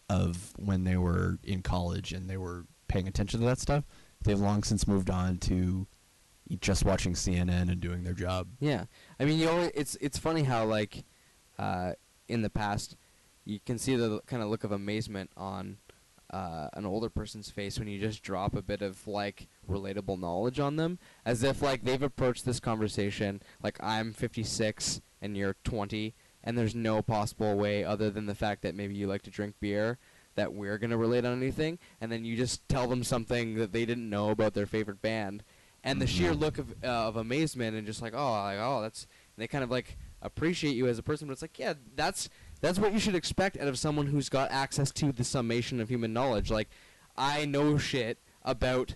of 0.09 0.53
when 0.57 0.83
they 0.83 0.97
were 0.97 1.37
in 1.43 1.61
college 1.61 2.11
and 2.11 2.29
they 2.29 2.37
were 2.37 2.65
paying 2.87 3.07
attention 3.07 3.39
to 3.39 3.45
that 3.45 3.59
stuff. 3.59 3.85
They've 4.23 4.39
long 4.39 4.63
since 4.63 4.87
moved 4.87 5.09
on 5.09 5.37
to 5.39 5.87
just 6.59 6.83
watching 6.83 7.13
CNN 7.13 7.71
and 7.71 7.79
doing 7.79 8.03
their 8.03 8.13
job. 8.13 8.47
Yeah, 8.59 8.85
I 9.19 9.25
mean, 9.25 9.39
you 9.39 9.49
always, 9.49 9.71
it's 9.75 9.95
it's 10.01 10.17
funny 10.17 10.43
how 10.43 10.65
like 10.65 11.05
uh, 11.57 11.93
in 12.27 12.41
the 12.41 12.49
past 12.49 12.95
you 13.45 13.59
can 13.59 13.77
see 13.77 13.95
the 13.95 14.21
kind 14.25 14.41
of 14.41 14.49
look 14.49 14.63
of 14.63 14.71
amazement 14.71 15.29
on 15.37 15.77
uh, 16.31 16.69
an 16.73 16.85
older 16.85 17.09
person's 17.09 17.49
face 17.49 17.77
when 17.77 17.87
you 17.87 17.99
just 17.99 18.23
drop 18.23 18.55
a 18.55 18.61
bit 18.61 18.81
of 18.81 19.07
like 19.07 19.47
relatable 19.67 20.19
knowledge 20.19 20.59
on 20.59 20.75
them, 20.75 20.99
as 21.25 21.43
if 21.43 21.61
like 21.61 21.83
they've 21.83 22.01
approached 22.01 22.45
this 22.45 22.59
conversation 22.59 23.41
like 23.63 23.77
I'm 23.83 24.13
56 24.13 25.01
and 25.21 25.35
you're 25.37 25.55
20, 25.63 26.13
and 26.43 26.57
there's 26.57 26.75
no 26.75 27.01
possible 27.01 27.55
way 27.57 27.83
other 27.83 28.09
than 28.09 28.25
the 28.25 28.35
fact 28.35 28.61
that 28.63 28.75
maybe 28.75 28.93
you 28.95 29.07
like 29.07 29.21
to 29.23 29.31
drink 29.31 29.55
beer 29.59 29.97
that 30.35 30.53
we're 30.53 30.77
gonna 30.77 30.97
relate 30.97 31.25
on 31.25 31.37
anything, 31.37 31.79
and 32.01 32.11
then 32.11 32.25
you 32.25 32.35
just 32.35 32.67
tell 32.67 32.87
them 32.87 33.03
something 33.03 33.55
that 33.55 33.71
they 33.71 33.85
didn't 33.85 34.09
know 34.09 34.29
about 34.29 34.53
their 34.53 34.65
favorite 34.65 35.01
band, 35.01 35.43
and 35.83 36.01
the 36.01 36.07
sheer 36.07 36.33
Mhm. 36.33 36.39
look 36.39 36.57
of 36.57 36.71
uh, 36.83 36.87
of 36.87 37.15
amazement 37.15 37.75
and 37.77 37.85
just 37.87 38.01
like 38.01 38.13
oh 38.13 38.31
like 38.33 38.57
oh 38.59 38.81
that's 38.81 39.07
they 39.37 39.47
kind 39.47 39.63
of 39.63 39.71
like 39.71 39.97
appreciate 40.21 40.75
you 40.75 40.87
as 40.87 40.97
a 40.97 41.03
person, 41.03 41.27
but 41.27 41.33
it's 41.33 41.41
like 41.41 41.57
yeah 41.59 41.73
that's 41.95 42.27
that's 42.61 42.79
what 42.79 42.91
you 42.93 42.99
should 42.99 43.15
expect 43.15 43.57
out 43.57 43.67
of 43.67 43.77
someone 43.79 44.07
who's 44.07 44.27
got 44.29 44.49
access 44.51 44.91
to 44.91 45.11
the 45.11 45.23
summation 45.23 45.79
of 45.79 45.89
human 45.89 46.11
knowledge. 46.13 46.49
Like 46.51 46.69
I 47.17 47.45
know 47.45 47.77
shit 47.77 48.17
about 48.43 48.95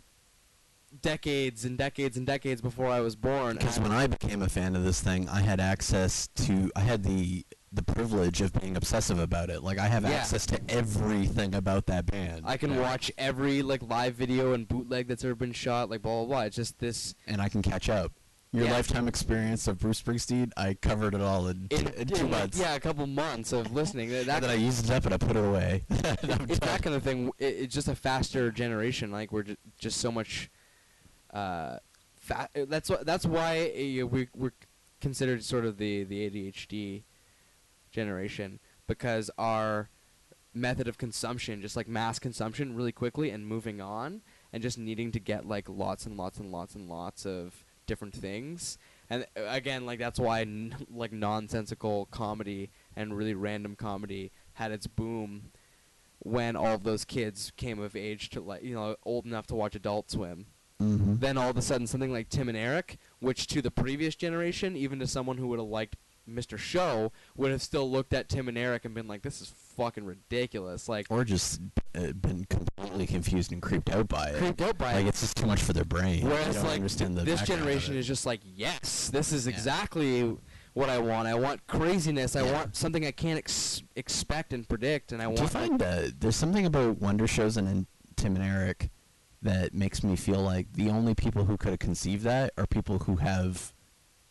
decades 1.02 1.66
and 1.66 1.78
decades 1.78 2.18
and 2.18 2.26
decades 2.26 2.62
before 2.62 2.88
I 2.88 3.00
was 3.00 3.16
born. 3.16 3.58
Because 3.58 3.80
when 3.80 3.92
I 3.92 4.08
became 4.08 4.42
a 4.42 4.50
fan 4.50 4.76
of 4.76 4.84
this 4.84 5.02
thing, 5.02 5.28
I 5.30 5.42
had 5.42 5.60
access 5.60 6.28
to, 6.36 6.72
I 6.76 6.82
had 6.82 7.04
the 7.04 7.46
the 7.72 7.84
privilege 7.84 8.42
of 8.42 8.52
being 8.54 8.76
obsessive 8.76 9.20
about 9.20 9.52
it. 9.52 9.62
Like 9.62 9.78
I 9.78 9.86
have 9.88 10.02
Yeah. 10.04 10.10
access 10.10 10.48
to 10.48 10.60
everything 10.70 11.54
about 11.54 11.86
that 11.86 12.08
band. 12.08 12.42
I 12.46 12.58
can 12.58 12.74
Yeah. 12.74 12.82
watch 12.82 13.12
every 13.16 13.62
like 13.62 13.84
live 13.84 14.16
video 14.16 14.54
and 14.54 14.68
bootleg 14.68 15.08
that's 15.08 15.24
ever 15.24 15.36
been 15.36 15.52
shot, 15.54 15.88
like 15.88 16.02
blah 16.02 16.18
blah 16.18 16.26
blah. 16.26 16.42
It's 16.46 16.56
just 16.56 16.80
this 16.80 17.14
and 17.28 17.40
I 17.40 17.48
can 17.48 17.62
catch 17.62 17.88
up. 17.88 18.12
Your 18.52 18.66
Yeah. 18.66 18.72
lifetime 18.72 19.08
experience 19.08 19.68
of 19.68 19.78
Bruce 19.78 20.02
Springsteen, 20.02 20.52
I 20.58 20.74
covered 20.74 21.14
it 21.14 21.22
all 21.22 21.48
in, 21.48 21.68
in, 21.70 21.88
in 21.90 22.08
two 22.08 22.26
in, 22.26 22.32
like, 22.32 22.40
months. 22.40 22.60
yeah, 22.60 22.74
a 22.74 22.80
couple 22.80 23.06
months 23.06 23.54
of 23.54 23.72
listening. 23.72 24.10
That, 24.10 24.22
And 24.22 24.28
that 24.30 24.42
then 24.42 24.50
I 24.50 24.56
used 24.56 24.86
it 24.86 24.90
up 24.90 25.06
and 25.06 25.14
I 25.14 25.18
put 25.18 25.36
it 25.38 25.46
away. 25.46 25.84
I'm 25.92 25.98
it's 26.00 26.22
done. 26.24 26.48
that 26.62 26.82
kind 26.82 26.96
of 26.96 27.04
thing. 27.04 27.28
It, 27.38 27.46
it's 27.46 27.76
just 27.76 27.88
a 27.88 27.94
faster 27.94 28.50
generation. 28.52 29.12
Like 29.12 29.32
we're 29.32 29.44
ju- 29.44 29.58
just 29.78 30.00
so 30.00 30.12
much. 30.12 30.50
Uh, 31.34 31.78
fa- 32.16 32.50
that's 32.54 32.90
what. 32.90 33.06
That's 33.06 33.26
why 33.26 33.70
uh, 33.70 34.06
we 34.08 34.28
we're 34.36 34.54
considered 35.02 35.44
sort 35.44 35.66
of 35.66 35.78
the 35.78 36.04
the 36.04 36.30
ADHD 36.30 37.04
generation 37.92 38.60
because 38.88 39.30
our 39.38 39.90
method 40.54 40.88
of 40.88 40.98
consumption, 40.98 41.62
just 41.62 41.76
like 41.76 41.88
mass 41.88 42.20
consumption, 42.20 42.76
really 42.76 42.92
quickly 42.92 43.30
and 43.30 43.46
moving 43.46 43.80
on, 43.82 44.22
and 44.52 44.62
just 44.64 44.78
needing 44.78 45.12
to 45.12 45.20
get 45.20 45.48
like 45.48 45.70
lots 45.70 46.06
and 46.06 46.18
lots 46.18 46.40
and 46.40 46.52
lots 46.52 46.76
and 46.76 46.90
lots 46.90 47.26
of 47.26 47.66
different 47.86 48.14
things. 48.16 48.78
And 49.10 49.26
uh, 49.38 49.42
again, 49.48 49.86
like 49.86 50.00
that's 50.00 50.20
why 50.20 50.42
n- 50.42 50.76
like 50.94 51.12
nonsensical 51.12 52.08
comedy 52.12 52.70
and 52.96 53.16
really 53.18 53.34
random 53.34 53.76
comedy 53.76 54.32
had 54.54 54.72
its 54.72 54.88
boom 54.88 55.52
when 56.20 56.56
all 56.56 56.76
of 56.76 56.84
those 56.84 57.06
kids 57.06 57.52
came 57.56 57.80
of 57.80 57.96
age 57.96 58.30
to 58.32 58.42
like 58.42 58.64
you 58.64 58.76
know 58.76 58.96
old 59.06 59.26
enough 59.26 59.48
to 59.48 59.56
watch 59.56 59.76
Adult 59.76 60.12
Swim. 60.12 60.48
Mhm. 60.82 61.20
Then 61.20 61.38
all 61.38 61.50
of 61.50 61.58
a 61.58 61.62
sudden 61.62 61.88
something 61.88 62.12
like 62.12 62.30
Tim 62.30 62.48
and 62.48 62.58
Eric, 62.58 62.98
which 63.20 63.48
to 63.48 63.62
the 63.62 63.72
previous 63.72 64.16
generation, 64.16 64.76
even 64.78 65.00
to 65.00 65.08
someone 65.08 65.38
who 65.38 65.48
would 65.48 65.60
have 65.60 65.68
liked 65.68 65.98
Mr. 66.30 66.58
Show, 66.58 67.12
would 67.36 67.52
have 67.52 67.62
still 67.62 67.90
looked 67.90 68.14
at 68.14 68.30
Tim 68.30 68.48
and 68.48 68.58
Eric 68.58 68.86
and 68.86 68.94
been 68.94 69.08
like, 69.08 69.24
"This 69.24 69.42
is 69.42 69.52
fucking 69.76 70.06
ridiculous!" 70.06 70.88
Like 70.88 71.08
or 71.10 71.26
just 71.26 71.60
uh, 71.96 72.12
been 72.14 72.46
completely 72.46 73.08
confused 73.08 73.52
and 73.52 73.62
creeped 73.62 73.90
out 73.90 74.08
by 74.08 74.28
it. 74.30 74.38
creeped 74.38 74.62
out 74.62 74.78
by 74.78 74.94
like 74.94 75.06
it. 75.06 75.10
it's 75.10 75.22
just 75.22 75.36
too 75.36 75.48
much 75.48 75.62
for 75.62 75.74
their 75.74 75.86
brain. 75.86 76.24
Whereas 76.26 76.64
like 76.64 76.76
understand 76.76 77.18
the 77.18 77.24
this 77.24 77.42
generation 77.42 77.96
is 77.96 78.06
just 78.08 78.26
like, 78.26 78.42
yes, 78.46 79.10
this 79.10 79.34
is 79.34 79.48
Yeah. 79.48 79.54
exactly 79.54 80.38
what 80.74 80.88
I 80.90 81.00
want. 81.00 81.28
I 81.28 81.34
want 81.34 81.66
craziness. 81.68 82.36
I 82.36 82.44
Yeah. 82.46 82.54
want 82.54 82.76
something 82.76 83.06
I 83.06 83.12
can't 83.12 83.40
ex- 83.40 83.82
expect 83.96 84.54
and 84.54 84.70
predict, 84.70 85.12
and 85.12 85.22
I 85.22 85.26
Do 85.26 85.30
want. 85.32 85.42
you 85.42 85.48
find 85.48 85.80
that 85.80 86.22
there's 86.22 86.36
something 86.36 86.66
about 86.68 87.02
Wonder 87.02 87.26
Showzen 87.26 87.58
and, 87.58 87.68
and 87.70 87.88
Tim 88.16 88.36
and 88.36 88.46
Eric 88.46 88.92
that 89.42 89.74
makes 89.74 90.04
me 90.04 90.16
feel 90.16 90.42
like 90.42 90.74
the 90.74 90.90
only 90.90 91.16
people 91.16 91.46
who 91.46 91.58
could 91.58 91.70
have 91.72 91.80
conceived 91.80 92.24
that 92.24 92.52
are 92.58 92.66
people 92.68 93.00
who 93.00 93.18
have 93.18 93.74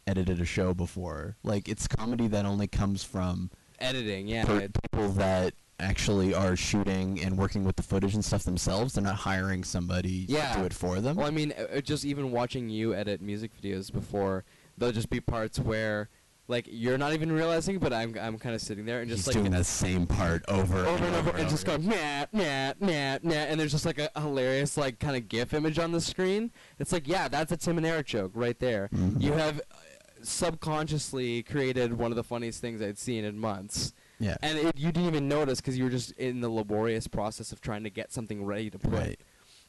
edited 0.06 0.40
a 0.40 0.44
show 0.44 0.74
before. 0.74 1.36
Like 1.42 1.68
it's 1.68 1.86
comedy 1.88 2.28
that 2.28 2.44
only 2.44 2.66
comes 2.66 3.04
from 3.04 3.50
editing, 3.78 4.26
yeah. 4.28 4.44
per- 4.44 4.68
people 4.68 5.08
that 5.12 5.54
actually 5.80 6.34
are 6.34 6.56
shooting 6.56 7.22
and 7.22 7.38
working 7.38 7.62
with 7.62 7.76
the 7.76 7.82
footage 7.82 8.14
and 8.14 8.24
stuff 8.24 8.42
themselves. 8.42 8.94
They're 8.94 9.04
not 9.04 9.14
hiring 9.16 9.62
somebody 9.64 10.26
Yeah. 10.28 10.52
to 10.54 10.58
do 10.60 10.64
it 10.66 10.74
for 10.74 11.00
them. 11.00 11.16
Well, 11.16 11.26
I 11.26 11.30
mean, 11.30 11.52
uh, 11.56 11.76
uh, 11.76 11.80
just 11.80 12.04
even 12.04 12.32
watching 12.32 12.68
you 12.68 12.94
edit 12.94 13.20
music 13.22 13.52
videos 13.62 13.92
before, 13.92 14.44
there'll 14.76 14.92
just 14.92 15.08
be 15.10 15.20
parts 15.20 15.58
where, 15.60 16.08
like, 16.48 16.66
you're 16.70 16.98
not 16.98 17.12
even 17.12 17.30
realizing, 17.30 17.78
but 17.78 17.92
I'm 17.92 18.16
I'm 18.20 18.38
kind 18.38 18.54
of 18.54 18.60
sitting 18.60 18.84
there 18.86 19.00
and 19.00 19.08
just 19.08 19.26
He's 19.26 19.34
like 19.34 19.42
doing 19.42 19.52
that 19.52 19.66
same 19.66 20.06
part 20.06 20.44
over, 20.48 20.84
over 20.86 21.04
and 21.04 21.14
over, 21.16 21.30
and 21.36 21.48
just 21.48 21.64
going 21.66 21.86
nah 21.86 22.24
nah 22.32 22.72
nah 22.80 23.18
nah, 23.22 23.34
and 23.34 23.60
there's 23.60 23.72
just 23.72 23.84
like 23.86 23.98
a 23.98 24.10
hilarious 24.20 24.76
like 24.76 24.98
kind 24.98 25.16
of 25.16 25.28
GIF 25.28 25.52
image 25.54 25.78
on 25.78 25.92
the 25.92 26.00
screen. 26.00 26.50
It's 26.78 26.92
like, 26.92 27.06
yeah, 27.06 27.28
that's 27.28 27.52
a 27.52 27.56
Tim 27.56 27.76
and 27.76 27.86
Eric 27.86 28.06
joke 28.06 28.32
right 28.34 28.58
there. 28.58 28.88
Mhm. 28.94 29.20
You 29.20 29.32
have 29.34 29.58
uh, 29.60 29.74
subconsciously 30.22 31.42
created 31.42 31.92
one 31.96 32.10
of 32.10 32.16
the 32.16 32.24
funniest 32.24 32.60
things 32.60 32.80
I'd 32.82 32.98
seen 32.98 33.24
in 33.24 33.38
months. 33.38 33.92
Yeah. 34.18 34.36
And 34.42 34.58
it, 34.58 34.76
you 34.76 34.90
didn't 34.90 35.06
even 35.08 35.28
notice 35.28 35.60
because 35.60 35.78
you 35.78 35.84
were 35.84 35.90
just 35.90 36.10
in 36.12 36.40
the 36.40 36.48
laborious 36.48 37.06
process 37.06 37.52
of 37.52 37.60
trying 37.60 37.84
to 37.84 37.90
get 37.90 38.12
something 38.12 38.44
ready 38.44 38.68
to 38.70 38.78
put 38.78 38.92
Right. 38.92 39.20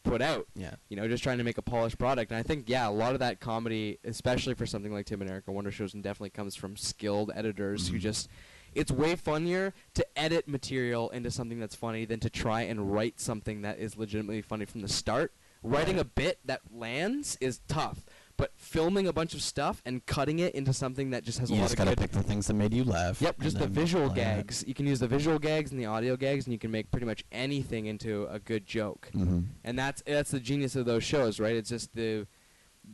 Put 0.03 0.21
out 0.21 0.47
Yeah. 0.55 0.76
you 0.89 0.95
know, 0.95 1.07
just 1.07 1.23
trying 1.23 1.38
to 1.39 1.43
make 1.43 1.57
a 1.57 1.61
polished 1.61 1.97
product. 1.97 2.31
And 2.31 2.39
I 2.39 2.43
think, 2.43 2.69
yeah, 2.69 2.88
a 2.88 2.91
lot 2.91 3.13
of 3.13 3.19
that 3.19 3.39
comedy, 3.39 3.99
especially 4.03 4.53
for 4.55 4.65
something 4.65 4.91
like 4.93 5.05
Tim 5.05 5.21
and 5.21 5.30
Eric 5.30 5.47
or 5.47 5.51
Wonder 5.51 5.71
Showzen, 5.71 5.95
and 5.95 6.03
definitely 6.03 6.30
comes 6.31 6.55
from 6.55 6.77
skilled 6.77 7.31
editors 7.35 7.89
who 7.89 7.97
Mhm. 7.97 8.01
just. 8.01 8.30
It's 8.76 8.91
way 8.91 9.15
funnier 9.15 9.73
to 9.95 10.05
edit 10.19 10.47
material 10.47 11.09
into 11.09 11.31
something 11.31 11.59
that's 11.59 11.73
funny 11.76 12.05
than 12.05 12.19
to 12.19 12.30
try 12.30 12.61
and 12.61 12.93
write 12.93 13.19
something 13.19 13.61
that 13.63 13.80
is 13.80 13.97
legitimately 13.97 14.43
funny 14.43 14.65
from 14.65 14.81
the 14.81 14.88
start. 14.88 15.34
Writing 15.63 15.97
a 15.99 16.03
bit 16.05 16.39
that 16.45 16.61
lands 16.71 17.35
is 17.41 17.61
tough, 17.67 18.05
but 18.40 18.53
filming 18.56 19.06
a 19.06 19.11
bunch 19.11 19.34
of 19.34 19.41
stuff 19.41 19.82
and 19.86 20.03
cutting 20.06 20.40
it 20.40 20.56
into 20.56 20.72
something 20.72 21.10
that 21.10 21.26
just 21.26 21.40
has 21.40 21.52
You 21.52 21.57
a 21.57 21.60
lot 21.60 21.66
of. 21.66 21.72
You 21.72 21.76
just 21.76 21.86
gotta 21.86 21.98
pick 22.02 22.11
the 22.11 22.24
things 22.24 22.48
that 22.48 22.53
made 22.53 22.74
you 22.74 22.86
laugh. 22.86 23.22
Yep, 23.22 23.41
just 23.41 23.60
the 23.60 23.68
visual 23.68 24.10
gags. 24.10 24.64
You 24.66 24.74
can 24.74 24.88
use 24.88 25.02
the 25.02 25.10
visual 25.10 25.38
gags 25.38 25.72
and 25.72 25.80
the 25.80 25.88
audio 25.88 26.16
gags, 26.16 26.45
and 26.45 26.53
you 26.53 26.57
can 26.57 26.72
make 26.72 26.90
pretty 26.90 27.06
much 27.06 27.26
anything 27.34 27.88
into 27.88 28.28
a 28.28 28.40
good 28.40 28.66
joke. 28.66 29.11
Mhm. 29.14 29.48
And 29.66 29.78
that's 29.78 30.02
that's 30.03 30.32
the 30.32 30.40
genius 30.40 30.78
of 30.78 30.86
those 30.86 31.03
shows, 31.03 31.38
right? 31.41 31.53
It's 31.53 31.70
just 31.70 31.94
the 31.94 32.28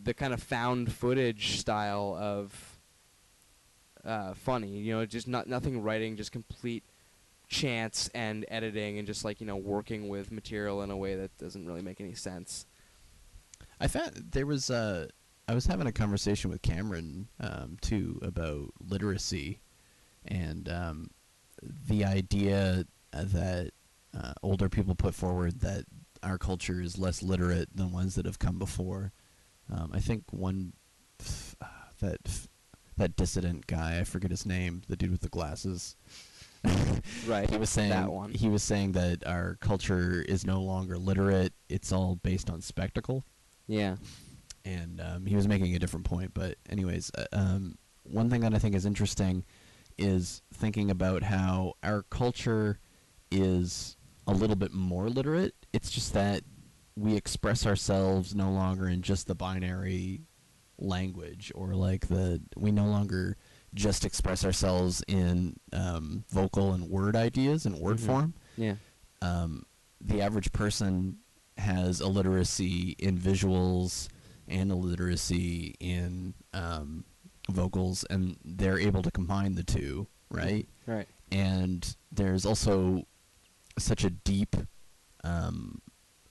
the 0.03 0.15
kind 0.15 0.33
of 0.33 0.41
found 0.41 0.91
footage 0.91 1.59
style 1.59 2.17
of 2.19 2.79
uh, 4.03 4.33
funny. 4.33 4.79
You 4.79 4.95
know, 4.95 5.05
just 5.05 5.27
not 5.27 5.47
nothing 5.47 5.83
writing, 5.83 6.17
just 6.17 6.31
complete 6.31 6.83
chance 7.47 8.09
and 8.15 8.45
editing, 8.47 8.97
and 8.97 9.05
just 9.05 9.23
like 9.23 9.39
you 9.39 9.45
know 9.45 9.57
working 9.57 10.09
with 10.09 10.31
material 10.31 10.81
in 10.81 10.89
a 10.89 10.97
way 10.97 11.15
that 11.15 11.37
doesn't 11.37 11.67
really 11.67 11.83
make 11.83 12.01
any 12.01 12.15
sense. 12.15 12.65
I 13.79 13.87
found 13.87 14.29
there 14.31 14.45
was 14.47 14.71
uh, 14.71 15.09
I 15.47 15.53
was 15.53 15.65
having 15.67 15.87
a 15.87 15.91
conversation 15.91 16.49
with 16.49 16.61
Cameron 16.61 17.27
um, 17.39 17.77
too 17.81 18.19
about 18.23 18.71
literacy, 18.79 19.59
and 20.25 20.67
um, 20.69 21.11
the 21.87 22.03
idea 22.05 22.85
that 23.11 23.71
uh, 24.19 24.33
older 24.41 24.69
people 24.69 24.95
put 24.95 25.13
forward 25.13 25.61
that 25.61 25.85
our 26.23 26.37
culture 26.37 26.81
is 26.81 26.97
less 26.97 27.21
literate 27.21 27.69
than 27.75 27.91
ones 27.91 28.15
that 28.15 28.25
have 28.25 28.39
come 28.39 28.57
before. 28.57 29.11
Um, 29.71 29.91
I 29.93 29.99
think 29.99 30.23
one 30.31 30.73
f- 31.19 31.55
uh, 31.61 31.65
that 32.01 32.17
f- 32.25 32.47
that 32.97 33.15
dissident 33.15 33.67
guy, 33.67 33.99
I 33.99 34.03
forget 34.05 34.31
his 34.31 34.45
name, 34.45 34.81
the 34.87 34.95
dude 34.95 35.11
with 35.11 35.21
the 35.21 35.29
glasses. 35.29 35.95
Right, 37.27 37.47
He 37.47 37.57
was 37.57 37.69
saying 37.69 37.89
that 37.91 38.11
one. 38.11 38.31
he 38.31 38.49
was 38.49 38.63
saying 38.63 38.93
that 38.93 39.25
our 39.27 39.57
culture 39.61 40.23
is 40.27 40.45
no 40.47 40.61
longer 40.63 40.97
literate. 40.97 41.53
It's 41.69 41.91
all 41.91 42.15
based 42.15 42.49
on 42.49 42.61
spectacle 42.61 43.23
Yeah. 43.67 43.97
And 44.65 44.99
um, 44.99 45.25
he 45.25 45.35
was 45.35 45.47
making 45.47 45.75
a 45.75 45.79
different 45.79 46.05
point. 46.05 46.33
But 46.33 46.57
anyways, 46.69 47.11
uh, 47.17 47.25
um, 47.31 47.77
one 48.03 48.29
thing 48.29 48.41
that 48.41 48.53
I 48.53 48.59
think 48.59 48.75
is 48.75 48.85
interesting 48.85 49.45
is 49.97 50.41
thinking 50.53 50.91
about 50.91 51.23
how 51.23 51.73
our 51.83 52.03
culture 52.09 52.79
is 53.31 53.95
a 54.27 54.33
little 54.33 54.55
bit 54.55 54.73
more 54.73 55.09
literate. 55.09 55.53
It's 55.71 55.91
just 55.91 56.13
that 56.13 56.41
we 56.97 57.15
express 57.15 57.65
ourselves 57.65 58.33
no 58.35 58.49
longer 58.51 58.87
in 58.87 59.01
just 59.01 59.27
the 59.27 59.35
binary 59.35 60.21
language, 60.77 61.51
or 61.55 61.73
like 61.73 62.07
the 62.07 62.41
we 62.57 62.71
no 62.71 62.85
longer 62.85 63.37
just 63.73 64.05
express 64.05 64.43
ourselves 64.45 65.03
in 65.07 65.55
um, 65.73 66.23
vocal 66.29 66.73
and 66.73 66.89
word 66.89 67.15
ideas 67.15 67.65
and 67.65 67.77
word 67.77 67.97
Mhm. 67.97 68.05
form 68.05 68.33
Yeah. 68.57 68.75
um, 69.21 69.63
the 70.01 70.21
average 70.21 70.51
person 70.53 71.17
has 71.57 71.99
a 72.01 72.07
literacy 72.07 72.95
in 72.99 73.17
visuals 73.17 74.07
and 74.47 74.71
a 74.71 74.75
literacy 74.75 75.75
in 75.79 76.33
um, 76.53 77.05
vocals, 77.49 78.03
and 78.09 78.37
they're 78.43 78.79
able 78.79 79.01
to 79.03 79.11
combine 79.11 79.55
the 79.55 79.63
two, 79.63 80.07
right? 80.29 80.67
Right. 80.85 81.07
And 81.31 81.95
there's 82.11 82.45
also 82.45 83.03
such 83.77 84.03
a 84.03 84.09
deep 84.09 84.55
um, 85.23 85.81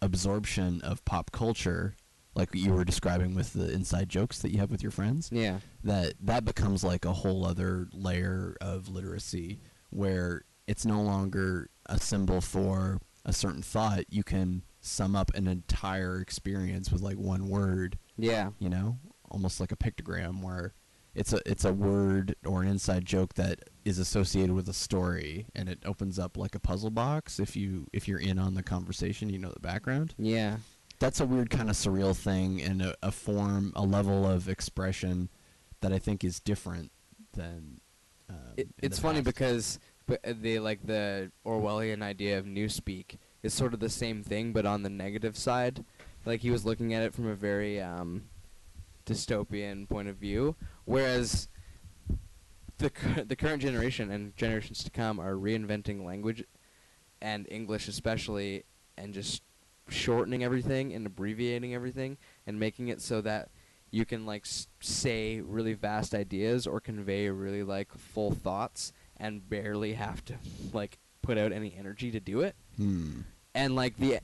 absorption 0.03 0.81
of 0.83 1.05
pop 1.05 1.31
culture 1.33 1.95
like 2.35 2.49
you 2.53 2.73
were 2.73 2.85
describing 2.85 3.35
with 3.35 3.53
the 3.53 3.71
inside 3.73 4.09
jokes 4.09 4.41
that 4.41 4.51
you 4.51 4.59
have 4.59 4.71
with 4.71 4.83
your 4.83 4.91
friends 4.91 5.31
Yeah. 5.33 5.61
that 5.85 6.15
that 6.21 6.45
becomes 6.45 6.83
like 6.83 7.05
a 7.05 7.13
whole 7.13 7.47
other 7.47 7.89
layer 7.93 8.57
of 8.61 8.89
literacy 8.89 9.61
where 9.91 10.43
it's 10.67 10.85
no 10.85 11.01
longer 11.01 11.71
a 11.87 11.99
symbol 12.01 12.41
for 12.41 13.01
a 13.25 13.33
certain 13.33 13.63
thought 13.63 14.05
you 14.11 14.25
can 14.25 14.63
sum 14.85 15.17
up 15.17 15.31
an 15.35 15.47
entire 15.47 16.21
experience 16.21 16.91
with 16.93 17.01
like 17.01 17.17
one 17.19 17.49
word 17.49 17.99
Yeah. 18.19 18.51
you 18.59 18.69
know 18.69 18.99
almost 19.31 19.59
like 19.61 19.73
a 19.73 19.77
pictogram 19.77 20.43
where 20.43 20.75
it's 21.15 21.33
a 21.33 21.41
it's 21.47 21.65
a 21.65 21.73
word 21.73 22.35
or 22.45 22.63
an 22.63 22.69
inside 22.69 23.05
joke 23.07 23.35
that 23.35 23.61
is 23.85 23.99
associated 23.99 24.53
with 24.55 24.69
a 24.69 24.73
story 24.75 25.47
and 25.55 25.69
it 25.69 25.79
opens 25.87 26.19
up 26.19 26.37
like 26.37 26.55
a 26.55 26.61
puzzle 26.61 26.91
box 26.91 27.39
if 27.41 27.57
you 27.57 27.87
if 27.93 28.07
you're 28.07 28.19
in 28.21 28.39
on 28.39 28.55
the 28.55 28.63
conversation 28.63 29.31
you 29.31 29.39
know 29.39 29.51
the 29.51 29.61
background 29.61 30.15
Yeah. 30.19 30.59
that's 30.99 31.21
a 31.21 31.25
weird 31.27 31.51
kind 31.51 31.71
of 31.71 31.77
surreal 31.77 32.15
thing 32.17 32.61
and 32.61 32.83
a, 32.83 32.95
a 33.03 33.11
form 33.11 33.73
a 33.75 33.83
level 33.83 34.27
of 34.29 34.49
expression 34.49 35.31
that 35.81 35.93
i 35.93 35.99
think 35.99 36.25
is 36.25 36.41
different 36.41 36.91
than 37.33 37.81
um, 38.29 38.37
It, 38.57 38.69
it's 38.83 38.99
funny 38.99 39.21
because 39.23 39.79
but 40.07 40.21
uh, 40.27 40.35
the 40.39 40.59
like 40.59 40.85
the 40.87 41.31
Orwellian 41.47 42.03
idea 42.03 42.39
of 42.39 42.45
newspeak 42.45 43.17
is 43.45 43.55
sort 43.55 43.75
of 43.75 43.79
the 43.81 43.89
same 43.89 44.25
thing, 44.25 44.53
but 44.53 44.67
on 44.67 44.83
the 44.83 44.91
negative 44.91 45.37
side. 45.37 45.85
Like 46.27 46.41
he 46.41 46.51
was 46.51 46.65
looking 46.65 46.93
at 46.95 47.03
it 47.03 47.15
from 47.15 47.29
a 47.29 47.35
very 47.37 47.81
um, 47.81 48.25
dystopian 49.07 49.89
point 49.89 50.09
of 50.09 50.17
view, 50.17 50.57
whereas 50.87 51.49
the 52.79 52.91
the 53.27 53.37
current 53.37 53.63
generation 53.63 54.11
and 54.11 54.37
generations 54.37 54.83
to 54.85 54.91
come 54.91 55.21
are 55.21 55.35
reinventing 55.35 56.05
language 56.05 56.43
and 57.21 57.47
English 57.51 57.89
especially, 57.89 58.65
and 58.97 59.13
just 59.15 59.43
shortening 59.89 60.43
everything 60.43 60.93
and 60.95 61.07
abbreviating 61.07 61.75
everything 61.75 62.17
and 62.47 62.59
making 62.59 62.89
it 62.89 63.03
so 63.03 63.21
that 63.21 63.51
you 63.91 64.07
can 64.07 64.25
like 64.25 64.43
s- 64.47 64.67
say 64.81 65.43
really 65.43 65.75
vast 65.75 66.15
ideas 66.15 66.67
or 66.67 66.81
convey 66.81 67.29
really 67.29 67.63
like 67.63 67.93
full 67.93 68.31
thoughts 68.33 68.93
and 69.19 69.47
barely 69.51 69.93
have 69.93 70.25
to 70.25 70.35
like 70.73 70.99
put 71.21 71.37
out 71.37 71.53
any 71.53 71.75
energy 71.79 72.11
to 72.11 72.19
do 72.19 72.41
it 72.41 72.57
Hmm. 72.79 73.21
And 73.55 73.77
like 73.77 73.97
the 73.97 74.19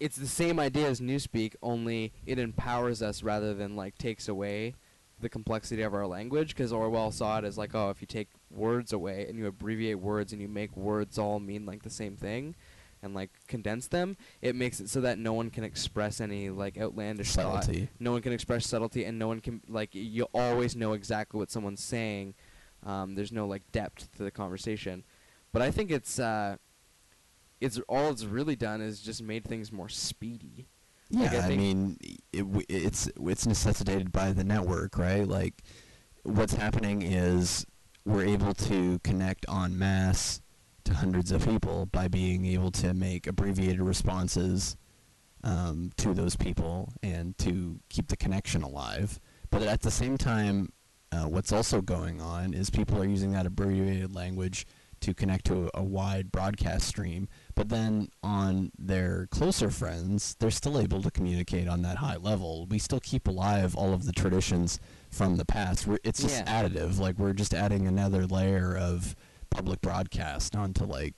it's 0.00 0.16
the 0.16 0.26
same 0.26 0.58
idea 0.58 0.88
as 0.88 1.00
newspeak 1.00 1.54
only 1.62 2.12
it 2.26 2.38
empowers 2.38 3.02
us 3.02 3.22
rather 3.22 3.54
than 3.54 3.76
like 3.76 3.96
takes 3.98 4.28
away 4.28 4.74
the 5.20 5.28
complexity 5.28 5.82
of 5.82 5.94
our 5.94 6.06
language 6.06 6.48
because 6.48 6.72
orwell 6.72 7.10
saw 7.10 7.38
it 7.38 7.44
as 7.44 7.58
like 7.58 7.74
oh 7.74 7.90
if 7.90 8.00
you 8.00 8.06
take 8.06 8.28
words 8.50 8.92
away 8.92 9.26
and 9.28 9.38
you 9.38 9.46
abbreviate 9.46 9.98
words 9.98 10.32
and 10.32 10.40
you 10.40 10.48
make 10.48 10.76
words 10.76 11.18
all 11.18 11.40
mean 11.40 11.66
like 11.66 11.82
the 11.82 11.90
same 11.90 12.16
thing 12.16 12.54
and 13.02 13.14
like 13.14 13.30
condense 13.46 13.86
them 13.88 14.16
it 14.42 14.54
makes 14.54 14.80
it 14.80 14.88
so 14.88 15.00
that 15.00 15.18
no 15.18 15.32
one 15.32 15.50
can 15.50 15.64
express 15.64 16.20
any 16.20 16.50
like 16.50 16.78
outlandish 16.78 17.32
thought. 17.32 17.64
Subtlety. 17.64 17.88
no 18.00 18.12
one 18.12 18.22
can 18.22 18.32
express 18.32 18.66
subtlety 18.66 19.04
and 19.04 19.18
no 19.18 19.28
one 19.28 19.40
can 19.40 19.60
like 19.68 19.94
you 19.94 20.26
always 20.34 20.74
know 20.74 20.92
exactly 20.92 21.38
what 21.38 21.50
someone's 21.50 21.82
saying. 21.82 22.34
Um, 22.84 23.14
there's 23.14 23.32
no 23.32 23.46
like 23.46 23.62
depth 23.72 24.10
to 24.16 24.22
the 24.22 24.30
conversation. 24.30 25.04
But 25.52 25.62
i 25.62 25.70
think 25.70 25.90
it's 25.90 26.18
uh 26.18 26.56
it's 27.60 27.78
all 27.88 28.10
it's 28.10 28.24
really 28.24 28.56
done 28.56 28.80
is 28.80 29.00
just 29.00 29.22
made 29.22 29.44
things 29.44 29.72
more 29.72 29.88
speedy 29.88 30.66
Yeah, 31.10 31.24
Like, 31.32 31.34
I 31.34 31.46
I, 31.46 31.56
mean, 31.56 31.96
it, 32.32 32.38
w- 32.42 32.66
it's 32.68 33.08
it's 33.20 33.46
necessitated 33.46 34.12
by 34.12 34.32
the 34.32 34.44
network, 34.44 34.98
right? 34.98 35.26
Like, 35.26 35.62
what's 36.22 36.54
happening 36.54 37.02
is 37.02 37.66
we're 38.04 38.24
able 38.26 38.54
to 38.54 38.98
connect 39.00 39.46
en 39.48 39.78
masse 39.78 40.40
to 40.84 40.94
hundreds 40.94 41.32
of 41.32 41.44
people 41.46 41.86
by 41.86 42.08
being 42.08 42.46
able 42.46 42.70
to 42.72 42.94
make 42.94 43.26
abbreviated 43.26 43.80
responses 43.82 44.76
um, 45.44 45.90
to 45.96 46.14
those 46.14 46.36
people 46.36 46.92
and 47.02 47.36
to 47.38 47.78
keep 47.88 48.08
the 48.08 48.16
connection 48.16 48.62
alive. 48.62 49.18
But 49.50 49.62
at 49.62 49.80
the 49.82 49.90
same 49.90 50.16
time, 50.18 50.72
uh, 51.12 51.24
what's 51.24 51.52
also 51.52 51.80
going 51.80 52.20
on 52.20 52.52
is 52.54 52.70
people 52.70 53.00
are 53.00 53.06
using 53.06 53.32
that 53.32 53.46
abbreviated 53.46 54.14
language 54.14 54.66
to 55.00 55.14
connect 55.14 55.46
to 55.46 55.66
a, 55.74 55.80
a 55.80 55.82
wide 55.82 56.32
broadcast 56.32 56.86
stream. 56.88 57.28
But 57.58 57.70
then 57.70 58.10
on 58.22 58.70
their 58.78 59.26
closer 59.32 59.68
friends, 59.68 60.36
they're 60.38 60.52
still 60.52 60.78
able 60.78 61.02
to 61.02 61.10
communicate 61.10 61.66
on 61.66 61.82
that 61.82 61.96
high 61.96 62.14
level. 62.16 62.66
We 62.70 62.78
still 62.78 63.00
keep 63.00 63.26
alive 63.26 63.74
all 63.74 63.92
of 63.92 64.06
the 64.06 64.12
traditions 64.12 64.78
from 65.10 65.38
the 65.38 65.44
past. 65.44 65.84
We're, 65.84 65.98
it's 66.04 66.22
just 66.22 66.36
Yeah. 66.46 66.62
additive. 66.62 67.00
Like 67.00 67.18
we're 67.18 67.32
just 67.32 67.52
adding 67.52 67.88
another 67.88 68.26
layer 68.28 68.76
of 68.76 69.16
public 69.50 69.80
broadcast 69.80 70.54
onto 70.54 70.84
like 70.84 71.14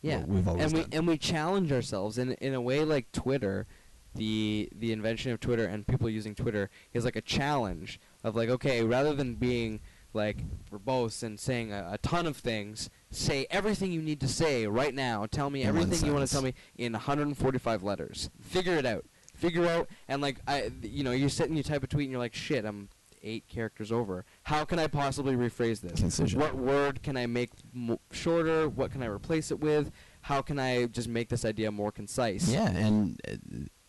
yeah 0.00 0.18
what 0.18 0.28
we've 0.28 0.46
always 0.46 0.64
and 0.64 0.72
we 0.74 0.80
done. 0.82 0.90
and 0.92 1.06
we 1.08 1.16
challenge 1.18 1.72
ourselves 1.72 2.18
in 2.18 2.32
in 2.34 2.52
a 2.52 2.60
way 2.60 2.84
like 2.84 3.10
twitter 3.10 3.66
the 4.14 4.68
the 4.76 4.92
invention 4.92 5.32
of 5.32 5.40
twitter 5.40 5.64
and 5.64 5.86
people 5.86 6.10
using 6.10 6.34
twitter 6.34 6.68
is 6.92 7.06
like 7.06 7.16
a 7.16 7.22
challenge 7.22 7.98
of 8.22 8.36
like 8.36 8.50
okay 8.50 8.84
rather 8.84 9.14
than 9.14 9.34
being 9.34 9.80
like 10.14 10.38
verbose 10.70 11.22
and 11.22 11.38
saying 11.38 11.72
a, 11.72 11.88
a 11.92 11.98
ton 11.98 12.26
of 12.26 12.36
things 12.36 12.88
say 13.10 13.46
everything 13.50 13.92
you 13.92 14.00
need 14.00 14.20
to 14.20 14.28
say 14.28 14.66
right 14.66 14.94
now 14.94 15.26
tell 15.26 15.50
me 15.50 15.62
In 15.62 15.68
everything 15.68 16.06
you 16.06 16.14
want 16.14 16.26
to 16.26 16.32
tell 16.32 16.42
me 16.42 16.54
in 16.76 16.92
145 16.92 17.82
letters 17.82 18.30
figure 18.40 18.74
it 18.74 18.86
out 18.86 19.04
figure 19.34 19.66
out 19.66 19.88
and 20.08 20.22
like 20.22 20.38
i 20.46 20.70
you 20.82 21.02
know 21.02 21.10
you 21.10 21.28
sit 21.28 21.48
and 21.48 21.56
you 21.56 21.62
type 21.62 21.82
a 21.82 21.86
tweet 21.86 22.04
and 22.04 22.12
you're 22.12 22.20
like 22.20 22.34
shit 22.34 22.64
i'm 22.64 22.88
eight 23.22 23.48
characters 23.48 23.90
over 23.90 24.24
how 24.44 24.64
can 24.64 24.78
i 24.78 24.86
possibly 24.86 25.34
rephrase 25.34 25.80
this 25.80 26.00
Concision. 26.00 26.38
what 26.38 26.54
word 26.54 27.02
can 27.02 27.16
I 27.16 27.26
make 27.26 27.50
mo- 27.72 28.00
shorter? 28.12 28.68
What 28.68 28.92
can 28.92 29.02
I 29.02 29.06
replace 29.06 29.50
it 29.50 29.60
with? 29.60 29.90
How 30.20 30.42
can 30.42 30.58
I 30.58 30.84
just 30.86 31.08
make 31.08 31.30
this 31.30 31.42
idea 31.44 31.70
more 31.72 31.90
concise? 31.90 32.50
Yeah, 32.50 32.68
and 32.68 33.18
uh, 33.26 33.36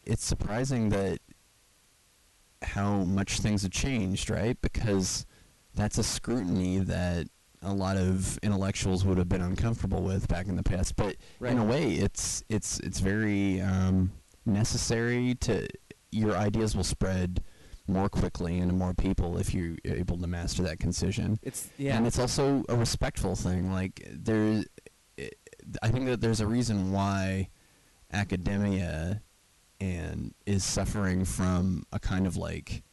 it's 0.05 0.23
surprising 0.23 0.87
that 0.89 1.19
how 2.61 3.03
much 3.03 3.39
things 3.39 3.63
have 3.63 3.71
changed, 3.71 4.29
right? 4.29 4.59
Because 4.61 5.25
that's 5.75 5.97
a 5.97 6.03
scrutiny 6.03 6.79
that 6.79 7.27
a 7.61 7.73
lot 7.73 7.97
of 7.97 8.37
intellectuals 8.43 9.03
would 9.03 9.17
have 9.17 9.29
been 9.29 9.41
uncomfortable 9.41 10.01
with 10.01 10.27
back 10.27 10.47
in 10.47 10.55
the 10.55 10.63
past. 10.63 10.95
But 10.95 11.17
in 11.41 11.57
a 11.57 11.65
way, 11.65 11.93
it's 11.93 12.43
it's 12.49 12.79
it's 12.79 12.99
very 12.99 13.61
um, 13.61 14.11
necessary 14.45 15.35
to 15.41 15.67
your 16.11 16.35
ideas 16.35 16.75
will 16.75 16.83
spread 16.83 17.43
more 17.87 18.09
quickly 18.09 18.59
and 18.59 18.71
to 18.71 18.75
more 18.75 18.93
people 18.93 19.37
if 19.37 19.53
you're 19.53 19.75
able 19.83 20.17
to 20.17 20.27
master 20.27 20.63
that 20.63 20.79
concision. 20.79 21.39
It's 21.43 21.69
yeah. 21.77 21.97
And 21.97 22.07
it's 22.07 22.19
also 22.19 22.63
a 22.69 22.75
respectful 22.75 23.35
thing. 23.35 23.71
Like 23.71 24.07
there, 24.11 24.63
I 25.81 25.89
think 25.89 26.05
that 26.05 26.21
there's 26.21 26.41
a 26.41 26.47
reason 26.47 26.91
why 26.91 27.49
academia 28.11 29.21
and 29.81 30.33
is 30.45 30.63
suffering 30.63 31.25
from 31.25 31.83
a 31.91 31.99
kind 31.99 32.25
of 32.25 32.37
like 32.37 32.83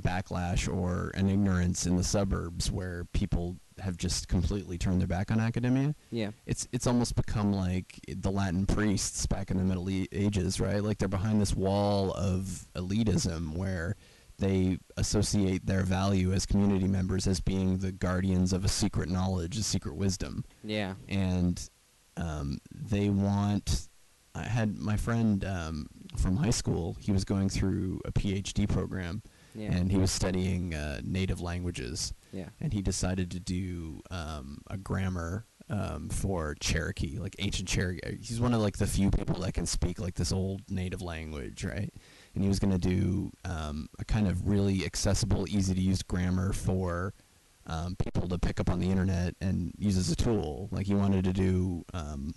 backlash 0.00 0.72
or 0.72 1.10
an 1.14 1.28
ignorance 1.28 1.86
in 1.86 1.96
the 1.96 2.04
suburbs 2.04 2.70
where 2.70 3.04
people 3.12 3.56
have 3.78 3.96
just 3.96 4.28
completely 4.28 4.78
turned 4.78 5.00
their 5.00 5.06
back 5.08 5.30
on 5.30 5.38
academia. 5.40 5.94
yeah. 6.10 6.30
It's 6.46 6.66
it's 6.72 6.86
almost 6.86 7.14
become 7.14 7.52
like 7.52 8.00
the 8.08 8.30
Latin 8.30 8.64
priests 8.66 9.26
back 9.26 9.50
in 9.50 9.58
the 9.58 9.64
Middle 9.64 9.88
E- 9.90 10.08
Ages, 10.12 10.60
right? 10.60 10.82
Like 10.82 10.98
they're 10.98 11.08
behind 11.08 11.40
this 11.40 11.54
wall 11.54 12.12
of 12.12 12.66
elitism 12.74 13.54
where 13.56 13.96
they 14.38 14.78
associate 14.98 15.64
their 15.66 15.82
value 15.82 16.32
as 16.32 16.44
community 16.46 16.86
members 16.88 17.26
as 17.26 17.40
being 17.40 17.78
the 17.78 17.92
guardians 17.92 18.52
of 18.52 18.64
a 18.64 18.68
secret 18.68 19.08
knowledge, 19.08 19.56
a 19.56 19.62
secret 19.62 19.96
wisdom, 19.96 20.44
Yeah. 20.62 20.94
and 21.08 21.68
um, 22.18 22.58
they 22.70 23.08
want. 23.10 23.88
I 24.34 24.42
had 24.42 24.76
my 24.78 24.96
friend 24.98 25.42
um, 25.46 25.86
from 26.18 26.36
high 26.36 26.50
school. 26.50 26.96
He 27.00 27.12
was 27.12 27.24
going 27.24 27.48
through 27.48 28.00
a 28.04 28.12
PhD 28.12 28.68
program, 28.68 29.22
Yeah. 29.56 29.72
and 29.72 29.90
he 29.90 29.98
was 29.98 30.10
studying 30.10 30.74
uh, 30.74 31.00
native 31.02 31.40
languages 31.40 32.12
yeah. 32.32 32.48
and 32.60 32.72
he 32.72 32.82
decided 32.82 33.30
to 33.32 33.40
do 33.40 34.02
um, 34.10 34.58
a 34.68 34.76
grammar 34.76 35.46
um, 35.68 36.08
for 36.08 36.54
Cherokee, 36.60 37.18
like 37.18 37.34
ancient 37.38 37.68
Cherokee. 37.68 38.18
He's 38.20 38.40
one 38.40 38.54
of 38.54 38.60
like 38.60 38.76
the 38.76 38.86
few 38.86 39.10
people 39.10 39.40
that 39.40 39.54
can 39.54 39.66
speak 39.66 39.98
like 39.98 40.14
this 40.14 40.32
old 40.32 40.62
native 40.70 41.02
language, 41.02 41.64
right? 41.64 41.92
And 42.34 42.42
he 42.42 42.48
was 42.48 42.58
going 42.58 42.78
to 42.78 42.78
do 42.78 43.32
um, 43.44 43.88
a 43.98 44.04
kind 44.04 44.28
of 44.28 44.46
really 44.48 44.84
accessible, 44.84 45.46
easy 45.48 45.74
to 45.74 45.80
use 45.80 46.02
grammar 46.02 46.52
for 46.52 47.14
um, 47.66 47.96
people 47.96 48.28
to 48.28 48.38
pick 48.38 48.60
up 48.60 48.70
on 48.70 48.78
the 48.78 48.90
internet 48.90 49.34
and 49.40 49.72
use 49.78 49.96
as 49.96 50.10
a 50.10 50.16
tool. 50.16 50.68
Like 50.70 50.86
he 50.86 50.94
wanted 50.94 51.24
to 51.24 51.32
do 51.32 51.84
um, 51.94 52.32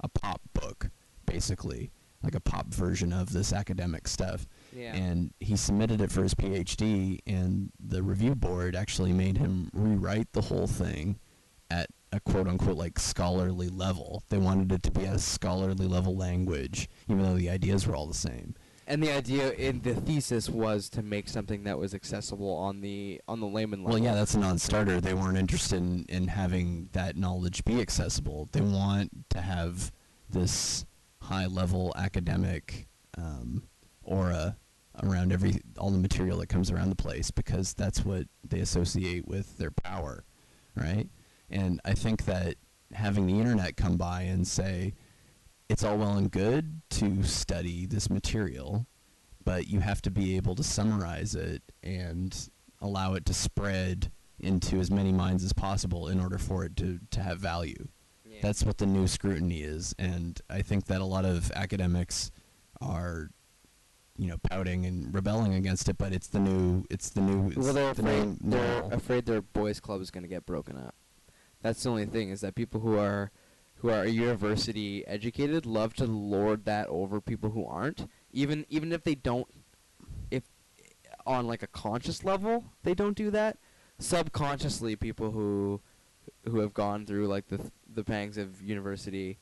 a 0.00 0.08
pop 0.08 0.40
book, 0.52 0.90
basically, 1.26 1.92
like 2.22 2.34
a 2.34 2.40
pop 2.40 2.66
version 2.68 3.12
of 3.12 3.32
this 3.32 3.52
academic 3.52 4.08
stuff 4.08 4.46
Yeah. 4.74 4.94
and 4.94 5.32
he 5.40 5.56
submitted 5.56 6.00
it 6.00 6.10
for 6.10 6.22
his 6.22 6.34
PhD, 6.34 7.18
and 7.26 7.70
the 7.78 8.02
review 8.02 8.34
board 8.34 8.74
actually 8.74 9.12
made 9.12 9.38
him 9.38 9.70
rewrite 9.72 10.32
the 10.32 10.42
whole 10.42 10.66
thing 10.66 11.18
at 11.70 11.88
a 12.12 12.20
quote 12.20 12.46
unquote 12.48 12.76
like 12.76 12.98
scholarly 12.98 13.68
level. 13.68 14.22
They 14.28 14.38
wanted 14.38 14.72
it 14.72 14.82
to 14.84 14.90
be 14.90 15.04
a 15.04 15.18
scholarly 15.18 15.86
level 15.86 16.16
language, 16.16 16.88
even 17.08 17.22
though 17.22 17.34
the 17.36 17.50
ideas 17.50 17.86
were 17.86 17.94
all 17.94 18.06
the 18.06 18.14
same. 18.14 18.54
and 18.86 19.02
the 19.02 19.12
idea 19.12 19.52
in 19.52 19.80
the 19.82 19.94
thesis 19.94 20.48
was 20.50 20.90
to 20.90 21.02
make 21.02 21.28
something 21.28 21.62
that 21.64 21.78
was 21.78 21.94
accessible 21.94 22.52
on 22.52 22.80
the 22.80 23.20
on 23.28 23.40
the 23.40 23.46
layman 23.46 23.84
level. 23.84 23.94
Well, 23.94 24.02
yeah, 24.04 24.14
that's 24.14 24.34
a 24.34 24.38
non-starter. 24.40 25.00
They 25.00 25.14
weren't 25.14 25.38
interested 25.38 25.76
in, 25.76 26.04
in 26.08 26.28
having 26.28 26.88
that 26.92 27.16
knowledge 27.16 27.64
be 27.64 27.80
accessible. 27.80 28.48
They 28.52 28.60
want 28.60 29.10
to 29.30 29.40
have 29.40 29.92
this 30.28 30.84
high-level 31.20 31.92
academic 31.96 32.88
um, 33.16 33.62
aura 34.02 34.56
around 35.02 35.32
every 35.32 35.60
all 35.78 35.90
the 35.90 35.98
material 35.98 36.38
that 36.38 36.48
comes 36.48 36.70
around 36.70 36.90
the 36.90 36.96
place 36.96 37.30
because 37.30 37.74
that's 37.74 38.04
what 38.04 38.26
they 38.46 38.60
associate 38.60 39.26
with 39.26 39.58
their 39.58 39.70
power, 39.70 40.24
right? 40.76 41.08
And 41.50 41.80
I 41.84 41.94
think 41.94 42.24
that 42.26 42.56
having 42.92 43.26
the 43.26 43.38
internet 43.38 43.76
come 43.76 43.96
by 43.96 44.22
and 44.22 44.46
say 44.46 44.94
it's 45.68 45.84
all 45.84 45.96
well 45.96 46.16
and 46.18 46.30
good 46.30 46.82
to 46.90 47.22
study 47.22 47.86
this 47.86 48.10
material, 48.10 48.86
but 49.44 49.68
you 49.68 49.80
have 49.80 50.02
to 50.02 50.10
be 50.10 50.36
able 50.36 50.54
to 50.56 50.62
summarize 50.62 51.34
it 51.34 51.62
and 51.82 52.50
allow 52.80 53.14
it 53.14 53.24
to 53.26 53.34
spread 53.34 54.10
into 54.38 54.80
as 54.80 54.90
many 54.90 55.12
minds 55.12 55.44
as 55.44 55.52
possible 55.52 56.08
in 56.08 56.20
order 56.20 56.36
for 56.36 56.64
it 56.64 56.76
to, 56.76 56.98
to 57.10 57.20
have 57.20 57.38
value. 57.38 57.88
That's 58.42 58.64
what 58.64 58.78
the 58.78 58.86
new 58.86 59.06
scrutiny 59.06 59.62
is, 59.62 59.94
and 59.98 60.40
I 60.50 60.62
think 60.62 60.86
that 60.86 61.00
a 61.00 61.04
lot 61.04 61.24
of 61.24 61.50
academics 61.52 62.30
are, 62.80 63.30
you 64.22 64.28
know, 64.28 64.38
pouting 64.38 64.86
and 64.86 65.12
rebelling 65.12 65.54
against 65.54 65.88
it. 65.88 65.98
But 65.98 66.12
it's 66.12 66.28
the 66.28 66.38
new, 66.38 66.84
it's 66.88 67.10
the 67.10 67.20
new, 67.20 67.48
it's 67.48 67.56
well, 67.56 67.72
they're 67.72 67.92
the 67.92 68.02
afraid 68.02 68.24
new 68.24 68.38
they're 68.40 68.80
normal. 68.80 68.92
afraid 68.92 69.26
their 69.26 69.42
boys' 69.42 69.80
club 69.80 70.00
is 70.00 70.10
going 70.10 70.22
to 70.22 70.28
get 70.28 70.46
broken 70.46 70.76
up. 70.76 70.94
That's 71.60 71.82
the 71.82 71.90
only 71.90 72.06
thing 72.06 72.30
is 72.30 72.40
that 72.40 72.54
people 72.54 72.80
who 72.80 72.96
are 72.98 73.30
who 73.76 73.90
are 73.90 74.06
university 74.06 75.04
educated 75.08 75.66
love 75.66 75.92
to 75.94 76.04
lord 76.06 76.64
that 76.66 76.86
over 76.86 77.20
people 77.20 77.50
who 77.50 77.66
aren't. 77.66 78.08
Even 78.32 78.64
even 78.68 78.92
if 78.92 79.02
they 79.02 79.16
don't, 79.16 79.48
if 80.30 80.44
on 81.26 81.48
like 81.48 81.62
a 81.64 81.68
conscious 81.68 82.24
level 82.24 82.64
they 82.84 82.94
don't 82.94 83.16
do 83.16 83.30
that. 83.30 83.58
Subconsciously, 83.98 84.94
people 84.94 85.32
who 85.32 85.80
who 86.48 86.60
have 86.60 86.74
gone 86.74 87.06
through 87.06 87.26
like 87.26 87.48
the 87.48 87.58
th- 87.58 87.70
the 87.92 88.04
pangs 88.04 88.38
of 88.38 88.62
university 88.62 89.38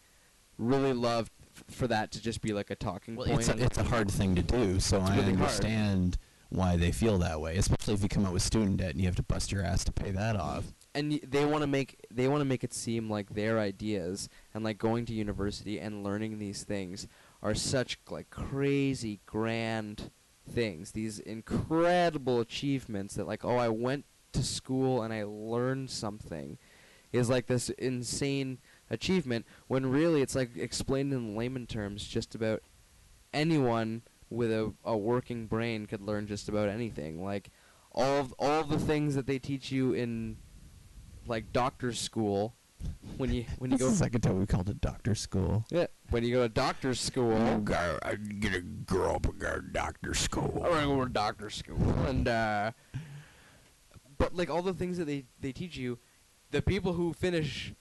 really 0.59 0.93
love 0.95 1.31
for 1.69 1.87
that 1.89 2.11
to 2.13 2.23
just 2.23 2.41
be 2.41 2.53
like 2.53 2.71
a 2.71 2.77
talking 2.77 3.17
Well, 3.17 3.27
point. 3.27 3.41
it's 3.41 3.49
a, 3.49 3.65
it's 3.65 3.79
a 3.79 3.85
hard 3.85 4.11
thing 4.11 4.35
to 4.37 4.43
do, 4.43 4.81
so 4.81 4.99
It's 5.01 5.11
I 5.11 5.17
really 5.17 5.33
hard. 5.35 5.41
understand 5.41 6.19
why 6.51 6.77
they 6.77 6.91
feel 6.93 7.19
that 7.19 7.41
way. 7.41 7.57
Especially 7.57 7.95
if 7.95 8.03
you 8.03 8.09
come 8.09 8.27
out 8.27 8.33
with 8.33 8.43
student 8.43 8.79
debt 8.79 8.91
and 8.91 9.01
you 9.01 9.07
have 9.07 9.17
to 9.17 9.23
bust 9.23 9.53
your 9.53 9.63
ass 9.65 9.85
to 9.85 9.93
pay 9.93 10.11
that 10.11 10.35
off. 10.37 10.65
and 10.95 11.13
y- 11.13 11.21
they 11.23 11.45
want 11.45 11.63
to 11.63 11.69
make 11.69 12.05
they 12.11 12.27
want 12.27 12.41
to 12.41 12.45
make 12.45 12.65
it 12.65 12.75
seem 12.75 13.09
like 13.09 13.31
their 13.35 13.61
ideas 13.61 14.29
and 14.53 14.65
like 14.65 14.77
going 14.79 15.05
to 15.07 15.13
university 15.13 15.79
and 15.79 16.03
learning 16.03 16.39
these 16.41 16.65
things 16.65 17.07
are 17.43 17.55
such 17.55 17.99
like 18.11 18.29
crazy 18.31 19.21
grand 19.27 20.11
things 20.53 20.91
these 20.91 21.21
incredible 21.21 22.41
achievements 22.41 23.15
that 23.15 23.27
like 23.29 23.45
oh 23.45 23.57
I 23.57 23.69
went 23.69 24.05
to 24.33 24.43
school 24.43 25.03
and 25.03 25.13
I 25.15 25.23
learned 25.25 25.91
something 25.91 26.59
is 27.13 27.31
like 27.31 27.47
this 27.47 27.69
insane 27.71 28.59
achievement 28.91 29.47
when 29.69 29.87
really 29.87 30.21
it's 30.21 30.35
like 30.35 30.57
explained 30.57 31.13
in 31.13 31.37
layman 31.37 31.67
terms 31.67 32.05
just 32.07 32.35
about 32.35 32.63
anyone 33.33 34.03
with 34.29 34.51
a, 34.51 34.73
a 34.85 34.97
working 34.97 35.47
brain 35.47 35.87
could 35.87 36.01
learn 36.01 36.27
just 36.27 36.49
about 36.49 36.69
anything 36.69 37.25
like 37.25 37.51
all 37.93 38.21
of, 38.21 38.35
all 38.39 38.61
of 38.61 38.69
the 38.69 38.79
things 38.79 39.15
that 39.15 39.27
they 39.27 39.39
teach 39.39 39.71
you 39.73 39.93
in 39.93 40.37
like 41.27 41.53
doctor's 41.53 42.01
school 42.01 42.55
when 43.19 43.33
you 43.33 43.45
when 43.59 43.71
you 43.71 43.77
go 43.79 43.91
the 43.91 43.97
second 43.97 44.23
time 44.23 44.39
we 44.39 44.47
called 44.47 44.69
it 44.71 44.81
doctor 44.81 45.15
school. 45.15 45.65
yeah 45.71 45.87
when 46.11 46.25
you 46.25 46.35
go 46.35 46.43
to 46.43 46.49
doctor's 46.49 46.99
school 47.01 47.35
I 48.03 48.15
get 48.15 48.53
to 48.53 48.61
grow 48.61 49.17
up 49.17 49.27
and 49.27 49.39
go 49.39 49.57
to 49.57 49.63
doctor 49.63 50.15
school. 50.15 50.63
I 50.65 50.69
want 50.71 50.81
to 50.83 50.87
go 50.87 51.05
to 51.05 51.11
doctor's 51.11 51.55
school 51.55 51.77
and 52.07 52.27
uh 52.27 52.73
but 54.17 54.35
like 54.35 54.51
all 54.51 54.63
the 54.63 54.75
things 54.75 54.99
that 54.99 55.05
they 55.05 55.25
they 55.41 55.53
teach 55.53 55.77
you 55.77 55.99
the 56.51 56.63
people 56.63 56.95
who 56.95 57.13
finish 57.13 57.75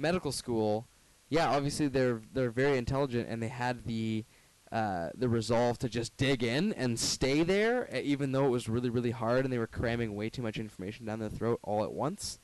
medical 0.00 0.32
school 0.32 0.86
yeah 1.28 1.48
obviously 1.50 1.88
they're 1.88 2.20
they're 2.32 2.50
very 2.50 2.78
intelligent 2.78 3.28
and 3.28 3.42
they 3.42 3.48
had 3.48 3.84
the 3.84 4.24
uh, 4.72 5.10
the 5.16 5.28
resolve 5.28 5.78
to 5.78 5.88
just 5.88 6.16
dig 6.16 6.44
in 6.44 6.72
and 6.74 6.96
stay 6.96 7.42
there, 7.42 7.88
even 7.92 8.30
though 8.30 8.46
it 8.46 8.50
was 8.50 8.68
really, 8.68 8.88
really 8.88 9.10
hard 9.10 9.44
and 9.44 9.52
they 9.52 9.58
were 9.58 9.66
cramming 9.66 10.14
way 10.14 10.30
too 10.30 10.42
much 10.42 10.58
information 10.58 11.06
down 11.06 11.18
their 11.18 11.28
throat 11.28 11.58
all 11.64 11.82
at 11.82 11.92
once. 11.92 12.38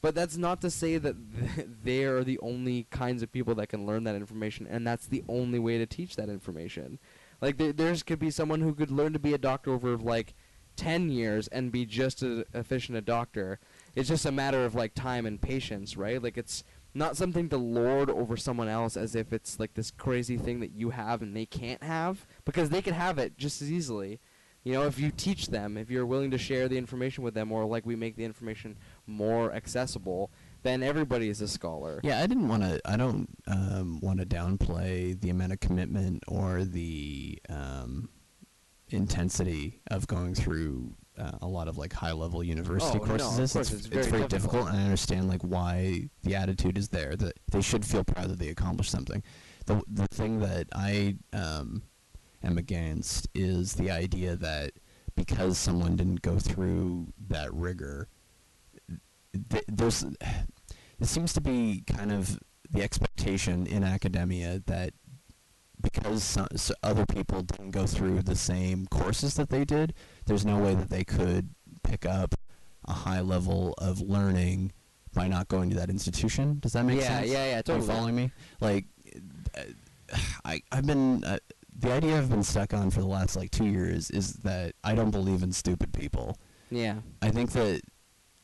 But 0.00 0.14
that's 0.14 0.36
not 0.36 0.60
to 0.60 0.70
say 0.70 0.98
that 0.98 1.16
th- 1.56 1.66
they 1.82 2.04
are 2.04 2.22
the 2.22 2.38
only 2.38 2.86
kinds 2.90 3.22
of 3.22 3.32
people 3.32 3.54
that 3.56 3.68
can 3.68 3.84
learn 3.84 4.04
that 4.04 4.14
information, 4.14 4.66
and 4.68 4.86
that's 4.86 5.06
the 5.06 5.24
only 5.28 5.58
way 5.58 5.78
to 5.78 5.86
teach 5.86 6.14
that 6.16 6.28
information. 6.28 7.00
Like 7.40 7.56
there, 7.56 7.72
there's 7.72 8.04
could 8.04 8.20
be 8.20 8.30
someone 8.30 8.60
who 8.60 8.72
could 8.72 8.92
learn 8.92 9.12
to 9.14 9.18
be 9.18 9.34
a 9.34 9.38
doctor 9.38 9.72
over 9.72 9.96
like 9.96 10.34
ten 10.76 11.10
years 11.10 11.48
and 11.48 11.72
be 11.72 11.84
just 11.84 12.22
as 12.22 12.44
efficient 12.54 12.96
a 12.96 13.00
doctor. 13.00 13.58
It's 13.96 14.08
just 14.08 14.26
a 14.26 14.30
matter 14.30 14.64
of 14.64 14.74
like 14.76 14.94
time 14.94 15.26
and 15.26 15.40
patience, 15.40 15.96
right? 15.96 16.22
Like 16.22 16.38
it's 16.38 16.62
not 16.96 17.16
something 17.16 17.48
to 17.48 17.56
lord 17.56 18.08
over 18.08 18.36
someone 18.36 18.68
else 18.68 18.96
as 18.96 19.14
if 19.14 19.32
it's 19.32 19.60
like 19.60 19.74
this 19.74 19.90
crazy 19.90 20.36
thing 20.36 20.60
that 20.60 20.72
you 20.72 20.90
have 20.90 21.22
and 21.22 21.36
they 21.36 21.46
can't 21.46 21.82
have 21.82 22.26
because 22.44 22.70
they 22.70 22.82
could 22.82 22.94
have 22.94 23.18
it 23.18 23.36
just 23.36 23.62
as 23.62 23.70
easily. 23.70 24.20
You 24.64 24.72
know, 24.72 24.82
if 24.82 24.98
you 24.98 25.12
teach 25.12 25.46
them, 25.46 25.76
if 25.76 25.92
you're 25.92 26.06
willing 26.06 26.32
to 26.32 26.38
share 26.38 26.66
the 26.66 26.76
information 26.76 27.22
with 27.22 27.34
them, 27.34 27.52
or 27.52 27.64
like 27.66 27.86
we 27.86 27.94
make 27.94 28.16
the 28.16 28.24
information 28.24 28.76
more 29.06 29.52
accessible, 29.52 30.32
then 30.64 30.82
everybody 30.82 31.28
is 31.28 31.40
a 31.40 31.46
scholar. 31.46 32.00
Yeah, 32.02 32.20
I 32.20 32.26
didn't 32.26 32.48
want 32.48 32.64
to. 32.64 32.80
I 32.84 32.96
don't 32.96 33.28
um, 33.46 34.00
want 34.00 34.18
to 34.18 34.26
downplay 34.26 35.20
the 35.20 35.30
amount 35.30 35.52
of 35.52 35.60
commitment 35.60 36.24
or 36.26 36.64
the 36.64 37.38
um, 37.48 38.08
intensity 38.88 39.82
of 39.88 40.08
going 40.08 40.34
through 40.34 40.94
uh, 41.18 41.38
a 41.40 41.46
lot 41.46 41.68
of 41.68 41.78
like 41.78 41.92
high 41.92 42.12
level 42.12 42.42
university 42.44 42.98
Oh, 42.98 43.04
courses. 43.04 43.38
of 43.38 43.44
is. 43.44 43.52
course, 43.52 43.72
it's, 43.72 43.86
it's 43.86 43.86
very 43.86 44.02
very 44.10 44.22
difficult. 44.28 44.30
difficult, 44.30 44.68
and 44.68 44.76
I 44.78 44.82
understand 44.84 45.28
like 45.28 45.42
why 45.42 46.08
the 46.22 46.34
attitude 46.34 46.76
is 46.78 46.88
there. 46.90 47.16
That 47.16 47.38
they 47.50 47.60
should 47.62 47.84
feel 47.84 48.04
proud 48.04 48.28
that 48.30 48.38
they 48.38 48.48
accomplished 48.48 48.90
something. 48.90 49.22
The 49.66 49.82
the 49.88 50.06
thing 50.08 50.40
that 50.40 50.68
I 50.72 51.16
um, 51.32 51.82
am 52.42 52.58
against 52.58 53.28
is 53.34 53.74
the 53.74 53.90
idea 53.90 54.36
that 54.36 54.72
because 55.14 55.56
someone 55.58 55.96
didn't 55.96 56.22
go 56.22 56.38
through 56.38 57.12
that 57.28 57.52
rigor, 57.54 58.08
th- 59.50 59.64
there's 59.68 60.02
it 60.04 61.06
seems 61.06 61.32
to 61.34 61.40
be 61.40 61.82
kind 61.86 62.12
of 62.12 62.38
the 62.70 62.82
expectation 62.82 63.66
in 63.66 63.84
academia 63.84 64.62
that 64.66 64.92
because 65.80 66.22
some, 66.24 66.48
s 66.52 66.72
other 66.82 67.04
people 67.06 67.42
didn't 67.42 67.70
go 67.70 67.86
through 67.86 68.22
the 68.22 68.34
same 68.36 68.86
courses 68.86 69.34
that 69.34 69.50
they 69.50 69.64
did, 69.64 69.92
there's 70.26 70.44
no 70.44 70.58
way 70.58 70.74
that 70.74 70.90
they 70.90 71.04
could 71.04 71.48
pick 71.82 72.04
up 72.06 72.34
a 72.86 72.92
high 72.92 73.20
level 73.20 73.74
of 73.78 74.00
learning 74.00 74.72
by 75.14 75.26
not 75.28 75.48
going 75.48 75.70
to 75.70 75.76
that 75.76 75.88
institution. 75.90 76.58
Does 76.60 76.72
that 76.74 76.84
make 76.84 77.00
Yeah, 77.00 77.06
sense? 77.20 77.30
yeah, 77.30 77.44
yeah, 77.46 77.54
Are 77.54 77.56
you 77.58 77.62
totally. 77.62 77.86
following 77.88 78.16
me? 78.16 78.30
Like, 78.60 78.84
I 80.44 80.60
I've 80.70 80.86
been 80.86 81.24
uh, 81.24 81.38
the 81.78 81.92
idea 81.92 82.16
I've 82.18 82.30
been 82.30 82.42
stuck 82.42 82.72
on 82.74 82.90
for 82.90 83.00
the 83.00 83.06
last 83.06 83.36
like 83.36 83.50
two 83.50 83.66
years 83.66 84.10
is 84.10 84.34
that 84.44 84.74
I 84.84 84.94
don't 84.94 85.10
believe 85.10 85.42
in 85.42 85.52
stupid 85.52 85.92
people. 85.92 86.38
Yeah. 86.70 86.96
I 87.22 87.30
think 87.30 87.52
that 87.52 87.80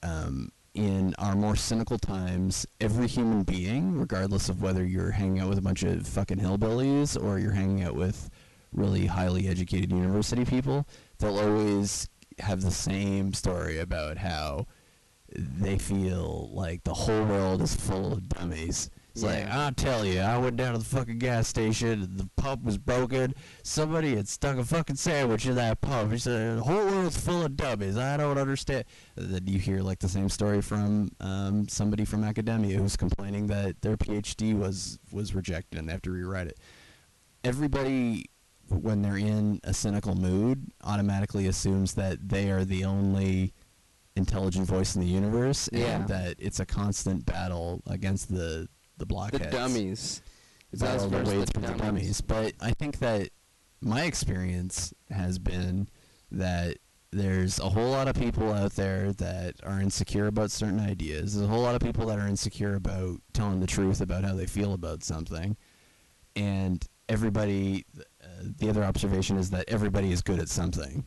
um, 0.02 0.50
in 0.74 1.14
our 1.18 1.34
more 1.34 1.56
cynical 1.56 1.98
times, 1.98 2.66
every 2.80 3.06
human 3.06 3.42
being, 3.42 3.96
regardless 3.98 4.48
of 4.48 4.60
whether 4.62 4.84
you're 4.84 5.10
hanging 5.12 5.40
out 5.40 5.48
with 5.48 5.58
a 5.58 5.62
bunch 5.62 5.82
of 5.82 6.06
fucking 6.06 6.38
hillbillies 6.38 7.22
or 7.22 7.38
you're 7.38 7.52
hanging 7.52 7.82
out 7.84 7.94
with 7.94 8.28
really 8.72 9.06
highly 9.06 9.48
educated 9.48 9.90
university 9.92 10.44
people, 10.44 10.86
they'll 11.22 11.38
always 11.38 12.08
have 12.38 12.62
the 12.62 12.70
same 12.70 13.32
story 13.32 13.78
about 13.78 14.18
how 14.18 14.66
they 15.34 15.78
feel 15.78 16.50
like 16.52 16.82
the 16.84 16.92
whole 16.92 17.24
world 17.24 17.62
is 17.62 17.74
full 17.74 18.12
of 18.12 18.28
dummies. 18.28 18.90
It's 19.12 19.22
like, 19.22 19.46
I'll 19.46 19.72
tell 19.72 20.06
you, 20.06 20.20
I 20.20 20.38
went 20.38 20.56
down 20.56 20.72
to 20.72 20.78
the 20.78 20.84
fucking 20.86 21.18
gas 21.18 21.46
station, 21.46 22.16
the 22.16 22.28
pump 22.36 22.64
was 22.64 22.78
broken, 22.78 23.34
somebody 23.62 24.16
had 24.16 24.26
stuck 24.26 24.56
a 24.56 24.64
fucking 24.64 24.96
sandwich 24.96 25.46
in 25.46 25.54
that 25.56 25.82
pump. 25.82 26.12
He 26.12 26.18
said, 26.18 26.56
the 26.56 26.62
whole 26.62 26.86
world's 26.86 27.18
full 27.18 27.44
of 27.44 27.54
dummies, 27.56 27.98
I 27.98 28.16
don't 28.16 28.38
understand. 28.38 28.84
Then 29.14 29.46
you 29.46 29.58
hear 29.58 29.80
like 29.80 29.98
the 29.98 30.08
same 30.08 30.30
story 30.30 30.62
from 30.62 31.10
um, 31.20 31.68
somebody 31.68 32.06
from 32.06 32.24
academia 32.24 32.78
who's 32.78 32.96
complaining 32.96 33.48
that 33.48 33.82
their 33.82 33.98
PhD 33.98 34.58
was, 34.58 34.98
was 35.12 35.34
rejected 35.34 35.78
and 35.78 35.88
they 35.88 35.92
have 35.92 36.02
to 36.02 36.10
rewrite 36.10 36.46
it. 36.46 36.58
Everybody, 37.44 38.30
when 38.74 39.02
they're 39.02 39.16
in 39.16 39.60
a 39.64 39.72
cynical 39.74 40.14
mood, 40.14 40.72
automatically 40.84 41.46
assumes 41.46 41.94
that 41.94 42.28
they 42.28 42.50
are 42.50 42.64
the 42.64 42.84
only 42.84 43.52
intelligent 44.16 44.66
voice 44.66 44.94
in 44.94 45.00
the 45.00 45.06
universe 45.08 45.68
Yeah. 45.72 45.96
and 46.00 46.08
that 46.08 46.36
it's 46.38 46.60
a 46.60 46.66
constant 46.66 47.24
battle 47.26 47.82
against 47.86 48.28
the 48.32 48.68
the 48.98 49.06
blockheads. 49.06 49.44
The 49.46 49.50
dummies. 49.50 50.22
It's 50.70 50.82
battle 50.82 51.08
the 51.08 51.16
way 51.18 51.38
the 51.38 51.46
through 51.46 51.62
the 51.62 51.68
dummies. 51.68 51.80
dummies. 51.80 52.20
But 52.20 52.52
I 52.60 52.72
think 52.72 52.98
that 53.00 53.30
my 53.80 54.04
experience 54.04 54.92
has 55.10 55.38
been 55.38 55.88
that 56.30 56.76
there's 57.10 57.58
a 57.58 57.68
whole 57.70 57.90
lot 57.90 58.06
of 58.08 58.14
people 58.14 58.52
out 58.52 58.72
there 58.72 59.12
that 59.14 59.56
are 59.64 59.80
insecure 59.80 60.26
about 60.28 60.50
certain 60.50 60.78
ideas. 60.80 61.34
There's 61.34 61.46
a 61.46 61.50
whole 61.50 61.62
lot 61.62 61.74
of 61.74 61.80
people 61.82 62.06
that 62.06 62.18
are 62.18 62.26
insecure 62.28 62.74
about 62.74 63.20
telling 63.32 63.60
the 63.60 63.66
truth 63.66 64.00
about 64.00 64.24
how 64.24 64.34
they 64.34 64.46
feel 64.46 64.72
about 64.72 65.02
something. 65.02 65.56
And 66.36 66.82
everybody, 67.08 67.84
the 68.58 68.68
other 68.68 68.84
observation 68.84 69.36
is 69.36 69.50
that 69.50 69.64
everybody 69.68 70.12
is 70.12 70.22
good 70.22 70.38
at 70.38 70.48
something. 70.48 71.06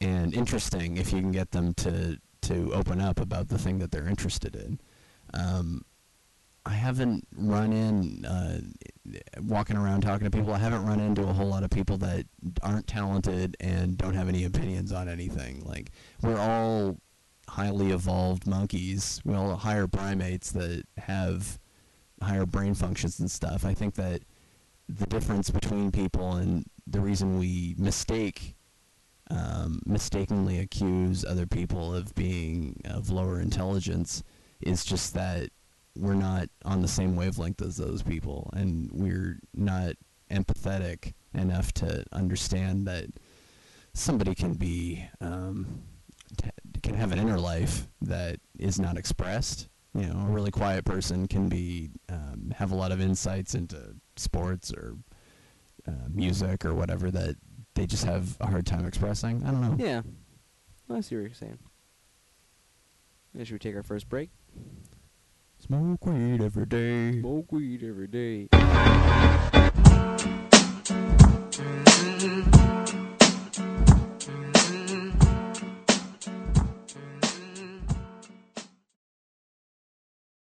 And 0.00 0.34
interesting 0.34 0.96
if 0.96 1.12
you 1.12 1.20
can 1.20 1.30
get 1.30 1.50
them 1.50 1.74
to, 1.74 2.18
to 2.42 2.72
open 2.72 3.00
up 3.00 3.20
about 3.20 3.48
the 3.48 3.58
thing 3.58 3.78
that 3.78 3.90
they're 3.90 4.08
interested 4.08 4.56
in. 4.56 4.80
Um, 5.34 5.84
I 6.66 6.72
haven't 6.72 7.26
run 7.34 7.72
in 7.72 8.24
uh, 8.24 8.60
walking 9.40 9.76
around 9.76 10.02
talking 10.02 10.24
to 10.24 10.30
people. 10.30 10.52
I 10.52 10.58
haven't 10.58 10.84
run 10.84 11.00
into 11.00 11.22
a 11.22 11.32
whole 11.32 11.46
lot 11.48 11.64
of 11.64 11.70
people 11.70 11.96
that 11.98 12.26
aren't 12.62 12.86
talented 12.86 13.56
and 13.60 13.96
don't 13.96 14.14
have 14.14 14.28
any 14.28 14.44
opinions 14.44 14.92
on 14.92 15.08
anything. 15.08 15.64
Like 15.64 15.90
we're 16.22 16.38
all 16.38 16.98
highly 17.48 17.90
evolved 17.90 18.46
monkeys. 18.46 19.20
We 19.24 19.34
all 19.34 19.56
higher 19.56 19.86
primates 19.86 20.52
that 20.52 20.84
have 20.98 21.58
higher 22.22 22.46
brain 22.46 22.74
functions 22.74 23.18
and 23.20 23.30
stuff. 23.30 23.64
I 23.64 23.74
think 23.74 23.94
that 23.94 24.22
the 24.98 25.06
difference 25.06 25.50
between 25.50 25.92
people 25.92 26.32
and 26.32 26.64
the 26.86 27.00
reason 27.00 27.38
we 27.38 27.74
mistake 27.78 28.56
um, 29.30 29.80
mistakenly 29.86 30.58
accuse 30.58 31.24
other 31.24 31.46
people 31.46 31.94
of 31.94 32.14
being 32.14 32.80
of 32.84 33.10
lower 33.10 33.40
intelligence 33.40 34.24
is 34.60 34.84
just 34.84 35.14
that 35.14 35.50
we're 35.96 36.14
not 36.14 36.48
on 36.64 36.82
the 36.82 36.88
same 36.88 37.16
wavelength 37.16 37.62
as 37.62 37.76
those 37.76 38.02
people. 38.02 38.50
And 38.54 38.90
we're 38.92 39.38
not 39.54 39.94
empathetic 40.30 41.14
enough 41.34 41.72
to 41.74 42.04
understand 42.12 42.86
that 42.86 43.06
somebody 43.92 44.34
can 44.34 44.54
be 44.54 45.04
um, 45.20 45.82
can 46.82 46.94
have 46.94 47.12
an 47.12 47.18
inner 47.18 47.38
life 47.38 47.88
that 48.00 48.40
is 48.58 48.78
not 48.78 48.96
expressed. 48.96 49.68
You 49.94 50.06
know 50.06 50.26
a 50.26 50.30
really 50.30 50.52
quiet 50.52 50.84
person 50.84 51.26
can 51.26 51.48
be 51.48 51.90
um, 52.08 52.52
have 52.56 52.70
a 52.70 52.76
lot 52.76 52.92
of 52.92 53.00
insights 53.00 53.54
into 53.54 53.96
sports 54.20 54.72
or 54.72 54.96
uh, 55.88 55.92
music 56.08 56.64
or 56.64 56.74
whatever 56.74 57.10
that 57.10 57.36
they 57.74 57.86
just 57.86 58.04
have 58.04 58.36
a 58.40 58.46
hard 58.46 58.66
time 58.66 58.86
expressing 58.86 59.42
i 59.46 59.50
don't 59.50 59.60
know 59.62 59.76
Yeah. 59.84 60.02
I 60.92 61.00
see 61.02 61.14
what 61.14 61.20
you're 61.22 61.32
saying. 61.34 61.58
Yeah, 63.32 63.44
should 63.44 63.52
we 63.52 63.58
take 63.60 63.76
our 63.76 63.84
first 63.84 64.08
break? 64.08 64.30
smoke 65.58 66.04
weed 66.04 66.42
every 66.42 66.66
day 66.66 67.20
Smoke 67.20 67.52
weed 67.52 67.84
every 67.84 68.08
day. 68.08 68.48